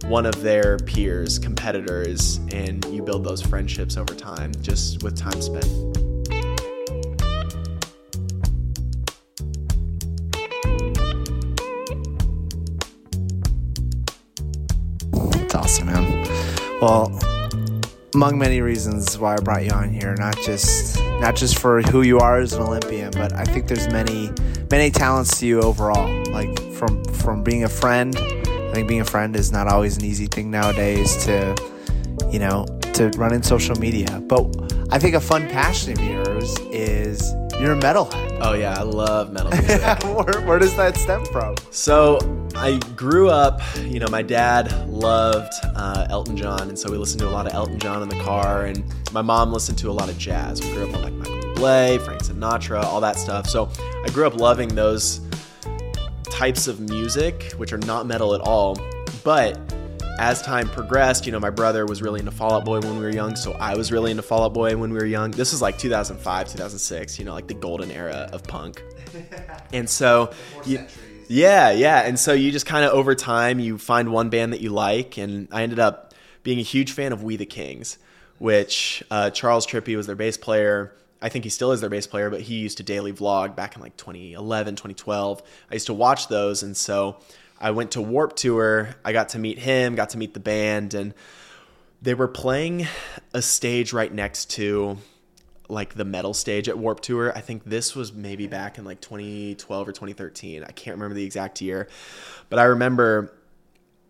one 0.07 0.27
of 0.27 0.43
their 0.43 0.79
peers, 0.79 1.39
competitors, 1.39 2.37
and 2.53 2.85
you 2.87 3.03
build 3.03 3.25
those 3.25 3.41
friendships 3.41 3.97
over 3.97 4.15
time 4.15 4.53
just 4.61 5.03
with 5.03 5.17
time 5.17 5.41
spent. 5.41 5.65
Awesome, 15.55 15.87
man. 15.87 16.27
Well, 16.83 17.19
among 18.15 18.39
many 18.39 18.61
reasons 18.61 19.17
why 19.17 19.35
I 19.35 19.37
brought 19.39 19.65
you 19.65 19.71
on 19.71 19.91
here, 19.91 20.15
not 20.17 20.37
just 20.39 21.01
not 21.21 21.37
just 21.37 21.59
for 21.59 21.81
who 21.83 22.03
you 22.03 22.19
are 22.19 22.39
as 22.41 22.53
an 22.53 22.63
Olympian, 22.63 23.11
but 23.13 23.33
I 23.33 23.45
think 23.45 23.69
there's 23.69 23.89
many 23.89 24.31
many 24.71 24.91
talents 24.91 25.39
to 25.41 25.47
you 25.47 25.63
overall. 25.63 26.11
Like 26.31 26.61
from 26.75 27.03
from 27.05 27.43
being 27.43 27.65
a 27.65 27.69
friend 27.69 28.15
I 28.75 28.79
think 28.79 28.89
being 28.89 29.03
a 29.03 29.05
friend 29.05 29.37
is 29.37 29.53
not 29.53 29.69
always 29.69 29.99
an 29.99 30.05
easy 30.05 30.27
thing 30.27 30.51
nowadays 30.51 31.17
to, 31.27 31.55
you 32.33 32.41
know, 32.41 32.67
to 32.95 33.09
run 33.11 33.33
in 33.33 33.41
social 33.41 33.77
media. 33.77 34.21
But 34.27 34.53
I 34.91 34.99
think 34.99 35.15
a 35.15 35.21
fun 35.21 35.49
passion 35.49 35.93
of 35.93 36.05
yours 36.05 36.59
is 36.73 37.33
you're 37.61 37.75
a 37.75 37.81
metalhead. 37.81 38.37
Oh 38.43 38.55
yeah, 38.55 38.75
I 38.77 38.83
love 38.83 39.33
metal 39.33 39.53
music. 39.53 39.81
where, 40.03 40.41
where 40.45 40.59
does 40.59 40.75
that 40.75 40.97
stem 40.97 41.25
from? 41.27 41.55
So 41.71 42.19
I 42.57 42.81
grew 42.97 43.29
up, 43.29 43.61
you 43.79 44.01
know, 44.01 44.09
my 44.09 44.23
dad 44.23 44.89
loved 44.89 45.53
uh, 45.77 46.09
Elton 46.11 46.37
John, 46.37 46.63
and 46.63 46.77
so 46.77 46.91
we 46.91 46.97
listened 46.97 47.21
to 47.21 47.29
a 47.29 47.31
lot 47.31 47.47
of 47.47 47.55
Elton 47.55 47.79
John 47.79 48.03
in 48.03 48.09
the 48.09 48.19
car, 48.25 48.67
and 48.67 48.83
my 49.13 49.23
mom 49.23 49.53
listened 49.53 49.79
to 49.79 49.91
a 49.91 49.93
lot 49.93 50.09
of 50.09 50.19
jazz. 50.19 50.61
We 50.61 50.73
grew 50.73 50.89
up 50.89 50.97
on 50.97 51.03
like 51.03 51.13
Michael 51.13 51.37
Bublé, 51.55 52.05
Frank 52.05 52.23
Sinatra, 52.25 52.83
all 52.83 53.01
that 53.03 53.19
stuff. 53.19 53.49
So 53.49 53.71
I 54.05 54.11
grew 54.11 54.27
up 54.27 54.35
loving 54.35 54.75
those 54.75 55.21
types 56.35 56.67
of 56.67 56.81
music, 56.81 57.53
which 57.59 57.73
are 57.73 57.79
not 57.79 58.07
metal 58.07 58.35
at 58.35 58.41
all. 58.41 58.77
But 59.23 59.57
as 60.19 60.43
time 60.43 60.69
progressed, 60.69 61.27
you 61.27 61.33
know, 61.33 61.39
my 61.39 61.51
brother 61.51 61.87
was 61.87 62.03
really 62.03 62.19
into 62.19 62.33
Fall 62.33 62.55
Out 62.55 62.65
Boy 62.65 62.81
when 62.81 62.99
we 62.99 63.05
were 63.05 63.11
young, 63.11 63.37
so 63.37 63.53
I 63.53 63.77
was 63.77 63.93
really 63.93 64.11
into 64.11 64.25
Fall 64.25 64.43
Out 64.43 64.53
Boy 64.53 64.77
when 64.77 64.93
we 64.93 64.99
were 64.99 65.07
young. 65.07 65.31
This 65.31 65.53
was 65.53 65.63
like 65.63 65.79
2005, 65.79 66.49
2006, 66.49 67.21
you 67.21 67.25
know, 67.25 67.35
like 67.35 67.47
the 67.47 67.55
golden 67.55 67.93
era 67.93 68.29
of 68.33 68.43
punk. 68.43 68.83
And 69.73 69.89
so, 69.89 70.33
you, 70.65 70.85
yeah, 71.29 71.71
yeah. 71.71 72.01
And 72.01 72.19
so 72.19 72.33
you 72.33 72.53
just 72.53 72.67
kind 72.67 72.85
of 72.85 72.93
over 72.93 73.15
time, 73.15 73.59
you 73.59 73.79
find 73.79 74.11
one 74.13 74.29
band 74.29 74.53
that 74.53 74.61
you 74.61 74.71
like, 74.71 75.17
and 75.19 75.49
I 75.51 75.63
ended 75.63 75.79
up 75.79 76.15
being 76.43 76.59
a 76.59 76.63
huge 76.63 76.93
fan 76.93 77.13
of 77.13 77.23
We 77.23 77.37
the 77.37 77.47
Kings, 77.47 77.99
which 78.39 79.03
uh, 79.11 79.31
Charles 79.31 79.67
Trippy 79.67 79.97
was 79.97 80.07
their 80.07 80.17
bass 80.17 80.37
player. 80.37 80.95
I 81.25 81.31
think 81.31 81.45
he 81.45 81.49
still 81.49 81.73
is 81.73 81.81
their 81.81 81.89
bass 81.89 82.07
player, 82.07 82.29
but 82.29 82.43
he 82.43 82.57
used 82.57 82.77
to 82.77 82.83
daily 82.83 83.11
vlog 83.11 83.57
back 83.57 83.77
in 83.77 83.81
like 83.81 83.97
2011, 83.97 84.77
2012. 84.77 85.43
I 85.71 85.75
used 85.75 85.87
to 85.87 85.95
watch 85.95 86.29
those, 86.29 86.63
and 86.63 86.77
so 86.77 87.17
I 87.59 87.71
went 87.71 87.93
to 87.93 88.03
Warped 88.03 88.37
Tour. 88.37 88.95
I 89.07 89.15
got 89.15 89.31
to 89.31 89.39
meet 89.39 89.59
him, 89.59 89.95
got 89.95 90.11
to 90.11 90.19
meet 90.19 90.35
the 90.35 90.41
band, 90.41 90.93
and 90.93 91.15
they 92.03 92.13
were 92.13 92.29
playing 92.29 92.87
a 93.33 93.41
stage 93.41 93.95
right 93.95 94.13
next 94.13 94.51
to 94.51 94.99
like 95.67 95.95
the 95.95 96.05
metal 96.05 96.35
stage 96.35 96.69
at 96.69 96.77
Warped 96.77 97.05
Tour. 97.05 97.33
I 97.35 97.41
think 97.41 97.65
this 97.65 97.97
was 97.97 98.13
maybe 98.13 98.47
back 98.47 98.77
in 98.77 98.85
like 98.85 99.01
2012 99.01 99.89
or 99.89 99.93
2013. 99.93 100.63
I 100.63 100.73
can't 100.73 100.95
remember 100.99 101.15
the 101.15 101.25
exact 101.25 101.63
year, 101.63 101.89
but 102.51 102.59
I 102.59 102.65
remember 102.65 103.33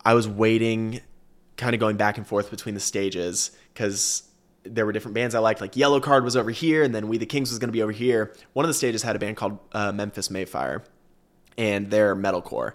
I 0.04 0.14
was 0.14 0.26
waiting, 0.26 1.00
kind 1.56 1.74
of 1.74 1.80
going 1.80 1.96
back 1.96 2.18
and 2.18 2.26
forth 2.26 2.50
between 2.50 2.74
the 2.74 2.80
stages 2.80 3.52
because 3.72 4.24
there 4.64 4.86
were 4.86 4.92
different 4.92 5.14
bands 5.14 5.34
I 5.34 5.38
liked. 5.38 5.60
Like 5.60 5.72
Yellowcard 5.72 6.24
was 6.24 6.36
over 6.36 6.50
here, 6.50 6.82
and 6.82 6.94
then 6.94 7.08
We 7.08 7.18
the 7.18 7.26
Kings 7.26 7.50
was 7.50 7.58
going 7.58 7.68
to 7.68 7.72
be 7.72 7.82
over 7.82 7.92
here. 7.92 8.34
One 8.52 8.64
of 8.64 8.68
the 8.68 8.74
stages 8.74 9.02
had 9.02 9.16
a 9.16 9.18
band 9.18 9.36
called 9.36 9.58
uh, 9.72 9.92
Memphis 9.92 10.30
May 10.30 10.44
Fire, 10.44 10.82
and 11.56 11.90
they're 11.90 12.16
metalcore 12.16 12.74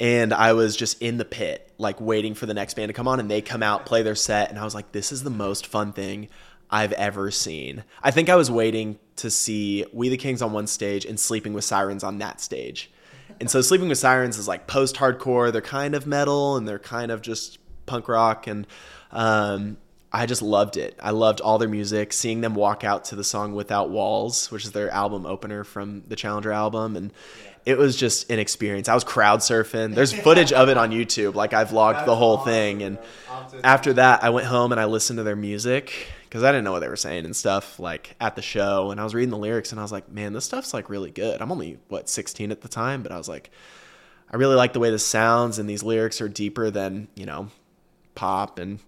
and 0.00 0.32
I 0.32 0.52
was 0.54 0.76
just 0.76 1.00
in 1.00 1.18
the 1.18 1.24
pit, 1.24 1.72
like 1.78 2.00
waiting 2.00 2.34
for 2.34 2.46
the 2.46 2.54
next 2.54 2.74
band 2.74 2.88
to 2.88 2.92
come 2.92 3.08
on, 3.08 3.20
and 3.20 3.30
they 3.30 3.40
come 3.40 3.62
out, 3.62 3.86
play 3.86 4.02
their 4.02 4.14
set, 4.14 4.50
and 4.50 4.58
I 4.58 4.64
was 4.64 4.74
like, 4.74 4.92
this 4.92 5.12
is 5.12 5.22
the 5.22 5.30
most 5.30 5.66
fun 5.66 5.92
thing 5.92 6.28
I've 6.70 6.92
ever 6.92 7.30
seen. 7.30 7.84
I 8.02 8.10
think 8.10 8.28
I 8.28 8.36
was 8.36 8.50
waiting 8.50 8.98
to 9.16 9.30
see 9.30 9.84
We 9.92 10.08
the 10.08 10.16
Kings 10.16 10.42
on 10.42 10.52
one 10.52 10.66
stage 10.66 11.04
and 11.04 11.18
Sleeping 11.20 11.52
with 11.52 11.64
Sirens 11.64 12.02
on 12.02 12.18
that 12.18 12.40
stage. 12.40 12.90
And 13.40 13.50
so 13.50 13.60
Sleeping 13.60 13.88
with 13.88 13.98
Sirens 13.98 14.38
is 14.38 14.48
like 14.48 14.66
post 14.66 14.96
hardcore. 14.96 15.52
They're 15.52 15.60
kind 15.60 15.94
of 15.94 16.06
metal 16.06 16.56
and 16.56 16.66
they're 16.66 16.78
kind 16.78 17.10
of 17.10 17.22
just 17.22 17.58
punk 17.86 18.08
rock. 18.08 18.46
And 18.46 18.66
um, 19.12 19.76
I 20.14 20.26
just 20.26 20.42
loved 20.42 20.76
it. 20.76 20.96
I 21.02 21.10
loved 21.10 21.40
all 21.40 21.58
their 21.58 21.68
music. 21.68 22.12
Seeing 22.12 22.40
them 22.40 22.54
walk 22.54 22.84
out 22.84 23.06
to 23.06 23.16
the 23.16 23.24
song 23.24 23.52
Without 23.52 23.90
Walls, 23.90 24.48
which 24.52 24.64
is 24.64 24.70
their 24.70 24.88
album 24.90 25.26
opener 25.26 25.64
from 25.64 26.04
the 26.06 26.14
Challenger 26.14 26.52
album. 26.52 26.94
And 26.94 27.12
it 27.66 27.78
was 27.78 27.96
just 27.96 28.30
an 28.30 28.38
experience. 28.38 28.88
I 28.88 28.94
was 28.94 29.02
crowd 29.02 29.40
surfing. 29.40 29.96
There's 29.96 30.12
footage 30.22 30.52
of 30.52 30.68
it 30.68 30.76
on 30.76 30.92
YouTube. 30.92 31.34
Like 31.34 31.52
I 31.52 31.64
vlogged 31.64 32.06
the 32.06 32.14
whole 32.14 32.38
thing. 32.38 32.84
And 32.84 32.96
after 33.64 33.94
that, 33.94 34.22
I 34.22 34.30
went 34.30 34.46
home 34.46 34.70
and 34.70 34.80
I 34.80 34.84
listened 34.84 35.16
to 35.16 35.24
their 35.24 35.34
music 35.34 36.06
because 36.28 36.44
I 36.44 36.52
didn't 36.52 36.62
know 36.62 36.72
what 36.72 36.80
they 36.80 36.88
were 36.88 36.94
saying 36.94 37.24
and 37.24 37.34
stuff 37.34 37.80
like 37.80 38.14
at 38.20 38.36
the 38.36 38.42
show. 38.42 38.92
And 38.92 39.00
I 39.00 39.04
was 39.04 39.16
reading 39.16 39.30
the 39.30 39.36
lyrics 39.36 39.72
and 39.72 39.80
I 39.80 39.82
was 39.82 39.92
like, 39.92 40.08
man, 40.08 40.32
this 40.32 40.44
stuff's 40.44 40.72
like 40.72 40.88
really 40.88 41.10
good. 41.10 41.42
I'm 41.42 41.50
only 41.50 41.78
what 41.88 42.08
16 42.08 42.52
at 42.52 42.60
the 42.60 42.68
time, 42.68 43.02
but 43.02 43.10
I 43.10 43.18
was 43.18 43.28
like, 43.28 43.50
I 44.30 44.36
really 44.36 44.54
like 44.54 44.74
the 44.74 44.80
way 44.80 44.90
this 44.90 45.04
sounds 45.04 45.58
and 45.58 45.68
these 45.68 45.82
lyrics 45.82 46.20
are 46.20 46.28
deeper 46.28 46.70
than 46.70 47.08
you 47.16 47.26
know 47.26 47.48
pop 48.14 48.60
and 48.60 48.78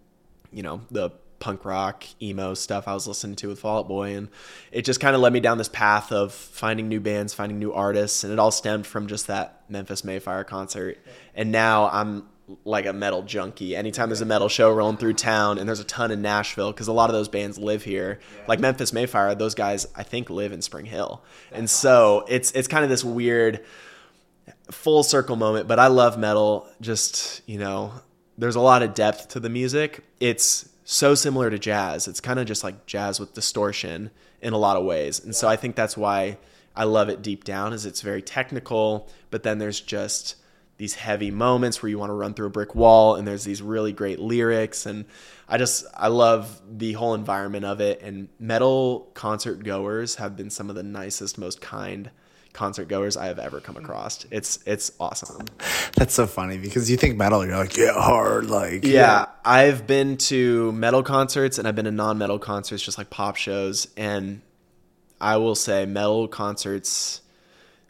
you 0.53 0.63
know 0.63 0.83
the 0.91 1.11
punk 1.39 1.65
rock 1.65 2.05
emo 2.21 2.55
stuff 2.55 2.89
I 2.89 2.95
was 2.95 3.07
listening 3.07 3.37
to 3.37 3.49
with 3.49 3.61
Fall 3.61 3.81
Out 3.81 3.89
Boy, 3.89 4.17
and 4.17 4.29
it 4.73 4.85
just 4.85 5.01
kind 5.01 5.15
of 5.15 5.21
led 5.21 5.33
me 5.33 5.41
down 5.41 5.59
this 5.59 5.69
path 5.69 6.13
of 6.13 6.33
finding 6.33 6.89
new 6.89 7.01
bands, 7.01 7.35
finding 7.35 7.59
new 7.59 7.73
artists, 7.73 8.25
and 8.25 8.33
it 8.33 8.39
all 8.39 8.51
stemmed 8.51 8.87
from 8.87 9.07
just 9.07 9.27
that 9.27 9.63
Memphis 9.69 10.05
May 10.05 10.19
Fire 10.19 10.45
concert. 10.45 10.99
And 11.35 11.53
now 11.53 11.89
I'm 11.91 12.29
like 12.65 12.87
a 12.87 12.93
metal 12.93 13.23
junkie. 13.23 13.75
Anytime 13.75 14.09
there's 14.09 14.21
a 14.21 14.27
metal 14.27 14.49
show 14.49 14.73
rolling 14.73 14.97
through 14.97 15.15
town, 15.15 15.59
and 15.59 15.69
there's 15.69 15.81
a 15.81 15.85
ton 15.85 16.11
in 16.11 16.23
Nashville 16.23 16.73
because 16.73 16.89
a 16.89 16.93
lot 16.93 17.11
of 17.11 17.15
those 17.15 17.29
bands 17.29 17.59
live 17.59 17.83
here. 17.83 18.21
Like 18.47 18.61
Memphis 18.61 18.93
May 18.93 19.07
Fire, 19.07 19.35
those 19.35 19.55
guys 19.55 19.87
I 19.95 20.03
think 20.03 20.31
live 20.31 20.53
in 20.53 20.63
Spring 20.63 20.87
Hill, 20.87 21.23
and 21.53 21.69
so 21.69 22.25
it's 22.29 22.53
it's 22.53 22.69
kind 22.69 22.85
of 22.85 22.91
this 22.91 23.05
weird 23.05 23.65
full 24.71 25.03
circle 25.03 25.37
moment. 25.37 25.69
But 25.69 25.79
I 25.79 25.89
love 25.89 26.19
metal. 26.19 26.69
Just 26.81 27.43
you 27.47 27.59
know, 27.59 27.93
there's 28.39 28.57
a 28.57 28.61
lot 28.61 28.83
of 28.83 28.95
depth 28.95 29.29
to 29.29 29.41
the 29.41 29.49
music. 29.49 30.05
It's 30.21 30.69
so 30.85 31.15
similar 31.15 31.51
to 31.51 31.59
jazz. 31.59 32.07
It's 32.07 32.21
kind 32.21 32.39
of 32.39 32.47
just 32.47 32.63
like 32.63 32.87
jazz 32.87 33.19
with 33.19 33.35
distortion 33.35 34.11
in 34.41 34.53
a 34.53 34.59
lot 34.59 34.77
of 34.77 34.85
ways. 34.85 35.23
And 35.23 35.35
so 35.35 35.49
I 35.49 35.57
think 35.57 35.75
that's 35.75 35.97
why 35.97 36.39
I 36.77 36.85
love 36.85 37.09
it 37.09 37.23
deep 37.23 37.45
down 37.45 37.73
is 37.73 37.87
it's 37.87 38.03
very 38.03 38.23
technical, 38.23 39.09
but 39.31 39.43
then 39.43 39.59
there's 39.59 39.81
just 39.81 40.37
these 40.77 40.95
heavy 40.95 41.31
moments 41.31 41.83
where 41.83 41.89
you 41.89 41.99
want 41.99 42.11
to 42.11 42.15
run 42.15 42.35
through 42.35 42.49
a 42.49 42.51
brick 42.51 42.75
wall 42.75 43.17
and 43.17 43.27
there's 43.27 43.45
these 43.45 43.63
really 43.63 43.93
great 43.93 44.21
lyrics 44.21 44.85
and 44.85 45.07
I 45.49 45.57
just 45.57 45.87
I 45.95 46.09
love 46.09 46.61
the 46.71 46.93
whole 46.93 47.15
environment 47.15 47.65
of 47.65 47.81
it 47.81 48.03
and 48.03 48.29
metal 48.39 49.11
concert 49.15 49.65
goers 49.65 50.17
have 50.17 50.37
been 50.37 50.51
some 50.51 50.69
of 50.69 50.77
the 50.77 50.83
nicest 50.83 51.39
most 51.39 51.63
kind 51.63 52.11
concert 52.57 52.89
goers 52.89 53.17
I 53.17 53.27
have 53.27 53.39
ever 53.39 53.61
come 53.61 53.77
across. 53.77 54.27
It's 54.31 54.59
it's 54.67 54.91
awesome. 54.99 55.47
That's 55.95 56.15
so 56.15 56.27
funny 56.27 56.59
because 56.59 56.91
you 56.91 56.97
think 56.97 57.17
metal, 57.17 57.47
you're 57.47 57.57
like, 57.57 57.77
yeah, 57.77 57.93
hard, 57.93 58.51
like 58.51 58.85
yeah. 58.85 58.93
yeah. 58.93 59.27
I've 59.45 59.87
been 59.87 60.17
to 60.17 60.73
metal 60.73 61.03
concerts 61.03 61.59
and 61.59 61.69
I've 61.69 61.77
been 61.77 61.85
to 61.85 61.93
non-metal 61.93 62.41
concerts, 62.41 62.83
just 62.83 62.99
like 62.99 63.11
pop 63.11 63.37
shows, 63.37 63.89
and 63.97 64.41
I 65.21 65.37
will 65.37 65.55
say 65.55 65.87
metal 65.87 66.27
concerts, 66.29 67.21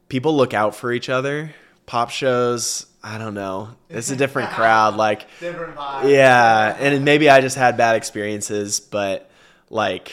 people 0.08 0.36
look 0.36 0.52
out 0.52 0.74
for 0.74 0.92
each 0.92 1.08
other. 1.08 1.54
Pop 1.86 2.10
shows, 2.10 2.86
I 3.02 3.18
don't 3.18 3.34
know. 3.34 3.70
It's 3.88 4.10
a 4.10 4.16
different 4.16 4.50
crowd. 4.52 4.96
Like, 4.96 5.28
different 5.38 5.76
vibe. 5.76 6.10
Yeah, 6.10 6.76
and 6.78 7.04
maybe 7.04 7.30
I 7.30 7.40
just 7.40 7.56
had 7.56 7.76
bad 7.76 7.94
experiences, 7.94 8.80
but 8.80 9.30
like, 9.70 10.10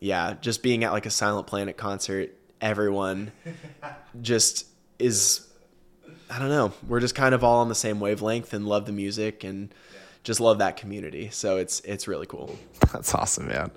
yeah, 0.00 0.34
just 0.40 0.62
being 0.62 0.84
at 0.84 0.92
like 0.92 1.06
a 1.06 1.10
Silent 1.10 1.46
Planet 1.46 1.76
concert 1.76 2.34
everyone 2.60 3.32
just 4.22 4.66
is 4.98 5.48
I 6.30 6.38
don't 6.38 6.50
know. 6.50 6.72
We're 6.86 7.00
just 7.00 7.14
kind 7.14 7.34
of 7.34 7.42
all 7.42 7.60
on 7.60 7.68
the 7.68 7.74
same 7.74 8.00
wavelength 8.00 8.52
and 8.52 8.66
love 8.66 8.86
the 8.86 8.92
music 8.92 9.44
and 9.44 9.72
just 10.24 10.40
love 10.40 10.58
that 10.58 10.76
community. 10.76 11.30
So 11.30 11.56
it's 11.56 11.80
it's 11.80 12.06
really 12.06 12.26
cool. 12.26 12.56
That's 12.92 13.14
awesome, 13.14 13.48
man. 13.48 13.70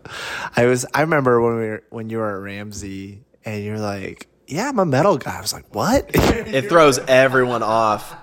I 0.55 0.65
was 0.65 0.86
I 0.93 1.01
remember 1.01 1.41
when 1.41 1.55
we 1.55 1.67
were 1.67 1.84
when 1.89 2.09
you 2.09 2.17
were 2.17 2.38
at 2.38 2.41
Ramsey 2.41 3.23
and 3.45 3.63
you're 3.63 3.79
like, 3.79 4.27
"Yeah, 4.47 4.69
I'm 4.69 4.79
a 4.79 4.86
metal 4.86 5.17
guy." 5.17 5.38
I 5.38 5.41
was 5.41 5.53
like, 5.53 5.73
"What?" 5.73 6.11
it 6.13 6.67
throws 6.67 6.99
everyone 6.99 7.63
off. 7.63 8.15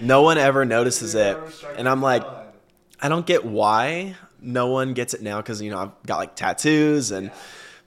No 0.00 0.22
one 0.22 0.36
ever 0.36 0.64
notices 0.64 1.14
it. 1.14 1.38
And 1.76 1.88
I'm 1.88 2.02
like, 2.02 2.24
I 3.00 3.08
don't 3.08 3.24
get 3.24 3.44
why 3.44 4.16
no 4.40 4.66
one 4.66 4.92
gets 4.94 5.14
it 5.14 5.22
now 5.22 5.40
cuz 5.42 5.62
you 5.62 5.70
know, 5.70 5.78
I've 5.78 6.06
got 6.06 6.18
like 6.18 6.34
tattoos 6.34 7.12
and 7.12 7.30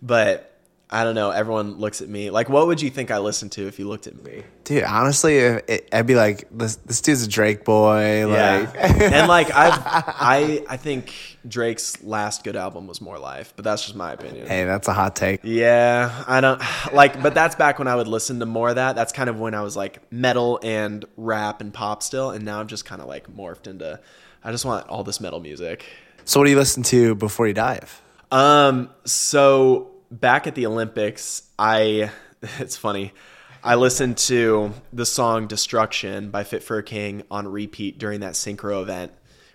but 0.01 0.48
I 0.91 1.03
don't 1.03 1.13
know. 1.13 1.29
Everyone 1.29 1.77
looks 1.77 2.01
at 2.01 2.09
me 2.09 2.31
like, 2.31 2.49
what 2.49 2.65
would 2.65 2.81
you 2.81 2.89
think 2.89 3.11
I 3.11 3.19
listened 3.19 3.51
to 3.53 3.67
if 3.67 3.77
you 3.77 3.87
looked 3.87 4.07
at 4.07 4.23
me, 4.23 4.43
dude? 4.63 4.83
Honestly, 4.83 5.37
it, 5.37 5.87
I'd 5.91 6.07
be 6.07 6.15
like, 6.15 6.47
this, 6.49 6.77
this 6.77 6.99
dude's 7.01 7.21
a 7.21 7.27
Drake 7.27 7.63
boy, 7.63 8.25
like, 8.27 8.73
yeah. 8.73 9.19
and 9.19 9.27
like 9.27 9.51
I, 9.51 9.69
I, 10.19 10.65
I 10.67 10.77
think 10.77 11.13
Drake's 11.47 12.01
last 12.01 12.43
good 12.43 12.55
album 12.55 12.87
was 12.87 13.01
More 13.01 13.19
Life, 13.19 13.53
but 13.55 13.63
that's 13.63 13.83
just 13.83 13.95
my 13.95 14.13
opinion. 14.13 14.47
Hey, 14.47 14.63
that's 14.63 14.87
a 14.87 14.93
hot 14.93 15.15
take. 15.15 15.41
Yeah, 15.43 16.23
I 16.27 16.41
don't 16.41 16.59
like, 16.93 17.21
but 17.21 17.35
that's 17.35 17.55
back 17.55 17.77
when 17.77 17.87
I 17.87 17.95
would 17.95 18.07
listen 18.07 18.39
to 18.39 18.47
more 18.47 18.69
of 18.69 18.75
that. 18.75 18.95
That's 18.95 19.13
kind 19.13 19.29
of 19.29 19.39
when 19.39 19.53
I 19.53 19.61
was 19.61 19.77
like 19.77 20.11
metal 20.11 20.59
and 20.63 21.05
rap 21.17 21.61
and 21.61 21.71
pop 21.71 22.01
still, 22.01 22.31
and 22.31 22.43
now 22.43 22.59
I'm 22.59 22.67
just 22.67 22.85
kind 22.85 22.99
of 22.99 23.07
like 23.07 23.31
morphed 23.31 23.67
into. 23.67 23.99
I 24.43 24.51
just 24.51 24.65
want 24.65 24.87
all 24.87 25.03
this 25.03 25.21
metal 25.21 25.39
music. 25.39 25.85
So, 26.25 26.39
what 26.39 26.45
do 26.45 26.51
you 26.51 26.57
listen 26.57 26.81
to 26.83 27.13
before 27.13 27.47
you 27.47 27.53
dive? 27.53 28.01
Um, 28.31 28.89
so 29.05 29.91
back 30.11 30.47
at 30.47 30.55
the 30.55 30.65
Olympics, 30.65 31.43
I 31.57 32.11
it's 32.59 32.77
funny. 32.77 33.13
I 33.63 33.75
listened 33.75 34.17
to 34.19 34.73
the 34.93 35.05
song 35.05 35.47
Destruction 35.47 36.29
by 36.29 36.45
Fit 36.45 36.63
for 36.63 36.77
a 36.77 36.83
King 36.83 37.23
on 37.29 37.47
repeat 37.47 37.99
during 37.99 38.21
that 38.21 38.33
synchro 38.33 38.81
event 38.81 39.11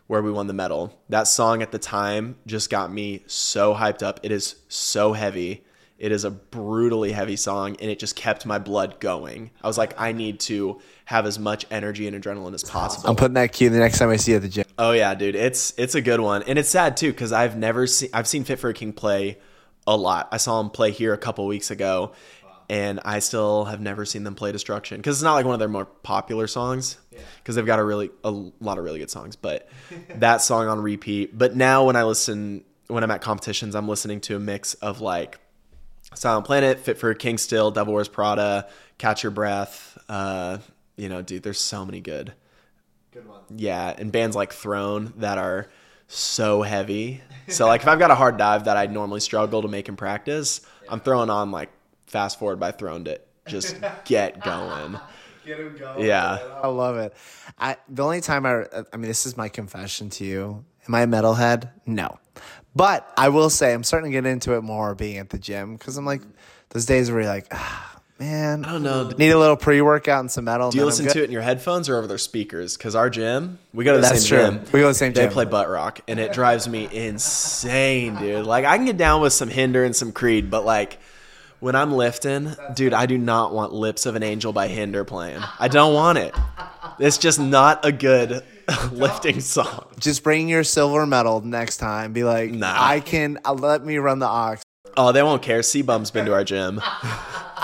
where 0.06 0.20
we 0.20 0.30
won 0.30 0.46
the 0.46 0.52
medal. 0.52 0.98
That 1.08 1.26
song 1.26 1.62
at 1.62 1.72
the 1.72 1.78
time 1.78 2.36
just 2.46 2.68
got 2.68 2.92
me 2.92 3.22
so 3.26 3.74
hyped 3.74 4.02
up. 4.02 4.20
It 4.22 4.30
is 4.30 4.56
so 4.68 5.14
heavy. 5.14 5.64
It 5.96 6.12
is 6.12 6.24
a 6.24 6.30
brutally 6.30 7.12
heavy 7.12 7.36
song 7.36 7.76
and 7.80 7.90
it 7.90 7.98
just 7.98 8.14
kept 8.14 8.44
my 8.44 8.58
blood 8.58 9.00
going. 9.00 9.50
I 9.62 9.66
was 9.66 9.78
like, 9.78 9.98
I 9.98 10.12
need 10.12 10.40
to 10.40 10.82
have 11.06 11.24
as 11.24 11.38
much 11.38 11.64
energy 11.70 12.06
and 12.06 12.22
adrenaline 12.22 12.52
as 12.52 12.62
possible. 12.62 13.08
I'm 13.08 13.16
putting 13.16 13.34
that 13.34 13.52
cue 13.52 13.70
the 13.70 13.78
next 13.78 13.98
time 13.98 14.10
I 14.10 14.16
see 14.16 14.32
you 14.32 14.36
at 14.36 14.42
the 14.42 14.48
gym. 14.50 14.66
Oh 14.76 14.90
yeah, 14.92 15.14
dude. 15.14 15.34
It's 15.34 15.72
it's 15.78 15.94
a 15.94 16.02
good 16.02 16.20
one. 16.20 16.42
And 16.42 16.58
it's 16.58 16.68
sad 16.68 16.98
too, 16.98 17.10
because 17.10 17.32
I've 17.32 17.56
never 17.56 17.86
seen 17.86 18.10
I've 18.12 18.26
seen 18.26 18.44
Fit 18.44 18.58
for 18.58 18.68
a 18.68 18.74
King 18.74 18.92
play 18.92 19.38
a 19.86 19.96
lot. 19.96 20.28
I 20.32 20.38
saw 20.38 20.60
them 20.62 20.70
play 20.70 20.90
here 20.90 21.12
a 21.12 21.18
couple 21.18 21.46
weeks 21.46 21.70
ago, 21.70 22.12
and 22.68 23.00
I 23.04 23.18
still 23.18 23.64
have 23.66 23.80
never 23.80 24.04
seen 24.04 24.24
them 24.24 24.34
play 24.34 24.52
Destruction 24.52 24.98
because 24.98 25.16
it's 25.16 25.24
not 25.24 25.34
like 25.34 25.44
one 25.44 25.54
of 25.54 25.58
their 25.58 25.68
more 25.68 25.84
popular 25.84 26.46
songs 26.46 26.98
because 27.38 27.54
they've 27.54 27.66
got 27.66 27.78
a 27.78 27.84
really 27.84 28.10
a 28.22 28.30
lot 28.30 28.78
of 28.78 28.84
really 28.84 28.98
good 28.98 29.10
songs. 29.10 29.36
But 29.36 29.68
that 30.16 30.38
song 30.38 30.68
on 30.68 30.80
repeat. 30.80 31.36
But 31.36 31.56
now 31.56 31.84
when 31.84 31.96
I 31.96 32.04
listen, 32.04 32.64
when 32.88 33.04
I'm 33.04 33.10
at 33.10 33.20
competitions, 33.20 33.74
I'm 33.74 33.88
listening 33.88 34.20
to 34.22 34.36
a 34.36 34.40
mix 34.40 34.74
of 34.74 35.00
like 35.00 35.38
Silent 36.14 36.46
Planet, 36.46 36.78
Fit 36.78 36.98
for 36.98 37.10
a 37.10 37.14
King 37.14 37.38
Still, 37.38 37.70
Devil 37.70 37.94
Wears 37.94 38.08
Prada, 38.08 38.68
Catch 38.98 39.22
Your 39.22 39.32
Breath. 39.32 39.98
Uh, 40.08 40.58
you 40.96 41.08
know, 41.08 41.22
dude, 41.22 41.42
there's 41.42 41.60
so 41.60 41.84
many 41.84 42.00
good. 42.00 42.32
Good 43.12 43.28
ones. 43.28 43.44
Yeah, 43.54 43.94
and 43.96 44.10
bands 44.10 44.36
like 44.36 44.52
Thrown 44.52 45.12
that 45.18 45.38
are 45.38 45.68
so 46.08 46.62
heavy. 46.62 47.20
So 47.48 47.66
like 47.66 47.82
if 47.82 47.88
I've 47.88 47.98
got 47.98 48.10
a 48.10 48.14
hard 48.14 48.36
dive 48.36 48.64
that 48.64 48.76
I'd 48.76 48.92
normally 48.92 49.20
struggle 49.20 49.62
to 49.62 49.68
make 49.68 49.88
in 49.88 49.96
practice, 49.96 50.60
I'm 50.88 51.00
throwing 51.00 51.30
on 51.30 51.50
like 51.50 51.70
Fast 52.06 52.38
Forward 52.38 52.60
by 52.60 52.72
throwing 52.72 53.06
it. 53.06 53.26
just 53.46 53.76
get 54.04 54.42
going. 54.42 54.98
Get 55.44 55.58
him 55.60 55.76
going. 55.76 56.06
Yeah. 56.06 56.38
I 56.62 56.68
love 56.68 56.96
it. 56.96 57.14
I 57.58 57.76
the 57.88 58.02
only 58.02 58.20
time 58.20 58.46
I 58.46 58.64
I 58.92 58.96
mean 58.96 59.08
this 59.08 59.26
is 59.26 59.36
my 59.36 59.48
confession 59.48 60.10
to 60.10 60.24
you. 60.24 60.64
Am 60.88 60.94
I 60.94 61.02
a 61.02 61.06
metalhead? 61.06 61.70
No. 61.86 62.18
But 62.76 63.10
I 63.16 63.28
will 63.28 63.50
say 63.50 63.72
I'm 63.72 63.84
starting 63.84 64.10
to 64.10 64.16
get 64.16 64.26
into 64.26 64.54
it 64.54 64.62
more 64.62 64.94
being 64.94 65.18
at 65.18 65.30
the 65.30 65.38
gym 65.38 65.76
because 65.76 65.96
I'm 65.96 66.04
like 66.04 66.22
those 66.70 66.86
days 66.86 67.10
where 67.10 67.20
you're 67.20 67.30
like, 67.30 67.46
ah, 67.52 67.93
man, 68.18 68.64
I 68.64 68.72
don't 68.72 68.82
know. 68.82 69.08
need 69.10 69.30
a 69.30 69.38
little 69.38 69.56
pre 69.56 69.80
workout 69.80 70.20
and 70.20 70.30
some 70.30 70.44
metal. 70.44 70.70
Do 70.70 70.78
you 70.78 70.84
listen 70.84 71.06
to 71.06 71.20
it 71.20 71.24
in 71.24 71.30
your 71.32 71.42
headphones 71.42 71.88
or 71.88 71.96
over 71.96 72.06
their 72.06 72.18
speakers? 72.18 72.76
Because 72.76 72.94
our 72.94 73.10
gym, 73.10 73.58
we 73.72 73.84
go 73.84 73.92
to 73.92 73.98
the 73.98 74.02
That's 74.08 74.26
same 74.26 74.38
true. 74.50 74.58
gym. 74.58 74.64
We 74.72 74.80
go 74.80 74.86
to 74.86 74.88
the 74.88 74.94
same 74.94 75.12
They 75.12 75.22
gym. 75.22 75.28
They 75.30 75.32
play 75.34 75.44
butt 75.44 75.68
rock, 75.68 76.00
and 76.08 76.18
it 76.20 76.32
drives 76.32 76.68
me 76.68 76.88
insane, 76.92 78.16
dude. 78.16 78.46
Like 78.46 78.64
I 78.64 78.76
can 78.76 78.86
get 78.86 78.96
down 78.96 79.20
with 79.20 79.32
some 79.32 79.48
Hinder 79.48 79.84
and 79.84 79.94
some 79.94 80.12
Creed, 80.12 80.50
but 80.50 80.64
like 80.64 80.98
when 81.60 81.74
I'm 81.74 81.92
lifting, 81.92 82.54
dude, 82.74 82.92
I 82.92 83.06
do 83.06 83.16
not 83.18 83.52
want 83.54 83.72
"Lips 83.72 84.06
of 84.06 84.16
an 84.16 84.22
Angel" 84.22 84.52
by 84.52 84.68
Hinder 84.68 85.04
playing. 85.04 85.40
I 85.58 85.68
don't 85.68 85.94
want 85.94 86.18
it. 86.18 86.34
It's 86.98 87.18
just 87.18 87.40
not 87.40 87.84
a 87.84 87.90
good 87.90 88.44
lifting 88.92 89.40
song. 89.40 89.86
Just 89.98 90.22
bring 90.22 90.48
your 90.48 90.62
silver 90.62 91.06
medal 91.06 91.40
next 91.40 91.78
time. 91.78 92.12
Be 92.12 92.22
like, 92.22 92.50
Nah. 92.52 92.72
I 92.76 93.00
can. 93.00 93.38
Uh, 93.44 93.54
let 93.54 93.84
me 93.84 93.96
run 93.98 94.18
the 94.20 94.26
ox. 94.26 94.62
Oh, 94.96 95.10
they 95.10 95.22
won't 95.24 95.42
care. 95.42 95.60
C-Bum's 95.64 96.12
been 96.12 96.26
to 96.26 96.32
our 96.32 96.44
gym. 96.44 96.80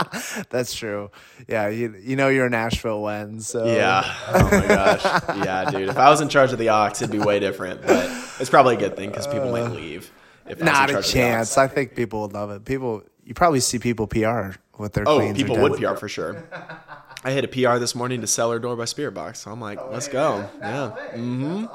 That's 0.50 0.74
true. 0.74 1.10
Yeah, 1.48 1.68
you 1.68 1.94
you 2.00 2.16
know 2.16 2.28
you're 2.28 2.46
a 2.46 2.50
Nashville 2.50 3.02
when 3.02 3.40
so 3.40 3.64
Yeah. 3.66 4.02
Oh 4.28 4.44
my 4.50 4.66
gosh. 4.66 5.02
Yeah, 5.44 5.70
dude. 5.70 5.88
If 5.88 5.96
I 5.98 6.10
was 6.10 6.20
in 6.20 6.28
charge 6.28 6.52
of 6.52 6.58
the 6.58 6.68
Ox, 6.70 7.00
it'd 7.02 7.12
be 7.12 7.18
way 7.18 7.40
different. 7.40 7.82
But 7.82 8.06
it's 8.40 8.50
probably 8.50 8.76
a 8.76 8.78
good 8.78 8.96
thing 8.96 9.10
because 9.10 9.26
people 9.26 9.50
might 9.52 9.68
leave. 9.70 10.10
If 10.46 10.48
I 10.48 10.50
was 10.52 10.60
in 10.60 10.64
Not 10.66 10.74
a 10.74 10.76
charge 10.76 10.88
of 10.88 10.92
the 10.92 10.98
Ox. 10.98 11.12
chance. 11.12 11.58
I 11.58 11.66
think 11.68 11.94
people 11.94 12.22
would 12.22 12.32
love 12.32 12.50
it. 12.50 12.64
People, 12.64 13.02
you 13.24 13.34
probably 13.34 13.60
see 13.60 13.78
people 13.78 14.06
PR 14.06 14.50
with 14.78 14.92
their 14.94 15.08
Oh, 15.08 15.16
queens. 15.18 15.36
people 15.36 15.56
would. 15.58 15.80
PR 15.80 15.94
for 15.94 16.08
sure. 16.08 16.42
I 17.22 17.32
hit 17.32 17.44
a 17.44 17.48
PR 17.48 17.78
this 17.78 17.94
morning 17.94 18.20
to 18.22 18.26
Cellar 18.26 18.58
Door 18.58 18.76
by 18.76 18.84
Spiritbox. 18.84 19.36
So 19.36 19.50
I'm 19.50 19.60
like, 19.60 19.78
let's 19.90 20.08
go. 20.08 20.48
Yeah. 20.60 20.96
Mm-hmm. 21.14 21.66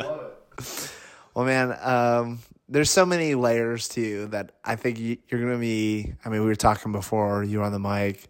Well, 1.34 1.44
man, 1.46 1.76
um, 1.82 2.40
there's 2.68 2.90
so 2.90 3.06
many 3.06 3.34
layers 3.34 3.88
to 3.90 4.00
you 4.00 4.26
that 4.28 4.52
I 4.64 4.76
think 4.76 4.98
you, 4.98 5.18
you're 5.28 5.40
gonna 5.40 5.58
be. 5.58 6.14
I 6.24 6.28
mean, 6.28 6.40
we 6.40 6.46
were 6.46 6.54
talking 6.54 6.92
before 6.92 7.42
you 7.42 7.58
were 7.58 7.64
on 7.64 7.72
the 7.72 7.78
mic. 7.78 8.28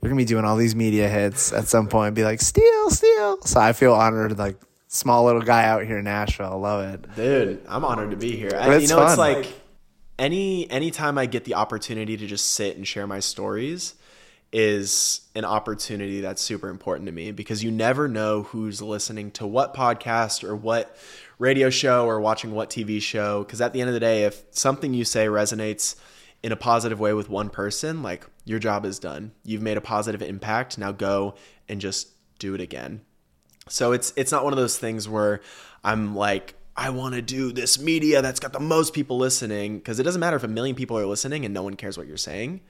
You're 0.00 0.10
gonna 0.10 0.20
be 0.20 0.24
doing 0.24 0.44
all 0.44 0.56
these 0.56 0.76
media 0.76 1.08
hits 1.08 1.52
at 1.52 1.68
some 1.68 1.88
point. 1.88 2.14
Be 2.14 2.24
like, 2.24 2.40
Steele, 2.40 2.90
Steele. 2.90 3.40
So 3.42 3.60
I 3.60 3.72
feel 3.72 3.94
honored. 3.94 4.38
Like 4.38 4.56
small 4.88 5.24
little 5.24 5.42
guy 5.42 5.64
out 5.64 5.84
here 5.84 5.98
in 5.98 6.04
Nashville. 6.04 6.52
I 6.52 6.56
love 6.56 6.94
it. 6.94 7.14
Dude, 7.16 7.62
I'm 7.68 7.84
honored 7.84 8.10
to 8.10 8.16
be 8.16 8.36
here. 8.36 8.52
I, 8.54 8.66
you 8.66 8.72
it's 8.72 8.90
know, 8.90 9.02
it's 9.02 9.16
fun. 9.16 9.34
like 9.34 9.52
any 10.18 10.70
anytime 10.70 11.16
I 11.16 11.26
get 11.26 11.44
the 11.44 11.54
opportunity 11.54 12.16
to 12.16 12.26
just 12.26 12.52
sit 12.52 12.76
and 12.76 12.86
share 12.86 13.06
my 13.06 13.20
stories 13.20 13.94
is 14.50 15.20
an 15.34 15.44
opportunity 15.44 16.22
that's 16.22 16.40
super 16.40 16.68
important 16.70 17.06
to 17.06 17.12
me 17.12 17.32
because 17.32 17.62
you 17.62 17.70
never 17.70 18.08
know 18.08 18.44
who's 18.44 18.80
listening 18.80 19.30
to 19.30 19.46
what 19.46 19.74
podcast 19.74 20.42
or 20.42 20.56
what 20.56 20.96
radio 21.38 21.70
show 21.70 22.06
or 22.06 22.20
watching 22.20 22.52
what 22.52 22.70
TV 22.70 23.00
show 23.00 23.44
because 23.44 23.60
at 23.60 23.72
the 23.72 23.80
end 23.80 23.88
of 23.88 23.94
the 23.94 24.00
day 24.00 24.24
if 24.24 24.42
something 24.50 24.92
you 24.92 25.04
say 25.04 25.26
resonates 25.26 25.94
in 26.42 26.52
a 26.52 26.56
positive 26.56 27.00
way 27.00 27.12
with 27.12 27.28
one 27.28 27.50
person 27.50 28.02
like 28.02 28.26
your 28.44 28.58
job 28.58 28.84
is 28.84 28.98
done. 28.98 29.32
You've 29.44 29.62
made 29.62 29.76
a 29.76 29.80
positive 29.80 30.22
impact. 30.22 30.78
Now 30.78 30.92
go 30.92 31.34
and 31.68 31.80
just 31.80 32.08
do 32.38 32.54
it 32.54 32.60
again. 32.60 33.02
So 33.68 33.92
it's 33.92 34.12
it's 34.16 34.32
not 34.32 34.44
one 34.44 34.52
of 34.52 34.58
those 34.58 34.78
things 34.78 35.08
where 35.08 35.40
I'm 35.84 36.16
like 36.16 36.54
I 36.76 36.90
want 36.90 37.14
to 37.14 37.22
do 37.22 37.52
this 37.52 37.78
media 37.78 38.22
that's 38.22 38.40
got 38.40 38.52
the 38.52 38.60
most 38.60 38.94
people 38.94 39.18
listening 39.18 39.78
because 39.78 39.98
it 39.98 40.04
doesn't 40.04 40.20
matter 40.20 40.36
if 40.36 40.44
a 40.44 40.48
million 40.48 40.76
people 40.76 40.96
are 40.96 41.06
listening 41.06 41.44
and 41.44 41.52
no 41.52 41.62
one 41.62 41.74
cares 41.74 41.98
what 41.98 42.06
you're 42.06 42.16
saying. 42.16 42.60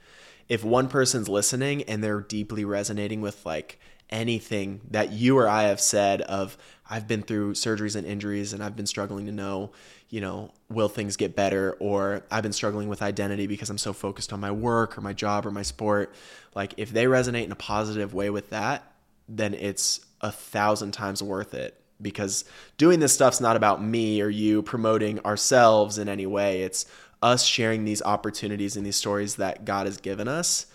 If 0.49 0.63
one 0.63 0.89
person's 0.89 1.29
listening 1.29 1.83
and 1.83 2.03
they're 2.03 2.21
deeply 2.21 2.65
resonating 2.65 3.21
with 3.21 3.45
like 3.45 3.79
anything 4.09 4.81
that 4.91 5.11
you 5.11 5.37
or 5.37 5.47
I 5.47 5.63
have 5.63 5.79
said 5.79 6.21
of 6.21 6.57
I've 6.89 7.07
been 7.07 7.21
through 7.21 7.53
surgeries 7.53 7.95
and 7.95 8.05
injuries 8.05 8.53
and 8.53 8.63
I've 8.63 8.75
been 8.75 8.87
struggling 8.87 9.27
to 9.27 9.31
know, 9.31 9.71
you 10.09 10.21
know, 10.21 10.51
will 10.69 10.89
things 10.89 11.17
get 11.17 11.35
better 11.35 11.77
or 11.79 12.23
I've 12.31 12.43
been 12.43 12.53
struggling 12.53 12.89
with 12.89 13.01
identity 13.01 13.45
because 13.45 13.69
I'm 13.69 13.77
so 13.77 13.93
focused 13.93 14.33
on 14.33 14.39
my 14.39 14.51
work 14.51 14.97
or 14.97 15.01
my 15.01 15.13
job 15.13 15.45
or 15.45 15.51
my 15.51 15.61
sport. 15.61 16.13
Like 16.55 16.73
if 16.77 16.91
they 16.91 17.05
resonate 17.05 17.45
in 17.45 17.51
a 17.51 17.55
positive 17.55 18.13
way 18.13 18.29
with 18.29 18.49
that, 18.49 18.91
then 19.27 19.53
it's 19.53 19.99
a 20.21 20.31
thousand 20.31 20.91
times 20.91 21.21
worth 21.21 21.53
it 21.53 21.79
because 22.01 22.45
doing 22.77 22.99
this 22.99 23.13
stuff's 23.13 23.41
not 23.41 23.55
about 23.55 23.83
me 23.83 24.21
or 24.21 24.29
you 24.29 24.63
promoting 24.63 25.19
ourselves 25.19 25.97
in 25.97 26.09
any 26.09 26.25
way. 26.25 26.63
It's 26.63 26.85
us 27.21 27.45
sharing 27.45 27.85
these 27.85 28.01
opportunities 28.01 28.77
and 28.77 28.85
these 28.85 28.95
stories 28.95 29.35
that 29.35 29.65
God 29.65 29.85
has 29.85 29.97
given 29.97 30.27
us 30.27 30.65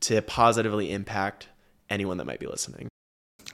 to 0.00 0.22
positively 0.22 0.90
impact 0.90 1.48
anyone 1.90 2.16
that 2.18 2.24
might 2.24 2.40
be 2.40 2.46
listening. 2.46 2.88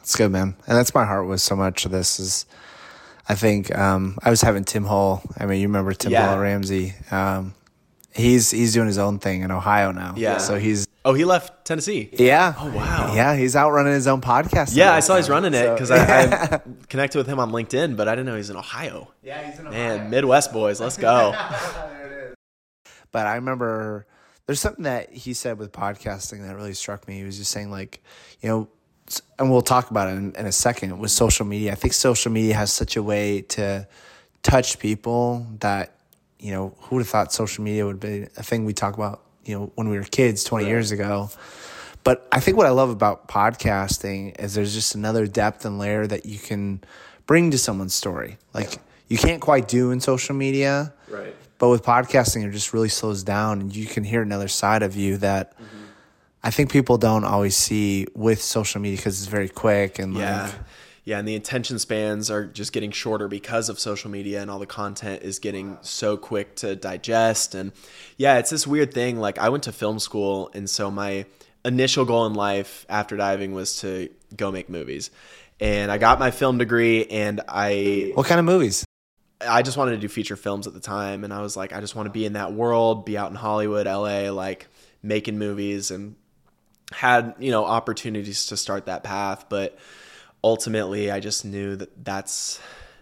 It's 0.01 0.15
good, 0.15 0.31
man. 0.31 0.55
And 0.67 0.77
that's 0.79 0.95
my 0.95 1.05
heart 1.05 1.27
with 1.27 1.41
so 1.41 1.57
much 1.57 1.85
of 1.85 1.91
this 1.91 2.21
is 2.21 2.47
I 3.29 3.35
think 3.35 3.77
um, 3.77 4.19
I 4.23 4.31
was 4.31 4.41
having 4.43 4.63
Tim 4.65 4.85
Hall. 4.85 5.23
I 5.39 5.47
mean, 5.47 5.61
you 5.61 5.67
remember 5.67 5.93
Tim 5.95 6.13
Yeah. 6.13 6.29
Hall 6.29 6.39
Ramsey. 6.39 6.95
Um, 7.11 7.55
he's 8.15 8.53
he's 8.53 8.73
doing 8.73 8.87
his 8.87 8.99
own 8.99 9.19
thing 9.19 9.41
in 9.43 9.51
Ohio 9.51 9.91
now. 9.91 10.15
Yeah. 10.17 10.39
So 10.39 10.59
he's 10.59 10.87
Oh, 11.05 11.15
he 11.15 11.25
left 11.25 11.65
Tennessee. 11.65 12.09
yeah. 12.13 12.53
Oh, 12.59 12.69
wow. 12.73 13.13
Yeah, 13.15 13.37
he's 13.37 13.55
out 13.55 13.71
running 13.71 13.93
his 13.93 14.09
own 14.09 14.21
podcast. 14.21 14.75
Yeah. 14.77 14.93
I 14.93 14.99
saw 14.99 15.17
he's 15.17 15.29
running 15.29 15.55
it 15.55 15.63
So- 15.65 15.75
because 15.75 15.91
I, 15.93 16.25
I 16.57 16.61
connected 16.89 17.17
with 17.19 17.29
him 17.29 17.39
on 17.39 17.53
LinkedIn, 17.53 17.97
but 17.97 18.09
I 18.09 18.13
didn't 18.17 18.27
know 18.27 18.37
he's 18.37 18.51
in 18.51 18.57
Ohio. 18.57 19.13
yeah, 19.23 19.49
he's 19.49 19.59
in 19.61 19.69
Ohio. 19.69 19.99
Man, 19.99 20.11
Midwest 20.11 20.53
boys, 20.53 20.81
let's 20.81 20.97
go. 20.97 21.33
But 23.13 23.27
I 23.27 23.37
remember 23.37 24.07
there's 24.47 24.61
something 24.61 24.85
that 24.85 25.13
he 25.13 25.35
said 25.35 25.59
with 25.59 25.73
podcasting 25.73 26.47
that 26.47 26.55
really 26.55 26.75
struck 26.75 27.07
me. 27.09 27.19
He 27.19 27.25
was 27.25 27.37
just 27.37 27.51
saying 27.51 27.71
like, 27.71 28.03
you 28.41 28.49
know, 28.49 28.69
and 29.39 29.51
we'll 29.51 29.63
talk 29.63 29.91
about 29.91 30.09
it 30.09 30.13
in, 30.13 30.35
in 30.35 30.47
a 30.47 30.53
second 30.53 30.99
with 30.99 31.11
social 31.11 31.45
media. 31.45 31.73
I 31.73 31.75
think 31.75 31.93
social 31.93 32.33
media 32.33 32.55
has 32.55 32.73
such 32.73 32.97
a 32.97 33.03
way 33.03 33.43
to 33.43 33.87
touch 34.43 34.79
people 34.79 35.47
that, 35.61 35.97
you 36.39 36.53
know, 36.53 36.75
who 36.81 36.97
would 36.97 37.03
have 37.03 37.09
thought 37.09 37.33
social 37.33 37.65
media 37.65 37.87
would 37.87 38.01
be 38.01 38.27
a 38.37 38.43
thing 38.43 38.65
we 38.65 38.73
talk 38.73 38.95
about, 38.95 39.23
you 39.45 39.59
know, 39.59 39.73
when 39.75 39.89
we 39.89 39.99
were 39.99 40.05
kids 40.05 40.45
20 40.45 40.67
years 40.67 40.93
ago. 40.93 41.31
But 42.05 42.27
I 42.31 42.39
think 42.39 42.57
what 42.57 42.67
I 42.67 42.71
love 42.71 42.91
about 42.91 43.27
podcasting 43.27 44.39
is 44.41 44.55
there's 44.55 44.75
just 44.75 44.95
another 44.95 45.27
depth 45.27 45.65
and 45.65 45.79
layer 45.79 46.07
that 46.07 46.25
you 46.25 46.39
can 46.39 46.83
bring 47.27 47.51
to 47.51 47.59
someone's 47.59 47.95
story. 47.95 48.39
Like 48.55 48.79
you 49.09 49.19
can't 49.19 49.41
quite 49.41 49.67
do 49.67 49.91
in 49.91 50.01
social 50.01 50.37
media. 50.37 50.93
Right. 51.09 51.35
But 51.59 51.69
with 51.71 51.83
podcasting, 51.83 52.47
it 52.47 52.53
just 52.53 52.73
really 52.73 52.89
slows 52.89 53.23
down 53.23 53.61
and 53.61 53.75
you 53.75 53.87
can 53.87 54.05
hear 54.05 54.23
another 54.23 54.49
side 54.49 54.83
of 54.83 54.95
you 54.97 55.17
that 55.19 55.55
I 56.43 56.51
think 56.51 56.71
people 56.71 56.99
don't 56.99 57.25
always 57.25 57.57
see 57.57 58.07
with 58.15 58.43
social 58.43 58.81
media 58.81 58.99
because 58.99 59.21
it's 59.21 59.31
very 59.31 59.49
quick 59.49 59.99
and 59.99 60.15
Yeah. 60.15 60.45
like, 60.45 60.55
Yeah, 61.05 61.19
and 61.21 61.27
the 61.29 61.37
attention 61.37 61.79
spans 61.79 62.31
are 62.33 62.45
just 62.45 62.73
getting 62.73 62.91
shorter 62.91 63.29
because 63.29 63.69
of 63.69 63.79
social 63.79 64.11
media 64.11 64.43
and 64.43 64.51
all 64.51 64.59
the 64.59 64.67
content 64.67 65.23
is 65.23 65.39
getting 65.39 65.79
so 65.81 66.17
quick 66.17 66.57
to 66.57 66.75
digest. 66.75 67.55
And 67.55 67.71
yeah, 68.17 68.39
it's 68.39 68.51
this 68.51 68.67
weird 68.67 68.93
thing. 68.93 69.19
Like, 69.21 69.39
I 69.39 69.49
went 69.49 69.63
to 69.65 69.73
film 69.73 70.01
school, 70.01 70.51
and 70.53 70.69
so 70.69 70.91
my 70.91 71.25
initial 71.65 72.05
goal 72.05 72.27
in 72.27 72.35
life 72.35 72.85
after 72.89 73.17
diving 73.17 73.53
was 73.53 73.81
to 73.83 74.09
go 74.37 74.51
make 74.51 74.69
movies. 74.69 75.11
And 75.61 75.93
I 75.93 75.99
got 75.99 76.19
my 76.19 76.33
film 76.33 76.59
degree, 76.59 77.07
and 77.07 77.41
I 77.49 78.11
what 78.15 78.27
kind 78.27 78.41
of 78.41 78.45
movies? 78.45 78.85
I 79.41 79.63
just 79.63 79.77
wanted 79.77 79.93
to 79.93 79.99
do 79.99 80.09
feature 80.09 80.37
films 80.37 80.67
at 80.67 80.73
the 80.73 80.81
time, 80.81 81.25
and 81.25 81.33
I 81.33 81.41
was 81.41 81.57
like, 81.57 81.73
I 81.73 81.81
just 81.81 81.95
want 81.95 82.07
to 82.07 82.11
be 82.11 82.25
in 82.25 82.35
that 82.35 82.53
world, 82.53 83.05
be 83.05 83.19
out 83.19 83.31
in 83.31 83.37
Hollywood, 83.37 83.87
LA, 83.87 84.31
like 84.31 84.69
making 85.03 85.39
movies, 85.39 85.91
and 85.91 86.17
had 86.93 87.35
you 87.39 87.51
know 87.51 87.65
opportunities 87.65 88.47
to 88.47 88.57
start 88.57 88.87
that 88.87 89.03
path, 89.05 89.47
but 89.49 89.79
ultimately, 90.43 91.11
I 91.11 91.21
just 91.21 91.45
knew 91.45 91.77
that 91.77 92.05
that's 92.05 92.61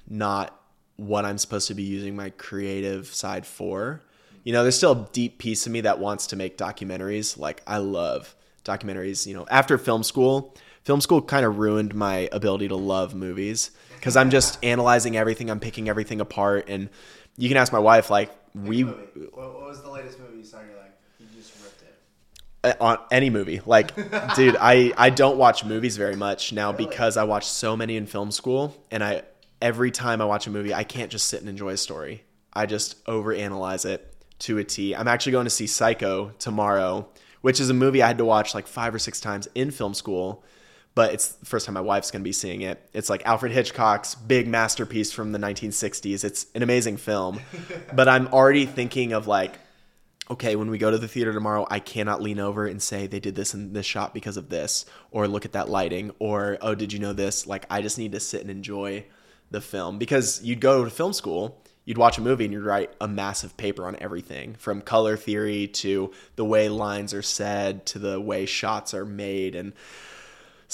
not 0.08 0.58
what 0.96 1.24
I'm 1.24 1.38
supposed 1.38 1.68
to 1.68 1.74
be 1.74 1.82
using 1.82 2.16
my 2.16 2.30
creative 2.30 3.06
side 3.08 3.46
for. 3.46 4.00
You 4.44 4.52
know, 4.52 4.62
there's 4.62 4.76
still 4.76 4.92
a 4.92 5.08
deep 5.12 5.38
piece 5.38 5.66
of 5.66 5.72
me 5.72 5.82
that 5.82 5.98
wants 5.98 6.28
to 6.28 6.36
make 6.36 6.58
documentaries. 6.58 7.38
Like 7.38 7.62
I 7.66 7.78
love 7.78 8.34
documentaries. 8.64 9.26
You 9.26 9.34
know, 9.34 9.46
after 9.50 9.78
film 9.78 10.02
school, 10.02 10.54
film 10.82 11.00
school 11.00 11.22
kind 11.22 11.44
of 11.44 11.58
ruined 11.58 11.94
my 11.94 12.28
ability 12.32 12.68
to 12.68 12.76
love 12.76 13.14
movies 13.14 13.70
because 14.04 14.16
I'm 14.16 14.28
just 14.28 14.62
analyzing 14.62 15.16
everything. 15.16 15.50
I'm 15.50 15.60
picking 15.60 15.88
everything 15.88 16.20
apart, 16.20 16.66
and 16.68 16.90
you 17.38 17.48
can 17.48 17.56
ask 17.56 17.72
my 17.72 17.78
wife. 17.78 18.10
Like 18.10 18.30
we 18.54 18.82
What 18.82 19.62
was 19.62 19.82
the 19.82 19.88
latest 19.88 20.20
movie 20.20 20.38
you 20.38 20.44
saw? 20.44 20.58
You're 20.60 20.76
like, 20.76 20.92
you 21.18 21.26
just 21.34 21.54
ripped 21.64 21.82
it. 22.62 22.76
uh, 22.78 22.84
on 22.84 22.98
any 23.10 23.30
movie. 23.30 23.62
Like, 23.64 23.96
dude, 24.36 24.58
I 24.60 24.92
I 24.98 25.08
don't 25.08 25.38
watch 25.38 25.64
movies 25.64 25.96
very 25.96 26.16
much 26.16 26.52
now 26.52 26.70
because 26.70 27.16
I 27.16 27.24
watched 27.24 27.48
so 27.48 27.78
many 27.78 27.96
in 27.96 28.04
film 28.04 28.30
school, 28.30 28.76
and 28.90 29.02
I 29.02 29.22
every 29.62 29.90
time 29.90 30.20
I 30.20 30.26
watch 30.26 30.46
a 30.46 30.50
movie, 30.50 30.74
I 30.74 30.84
can't 30.84 31.10
just 31.10 31.26
sit 31.28 31.40
and 31.40 31.48
enjoy 31.48 31.70
a 31.70 31.78
story. 31.78 32.24
I 32.52 32.66
just 32.66 33.02
overanalyze 33.06 33.86
it. 33.86 34.14
to 34.40 34.58
a 34.58 34.64
T. 34.64 34.94
I'm 34.94 35.08
actually 35.08 35.32
going 35.32 35.46
to 35.46 35.50
see 35.50 35.66
Psycho 35.66 36.32
tomorrow, 36.38 37.08
which 37.40 37.58
is 37.58 37.70
a 37.70 37.74
movie 37.74 38.02
I 38.02 38.08
had 38.08 38.18
to 38.18 38.26
watch 38.26 38.54
like 38.54 38.66
five 38.66 38.94
or 38.94 38.98
six 38.98 39.18
times 39.18 39.48
in 39.54 39.70
film 39.70 39.94
school. 39.94 40.44
But 40.94 41.12
it's 41.12 41.28
the 41.28 41.46
first 41.46 41.66
time 41.66 41.74
my 41.74 41.80
wife's 41.80 42.10
going 42.10 42.22
to 42.22 42.24
be 42.24 42.32
seeing 42.32 42.62
it. 42.62 42.88
It's 42.92 43.10
like 43.10 43.26
Alfred 43.26 43.50
Hitchcock's 43.50 44.14
big 44.14 44.46
masterpiece 44.46 45.12
from 45.12 45.32
the 45.32 45.38
1960s. 45.38 46.22
It's 46.22 46.46
an 46.54 46.62
amazing 46.62 46.98
film. 46.98 47.40
but 47.92 48.08
I'm 48.08 48.28
already 48.28 48.64
thinking 48.64 49.12
of 49.12 49.26
like, 49.26 49.58
okay, 50.30 50.56
when 50.56 50.70
we 50.70 50.78
go 50.78 50.90
to 50.90 50.98
the 50.98 51.08
theater 51.08 51.32
tomorrow, 51.32 51.66
I 51.70 51.80
cannot 51.80 52.22
lean 52.22 52.38
over 52.38 52.66
and 52.66 52.80
say 52.80 53.06
they 53.06 53.20
did 53.20 53.34
this 53.34 53.54
in 53.54 53.72
this 53.72 53.86
shot 53.86 54.14
because 54.14 54.36
of 54.36 54.48
this, 54.48 54.86
or 55.10 55.28
look 55.28 55.44
at 55.44 55.52
that 55.52 55.68
lighting, 55.68 56.12
or 56.18 56.58
oh, 56.60 56.74
did 56.74 56.92
you 56.92 56.98
know 56.98 57.12
this? 57.12 57.46
Like, 57.46 57.66
I 57.70 57.82
just 57.82 57.98
need 57.98 58.12
to 58.12 58.20
sit 58.20 58.40
and 58.40 58.50
enjoy 58.50 59.04
the 59.50 59.60
film 59.60 59.98
because 59.98 60.42
you'd 60.42 60.60
go 60.60 60.84
to 60.84 60.90
film 60.90 61.12
school, 61.12 61.62
you'd 61.84 61.98
watch 61.98 62.16
a 62.18 62.22
movie, 62.22 62.44
and 62.44 62.54
you'd 62.54 62.64
write 62.64 62.92
a 63.00 63.06
massive 63.06 63.56
paper 63.56 63.86
on 63.86 63.96
everything 64.00 64.54
from 64.54 64.80
color 64.80 65.16
theory 65.16 65.68
to 65.68 66.12
the 66.36 66.44
way 66.44 66.68
lines 66.68 67.12
are 67.12 67.22
said 67.22 67.84
to 67.86 67.98
the 67.98 68.18
way 68.20 68.46
shots 68.46 68.94
are 68.94 69.04
made. 69.04 69.54
And 69.54 69.74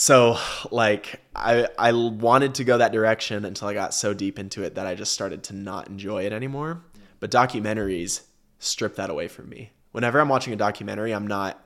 so, 0.01 0.39
like, 0.71 1.21
I, 1.37 1.69
I 1.79 1.93
wanted 1.93 2.55
to 2.57 2.65
go 2.65 2.79
that 2.79 2.93
direction 2.93 3.45
until 3.45 3.69
I 3.69 3.75
got 3.75 3.93
so 3.93 4.15
deep 4.15 4.39
into 4.39 4.63
it 4.63 4.75
that 4.77 4.87
I 4.87 4.95
just 4.95 5.13
started 5.13 5.43
to 5.45 5.55
not 5.55 5.89
enjoy 5.89 6.25
it 6.25 6.33
anymore. 6.33 6.83
But 7.21 7.31
documentaries, 7.31 8.23
strip 8.59 8.97
that 8.97 9.11
away 9.11 9.29
from 9.29 9.51
me. 9.51 9.73
Whenever 9.93 10.19
I'm 10.19 10.31
watching 10.31 10.55
a 10.55 10.57
documentary, 10.57 11.13
I'm 11.13 11.27
not 11.27 11.63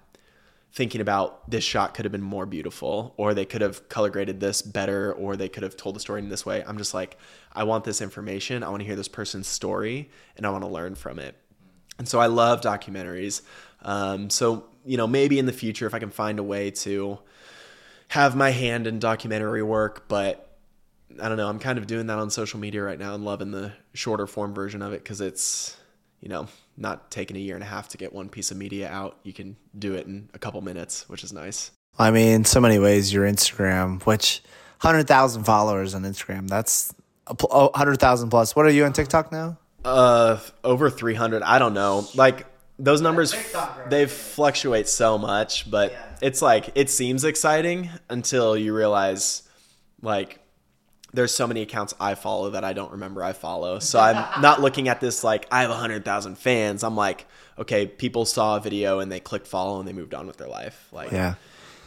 thinking 0.72 1.00
about 1.00 1.48
this 1.48 1.62
shot 1.62 1.94
could 1.94 2.04
have 2.04 2.10
been 2.10 2.20
more 2.20 2.46
beautiful 2.46 3.14
or 3.16 3.32
they 3.32 3.44
could 3.44 3.60
have 3.60 3.88
color 3.88 4.10
graded 4.10 4.40
this 4.40 4.60
better 4.60 5.12
or 5.12 5.36
they 5.36 5.48
could 5.48 5.62
have 5.62 5.76
told 5.76 5.94
the 5.94 6.00
story 6.00 6.20
in 6.20 6.28
this 6.28 6.44
way. 6.44 6.64
I'm 6.66 6.76
just 6.76 6.92
like, 6.92 7.16
I 7.52 7.62
want 7.62 7.84
this 7.84 8.02
information. 8.02 8.64
I 8.64 8.68
want 8.68 8.80
to 8.80 8.84
hear 8.84 8.96
this 8.96 9.06
person's 9.06 9.46
story 9.46 10.10
and 10.36 10.44
I 10.44 10.50
want 10.50 10.64
to 10.64 10.68
learn 10.68 10.96
from 10.96 11.20
it. 11.20 11.36
And 11.98 12.08
so 12.08 12.18
I 12.18 12.26
love 12.26 12.60
documentaries. 12.60 13.42
Um, 13.82 14.28
so, 14.30 14.66
you 14.84 14.96
know, 14.96 15.06
maybe 15.06 15.38
in 15.38 15.46
the 15.46 15.52
future, 15.52 15.86
if 15.86 15.94
I 15.94 16.00
can 16.00 16.10
find 16.10 16.40
a 16.40 16.42
way 16.42 16.72
to 16.72 17.20
have 18.08 18.36
my 18.36 18.50
hand 18.50 18.86
in 18.86 18.98
documentary 18.98 19.62
work, 19.62 20.08
but 20.08 20.56
I 21.20 21.28
don't 21.28 21.36
know, 21.36 21.48
I'm 21.48 21.58
kind 21.58 21.78
of 21.78 21.86
doing 21.86 22.06
that 22.08 22.18
on 22.18 22.30
social 22.30 22.58
media 22.58 22.82
right 22.82 22.98
now 22.98 23.14
and 23.14 23.24
loving 23.24 23.50
the 23.50 23.72
shorter 23.92 24.26
form 24.26 24.54
version 24.54 24.82
of 24.82 24.92
it 24.92 25.02
because 25.02 25.20
it's, 25.20 25.76
you 26.20 26.28
know, 26.28 26.48
not 26.76 27.10
taking 27.10 27.36
a 27.36 27.40
year 27.40 27.54
and 27.54 27.62
a 27.62 27.66
half 27.66 27.88
to 27.88 27.98
get 27.98 28.12
one 28.12 28.28
piece 28.28 28.50
of 28.50 28.56
media 28.56 28.88
out. 28.88 29.18
You 29.22 29.32
can 29.32 29.56
do 29.78 29.94
it 29.94 30.06
in 30.06 30.28
a 30.34 30.38
couple 30.38 30.60
minutes, 30.60 31.08
which 31.08 31.22
is 31.22 31.32
nice. 31.32 31.70
I 31.98 32.10
mean, 32.10 32.44
so 32.44 32.60
many 32.60 32.78
ways 32.78 33.12
your 33.12 33.24
Instagram, 33.24 34.02
which 34.04 34.42
100,000 34.80 35.44
followers 35.44 35.94
on 35.94 36.02
Instagram, 36.02 36.48
that's 36.48 36.92
a 37.26 37.34
100,000 37.34 38.30
plus. 38.30 38.56
What 38.56 38.66
are 38.66 38.70
you 38.70 38.84
on 38.84 38.92
TikTok 38.92 39.30
now? 39.30 39.58
Uh, 39.84 40.40
over 40.64 40.90
300. 40.90 41.42
I 41.42 41.58
don't 41.58 41.74
know. 41.74 42.06
Like 42.14 42.46
those 42.78 43.00
numbers, 43.00 43.34
they 43.88 44.06
fluctuate 44.06 44.88
so 44.88 45.16
much, 45.16 45.70
but 45.70 45.92
yeah. 45.92 46.16
it's 46.20 46.42
like, 46.42 46.70
it 46.74 46.90
seems 46.90 47.24
exciting 47.24 47.90
until 48.08 48.56
you 48.56 48.74
realize 48.74 49.42
like 50.02 50.40
there's 51.12 51.32
so 51.32 51.46
many 51.46 51.62
accounts 51.62 51.94
I 52.00 52.16
follow 52.16 52.50
that 52.50 52.64
I 52.64 52.72
don't 52.72 52.92
remember 52.92 53.22
I 53.22 53.32
follow. 53.32 53.78
So 53.78 54.00
I'm 54.00 54.26
not 54.42 54.60
looking 54.60 54.88
at 54.88 55.00
this 55.00 55.22
like 55.22 55.46
I 55.50 55.62
have 55.62 55.70
100,000 55.70 56.36
fans. 56.36 56.82
I'm 56.82 56.96
like, 56.96 57.26
okay, 57.58 57.86
people 57.86 58.24
saw 58.24 58.56
a 58.56 58.60
video 58.60 58.98
and 58.98 59.10
they 59.10 59.20
clicked 59.20 59.46
follow 59.46 59.78
and 59.78 59.88
they 59.88 59.92
moved 59.92 60.14
on 60.14 60.26
with 60.26 60.36
their 60.36 60.48
life. 60.48 60.88
Like 60.92 61.12
yeah. 61.12 61.34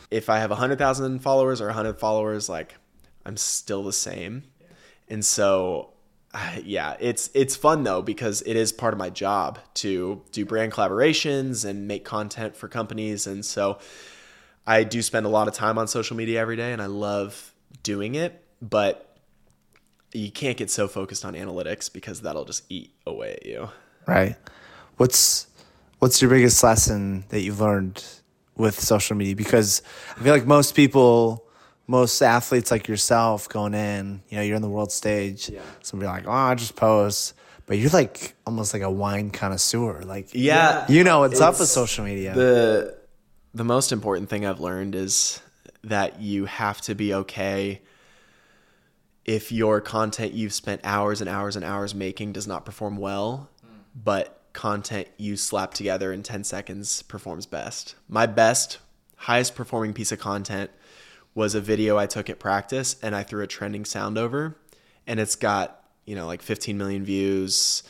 if 0.10 0.30
I 0.30 0.40
have 0.40 0.50
100,000 0.50 1.20
followers 1.20 1.62
or 1.62 1.66
100 1.66 2.00
followers, 2.00 2.48
like 2.48 2.76
I'm 3.26 3.38
still 3.38 3.84
the 3.84 3.94
same. 3.94 4.44
And 5.10 5.24
so 5.24 5.94
yeah, 6.64 6.96
it's 7.00 7.30
it's 7.34 7.56
fun 7.56 7.84
though 7.84 8.02
because 8.02 8.42
it 8.44 8.56
is 8.56 8.72
part 8.72 8.94
of 8.94 9.00
my 9.00 9.10
job 9.10 9.60
to 9.76 10.22
do 10.32 10.46
brand 10.46 10.72
collaborations 10.72 11.66
and 11.66 11.88
make 11.88 12.06
content 12.06 12.56
for 12.56 12.68
companies 12.68 13.28
and 13.28 13.46
so 13.46 13.80
I 14.66 14.84
do 14.84 15.02
spend 15.02 15.26
a 15.26 15.30
lot 15.30 15.48
of 15.48 15.54
time 15.54 15.78
on 15.78 15.88
social 15.88 16.18
media 16.18 16.42
every 16.42 16.58
day 16.58 16.74
and 16.74 16.82
I 16.82 16.88
love 16.88 17.54
doing 17.84 18.16
it, 18.16 18.44
but 18.62 19.18
you 20.14 20.30
can't 20.30 20.58
get 20.58 20.70
so 20.70 20.90
focused 20.90 21.24
on 21.24 21.36
analytics 21.36 21.92
because 21.92 22.22
that'll 22.22 22.44
just 22.44 22.64
eat 22.70 22.94
away 23.06 23.34
at 23.34 23.46
you. 23.46 23.70
Right. 24.06 24.36
What's 24.98 25.48
what's 26.00 26.22
your 26.22 26.30
biggest 26.30 26.62
lesson 26.64 27.24
that 27.30 27.42
you've 27.42 27.62
learned 27.62 28.04
with 28.58 28.78
social 28.78 29.16
media? 29.16 29.36
Because 29.36 29.82
I 30.18 30.24
feel 30.24 30.34
like 30.34 30.46
most 30.46 30.76
people, 30.76 31.47
most 31.88 32.22
athletes 32.22 32.70
like 32.70 32.88
yourself 32.88 33.48
going 33.48 33.74
in, 33.74 34.22
you 34.30 34.38
know, 34.38 34.44
you're 34.44 34.58
on 34.58 34.62
the 34.62 34.70
world 34.70 34.92
stage. 34.92 35.50
Yeah. 35.50 35.62
Somebody 35.82 36.10
like, 36.10 36.28
oh, 36.28 36.32
I 36.32 36.56
just 36.56 36.76
post. 36.76 37.34
But 37.66 37.78
you're 37.78 37.90
like 37.90 38.36
almost 38.46 38.74
like 38.74 38.84
a 38.84 38.92
wine 38.92 39.32
connoisseur. 39.32 40.02
Like, 40.04 40.30
yeah, 40.34 40.86
you 40.88 41.04
know 41.04 41.20
what's 41.20 41.42
up 41.42 41.60
with 41.60 41.68
social 41.68 42.06
media. 42.06 42.34
The 42.34 42.98
the 43.54 43.66
most 43.66 43.92
important 43.92 44.30
thing 44.30 44.46
I've 44.46 44.60
learned 44.60 44.96
is 44.96 45.42
that 45.84 46.22
you 46.22 46.46
have 46.46 46.80
to 46.82 46.96
be 46.96 47.14
okay 47.14 47.82
if 49.26 49.52
your 49.52 49.82
content 49.82 50.34
you've 50.34 50.54
spent 50.54 50.82
hours 50.86 51.20
and 51.20 51.30
hours 51.30 51.58
and 51.58 51.66
hours 51.66 51.94
making 51.94 52.32
does 52.32 52.48
not 52.48 52.66
perform 52.66 52.96
well, 52.96 53.50
mm. 53.66 53.80
but 53.94 54.42
content 54.54 55.08
you 55.18 55.36
slap 55.36 55.74
together 55.74 56.14
in 56.14 56.24
10 56.24 56.46
seconds 56.46 57.02
performs 57.04 57.46
best. 57.46 57.96
My 58.08 58.26
best, 58.26 58.80
highest 59.18 59.56
performing 59.56 59.94
piece 59.94 60.14
of 60.14 60.20
content 60.20 60.72
was 61.38 61.54
a 61.54 61.62
video 61.62 62.00
I 62.00 62.08
took 62.08 62.32
at 62.32 62.40
practice 62.40 62.96
and 63.04 63.16
I 63.16 63.22
threw 63.22 63.44
a 63.44 63.48
trending 63.48 63.86
sound 63.86 64.18
over 64.18 64.58
and 65.06 65.20
it's 65.20 65.36
got, 65.36 65.84
you 66.04 66.16
know, 66.16 66.26
like 66.26 66.42
15 66.42 66.76
million 66.80 67.06
views, 67.06 67.84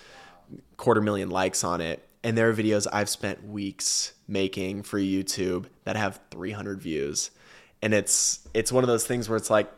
quarter 0.75 0.99
million 0.99 1.29
likes 1.29 1.63
on 1.63 1.79
it. 1.79 2.05
And 2.25 2.37
there 2.37 2.49
are 2.49 2.53
videos 2.53 2.87
I've 2.91 3.07
spent 3.07 3.47
weeks 3.47 4.11
making 4.27 4.83
for 4.83 4.99
YouTube 4.99 5.67
that 5.85 5.95
have 5.95 6.19
300 6.29 6.81
views. 6.81 7.31
And 7.81 7.93
it's 7.93 8.45
it's 8.53 8.69
one 8.69 8.83
of 8.83 8.89
those 8.89 9.07
things 9.07 9.29
where 9.29 9.37
it's 9.37 9.49
like 9.49 9.71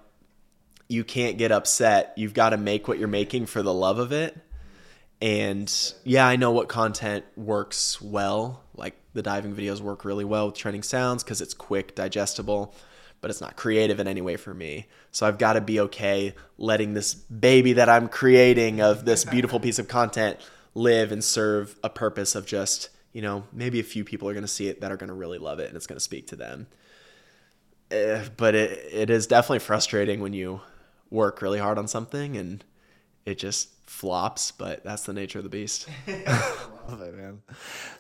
you 0.88 1.04
can't 1.04 1.38
get 1.38 1.52
upset. 1.52 2.14
You've 2.18 2.34
got 2.34 2.50
to 2.50 2.58
make 2.58 2.88
what 2.88 2.98
you're 2.98 3.08
making 3.08 3.46
for 3.46 3.62
the 3.62 3.74
love 3.74 4.00
of 4.00 4.12
it. 4.12 4.36
And 5.22 5.72
yeah, 6.04 6.28
I 6.28 6.38
know 6.38 6.50
what 6.50 6.70
content 6.70 7.24
works 7.36 8.02
well. 8.02 8.64
Like 8.74 8.96
the 9.14 9.22
diving 9.22 9.54
videos 9.56 9.80
work 9.80 10.06
really 10.06 10.26
well 10.26 10.48
with 10.48 10.56
trending 10.56 10.82
sounds 10.82 11.24
because 11.24 11.40
it's 11.40 11.54
quick, 11.54 11.94
digestible, 11.94 12.74
but 13.22 13.30
it's 13.30 13.42
not 13.42 13.56
creative 13.56 14.00
in 14.00 14.08
any 14.08 14.22
way 14.22 14.38
for 14.38 14.54
me. 14.54 14.88
So 15.12 15.28
I've 15.28 15.38
got 15.38 15.54
to 15.54 15.62
be 15.62 15.80
okay 15.82 16.34
letting 16.58 16.94
this 16.94 17.14
baby 17.14 17.74
that 17.74 17.90
I'm 17.90 18.08
creating 18.08 18.82
of 18.82 19.06
this 19.06 19.26
beautiful 19.26 19.60
piece 19.60 19.80
of 19.80 19.88
content 19.88 20.40
live 20.74 21.12
and 21.12 21.24
serve 21.24 21.78
a 21.84 21.90
purpose 21.90 22.36
of 22.36 22.46
just, 22.46 22.90
you 23.12 23.22
know, 23.22 23.44
maybe 23.52 23.80
a 23.80 23.84
few 23.84 24.04
people 24.04 24.30
are 24.30 24.34
going 24.34 24.44
to 24.44 24.48
see 24.48 24.68
it 24.68 24.82
that 24.82 24.92
are 24.92 24.98
going 24.98 25.10
to 25.10 25.14
really 25.14 25.38
love 25.38 25.60
it 25.60 25.68
and 25.68 25.76
it's 25.76 25.88
going 25.88 25.98
to 25.98 26.04
speak 26.04 26.28
to 26.28 26.36
them. 26.36 26.68
Eh, 27.92 28.24
but 28.38 28.56
it, 28.56 28.86
it 28.92 29.10
is 29.10 29.28
definitely 29.28 29.60
frustrating 29.60 30.22
when 30.22 30.34
you 30.34 30.62
work 31.10 31.42
really 31.42 31.60
hard 31.60 31.78
on 31.78 31.88
something 31.88 32.38
and 32.38 32.64
it 33.26 33.38
just 33.38 33.70
flops, 33.90 34.52
but 34.52 34.84
that's 34.84 35.04
the 35.04 35.14
nature 35.14 35.40
of 35.40 35.44
the 35.44 35.50
beast. 35.50 35.90
love 36.08 37.02
it, 37.02 37.16
man. 37.16 37.42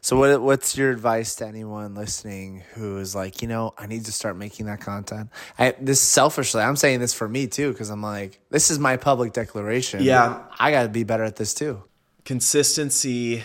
So, 0.02 0.18
what 0.18 0.42
what's 0.42 0.78
your 0.78 0.92
advice 0.92 1.36
to 1.36 1.48
anyone 1.48 1.96
listening 1.96 2.64
who 2.76 2.98
is 3.00 3.16
like, 3.16 3.42
you 3.42 3.48
know, 3.48 3.74
I 3.78 3.88
need 3.88 4.06
to 4.06 4.12
start 4.12 4.38
making 4.38 4.68
that 4.68 4.82
content? 4.82 5.30
I 5.58 5.76
this 5.82 6.00
selfishly, 6.00 6.62
I'm 6.62 6.76
saying 6.76 7.00
this 7.00 7.14
for 7.14 7.28
me 7.28 7.48
too 7.48 7.72
because 7.72 7.90
I'm 7.90 8.04
like, 8.04 8.40
this 8.52 8.70
is 8.70 8.78
my 8.78 8.98
public 8.98 9.34
declaration. 9.34 10.04
Yeah, 10.04 10.44
I 10.60 10.72
got 10.72 10.84
to 10.84 10.90
be 10.90 11.04
better 11.04 11.24
at 11.24 11.36
this 11.36 11.54
too. 11.54 11.84
Consistency. 12.24 13.44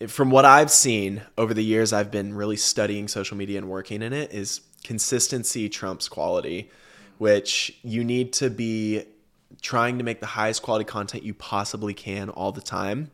Eh, 0.00 0.06
from 0.06 0.30
what 0.30 0.44
I've 0.44 0.70
seen 0.70 1.22
over 1.36 1.54
the 1.54 1.64
years, 1.64 1.92
I've 1.92 2.10
been 2.10 2.34
really 2.34 2.56
studying 2.56 3.06
social 3.06 3.36
media 3.36 3.58
and 3.58 3.68
working 3.68 4.02
in 4.02 4.12
it. 4.12 4.32
Is 4.32 4.62
consistency 4.82 5.68
trumps 5.68 6.08
quality 6.08 6.70
which 7.18 7.78
you 7.82 8.04
need 8.04 8.32
to 8.32 8.50
be 8.50 9.04
trying 9.64 9.96
to 9.96 10.04
make 10.04 10.20
the 10.20 10.26
highest 10.26 10.62
quality 10.62 10.84
content 10.84 11.24
you 11.24 11.32
possibly 11.32 11.94
can 11.94 12.28
all 12.28 12.52
the 12.52 12.60
time. 12.60 13.10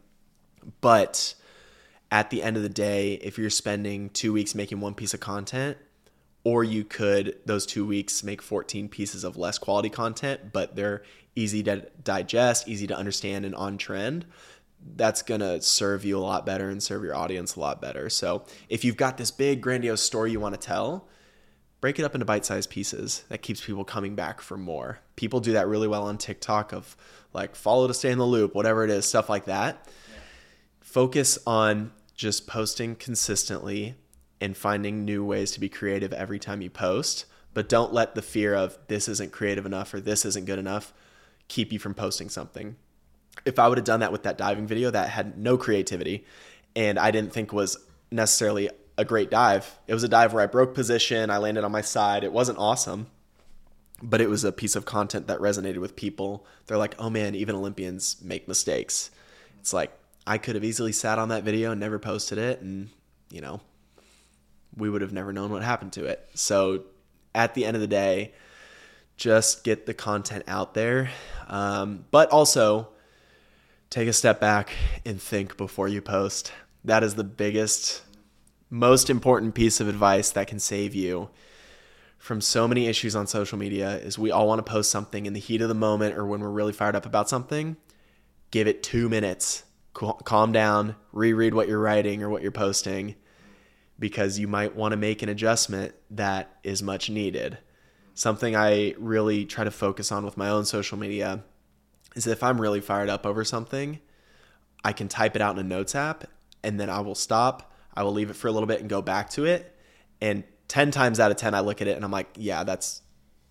But 0.81 1.35
at 2.11 2.31
the 2.31 2.43
end 2.43 2.57
of 2.57 2.65
the 2.65 2.69
day, 2.69 3.15
if 3.15 3.39
you're 3.39 3.51
spending 3.51 4.11
two 4.11 4.33
weeks 4.33 4.53
making 4.53 4.81
one 4.81 4.95
piece 4.95 5.15
of 5.15 5.21
content, 5.21 5.79
or 6.43 6.65
you 6.65 6.83
could 6.83 7.37
those 7.47 7.67
two 7.67 7.87
weeks 7.87 8.25
make 8.25 8.43
14 8.43 8.89
pieces 8.89 9.23
of 9.23 9.37
less 9.37 9.59
quality 9.59 9.89
content, 9.89 10.53
but 10.53 10.75
they're 10.75 11.03
easy 11.37 11.63
to 11.63 11.87
digest, 12.03 12.67
easy 12.67 12.89
to 12.89 12.97
understand, 12.97 13.45
and 13.45 13.55
on 13.55 13.79
trend. 13.79 14.27
That's 14.97 15.23
gonna 15.23 15.63
serve 15.63 16.05
you 16.05 16.19
a 16.19 16.21
lot 16.21 16.45
better 16.45 16.69
and 16.69 16.83
serve 16.83 17.05
your 17.05 17.15
audience 17.15 17.55
a 17.55 17.61
lot 17.61 17.81
better. 17.81 18.11
So, 18.11 18.45
if 18.69 18.85
you've 18.85 18.97
got 18.97 19.19
this 19.19 19.31
big, 19.31 19.61
grandiose 19.61 20.03
story 20.03 20.33
you 20.33 20.41
wanna 20.41 20.57
tell, 20.57 21.07
break 21.81 22.01
it 22.01 22.05
up 22.05 22.15
into 22.15 22.25
bite-sized 22.25 22.71
pieces 22.71 23.23
that 23.29 23.43
keeps 23.43 23.65
people 23.65 23.85
coming 23.85 24.17
back 24.17 24.41
for 24.41 24.57
more 24.57 24.99
people 25.21 25.39
do 25.39 25.53
that 25.53 25.69
really 25.69 25.87
well 25.87 26.05
on 26.05 26.17
tiktok 26.17 26.73
of 26.73 26.97
like 27.35 27.55
follow 27.55 27.87
to 27.87 27.93
stay 27.93 28.11
in 28.11 28.17
the 28.17 28.27
loop 28.27 28.55
whatever 28.55 28.85
it 28.85 28.91
is 28.91 29.05
stuff 29.05 29.29
like 29.29 29.45
that 29.45 29.87
yeah. 29.87 30.19
focus 30.81 31.39
on 31.47 31.93
just 32.15 32.47
posting 32.47 32.97
consistently 32.97 33.95
and 34.41 34.57
finding 34.57 35.05
new 35.05 35.23
ways 35.23 35.51
to 35.51 35.61
be 35.61 35.69
creative 35.69 36.13
every 36.15 36.39
time 36.39 36.63
you 36.63 36.71
post 36.71 37.27
but 37.53 37.69
don't 37.69 37.93
let 37.93 38.15
the 38.15 38.23
fear 38.23 38.55
of 38.55 38.79
this 38.89 39.09
isn't 39.09 39.31
creative 39.31 39.67
enough 39.67 39.93
or 39.93 40.01
this 40.01 40.25
isn't 40.25 40.47
good 40.47 40.59
enough 40.59 40.95
keep 41.49 41.71
you 41.71 41.79
from 41.79 41.93
posting 41.93 42.31
something 42.31 42.77
if 43.45 43.59
i 43.59 43.69
would 43.69 43.77
have 43.77 43.85
done 43.85 44.01
that 44.01 44.13
with 44.13 44.23
that 44.23 44.39
diving 44.39 44.67
video 44.67 44.91
that 44.91 45.11
had 45.11 45.37
no 45.37 45.59
creativity 45.59 46.25
and 46.77 46.99
I 46.99 47.11
didn't 47.11 47.33
think 47.33 47.53
was 47.53 47.77
necessarily 48.11 48.71
a 48.99 49.05
great 49.05 49.31
dive. 49.31 49.79
It 49.87 49.95
was 49.95 50.05
a 50.05 50.09
dive 50.09 50.33
where 50.33 50.43
I 50.43 50.47
broke 50.47 50.75
position, 50.75 51.31
I 51.31 51.39
landed 51.39 51.65
on 51.65 51.73
my 51.73 51.81
side. 51.81 52.25
It 52.25 52.33
wasn't 52.33 52.59
awesome, 52.59 53.09
but 54.03 54.21
it 54.21 54.29
was 54.29 54.45
a 54.45 54.53
piece 54.53 54.77
of 54.77 54.85
content 54.85 55.27
that 55.27 55.39
resonated 55.41 55.79
with 55.79 55.97
people. 55.97 56.47
They're 56.67 56.79
like, 56.79 56.95
"Oh 56.99 57.11
man, 57.11 57.35
even 57.35 57.55
Olympians 57.55 58.17
make 58.23 58.49
mistakes." 58.49 59.11
It's 59.61 59.73
like 59.73 59.93
I 60.27 60.39
could 60.39 60.55
have 60.55 60.65
easily 60.65 60.93
sat 60.93 61.19
on 61.19 61.29
that 61.31 61.45
video 61.45 61.73
and 61.73 61.81
never 61.81 61.99
posted 61.99 62.39
it 62.39 62.61
and, 62.61 62.91
you 63.31 63.41
know, 63.41 63.61
we 64.77 64.89
would 64.89 65.03
have 65.03 65.13
never 65.13 65.33
known 65.33 65.51
what 65.51 65.63
happened 65.63 65.93
to 65.95 66.05
it. 66.05 66.29
So, 66.35 66.85
at 67.35 67.55
the 67.55 67.65
end 67.65 67.77
of 67.77 67.81
the 67.81 67.89
day, 67.89 68.33
just 69.17 69.65
get 69.65 69.87
the 69.87 69.95
content 69.95 70.45
out 70.47 70.75
there. 70.75 71.11
Um, 71.49 72.05
but 72.11 72.31
also 72.31 72.89
take 73.89 74.09
a 74.09 74.13
step 74.13 74.41
back 74.41 74.71
and 75.05 75.21
think 75.21 75.57
before 75.57 75.89
you 75.89 76.01
post. 76.01 76.53
That 76.85 77.03
is 77.03 77.17
the 77.17 77.25
biggest, 77.25 78.03
most 78.71 79.11
important 79.11 79.55
piece 79.55 79.81
of 79.81 79.89
advice 79.89 80.31
that 80.31 80.47
can 80.47 80.59
save 80.59 80.95
you 80.95 81.29
from 82.21 82.41
so 82.41 82.69
many 82.69 82.87
issues 82.87 83.17
on 83.17 83.27
social 83.27 83.59
media 83.59 83.99
is 83.99 84.17
we 84.17 84.31
all 84.31 84.47
want 84.47 84.65
to 84.65 84.71
post 84.71 84.93
something 84.93 85.27
in 85.27 85.33
the 85.33 85.41
heat 85.41 85.61
of 85.61 85.69
the 85.69 85.75
moment 85.75 86.17
or 86.17 86.25
when 86.25 86.41
we're 86.41 86.49
really 86.49 86.73
fired 86.73 86.95
up 86.95 87.07
about 87.07 87.29
something. 87.29 87.77
Give 88.53 88.69
it 88.69 88.85
two 88.85 89.09
minutes. 89.09 89.65
Calm 89.93 90.53
down, 90.53 90.95
reread 91.13 91.55
what 91.55 91.67
you're 91.67 91.81
writing 91.81 92.23
or 92.23 92.31
what 92.31 92.43
you're 92.43 92.53
posting 92.53 93.17
because 93.99 94.39
you 94.39 94.47
might 94.47 94.77
want 94.77 94.93
to 94.93 94.97
make 94.97 95.23
an 95.23 95.29
adjustment 95.29 95.95
that 96.11 96.59
is 96.63 96.81
much 96.81 97.11
needed 97.11 97.59
something 98.21 98.55
I 98.55 98.95
really 98.99 99.47
try 99.47 99.65
to 99.65 99.71
focus 99.71 100.13
on 100.13 100.27
with 100.27 100.37
my 100.37 100.51
own 100.51 100.67
social 100.67 100.99
media 100.99 101.43
is 102.15 102.27
if 102.27 102.43
I'm 102.43 102.61
really 102.61 102.83
fired 102.83 103.09
up 103.09 103.25
over 103.25 103.45
something, 103.45 103.99
I 104.85 104.93
can 104.93 105.09
type 105.09 105.37
it 105.37 105.43
out 105.43 105.55
in 105.55 105.65
a 105.65 105.69
notes 105.69 105.95
app 105.95 106.25
and 106.63 106.79
then 106.79 106.91
I 106.91 107.01
will 107.01 107.15
stop. 107.15 107.73
I 107.95 108.03
will 108.03 108.13
leave 108.13 108.29
it 108.29 108.37
for 108.37 108.49
a 108.49 108.53
little 108.53 108.67
bit 108.67 108.81
and 108.81 108.91
go 108.91 109.01
back 109.01 109.31
to 109.31 109.47
it. 109.47 109.75
And 110.21 110.45
10 110.71 110.93
times 110.93 111.19
out 111.19 111.33
of 111.33 111.37
10 111.37 111.53
I 111.53 111.61
look 111.61 111.83
at 111.83 111.89
it 111.89 111.97
and 111.97 112.05
I'm 112.05 112.13
like, 112.13 112.29
yeah, 112.37 112.63
that's 112.63 113.03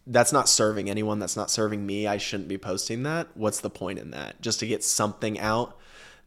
that's 0.07 0.32
not 0.32 0.47
serving 0.47 0.89
anyone. 0.89 1.20
That's 1.20 1.36
not 1.36 1.51
serving 1.51 1.86
me. 1.86 2.07
I 2.07 2.15
shouldn't 2.17 2.47
be 2.47 2.57
posting 2.57 3.03
that. 3.03 3.28
What's 3.36 3.59
the 3.59 3.70
point 3.70 3.99
in 3.99 4.11
that? 4.11 4.41
Just 4.41 4.61
to 4.61 4.67
get 4.67 4.86
something 4.86 5.38
out 5.38 5.78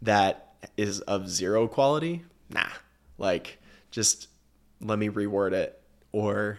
that 0.02 0.52
is 0.76 1.00
of 1.00 1.30
zero 1.30 1.66
quality? 1.66 2.24
Nah. 2.50 2.68
Like 3.16 3.58
just 3.90 4.28
let 4.82 4.98
me 4.98 5.08
reword 5.08 5.52
it 5.52 5.82
or 6.12 6.58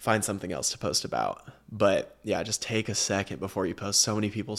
find 0.00 0.24
something 0.24 0.50
else 0.50 0.72
to 0.72 0.78
post 0.78 1.04
about. 1.04 1.48
But 1.70 2.18
yeah, 2.24 2.42
just 2.42 2.60
take 2.60 2.88
a 2.88 2.96
second 2.96 3.38
before 3.38 3.64
you 3.64 3.76
post. 3.76 4.00
So 4.00 4.16
many 4.16 4.28
people 4.28 4.58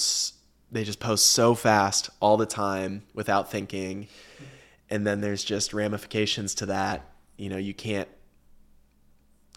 they 0.71 0.85
just 0.85 1.01
post 1.01 1.27
so 1.27 1.55
fast 1.55 2.09
all 2.21 2.37
the 2.37 2.45
time 2.45 3.03
without 3.13 3.51
thinking. 3.51 4.07
And 4.89 5.05
then 5.05 5.19
there's 5.19 5.43
just 5.43 5.73
ramifications 5.73 6.55
to 6.55 6.67
that. 6.67 7.05
You 7.35 7.49
know, 7.49 7.57
you 7.57 7.73
can't 7.73 8.07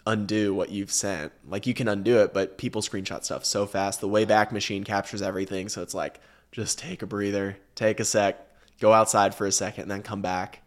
undo 0.05 0.53
what 0.53 0.69
you've 0.69 0.91
sent. 0.91 1.31
Like 1.47 1.65
you 1.65 1.73
can 1.73 1.87
undo 1.87 2.19
it, 2.19 2.33
but 2.33 2.57
people 2.57 2.81
screenshot 2.81 3.23
stuff 3.23 3.45
so 3.45 3.65
fast. 3.65 4.01
The 4.01 4.07
Wayback 4.07 4.51
Machine 4.51 4.83
captures 4.83 5.21
everything, 5.21 5.69
so 5.69 5.81
it's 5.81 5.93
like 5.93 6.19
just 6.51 6.79
take 6.79 7.01
a 7.01 7.07
breather, 7.07 7.57
take 7.75 7.99
a 7.99 8.05
sec, 8.05 8.39
go 8.79 8.93
outside 8.93 9.35
for 9.35 9.45
a 9.45 9.51
second, 9.51 9.83
and 9.83 9.91
then 9.91 10.03
come 10.03 10.21
back 10.21 10.61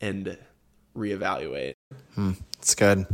and 0.00 0.36
reevaluate. 0.96 1.74
Hmm, 2.14 2.32
it's 2.58 2.74
good. 2.74 3.06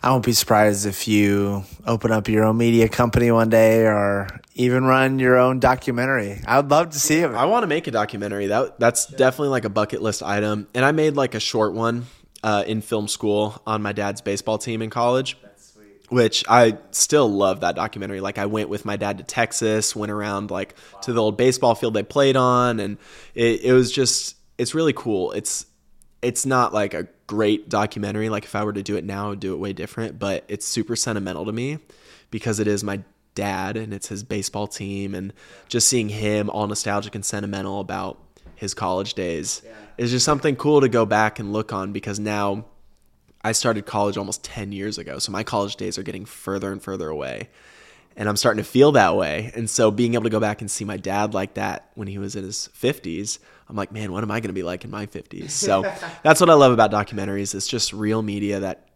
I 0.00 0.10
won't 0.10 0.24
be 0.24 0.32
surprised 0.32 0.86
if 0.86 1.08
you 1.08 1.64
open 1.84 2.12
up 2.12 2.28
your 2.28 2.44
own 2.44 2.56
media 2.56 2.88
company 2.88 3.32
one 3.32 3.50
day 3.50 3.80
or 3.84 4.28
even 4.54 4.84
run 4.84 5.18
your 5.18 5.36
own 5.36 5.58
documentary. 5.58 6.40
I 6.46 6.58
would 6.58 6.70
love 6.70 6.90
to 6.90 7.00
see 7.00 7.18
it. 7.18 7.30
I 7.32 7.46
want 7.46 7.64
to 7.64 7.66
make 7.66 7.88
a 7.88 7.90
documentary. 7.90 8.46
That 8.46 8.78
that's 8.78 9.06
definitely 9.06 9.48
like 9.48 9.64
a 9.64 9.68
bucket 9.68 10.00
list 10.00 10.22
item. 10.22 10.68
And 10.72 10.84
I 10.84 10.92
made 10.92 11.16
like 11.16 11.34
a 11.34 11.40
short 11.40 11.74
one 11.74 12.06
uh, 12.48 12.62
in 12.62 12.80
film 12.80 13.08
school 13.08 13.60
on 13.66 13.82
my 13.82 13.92
dad's 13.92 14.22
baseball 14.22 14.56
team 14.56 14.80
in 14.80 14.88
college. 14.88 15.36
Which 16.08 16.42
I 16.48 16.78
still 16.92 17.30
love 17.30 17.60
that 17.60 17.74
documentary. 17.74 18.20
Like 18.22 18.38
I 18.38 18.46
went 18.46 18.70
with 18.70 18.86
my 18.86 18.96
dad 18.96 19.18
to 19.18 19.24
Texas, 19.24 19.94
went 19.94 20.10
around 20.10 20.50
like 20.50 20.74
wow. 20.94 21.00
to 21.00 21.12
the 21.12 21.20
old 21.20 21.36
baseball 21.36 21.74
field 21.74 21.92
they 21.92 22.02
played 22.02 22.34
on, 22.34 22.80
and 22.80 22.96
it, 23.34 23.60
it 23.60 23.72
was 23.74 23.92
just 23.92 24.34
it's 24.56 24.74
really 24.74 24.94
cool. 24.94 25.32
It's 25.32 25.66
it's 26.22 26.46
not 26.46 26.72
like 26.72 26.94
a 26.94 27.08
great 27.26 27.68
documentary. 27.68 28.30
Like 28.30 28.44
if 28.44 28.54
I 28.54 28.64
were 28.64 28.72
to 28.72 28.82
do 28.82 28.96
it 28.96 29.04
now, 29.04 29.26
I 29.26 29.28
would 29.28 29.40
do 29.40 29.52
it 29.52 29.58
way 29.58 29.74
different. 29.74 30.18
But 30.18 30.46
it's 30.48 30.64
super 30.64 30.96
sentimental 30.96 31.44
to 31.44 31.52
me 31.52 31.78
because 32.30 32.58
it 32.58 32.66
is 32.66 32.82
my 32.82 33.02
dad 33.34 33.76
and 33.76 33.92
it's 33.92 34.08
his 34.08 34.24
baseball 34.24 34.66
team 34.66 35.14
and 35.14 35.34
just 35.68 35.88
seeing 35.88 36.08
him 36.08 36.48
all 36.48 36.66
nostalgic 36.66 37.14
and 37.14 37.24
sentimental 37.24 37.80
about 37.80 38.27
his 38.58 38.74
college 38.74 39.14
days 39.14 39.62
yeah. 39.64 39.70
is 39.98 40.10
just 40.10 40.24
something 40.24 40.56
cool 40.56 40.80
to 40.80 40.88
go 40.88 41.06
back 41.06 41.38
and 41.38 41.52
look 41.52 41.72
on 41.72 41.92
because 41.92 42.18
now 42.18 42.64
I 43.42 43.52
started 43.52 43.86
college 43.86 44.16
almost 44.16 44.42
10 44.42 44.72
years 44.72 44.98
ago. 44.98 45.20
So 45.20 45.30
my 45.30 45.44
college 45.44 45.76
days 45.76 45.96
are 45.96 46.02
getting 46.02 46.24
further 46.24 46.72
and 46.72 46.82
further 46.82 47.08
away. 47.08 47.50
And 48.16 48.28
I'm 48.28 48.36
starting 48.36 48.62
to 48.62 48.68
feel 48.68 48.90
that 48.92 49.14
way. 49.14 49.52
And 49.54 49.70
so 49.70 49.92
being 49.92 50.14
able 50.14 50.24
to 50.24 50.30
go 50.30 50.40
back 50.40 50.60
and 50.60 50.68
see 50.68 50.84
my 50.84 50.96
dad 50.96 51.34
like 51.34 51.54
that 51.54 51.92
when 51.94 52.08
he 52.08 52.18
was 52.18 52.34
in 52.34 52.42
his 52.42 52.68
50s, 52.76 53.38
I'm 53.68 53.76
like, 53.76 53.92
man, 53.92 54.10
what 54.10 54.24
am 54.24 54.30
I 54.32 54.40
going 54.40 54.48
to 54.48 54.54
be 54.54 54.64
like 54.64 54.82
in 54.82 54.90
my 54.90 55.06
50s? 55.06 55.50
So 55.50 55.82
that's 56.24 56.40
what 56.40 56.50
I 56.50 56.54
love 56.54 56.72
about 56.72 56.90
documentaries. 56.90 57.54
It's 57.54 57.68
just 57.68 57.92
real 57.92 58.22
media 58.22 58.58
that 58.58 58.88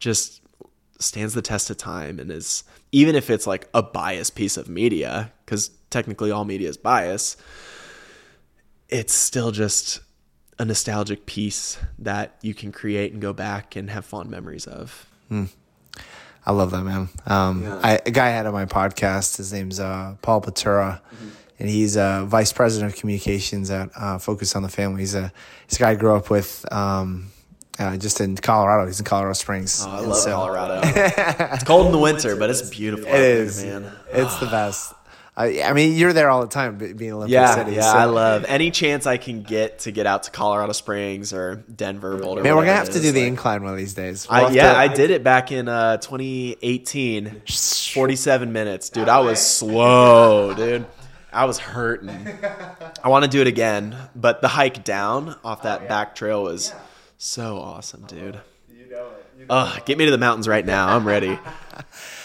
just 0.00 0.40
stands 0.98 1.34
the 1.34 1.42
test 1.42 1.70
of 1.70 1.76
time 1.76 2.18
and 2.18 2.32
is, 2.32 2.64
even 2.90 3.14
if 3.14 3.30
it's 3.30 3.46
like 3.46 3.68
a 3.74 3.82
biased 3.82 4.34
piece 4.34 4.56
of 4.56 4.68
media, 4.68 5.32
because 5.44 5.70
technically 5.90 6.32
all 6.32 6.44
media 6.44 6.68
is 6.68 6.76
bias, 6.76 7.36
it's 8.92 9.14
still 9.14 9.50
just 9.50 10.00
a 10.58 10.64
nostalgic 10.64 11.26
piece 11.26 11.78
that 11.98 12.36
you 12.42 12.54
can 12.54 12.70
create 12.70 13.12
and 13.12 13.20
go 13.20 13.32
back 13.32 13.74
and 13.74 13.90
have 13.90 14.04
fond 14.04 14.30
memories 14.30 14.66
of. 14.66 15.06
Hmm. 15.28 15.46
I 16.44 16.52
love 16.52 16.70
that 16.72 16.82
man. 16.82 17.08
Um, 17.26 17.62
yeah. 17.62 17.80
I, 17.82 18.00
a 18.04 18.10
guy 18.10 18.26
I 18.26 18.30
had 18.30 18.46
on 18.46 18.52
my 18.52 18.66
podcast. 18.66 19.36
His 19.36 19.52
name's 19.52 19.80
uh, 19.80 20.16
Paul 20.22 20.40
Batura. 20.40 21.00
Mm-hmm 21.00 21.28
and 21.62 21.70
he's 21.70 21.94
a 21.94 22.24
vice 22.26 22.52
president 22.52 22.92
of 22.92 22.98
communications 22.98 23.70
at 23.70 23.88
uh, 23.94 24.18
Focus 24.18 24.56
on 24.56 24.64
the 24.64 24.68
Family. 24.68 25.02
He's 25.02 25.14
a 25.14 25.32
he's 25.68 25.76
a 25.76 25.78
guy 25.78 25.90
I 25.90 25.94
grew 25.94 26.16
up 26.16 26.28
with. 26.28 26.66
Um, 26.72 27.30
uh, 27.78 27.96
just 27.96 28.20
in 28.20 28.36
Colorado, 28.36 28.86
he's 28.86 28.98
in 28.98 29.04
Colorado 29.04 29.34
Springs. 29.34 29.84
Oh, 29.86 29.90
I 29.90 30.00
love 30.00 30.16
so. 30.16 30.34
Colorado. 30.34 30.80
it's 30.84 31.62
cold 31.62 31.86
in 31.86 31.92
the 31.92 31.98
winter, 31.98 32.34
but 32.34 32.50
it's 32.50 32.68
beautiful. 32.68 33.06
It 33.06 33.14
is, 33.14 33.62
man. 33.62 33.92
It's 34.10 34.36
the 34.38 34.46
best. 34.46 34.92
I, 35.34 35.62
I, 35.62 35.72
mean, 35.72 35.96
you're 35.96 36.12
there 36.12 36.28
all 36.28 36.42
the 36.42 36.48
time, 36.48 36.76
being 36.76 37.12
Olympic 37.12 37.32
yeah, 37.32 37.54
City. 37.54 37.76
Yeah, 37.76 37.92
so. 37.92 37.98
I 37.98 38.04
love 38.04 38.44
any 38.46 38.70
chance 38.70 39.06
I 39.06 39.16
can 39.16 39.42
get 39.42 39.80
to 39.80 39.90
get 39.90 40.06
out 40.06 40.24
to 40.24 40.30
Colorado 40.30 40.72
Springs 40.72 41.32
or 41.32 41.64
Denver, 41.74 42.18
Boulder. 42.18 42.42
Man, 42.42 42.54
we're 42.54 42.66
gonna 42.66 42.76
have 42.76 42.90
to 42.90 43.00
do 43.00 43.12
the 43.12 43.26
incline 43.26 43.62
one 43.62 43.72
of 43.72 43.78
these 43.78 43.94
days. 43.94 44.28
We'll 44.28 44.48
I, 44.48 44.50
yeah, 44.50 44.72
to, 44.72 44.78
I 44.78 44.88
did 44.88 45.10
it 45.10 45.24
back 45.24 45.50
in 45.50 45.68
uh, 45.68 45.96
2018. 45.96 47.42
47 47.46 48.52
minutes, 48.52 48.90
dude. 48.90 49.08
I 49.08 49.20
was 49.20 49.40
slow, 49.40 50.52
dude. 50.52 50.84
I 51.32 51.46
was 51.46 51.58
hurting. 51.58 52.28
I 53.02 53.08
want 53.08 53.24
to 53.24 53.30
do 53.30 53.40
it 53.40 53.46
again, 53.46 53.96
but 54.14 54.42
the 54.42 54.48
hike 54.48 54.84
down 54.84 55.34
off 55.42 55.62
that 55.62 55.80
oh, 55.80 55.82
yeah. 55.84 55.88
back 55.88 56.14
trail 56.14 56.42
was 56.42 56.68
yeah. 56.68 56.80
so 57.16 57.58
awesome, 57.58 58.04
dude. 58.04 58.38
You 58.68 58.90
know 58.90 59.06
it. 59.06 59.26
You 59.38 59.46
know 59.46 59.54
Ugh, 59.54 59.82
get 59.86 59.96
me 59.96 60.04
to 60.04 60.10
the 60.10 60.18
mountains 60.18 60.46
right 60.46 60.64
now. 60.64 60.94
I'm 60.94 61.06
ready. 61.06 61.38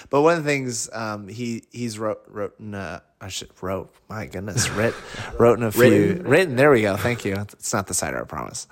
but 0.10 0.22
one 0.22 0.38
of 0.38 0.44
the 0.44 0.50
things 0.50 0.90
um, 0.94 1.28
he 1.28 1.64
he's 1.72 2.00
wrote 2.00 2.22
wrote 2.28 2.56
uh, 2.74 3.00
I 3.20 3.28
should 3.30 3.50
wrote 3.62 3.94
my 4.10 4.26
goodness 4.26 4.70
writ 4.70 4.94
wrote 5.40 5.60
in 5.60 5.64
a 5.64 5.72
few 5.72 5.84
written. 5.84 6.28
written 6.28 6.56
there 6.56 6.72
we 6.72 6.82
go 6.82 6.98
thank 6.98 7.26
you 7.26 7.36
it's 7.36 7.74
not 7.74 7.88
the 7.88 7.94
cider 7.94 8.22
I 8.22 8.26
promise 8.26 8.68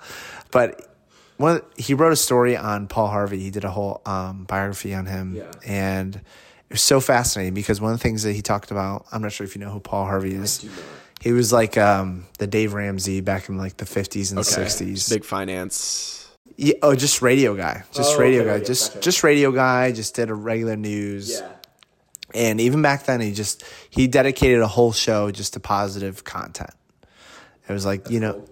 but 0.50 0.92
one 1.36 1.62
he 1.76 1.94
wrote 1.94 2.12
a 2.12 2.16
story 2.16 2.56
on 2.56 2.88
Paul 2.88 3.08
Harvey 3.08 3.38
he 3.38 3.50
did 3.50 3.64
a 3.64 3.70
whole 3.70 4.02
um, 4.06 4.44
biography 4.44 4.94
on 4.94 5.06
him 5.06 5.34
yeah. 5.36 5.52
and 5.66 6.20
it 6.68 6.74
was 6.74 6.82
so 6.82 7.00
fascinating 7.00 7.54
because 7.54 7.80
one 7.80 7.92
of 7.92 7.98
the 7.98 8.02
things 8.02 8.24
that 8.24 8.32
he 8.32 8.42
talked 8.42 8.72
about, 8.72 9.06
I'm 9.12 9.22
not 9.22 9.30
sure 9.30 9.44
if 9.46 9.54
you 9.54 9.60
know 9.60 9.70
who 9.70 9.78
Paul 9.78 10.04
Harvey 10.04 10.34
is. 10.34 10.68
He 11.20 11.30
was 11.30 11.52
like 11.52 11.78
um, 11.78 12.26
the 12.38 12.48
Dave 12.48 12.74
Ramsey 12.74 13.20
back 13.20 13.48
in 13.48 13.56
like 13.56 13.76
the 13.76 13.84
50s 13.84 14.30
and 14.30 14.40
okay. 14.40 14.64
60s. 14.64 15.08
Big 15.08 15.24
finance. 15.24 16.25
Yeah, 16.56 16.74
oh, 16.82 16.94
just 16.94 17.20
radio 17.20 17.54
guy. 17.54 17.84
Just 17.92 18.16
oh, 18.16 18.20
radio 18.20 18.42
okay, 18.42 18.60
guy. 18.60 18.64
just 18.64 18.94
gotcha. 18.94 19.00
just 19.02 19.24
radio 19.24 19.52
guy. 19.52 19.92
Just 19.92 20.14
did 20.14 20.30
a 20.30 20.34
regular 20.34 20.76
news. 20.76 21.40
Yeah. 21.40 21.52
And 22.34 22.60
even 22.60 22.82
back 22.82 23.04
then, 23.04 23.20
he 23.20 23.32
just 23.32 23.64
he 23.90 24.06
dedicated 24.06 24.60
a 24.60 24.66
whole 24.66 24.92
show 24.92 25.30
just 25.30 25.52
to 25.54 25.60
positive 25.60 26.24
content. 26.24 26.70
It 27.68 27.72
was 27.72 27.84
like 27.84 28.04
That's 28.04 28.12
you 28.12 28.20
know, 28.20 28.32
cool. 28.34 28.50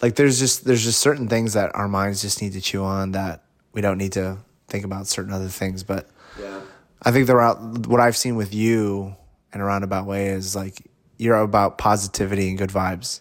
like 0.00 0.16
there's 0.16 0.38
just 0.38 0.64
there's 0.64 0.84
just 0.84 1.00
certain 1.00 1.28
things 1.28 1.54
that 1.54 1.74
our 1.74 1.88
minds 1.88 2.22
just 2.22 2.40
need 2.40 2.52
to 2.54 2.60
chew 2.60 2.84
on 2.84 3.12
that 3.12 3.42
we 3.72 3.80
don't 3.80 3.98
need 3.98 4.12
to 4.12 4.38
think 4.68 4.84
about 4.84 5.06
certain 5.06 5.32
other 5.32 5.48
things. 5.48 5.82
But 5.82 6.08
yeah. 6.38 6.60
I 7.02 7.10
think 7.10 7.26
the 7.26 7.36
route, 7.36 7.86
what 7.86 8.00
I've 8.00 8.16
seen 8.16 8.36
with 8.36 8.54
you 8.54 9.16
in 9.52 9.60
a 9.60 9.64
roundabout 9.64 10.06
way 10.06 10.28
is 10.28 10.56
like 10.56 10.86
you're 11.18 11.36
about 11.36 11.78
positivity 11.78 12.48
and 12.48 12.58
good 12.58 12.70
vibes. 12.70 13.20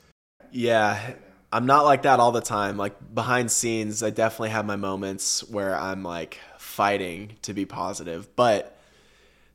Yeah. 0.51 1.13
I'm 1.53 1.65
not 1.65 1.83
like 1.83 2.03
that 2.03 2.19
all 2.19 2.31
the 2.31 2.41
time. 2.41 2.77
Like 2.77 3.13
behind 3.13 3.51
scenes, 3.51 4.01
I 4.01 4.09
definitely 4.09 4.49
have 4.49 4.65
my 4.65 4.77
moments 4.77 5.47
where 5.49 5.77
I'm 5.77 6.03
like 6.03 6.39
fighting 6.57 7.33
to 7.41 7.53
be 7.53 7.65
positive. 7.65 8.33
But 8.35 8.77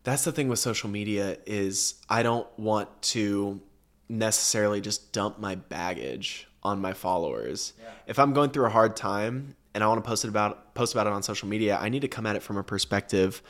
that's 0.04 0.24
the 0.24 0.32
thing 0.32 0.48
with 0.48 0.58
social 0.58 0.90
media 0.90 1.38
is 1.46 1.94
I 2.08 2.22
don't 2.22 2.46
want 2.58 3.02
to 3.02 3.60
necessarily 4.08 4.80
just 4.80 5.12
dump 5.12 5.38
my 5.38 5.54
baggage 5.54 6.46
on 6.62 6.80
my 6.80 6.92
followers. 6.92 7.72
If 8.06 8.18
I'm 8.18 8.32
going 8.32 8.50
through 8.50 8.66
a 8.66 8.70
hard 8.70 8.94
time 8.94 9.56
and 9.74 9.82
I 9.82 9.86
want 9.88 10.02
to 10.02 10.08
post 10.08 10.24
it 10.24 10.28
about 10.28 10.74
post 10.74 10.94
about 10.94 11.06
it 11.06 11.12
on 11.12 11.22
social 11.22 11.48
media, 11.48 11.78
I 11.80 11.88
need 11.88 12.02
to 12.02 12.08
come 12.08 12.26
at 12.26 12.36
it 12.36 12.42
from 12.42 12.56
a 12.56 12.62
perspective 12.62 13.42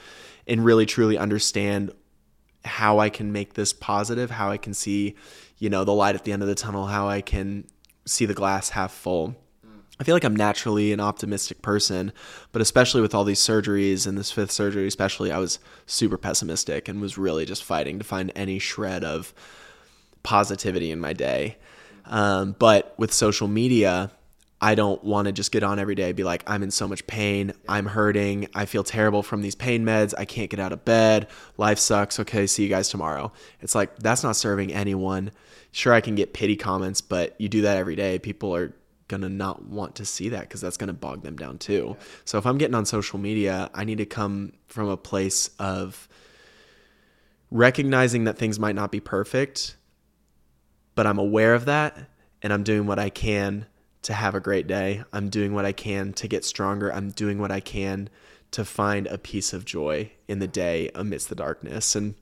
and 0.46 0.64
really 0.64 0.86
truly 0.86 1.18
understand 1.18 1.92
how 2.64 2.98
I 2.98 3.10
can 3.10 3.32
make 3.32 3.54
this 3.54 3.72
positive, 3.72 4.30
how 4.30 4.50
I 4.50 4.56
can 4.56 4.74
see, 4.74 5.14
you 5.58 5.70
know, 5.70 5.84
the 5.84 5.92
light 5.92 6.14
at 6.14 6.24
the 6.24 6.32
end 6.32 6.42
of 6.42 6.48
the 6.48 6.54
tunnel, 6.54 6.86
how 6.86 7.08
I 7.08 7.20
can 7.20 7.66
see 8.06 8.24
the 8.24 8.34
glass 8.34 8.70
half 8.70 8.92
full. 8.92 9.36
I 9.98 10.04
feel 10.04 10.14
like 10.14 10.24
I'm 10.24 10.36
naturally 10.36 10.92
an 10.92 11.00
optimistic 11.00 11.62
person, 11.62 12.12
but 12.52 12.60
especially 12.60 13.00
with 13.00 13.14
all 13.14 13.24
these 13.24 13.40
surgeries 13.40 14.06
and 14.06 14.18
this 14.18 14.30
fifth 14.30 14.50
surgery, 14.50 14.86
especially, 14.86 15.32
I 15.32 15.38
was 15.38 15.58
super 15.86 16.18
pessimistic 16.18 16.86
and 16.86 17.00
was 17.00 17.16
really 17.16 17.46
just 17.46 17.64
fighting 17.64 17.98
to 17.98 18.04
find 18.04 18.30
any 18.36 18.58
shred 18.58 19.04
of 19.04 19.32
positivity 20.22 20.90
in 20.90 21.00
my 21.00 21.14
day. 21.14 21.56
Um, 22.04 22.54
but 22.58 22.94
with 22.98 23.12
social 23.12 23.48
media, 23.48 24.10
I 24.60 24.74
don't 24.74 25.02
want 25.04 25.26
to 25.26 25.32
just 25.32 25.52
get 25.52 25.62
on 25.62 25.78
every 25.78 25.94
day 25.94 26.12
be 26.12 26.24
like, 26.24 26.42
I'm 26.46 26.62
in 26.62 26.70
so 26.70 26.88
much 26.88 27.06
pain. 27.06 27.52
I'm 27.68 27.84
hurting. 27.84 28.48
I 28.54 28.64
feel 28.64 28.82
terrible 28.82 29.22
from 29.22 29.42
these 29.42 29.54
pain 29.54 29.84
meds. 29.84 30.14
I 30.16 30.24
can't 30.24 30.48
get 30.48 30.60
out 30.60 30.72
of 30.72 30.84
bed. 30.84 31.28
Life 31.58 31.78
sucks. 31.78 32.18
Okay, 32.20 32.46
see 32.46 32.62
you 32.62 32.68
guys 32.70 32.88
tomorrow. 32.88 33.32
It's 33.60 33.74
like, 33.74 33.98
that's 33.98 34.22
not 34.22 34.34
serving 34.34 34.72
anyone. 34.72 35.30
Sure, 35.72 35.92
I 35.92 36.00
can 36.00 36.14
get 36.14 36.32
pity 36.32 36.56
comments, 36.56 37.02
but 37.02 37.38
you 37.38 37.50
do 37.50 37.62
that 37.62 37.76
every 37.76 37.96
day. 37.96 38.18
People 38.18 38.54
are 38.56 38.74
going 39.08 39.20
to 39.20 39.28
not 39.28 39.66
want 39.66 39.94
to 39.96 40.06
see 40.06 40.30
that 40.30 40.42
because 40.42 40.62
that's 40.62 40.78
going 40.78 40.88
to 40.88 40.94
bog 40.94 41.22
them 41.22 41.36
down 41.36 41.58
too. 41.58 41.96
So 42.24 42.38
if 42.38 42.46
I'm 42.46 42.56
getting 42.56 42.74
on 42.74 42.86
social 42.86 43.18
media, 43.18 43.70
I 43.74 43.84
need 43.84 43.98
to 43.98 44.06
come 44.06 44.54
from 44.68 44.88
a 44.88 44.96
place 44.96 45.50
of 45.58 46.08
recognizing 47.50 48.24
that 48.24 48.38
things 48.38 48.58
might 48.58 48.74
not 48.74 48.90
be 48.90 49.00
perfect, 49.00 49.76
but 50.94 51.06
I'm 51.06 51.18
aware 51.18 51.54
of 51.54 51.66
that 51.66 51.96
and 52.42 52.52
I'm 52.52 52.64
doing 52.64 52.86
what 52.86 52.98
I 52.98 53.10
can 53.10 53.66
to 54.06 54.12
have 54.12 54.36
a 54.36 54.40
great 54.40 54.68
day. 54.68 55.02
I'm 55.12 55.28
doing 55.28 55.52
what 55.52 55.66
I 55.66 55.72
can 55.72 56.12
to 56.12 56.28
get 56.28 56.44
stronger. 56.44 56.92
I'm 56.92 57.10
doing 57.10 57.40
what 57.40 57.50
I 57.50 57.58
can 57.58 58.08
to 58.52 58.64
find 58.64 59.08
a 59.08 59.18
piece 59.18 59.52
of 59.52 59.64
joy 59.64 60.12
in 60.28 60.38
the 60.38 60.46
day 60.46 60.92
amidst 60.94 61.28
the 61.28 61.34
darkness. 61.34 61.96
And 61.96 62.14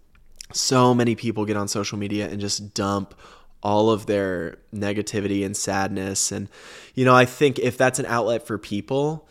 so 0.51 0.95
many 0.95 1.14
people 1.14 1.45
get 1.45 1.59
on 1.59 1.68
social 1.68 1.99
media 1.99 2.26
and 2.30 2.41
just 2.41 2.72
dump 2.72 3.14
all 3.62 3.91
of 3.91 4.07
their 4.07 4.57
negativity 4.74 5.45
and 5.45 5.55
sadness. 5.55 6.32
And, 6.32 6.49
you 6.95 7.05
know, 7.05 7.14
I 7.14 7.26
think 7.26 7.59
if 7.59 7.76
that's 7.76 7.99
an 7.99 8.07
outlet 8.07 8.47
for 8.47 8.57
people, 8.57 9.28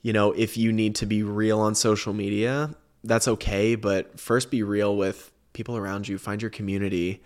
you 0.00 0.12
know, 0.12 0.30
if 0.30 0.56
you 0.56 0.72
need 0.72 0.94
to 0.96 1.06
be 1.06 1.24
real 1.24 1.58
on 1.58 1.74
social 1.74 2.12
media, 2.12 2.72
that's 3.02 3.26
okay. 3.26 3.74
But 3.74 4.20
first 4.20 4.48
be 4.48 4.62
real 4.62 4.96
with 4.96 5.32
people 5.52 5.76
around 5.76 6.06
you, 6.06 6.18
find 6.18 6.40
your 6.40 6.52
community, 6.52 7.20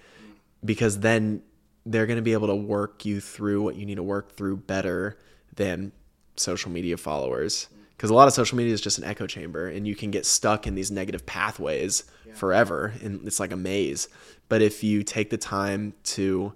because 0.65 1.01
then 1.01 1.43
they're 1.89 2.07
going 2.07 2.17
to 2.19 2.23
be 2.23 2.35
able 2.35 2.49
to 2.49 2.55
work 2.55 3.05
you 3.05 3.21
through 3.21 3.63
what 3.63 3.77
you 3.77 3.87
need 3.87 3.97
to 3.97 4.03
work 4.03 4.33
through 4.33 4.59
better 4.59 5.19
than 5.57 5.91
social 6.37 6.71
media 6.71 6.97
followers. 6.97 7.69
Because 7.97 8.11
a 8.11 8.15
lot 8.15 8.29
of 8.29 8.35
social 8.35 8.57
media 8.57 8.73
is 8.73 8.81
just 8.81 8.99
an 8.99 9.05
echo 9.05 9.27
chamber, 9.27 9.67
and 9.67 9.89
you 9.89 9.97
can 9.97 10.11
get 10.11 10.25
stuck 10.25 10.67
in 10.67 10.75
these 10.75 10.91
negative 10.91 11.27
pathways 11.27 12.05
yeah. 12.27 12.35
forever, 12.35 12.93
and 13.03 13.27
it's 13.27 13.41
like 13.41 13.53
a 13.53 13.57
maze. 13.57 14.09
But 14.49 14.63
if 14.63 14.85
you 14.85 15.03
take 15.03 15.31
the 15.31 15.39
time 15.39 15.95
to 16.05 16.53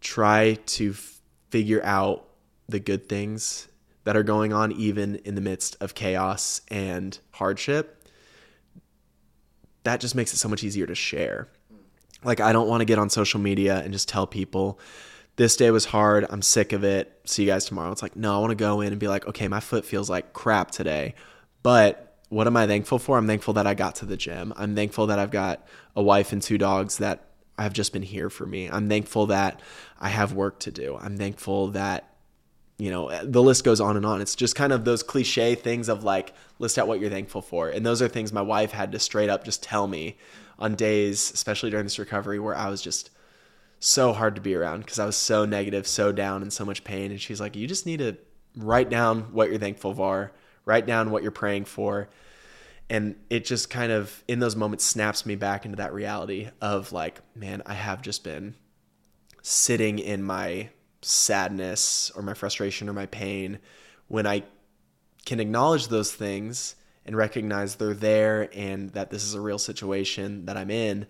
try 0.00 0.54
to 0.66 0.94
figure 1.50 1.84
out 1.84 2.26
the 2.68 2.80
good 2.80 3.08
things 3.08 3.68
that 4.04 4.16
are 4.16 4.22
going 4.22 4.52
on, 4.52 4.72
even 4.72 5.16
in 5.16 5.34
the 5.34 5.40
midst 5.42 5.76
of 5.80 5.94
chaos 5.94 6.62
and 6.68 7.18
hardship, 7.32 8.08
that 9.82 10.00
just 10.00 10.14
makes 10.14 10.32
it 10.32 10.38
so 10.38 10.48
much 10.48 10.64
easier 10.64 10.86
to 10.86 10.94
share. 10.94 11.48
Like, 12.24 12.40
I 12.40 12.52
don't 12.52 12.68
want 12.68 12.80
to 12.80 12.84
get 12.84 12.98
on 12.98 13.10
social 13.10 13.40
media 13.40 13.80
and 13.80 13.92
just 13.92 14.08
tell 14.08 14.26
people, 14.26 14.78
this 15.36 15.56
day 15.56 15.70
was 15.70 15.86
hard. 15.86 16.26
I'm 16.28 16.42
sick 16.42 16.72
of 16.72 16.84
it. 16.84 17.20
See 17.24 17.44
you 17.44 17.48
guys 17.48 17.64
tomorrow. 17.64 17.90
It's 17.92 18.02
like, 18.02 18.16
no, 18.16 18.36
I 18.36 18.38
want 18.40 18.50
to 18.50 18.56
go 18.56 18.80
in 18.82 18.92
and 18.92 19.00
be 19.00 19.08
like, 19.08 19.26
okay, 19.26 19.48
my 19.48 19.60
foot 19.60 19.84
feels 19.84 20.10
like 20.10 20.32
crap 20.32 20.70
today, 20.70 21.14
but 21.62 22.18
what 22.28 22.46
am 22.46 22.56
I 22.56 22.66
thankful 22.66 22.98
for? 22.98 23.18
I'm 23.18 23.26
thankful 23.26 23.54
that 23.54 23.66
I 23.66 23.74
got 23.74 23.96
to 23.96 24.06
the 24.06 24.16
gym. 24.16 24.52
I'm 24.56 24.74
thankful 24.76 25.08
that 25.08 25.18
I've 25.18 25.30
got 25.30 25.66
a 25.96 26.02
wife 26.02 26.32
and 26.32 26.40
two 26.40 26.58
dogs 26.58 26.98
that 26.98 27.24
have 27.58 27.72
just 27.72 27.92
been 27.92 28.02
here 28.02 28.30
for 28.30 28.46
me. 28.46 28.68
I'm 28.70 28.88
thankful 28.88 29.26
that 29.26 29.60
I 29.98 30.10
have 30.10 30.32
work 30.32 30.60
to 30.60 30.70
do. 30.70 30.96
I'm 31.00 31.16
thankful 31.16 31.68
that 31.68 32.06
you 32.78 32.90
know, 32.90 33.10
the 33.22 33.42
list 33.42 33.62
goes 33.62 33.78
on 33.78 33.98
and 33.98 34.06
on. 34.06 34.22
It's 34.22 34.34
just 34.34 34.56
kind 34.56 34.72
of 34.72 34.86
those 34.86 35.02
cliche 35.02 35.54
things 35.54 35.90
of 35.90 36.02
like 36.02 36.32
list 36.58 36.78
out 36.78 36.88
what 36.88 36.98
you're 36.98 37.10
thankful 37.10 37.42
for. 37.42 37.68
And 37.68 37.84
those 37.84 38.00
are 38.00 38.08
things 38.08 38.32
my 38.32 38.40
wife 38.40 38.70
had 38.72 38.92
to 38.92 38.98
straight 38.98 39.28
up 39.28 39.44
just 39.44 39.62
tell 39.62 39.86
me 39.86 40.16
on 40.60 40.74
days, 40.74 41.30
especially 41.32 41.70
during 41.70 41.86
this 41.86 41.98
recovery 41.98 42.38
where 42.38 42.56
I 42.56 42.68
was 42.68 42.82
just 42.82 43.10
so 43.78 44.12
hard 44.12 44.34
to 44.34 44.40
be 44.40 44.54
around 44.54 44.80
because 44.80 44.98
I 44.98 45.06
was 45.06 45.16
so 45.16 45.44
negative, 45.44 45.86
so 45.86 46.12
down 46.12 46.42
and 46.42 46.52
so 46.52 46.64
much 46.64 46.84
pain 46.84 47.10
and 47.10 47.20
she's 47.20 47.40
like, 47.40 47.56
"You 47.56 47.66
just 47.66 47.86
need 47.86 47.98
to 47.98 48.16
write 48.56 48.90
down 48.90 49.32
what 49.32 49.48
you're 49.48 49.58
thankful 49.58 49.94
for, 49.94 50.32
write 50.66 50.86
down 50.86 51.10
what 51.10 51.22
you're 51.22 51.32
praying 51.32 51.64
for." 51.64 52.08
and 52.90 53.14
it 53.30 53.44
just 53.44 53.70
kind 53.70 53.92
of 53.92 54.22
in 54.26 54.40
those 54.40 54.56
moments 54.56 54.84
snaps 54.84 55.24
me 55.24 55.36
back 55.36 55.64
into 55.64 55.76
that 55.76 55.94
reality 55.94 56.48
of 56.60 56.92
like 56.92 57.20
man 57.34 57.62
i 57.64 57.72
have 57.72 58.02
just 58.02 58.24
been 58.24 58.54
sitting 59.40 59.98
in 59.98 60.22
my 60.22 60.68
sadness 61.00 62.10
or 62.14 62.22
my 62.22 62.34
frustration 62.34 62.88
or 62.88 62.92
my 62.92 63.06
pain 63.06 63.58
when 64.08 64.26
i 64.26 64.42
can 65.24 65.40
acknowledge 65.40 65.88
those 65.88 66.12
things 66.12 66.74
and 67.04 67.16
recognize 67.16 67.76
they're 67.76 67.94
there 67.94 68.48
and 68.54 68.90
that 68.90 69.10
this 69.10 69.24
is 69.24 69.34
a 69.34 69.40
real 69.40 69.58
situation 69.58 70.46
that 70.46 70.56
i'm 70.56 70.70
in 70.70 71.06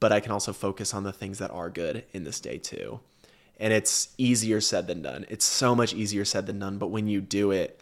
but 0.00 0.12
i 0.12 0.20
can 0.20 0.32
also 0.32 0.52
focus 0.52 0.94
on 0.94 1.04
the 1.04 1.12
things 1.12 1.38
that 1.38 1.50
are 1.50 1.70
good 1.70 2.04
in 2.12 2.24
this 2.24 2.40
day 2.40 2.58
too 2.58 3.00
and 3.58 3.72
it's 3.72 4.08
easier 4.18 4.60
said 4.60 4.86
than 4.86 5.02
done 5.02 5.24
it's 5.28 5.44
so 5.44 5.74
much 5.74 5.94
easier 5.94 6.24
said 6.24 6.46
than 6.46 6.58
done 6.58 6.78
but 6.78 6.88
when 6.88 7.06
you 7.06 7.20
do 7.20 7.50
it 7.50 7.80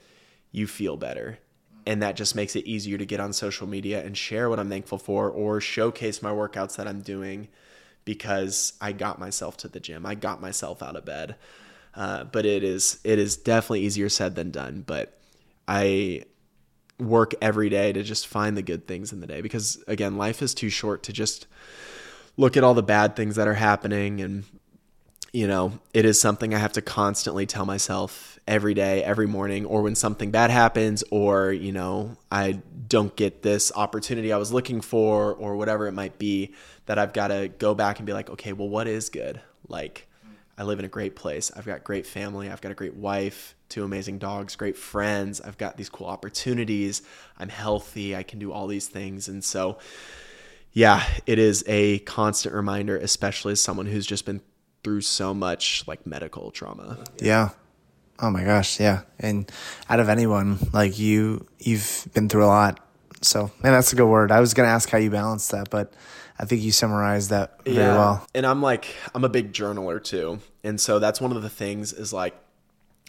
you 0.50 0.66
feel 0.66 0.96
better 0.96 1.38
and 1.86 2.02
that 2.02 2.16
just 2.16 2.34
makes 2.34 2.54
it 2.54 2.66
easier 2.66 2.96
to 2.96 3.06
get 3.06 3.20
on 3.20 3.32
social 3.32 3.66
media 3.66 4.04
and 4.04 4.16
share 4.16 4.48
what 4.48 4.60
I'm 4.60 4.68
thankful 4.68 4.98
for 4.98 5.28
or 5.28 5.60
showcase 5.60 6.22
my 6.22 6.30
workouts 6.30 6.76
that 6.76 6.86
I'm 6.86 7.00
doing 7.00 7.48
because 8.04 8.74
I 8.80 8.92
got 8.92 9.18
myself 9.18 9.56
to 9.58 9.68
the 9.68 9.80
gym. 9.80 10.06
I 10.06 10.14
got 10.14 10.40
myself 10.40 10.82
out 10.82 10.96
of 10.96 11.04
bed. 11.04 11.36
Uh, 11.94 12.24
but 12.24 12.46
it 12.46 12.64
is 12.64 13.00
it 13.04 13.18
is 13.18 13.36
definitely 13.36 13.80
easier 13.82 14.08
said 14.08 14.34
than 14.34 14.50
done. 14.50 14.82
But 14.86 15.18
I 15.68 16.24
work 17.02 17.34
every 17.40 17.68
day 17.68 17.92
to 17.92 18.02
just 18.02 18.26
find 18.26 18.56
the 18.56 18.62
good 18.62 18.86
things 18.86 19.12
in 19.12 19.20
the 19.20 19.26
day 19.26 19.40
because 19.40 19.82
again, 19.86 20.16
life 20.16 20.42
is 20.42 20.54
too 20.54 20.68
short 20.68 21.02
to 21.04 21.12
just 21.12 21.46
look 22.36 22.56
at 22.56 22.64
all 22.64 22.74
the 22.74 22.82
bad 22.82 23.16
things 23.16 23.36
that 23.36 23.46
are 23.46 23.54
happening 23.54 24.20
and 24.20 24.44
you 25.32 25.46
know, 25.46 25.72
it 25.94 26.04
is 26.04 26.20
something 26.20 26.54
I 26.54 26.58
have 26.58 26.74
to 26.74 26.82
constantly 26.82 27.46
tell 27.46 27.64
myself 27.64 28.38
every 28.46 28.74
day, 28.74 29.02
every 29.02 29.26
morning, 29.26 29.64
or 29.64 29.82
when 29.82 29.94
something 29.94 30.30
bad 30.30 30.50
happens, 30.50 31.02
or, 31.10 31.52
you 31.52 31.72
know, 31.72 32.16
I 32.30 32.60
don't 32.88 33.14
get 33.16 33.42
this 33.42 33.72
opportunity 33.74 34.32
I 34.32 34.36
was 34.36 34.52
looking 34.52 34.82
for, 34.82 35.32
or 35.32 35.56
whatever 35.56 35.86
it 35.86 35.92
might 35.92 36.18
be, 36.18 36.52
that 36.84 36.98
I've 36.98 37.14
got 37.14 37.28
to 37.28 37.48
go 37.48 37.74
back 37.74 37.98
and 37.98 38.06
be 38.06 38.12
like, 38.12 38.28
okay, 38.28 38.52
well, 38.52 38.68
what 38.68 38.86
is 38.86 39.08
good? 39.08 39.40
Like, 39.68 40.06
I 40.58 40.64
live 40.64 40.78
in 40.78 40.84
a 40.84 40.88
great 40.88 41.16
place. 41.16 41.50
I've 41.56 41.64
got 41.64 41.82
great 41.82 42.06
family. 42.06 42.50
I've 42.50 42.60
got 42.60 42.72
a 42.72 42.74
great 42.74 42.94
wife, 42.94 43.54
two 43.72 43.84
amazing 43.84 44.18
dogs, 44.18 44.54
great 44.54 44.76
friends. 44.76 45.40
I've 45.40 45.56
got 45.56 45.78
these 45.78 45.88
cool 45.88 46.06
opportunities. 46.06 47.00
I'm 47.38 47.48
healthy. 47.48 48.14
I 48.14 48.22
can 48.22 48.38
do 48.38 48.52
all 48.52 48.66
these 48.66 48.86
things. 48.86 49.28
And 49.28 49.42
so, 49.42 49.78
yeah, 50.72 51.02
it 51.26 51.38
is 51.38 51.64
a 51.66 52.00
constant 52.00 52.54
reminder, 52.54 52.98
especially 52.98 53.52
as 53.52 53.62
someone 53.62 53.86
who's 53.86 54.06
just 54.06 54.26
been 54.26 54.42
through 54.84 55.00
so 55.00 55.32
much 55.32 55.84
like 55.86 56.06
medical 56.06 56.50
trauma. 56.50 56.98
Yeah. 57.18 57.50
Oh 58.20 58.30
my 58.30 58.44
gosh, 58.44 58.78
yeah. 58.78 59.02
And 59.18 59.50
out 59.88 60.00
of 60.00 60.10
anyone, 60.10 60.58
like 60.72 60.98
you 60.98 61.46
you've 61.58 62.06
been 62.12 62.28
through 62.28 62.44
a 62.44 62.46
lot. 62.46 62.78
So, 63.22 63.50
man, 63.62 63.72
that's 63.72 63.92
a 63.92 63.96
good 63.96 64.06
word. 64.06 64.30
I 64.30 64.40
was 64.40 64.52
going 64.52 64.66
to 64.66 64.72
ask 64.72 64.90
how 64.90 64.98
you 64.98 65.10
balance 65.10 65.48
that, 65.48 65.70
but 65.70 65.94
I 66.38 66.44
think 66.44 66.60
you 66.60 66.72
summarized 66.72 67.30
that 67.30 67.64
very 67.64 67.76
yeah. 67.76 67.96
well. 67.96 68.26
And 68.34 68.44
I'm 68.44 68.60
like 68.60 68.94
I'm 69.14 69.24
a 69.24 69.28
big 69.30 69.52
journaler 69.52 70.02
too. 70.02 70.40
And 70.62 70.80
so 70.80 70.98
that's 70.98 71.20
one 71.20 71.34
of 71.34 71.42
the 71.42 71.50
things 71.50 71.92
is 71.92 72.12
like 72.12 72.36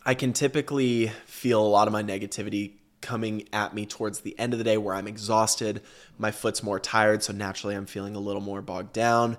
I 0.06 0.14
can 0.16 0.34
typically 0.34 1.08
feel 1.26 1.62
a 1.62 1.68
lot 1.68 1.88
of 1.88 1.94
my 1.94 2.04
negativity 2.04 2.74
coming 3.02 3.48
at 3.52 3.74
me 3.74 3.86
towards 3.86 4.22
the 4.22 4.38
end 4.40 4.54
of 4.54 4.60
the 4.60 4.64
day 4.64 4.78
where 4.78 4.96
I'm 4.96 5.08
exhausted, 5.08 5.82
my 6.18 6.32
foot's 6.32 6.64
more 6.64 6.80
tired, 6.80 7.24
so 7.24 7.34
naturally 7.34 7.76
I'm 7.76 7.86
feeling 7.86 8.16
a 8.16 8.20
little 8.20 8.42
more 8.42 8.62
bogged 8.62 8.94
down 8.94 9.38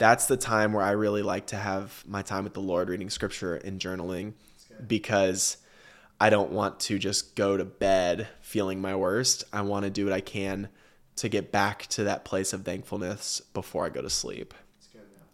that's 0.00 0.24
the 0.24 0.36
time 0.38 0.72
where 0.72 0.82
I 0.82 0.92
really 0.92 1.20
like 1.20 1.48
to 1.48 1.56
have 1.56 2.02
my 2.08 2.22
time 2.22 2.44
with 2.44 2.54
the 2.54 2.60
Lord, 2.60 2.88
reading 2.88 3.10
scripture 3.10 3.56
and 3.56 3.78
journaling, 3.78 4.32
because 4.84 5.58
I 6.18 6.30
don't 6.30 6.52
want 6.52 6.80
to 6.80 6.98
just 6.98 7.36
go 7.36 7.58
to 7.58 7.66
bed 7.66 8.26
feeling 8.40 8.80
my 8.80 8.96
worst. 8.96 9.44
I 9.52 9.60
want 9.60 9.84
to 9.84 9.90
do 9.90 10.06
what 10.06 10.14
I 10.14 10.22
can 10.22 10.70
to 11.16 11.28
get 11.28 11.52
back 11.52 11.86
to 11.88 12.04
that 12.04 12.24
place 12.24 12.54
of 12.54 12.64
thankfulness 12.64 13.42
before 13.52 13.84
I 13.84 13.90
go 13.90 14.00
to 14.00 14.08
sleep. 14.08 14.54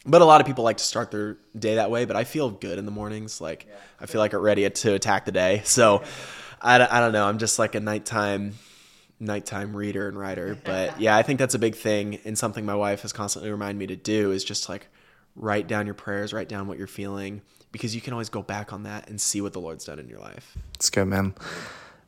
But 0.07 0.23
a 0.23 0.25
lot 0.25 0.41
of 0.41 0.47
people 0.47 0.65
like 0.65 0.77
to 0.77 0.85
start 0.85 1.11
their 1.11 1.37
day 1.59 1.75
that 1.77 1.91
way, 1.91 2.05
but 2.05 2.17
I 2.17 2.25
feel 2.25 2.51
good 2.51 2.79
in 2.79 2.85
the 2.85 2.93
mornings. 2.93 3.41
Like, 3.41 3.67
yeah. 3.69 3.75
I 4.01 4.07
feel 4.07 4.21
like 4.21 4.33
I'm 4.33 4.41
ready 4.41 4.69
to 4.69 4.95
attack 4.95 5.25
the 5.25 5.33
day. 5.33 5.63
So, 5.65 6.03
I, 6.61 6.77
I 6.77 7.01
don't 7.01 7.13
know. 7.13 7.27
I'm 7.27 7.39
just 7.39 7.59
like 7.59 7.75
a 7.75 7.81
nighttime 7.81 8.55
nighttime 9.19 9.75
reader 9.75 10.09
and 10.09 10.19
writer. 10.19 10.59
But 10.65 11.01
yeah, 11.01 11.17
I 11.17 11.23
think 11.23 11.39
that's 11.39 11.55
a 11.55 11.59
big 11.59 11.75
thing 11.75 12.19
and 12.25 12.37
something 12.37 12.65
my 12.65 12.75
wife 12.75 13.03
has 13.03 13.13
constantly 13.13 13.51
reminded 13.51 13.79
me 13.79 13.87
to 13.89 13.97
do 13.97 14.33
is 14.33 14.45
just 14.45 14.69
like 14.69 14.89
write 15.35 15.69
down 15.69 15.87
your 15.87 15.95
prayers, 15.95 16.33
write 16.33 16.49
down 16.49 16.67
what 16.67 16.79
you're 16.79 16.87
feeling, 16.87 17.43
because 17.73 17.95
you 17.95 18.01
can 18.01 18.13
always 18.13 18.29
go 18.29 18.43
back 18.43 18.73
on 18.73 18.85
that 18.85 19.09
and 19.09 19.21
see 19.21 19.41
what 19.41 19.53
the 19.53 19.61
Lord's 19.61 19.85
done 19.85 19.99
in 19.99 20.09
your 20.09 20.19
life. 20.19 20.57
It's 20.75 20.91
good, 20.91 21.07
man. 21.07 21.35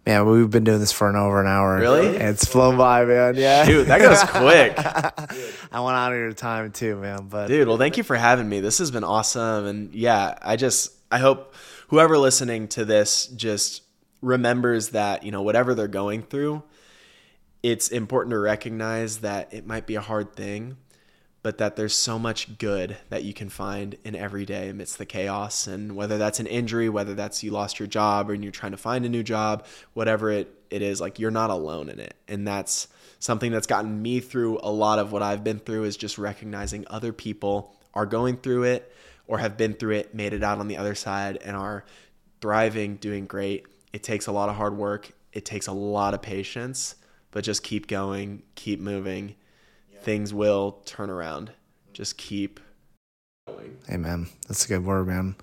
Man, 0.09 0.25
we've 0.25 0.49
been 0.49 0.65
doing 0.65 0.81
this 0.81 0.91
for 0.91 1.11
an 1.11 1.17
over 1.17 1.39
an 1.39 1.47
hour. 1.47 1.77
Really? 1.77 2.07
It's 2.07 2.47
flown 2.47 2.79
by, 2.79 3.05
man. 3.05 3.35
Yeah. 3.37 3.67
Dude, 3.67 3.89
that 3.89 3.99
goes 3.99 4.23
quick. 4.27 4.73
I 5.71 5.81
want 5.81 5.99
out 5.99 6.15
of 6.15 6.19
your 6.19 6.33
time 6.33 6.73
too, 6.73 6.97
man. 6.97 7.29
But 7.29 7.49
Dude, 7.49 7.69
well, 7.69 7.77
thank 7.77 7.99
you 7.99 8.03
for 8.03 8.17
having 8.17 8.49
me. 8.49 8.61
This 8.61 8.79
has 8.79 8.91
been 8.91 9.05
awesome. 9.05 9.67
And 9.67 9.95
yeah, 9.95 10.39
I 10.41 10.57
just, 10.57 10.95
I 11.13 11.19
hope 11.19 11.55
whoever 11.89 12.17
listening 12.17 12.69
to 12.69 12.87
this 12.87 13.27
just 13.27 13.83
remembers 14.23 14.89
that, 14.91 15.25
you 15.25 15.31
know, 15.31 15.43
whatever 15.43 15.75
they're 15.75 15.89
going 15.89 16.23
through, 16.23 16.63
it's 17.63 17.89
important 17.89 18.31
to 18.31 18.39
recognize 18.39 19.19
that 19.19 19.53
it 19.53 19.67
might 19.67 19.87
be 19.87 19.97
a 19.97 20.01
hard 20.01 20.35
thing, 20.35 20.79
but 21.43 21.59
that 21.59 21.77
there's 21.77 21.95
so 21.95 22.19
much 22.19 22.59
good 22.59 22.97
that 23.11 23.23
you 23.23 23.33
can 23.33 23.49
find 23.49 23.97
in 24.05 24.17
every 24.17 24.45
day 24.45 24.69
amidst 24.69 24.99
the 24.99 25.07
chaos. 25.07 25.67
And 25.67 25.95
whether 25.95 26.19
that's 26.19 26.41
an 26.41 26.47
injury, 26.47 26.89
whether 26.89 27.15
that's 27.15 27.43
you 27.45 27.51
lost 27.51 27.79
your 27.79 27.87
job 27.87 28.29
and 28.31 28.43
you're 28.43 28.53
trying 28.53 28.73
to 28.73 28.79
find 28.79 29.07
a 29.07 29.09
new 29.09 29.23
job, 29.23 29.65
whatever 29.95 30.31
it, 30.31 30.53
it 30.71 30.83
is, 30.83 31.01
like 31.01 31.19
you're 31.19 31.31
not 31.31 31.51
alone 31.51 31.89
in 31.89 32.01
it. 32.01 32.15
And 32.27 32.47
that's 32.47 32.89
something 33.21 33.53
that's 33.53 33.67
gotten 33.67 34.03
me 34.03 34.21
through 34.21 34.59
a 34.63 34.71
lot 34.71 34.99
of 34.99 35.13
what 35.13 35.23
I've 35.23 35.45
been 35.45 35.59
through 35.59 35.85
is 35.85 35.97
just 35.97 36.19
recognizing 36.19 36.85
other 36.89 37.13
people 37.13 37.77
are 37.95 38.07
going 38.07 38.37
through 38.37 38.65
it 38.65 38.93
or 39.27 39.39
have 39.39 39.57
been 39.57 39.75
through 39.75 39.95
it, 39.95 40.15
made 40.15 40.33
it 40.33 40.43
out 40.43 40.59
on 40.59 40.69
the 40.69 40.77
other 40.77 40.95
side, 40.95 41.39
and 41.45 41.57
are 41.57 41.85
thriving, 42.41 42.97
doing 42.97 43.27
great. 43.27 43.67
It 43.93 44.03
takes 44.03 44.27
a 44.27 44.33
lot 44.33 44.49
of 44.49 44.57
hard 44.57 44.77
work, 44.77 45.13
it 45.33 45.45
takes 45.45 45.67
a 45.67 45.73
lot 45.73 46.15
of 46.15 46.23
patience, 46.23 46.97
but 47.31 47.45
just 47.45 47.63
keep 47.63 47.87
going, 47.87 48.43
keep 48.55 48.81
moving 48.81 49.37
things 50.03 50.33
will 50.33 50.81
turn 50.85 51.11
around. 51.11 51.51
Just 51.93 52.17
keep 52.17 52.61
going. 53.47 53.77
Amen. 53.91 54.29
That's 54.47 54.65
a 54.65 54.69
good 54.69 54.85
word, 54.85 55.07
man. 55.07 55.37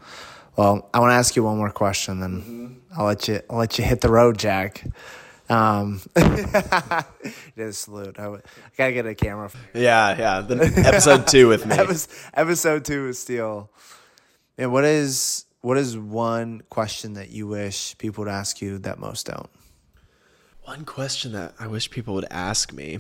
Well, 0.56 0.90
I 0.94 1.00
want 1.00 1.12
to 1.12 1.16
ask 1.16 1.36
you 1.36 1.44
one 1.44 1.58
more 1.58 1.72
question, 1.72 2.20
then 2.20 2.42
mm-hmm. 2.42 2.74
I'll 2.98 3.06
let 3.06 3.28
you 3.28 3.42
I'll 3.50 3.58
let 3.58 3.78
you 3.78 3.84
hit 3.84 4.02
the 4.02 4.10
road, 4.10 4.38
Jack. 4.38 4.86
Um, 5.50 6.02
it 6.16 7.36
is 7.58 7.78
salute. 7.78 8.18
I, 8.18 8.28
I, 8.28 8.40
gotta 8.78 8.94
get 8.94 9.06
a 9.06 9.14
camera. 9.14 9.52
Yeah, 9.74 10.18
yeah. 10.18 10.42
The 10.42 10.84
episode 10.86 11.28
two 11.28 11.48
with 11.48 11.66
me. 11.68 11.76
episode 12.34 12.86
two 12.86 13.08
with 13.08 13.18
Steele. 13.18 13.70
And 14.58 14.72
what 14.72 14.86
is 14.86 15.46
what 15.62 15.78
is 15.78 15.98
one 15.98 16.62
question 16.70 17.14
that 17.14 17.30
you 17.30 17.48
wish 17.48 17.98
people 17.98 18.24
would 18.24 18.32
ask 18.32 18.62
you 18.62 18.80
that 18.80 18.98
most 18.98 19.28
don't? 19.28 19.50
One 20.64 20.86
question 20.86 21.34
that 21.34 21.54
I 21.60 21.68
wish 21.68 21.92
people 21.92 22.16
would 22.16 22.28
ask 22.32 22.72
me. 22.74 23.00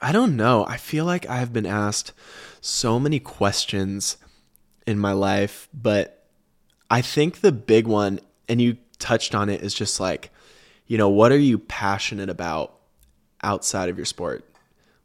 I 0.00 0.12
don't 0.12 0.36
know. 0.36 0.64
I 0.66 0.76
feel 0.76 1.04
like 1.04 1.28
I've 1.28 1.52
been 1.52 1.66
asked 1.66 2.12
so 2.60 2.98
many 2.98 3.20
questions 3.20 4.16
in 4.86 4.98
my 4.98 5.12
life, 5.12 5.68
but 5.74 6.26
I 6.90 7.02
think 7.02 7.40
the 7.40 7.52
big 7.52 7.86
one, 7.86 8.20
and 8.48 8.60
you 8.60 8.78
touched 8.98 9.34
on 9.34 9.48
it, 9.48 9.62
is 9.62 9.74
just 9.74 10.00
like, 10.00 10.30
you 10.86 10.98
know, 10.98 11.08
what 11.08 11.32
are 11.32 11.38
you 11.38 11.58
passionate 11.58 12.30
about 12.30 12.74
outside 13.42 13.88
of 13.88 13.96
your 13.96 14.06
sport? 14.06 14.44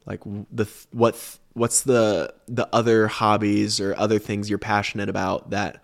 Like 0.05 0.21
the 0.51 0.67
what 0.91 1.37
what's 1.53 1.81
the 1.81 2.33
the 2.47 2.67
other 2.71 3.07
hobbies 3.07 3.79
or 3.79 3.95
other 3.97 4.19
things 4.19 4.49
you're 4.49 4.59
passionate 4.59 5.09
about 5.09 5.49
that 5.49 5.83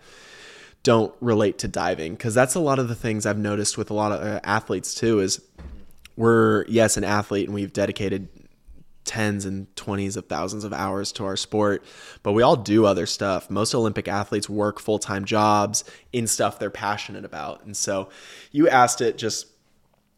don't 0.82 1.14
relate 1.20 1.58
to 1.58 1.68
diving? 1.68 2.14
Because 2.14 2.34
that's 2.34 2.54
a 2.54 2.60
lot 2.60 2.78
of 2.78 2.88
the 2.88 2.94
things 2.94 3.26
I've 3.26 3.38
noticed 3.38 3.76
with 3.76 3.90
a 3.90 3.94
lot 3.94 4.12
of 4.12 4.22
uh, 4.22 4.40
athletes 4.44 4.94
too. 4.94 5.20
Is 5.20 5.42
we're 6.16 6.64
yes 6.66 6.96
an 6.96 7.04
athlete 7.04 7.46
and 7.46 7.54
we've 7.54 7.72
dedicated 7.72 8.28
tens 9.04 9.44
and 9.44 9.72
20s 9.74 10.16
of 10.16 10.26
thousands 10.26 10.64
of 10.64 10.72
hours 10.72 11.12
to 11.12 11.24
our 11.24 11.36
sport, 11.36 11.84
but 12.22 12.32
we 12.32 12.42
all 12.42 12.56
do 12.56 12.86
other 12.86 13.06
stuff. 13.06 13.50
Most 13.50 13.74
Olympic 13.74 14.08
athletes 14.08 14.48
work 14.48 14.78
full 14.78 14.98
time 14.98 15.24
jobs 15.24 15.84
in 16.12 16.26
stuff 16.26 16.58
they're 16.58 16.70
passionate 16.70 17.24
about. 17.24 17.64
And 17.64 17.76
so 17.76 18.08
you 18.50 18.68
asked 18.68 19.00
it 19.00 19.18
just 19.18 19.46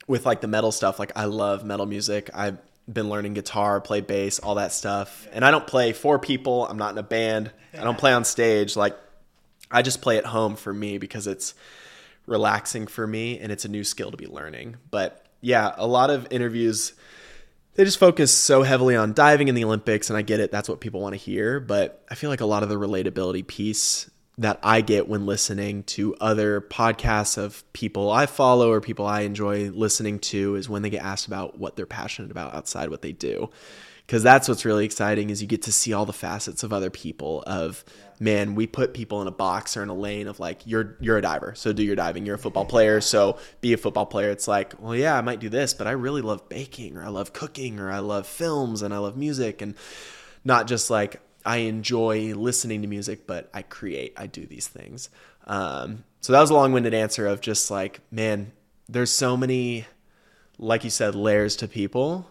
with 0.07 0.27
like 0.27 0.41
the 0.41 0.49
metal 0.49 0.73
stuff. 0.73 0.99
Like, 0.99 1.13
I 1.17 1.25
love 1.25 1.65
metal 1.65 1.87
music. 1.87 2.31
I've 2.35 2.59
been 2.93 3.09
learning 3.09 3.35
guitar, 3.35 3.81
play 3.81 4.01
bass, 4.01 4.39
all 4.39 4.57
that 4.57 4.73
stuff. 4.73 5.27
And 5.33 5.45
I 5.45 5.51
don't 5.51 5.67
play 5.67 5.93
for 5.93 6.19
people, 6.19 6.67
I'm 6.67 6.77
not 6.77 6.93
in 6.93 6.99
a 6.99 7.03
band, 7.03 7.51
I 7.73 7.85
don't 7.85 7.99
play 7.99 8.13
on 8.13 8.25
stage. 8.25 8.77
Like, 8.77 8.97
I 9.71 9.83
just 9.83 10.03
play 10.03 10.19
at 10.19 10.27
home 10.27 10.57
for 10.57 10.73
me 10.73 10.99
because 10.99 11.27
it's 11.27 11.55
relaxing 12.27 12.87
for 12.87 13.07
me 13.07 13.39
and 13.39 13.51
it's 13.51 13.65
a 13.65 13.69
new 13.69 13.85
skill 13.85 14.11
to 14.11 14.17
be 14.17 14.27
learning. 14.27 14.77
But 14.91 15.25
yeah, 15.41 15.75
a 15.77 15.87
lot 15.87 16.11
of 16.11 16.27
interviews 16.31 16.93
they 17.75 17.85
just 17.85 17.99
focus 17.99 18.33
so 18.33 18.63
heavily 18.63 18.97
on 18.97 19.13
diving 19.13 19.49
in 19.49 19.55
the 19.55 19.65
Olympics, 19.65 20.11
and 20.11 20.17
I 20.17 20.23
get 20.23 20.41
it. 20.41 20.53
That's 20.53 20.69
what 20.69 20.81
people 20.81 21.01
want 21.01 21.15
to 21.15 21.19
hear. 21.19 21.61
But 21.61 22.05
I 22.09 22.15
feel 22.15 22.31
like 22.31 22.41
a 22.41 22.47
lot 22.47 22.63
of 22.63 22.69
the 22.69 22.77
relatability 22.77 23.47
piece 23.47 24.11
that 24.39 24.59
I 24.63 24.81
get 24.81 25.09
when 25.09 25.27
listening 25.27 25.85
to 25.85 26.15
other 26.17 26.61
podcasts 26.61 27.39
of 27.39 27.65
people 27.73 28.11
I 28.11 28.27
follow 28.27 28.71
or 28.71 28.81
people 28.81 29.07
I 29.07 29.21
enjoy 29.21 29.71
listening 29.71 30.19
to 30.21 30.57
is 30.57 30.69
when 30.69 30.83
they 30.83 30.91
get 30.91 31.05
asked 31.05 31.27
about 31.27 31.59
what 31.59 31.77
they're 31.77 31.87
passionate 31.87 32.33
about 32.33 32.55
outside 32.55 32.91
what 32.91 33.03
they 33.03 33.13
do 33.13 33.51
because 34.07 34.23
that's 34.23 34.49
what's 34.49 34.65
really 34.65 34.85
exciting 34.85 35.31
is 35.31 35.41
you 35.41 35.49
get 35.49 35.63
to 35.63 35.73
see 35.73 35.93
all 35.93 36.05
the 36.05 36.13
facets 36.13 36.63
of 36.63 36.73
other 36.73 36.91
people 36.91 37.43
of 37.47 37.85
man 38.21 38.55
we 38.55 38.67
put 38.67 38.95
people 38.95 39.21
in 39.23 39.29
a 39.29 39.33
box 39.33 39.77
or 39.77 39.83
in 39.83 39.89
a 39.89 39.95
lane 39.95 40.29
of 40.29 40.39
like 40.39 40.67
you're 40.67 40.97
you're 41.01 41.19
a 41.19 41.23
diver 41.23 41.55
so 41.55 41.73
do 41.73 41.83
your 41.83 41.97
diving 41.97 42.25
you're 42.25 42.37
a 42.37 42.39
football 42.39 42.65
player 42.65 43.01
so 43.01 43.39
be 43.61 43.73
a 43.73 43.77
football 43.77 44.07
player. 44.07 44.31
It's 44.31 44.47
like 44.47 44.75
well 44.79 44.95
yeah 44.95 45.17
i 45.17 45.21
might 45.21 45.41
do 45.41 45.49
this 45.49 45.75
but 45.75 45.87
i 45.87 45.93
really 45.93 46.23
love 46.23 46.49
baking 46.49 46.97
or 46.97 47.05
i 47.05 47.09
love 47.09 47.33
cooking 47.33 47.81
or 47.81 47.91
i 47.91 47.99
love 47.99 48.27
films 48.27 48.83
and 48.83 48.95
i 48.95 48.99
love 48.99 49.17
music 49.17 49.63
and 49.63 49.75
not 50.45 50.67
just 50.67 50.91
like 50.91 51.21
i 51.45 51.59
enjoy 51.59 52.35
listening 52.35 52.83
to 52.83 52.89
music 52.89 53.27
but 53.27 53.51
i 53.53 53.63
create 53.63 54.13
i 54.17 54.27
do 54.27 54.47
these 54.47 54.69
things. 54.69 55.09
Um, 55.47 56.05
so 56.23 56.33
that 56.33 56.41
was 56.41 56.49
a 56.49 56.55
long-winded 56.55 56.95
answer 56.95 57.27
of 57.27 57.41
just 57.41 57.71
like 57.71 58.01
man 58.11 58.53
there's 58.89 59.13
so 59.13 59.37
many 59.37 59.87
like 60.57 60.85
you 60.85 60.91
said 60.91 61.15
layers 61.15 61.57
to 61.57 61.69
people 61.69 62.31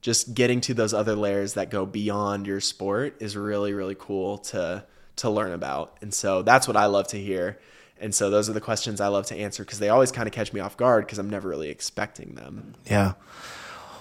just 0.00 0.34
getting 0.34 0.60
to 0.62 0.74
those 0.74 0.94
other 0.94 1.14
layers 1.14 1.54
that 1.54 1.70
go 1.70 1.84
beyond 1.84 2.46
your 2.46 2.60
sport 2.60 3.16
is 3.20 3.36
really 3.36 3.72
really 3.72 3.96
cool 3.98 4.38
to 4.38 4.84
to 5.16 5.30
learn 5.30 5.52
about. 5.52 5.96
And 6.00 6.14
so 6.14 6.42
that's 6.42 6.66
what 6.68 6.76
i 6.76 6.86
love 6.86 7.08
to 7.08 7.18
hear. 7.18 7.58
And 8.00 8.14
so 8.14 8.30
those 8.30 8.48
are 8.48 8.52
the 8.52 8.60
questions 8.60 9.00
i 9.00 9.08
love 9.08 9.26
to 9.26 9.36
answer 9.36 9.64
because 9.64 9.78
they 9.78 9.88
always 9.88 10.12
kind 10.12 10.28
of 10.28 10.32
catch 10.32 10.52
me 10.52 10.60
off 10.60 10.76
guard 10.76 11.04
because 11.06 11.18
i'm 11.18 11.30
never 11.30 11.48
really 11.48 11.70
expecting 11.70 12.34
them. 12.34 12.74
Yeah. 12.86 13.14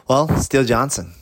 Well 0.07 0.27
steele 0.37 0.63
johnson 0.63 1.13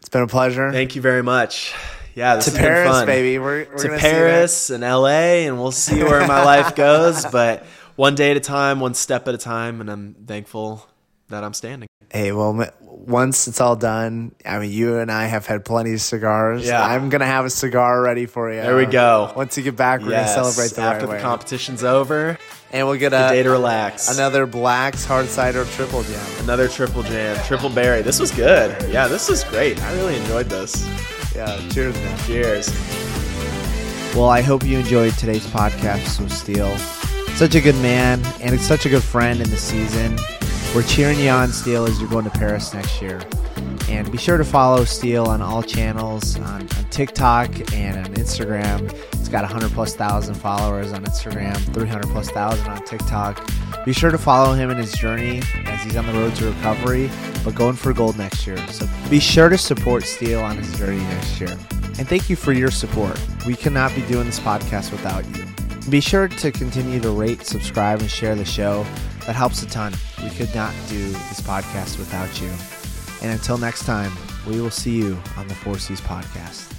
it's 0.00 0.08
been 0.08 0.22
a 0.22 0.28
pleasure. 0.28 0.70
Thank 0.70 0.94
you 0.94 1.02
very 1.02 1.22
much. 1.22 1.74
Yeah 2.14 2.40
to 2.40 2.50
paris 2.50 3.04
baby. 3.04 3.38
We're, 3.38 3.66
we're 3.70 3.76
to 3.78 3.98
paris 3.98 4.70
and 4.70 4.82
la 4.82 5.06
and 5.06 5.58
we'll 5.58 5.72
see 5.72 6.02
where 6.02 6.26
my 6.26 6.44
life 6.44 6.74
goes 6.74 7.24
but 7.26 7.64
one 7.96 8.14
day 8.14 8.30
at 8.30 8.36
a 8.36 8.40
time 8.40 8.80
one 8.80 8.94
step 8.94 9.26
at 9.28 9.34
a 9.34 9.38
time 9.38 9.80
and 9.80 9.90
i'm 9.90 10.14
thankful 10.14 10.86
that 11.28 11.44
i'm 11.44 11.54
standing 11.54 11.88
hey 12.10 12.32
well 12.32 12.70
once 13.08 13.48
it's 13.48 13.60
all 13.60 13.74
done, 13.74 14.34
I 14.44 14.58
mean, 14.58 14.70
you 14.70 14.98
and 14.98 15.10
I 15.10 15.26
have 15.26 15.46
had 15.46 15.64
plenty 15.64 15.94
of 15.94 16.00
cigars. 16.00 16.66
Yeah. 16.66 16.84
I'm 16.84 17.08
going 17.08 17.20
to 17.20 17.26
have 17.26 17.46
a 17.46 17.50
cigar 17.50 18.02
ready 18.02 18.26
for 18.26 18.52
you. 18.52 18.60
There 18.60 18.76
we 18.76 18.84
go. 18.84 19.32
Once 19.34 19.56
you 19.56 19.62
get 19.62 19.76
back, 19.76 20.02
we're 20.02 20.10
yes. 20.10 20.34
going 20.34 20.44
to 20.44 20.52
celebrate 20.52 20.76
the 20.76 20.82
After 20.82 21.06
right 21.06 21.12
the 21.12 21.16
way. 21.16 21.20
competition's 21.22 21.82
over. 21.82 22.38
And 22.70 22.86
we'll 22.86 22.98
get 22.98 23.14
a 23.14 23.30
day 23.30 23.42
to 23.42 23.50
relax. 23.50 24.14
Another 24.14 24.46
Blake's 24.46 25.06
hard 25.06 25.26
cider 25.26 25.64
triple 25.64 26.02
jam. 26.02 26.26
Another 26.40 26.68
triple 26.68 27.02
jam, 27.02 27.42
triple 27.46 27.70
berry. 27.70 28.02
This 28.02 28.20
was 28.20 28.30
good. 28.30 28.76
Yeah, 28.92 29.08
this 29.08 29.30
was 29.30 29.42
great. 29.44 29.82
I 29.82 29.94
really 29.94 30.16
enjoyed 30.18 30.50
this. 30.50 30.86
Yeah, 31.34 31.56
cheers, 31.70 31.94
man. 31.94 32.18
Cheers. 32.26 32.68
Well, 34.14 34.28
I 34.28 34.42
hope 34.42 34.64
you 34.64 34.78
enjoyed 34.78 35.14
today's 35.14 35.46
podcast 35.46 36.20
with 36.20 36.32
Steele. 36.32 36.76
Such 37.36 37.54
a 37.54 37.60
good 37.62 37.76
man 37.76 38.22
and 38.40 38.60
such 38.60 38.84
a 38.84 38.90
good 38.90 39.04
friend 39.04 39.40
in 39.40 39.48
the 39.48 39.56
season. 39.56 40.18
We're 40.78 40.84
cheering 40.84 41.18
you 41.18 41.30
on, 41.30 41.48
Steele, 41.48 41.86
as 41.86 42.00
you're 42.00 42.08
going 42.08 42.22
to 42.22 42.30
Paris 42.30 42.72
next 42.72 43.02
year. 43.02 43.20
And 43.88 44.08
be 44.12 44.16
sure 44.16 44.38
to 44.38 44.44
follow 44.44 44.84
Steele 44.84 45.26
on 45.26 45.42
all 45.42 45.60
channels 45.60 46.36
on, 46.36 46.62
on 46.62 46.84
TikTok 46.90 47.72
and 47.74 47.98
on 47.98 48.14
Instagram. 48.14 48.88
He's 49.16 49.28
got 49.28 49.42
100 49.42 49.72
plus 49.72 49.96
thousand 49.96 50.36
followers 50.36 50.92
on 50.92 51.04
Instagram, 51.04 51.56
300 51.74 52.06
plus 52.10 52.30
thousand 52.30 52.68
on 52.68 52.84
TikTok. 52.84 53.44
Be 53.84 53.92
sure 53.92 54.12
to 54.12 54.18
follow 54.18 54.54
him 54.54 54.70
in 54.70 54.76
his 54.76 54.92
journey 54.92 55.42
as 55.64 55.82
he's 55.82 55.96
on 55.96 56.06
the 56.06 56.12
road 56.12 56.36
to 56.36 56.46
recovery, 56.46 57.10
but 57.42 57.56
going 57.56 57.74
for 57.74 57.92
gold 57.92 58.16
next 58.16 58.46
year. 58.46 58.64
So 58.68 58.88
be 59.10 59.18
sure 59.18 59.48
to 59.48 59.58
support 59.58 60.04
Steele 60.04 60.42
on 60.42 60.58
his 60.58 60.78
journey 60.78 60.98
next 60.98 61.40
year. 61.40 61.58
And 61.98 62.06
thank 62.06 62.30
you 62.30 62.36
for 62.36 62.52
your 62.52 62.70
support. 62.70 63.20
We 63.48 63.56
cannot 63.56 63.96
be 63.96 64.02
doing 64.02 64.26
this 64.26 64.38
podcast 64.38 64.92
without 64.92 65.26
you. 65.36 65.44
Be 65.90 66.00
sure 66.00 66.28
to 66.28 66.52
continue 66.52 67.00
to 67.00 67.10
rate, 67.10 67.44
subscribe, 67.44 67.98
and 67.98 68.08
share 68.08 68.36
the 68.36 68.44
show. 68.44 68.86
That 69.28 69.36
helps 69.36 69.62
a 69.62 69.66
ton. 69.66 69.92
We 70.22 70.30
could 70.30 70.54
not 70.54 70.72
do 70.88 71.10
this 71.10 71.42
podcast 71.42 71.98
without 71.98 72.40
you. 72.40 72.48
And 73.20 73.30
until 73.30 73.58
next 73.58 73.84
time, 73.84 74.10
we 74.46 74.58
will 74.58 74.70
see 74.70 74.96
you 74.96 75.18
on 75.36 75.46
the 75.48 75.54
Four 75.54 75.78
Cs 75.78 76.00
podcast. 76.00 76.77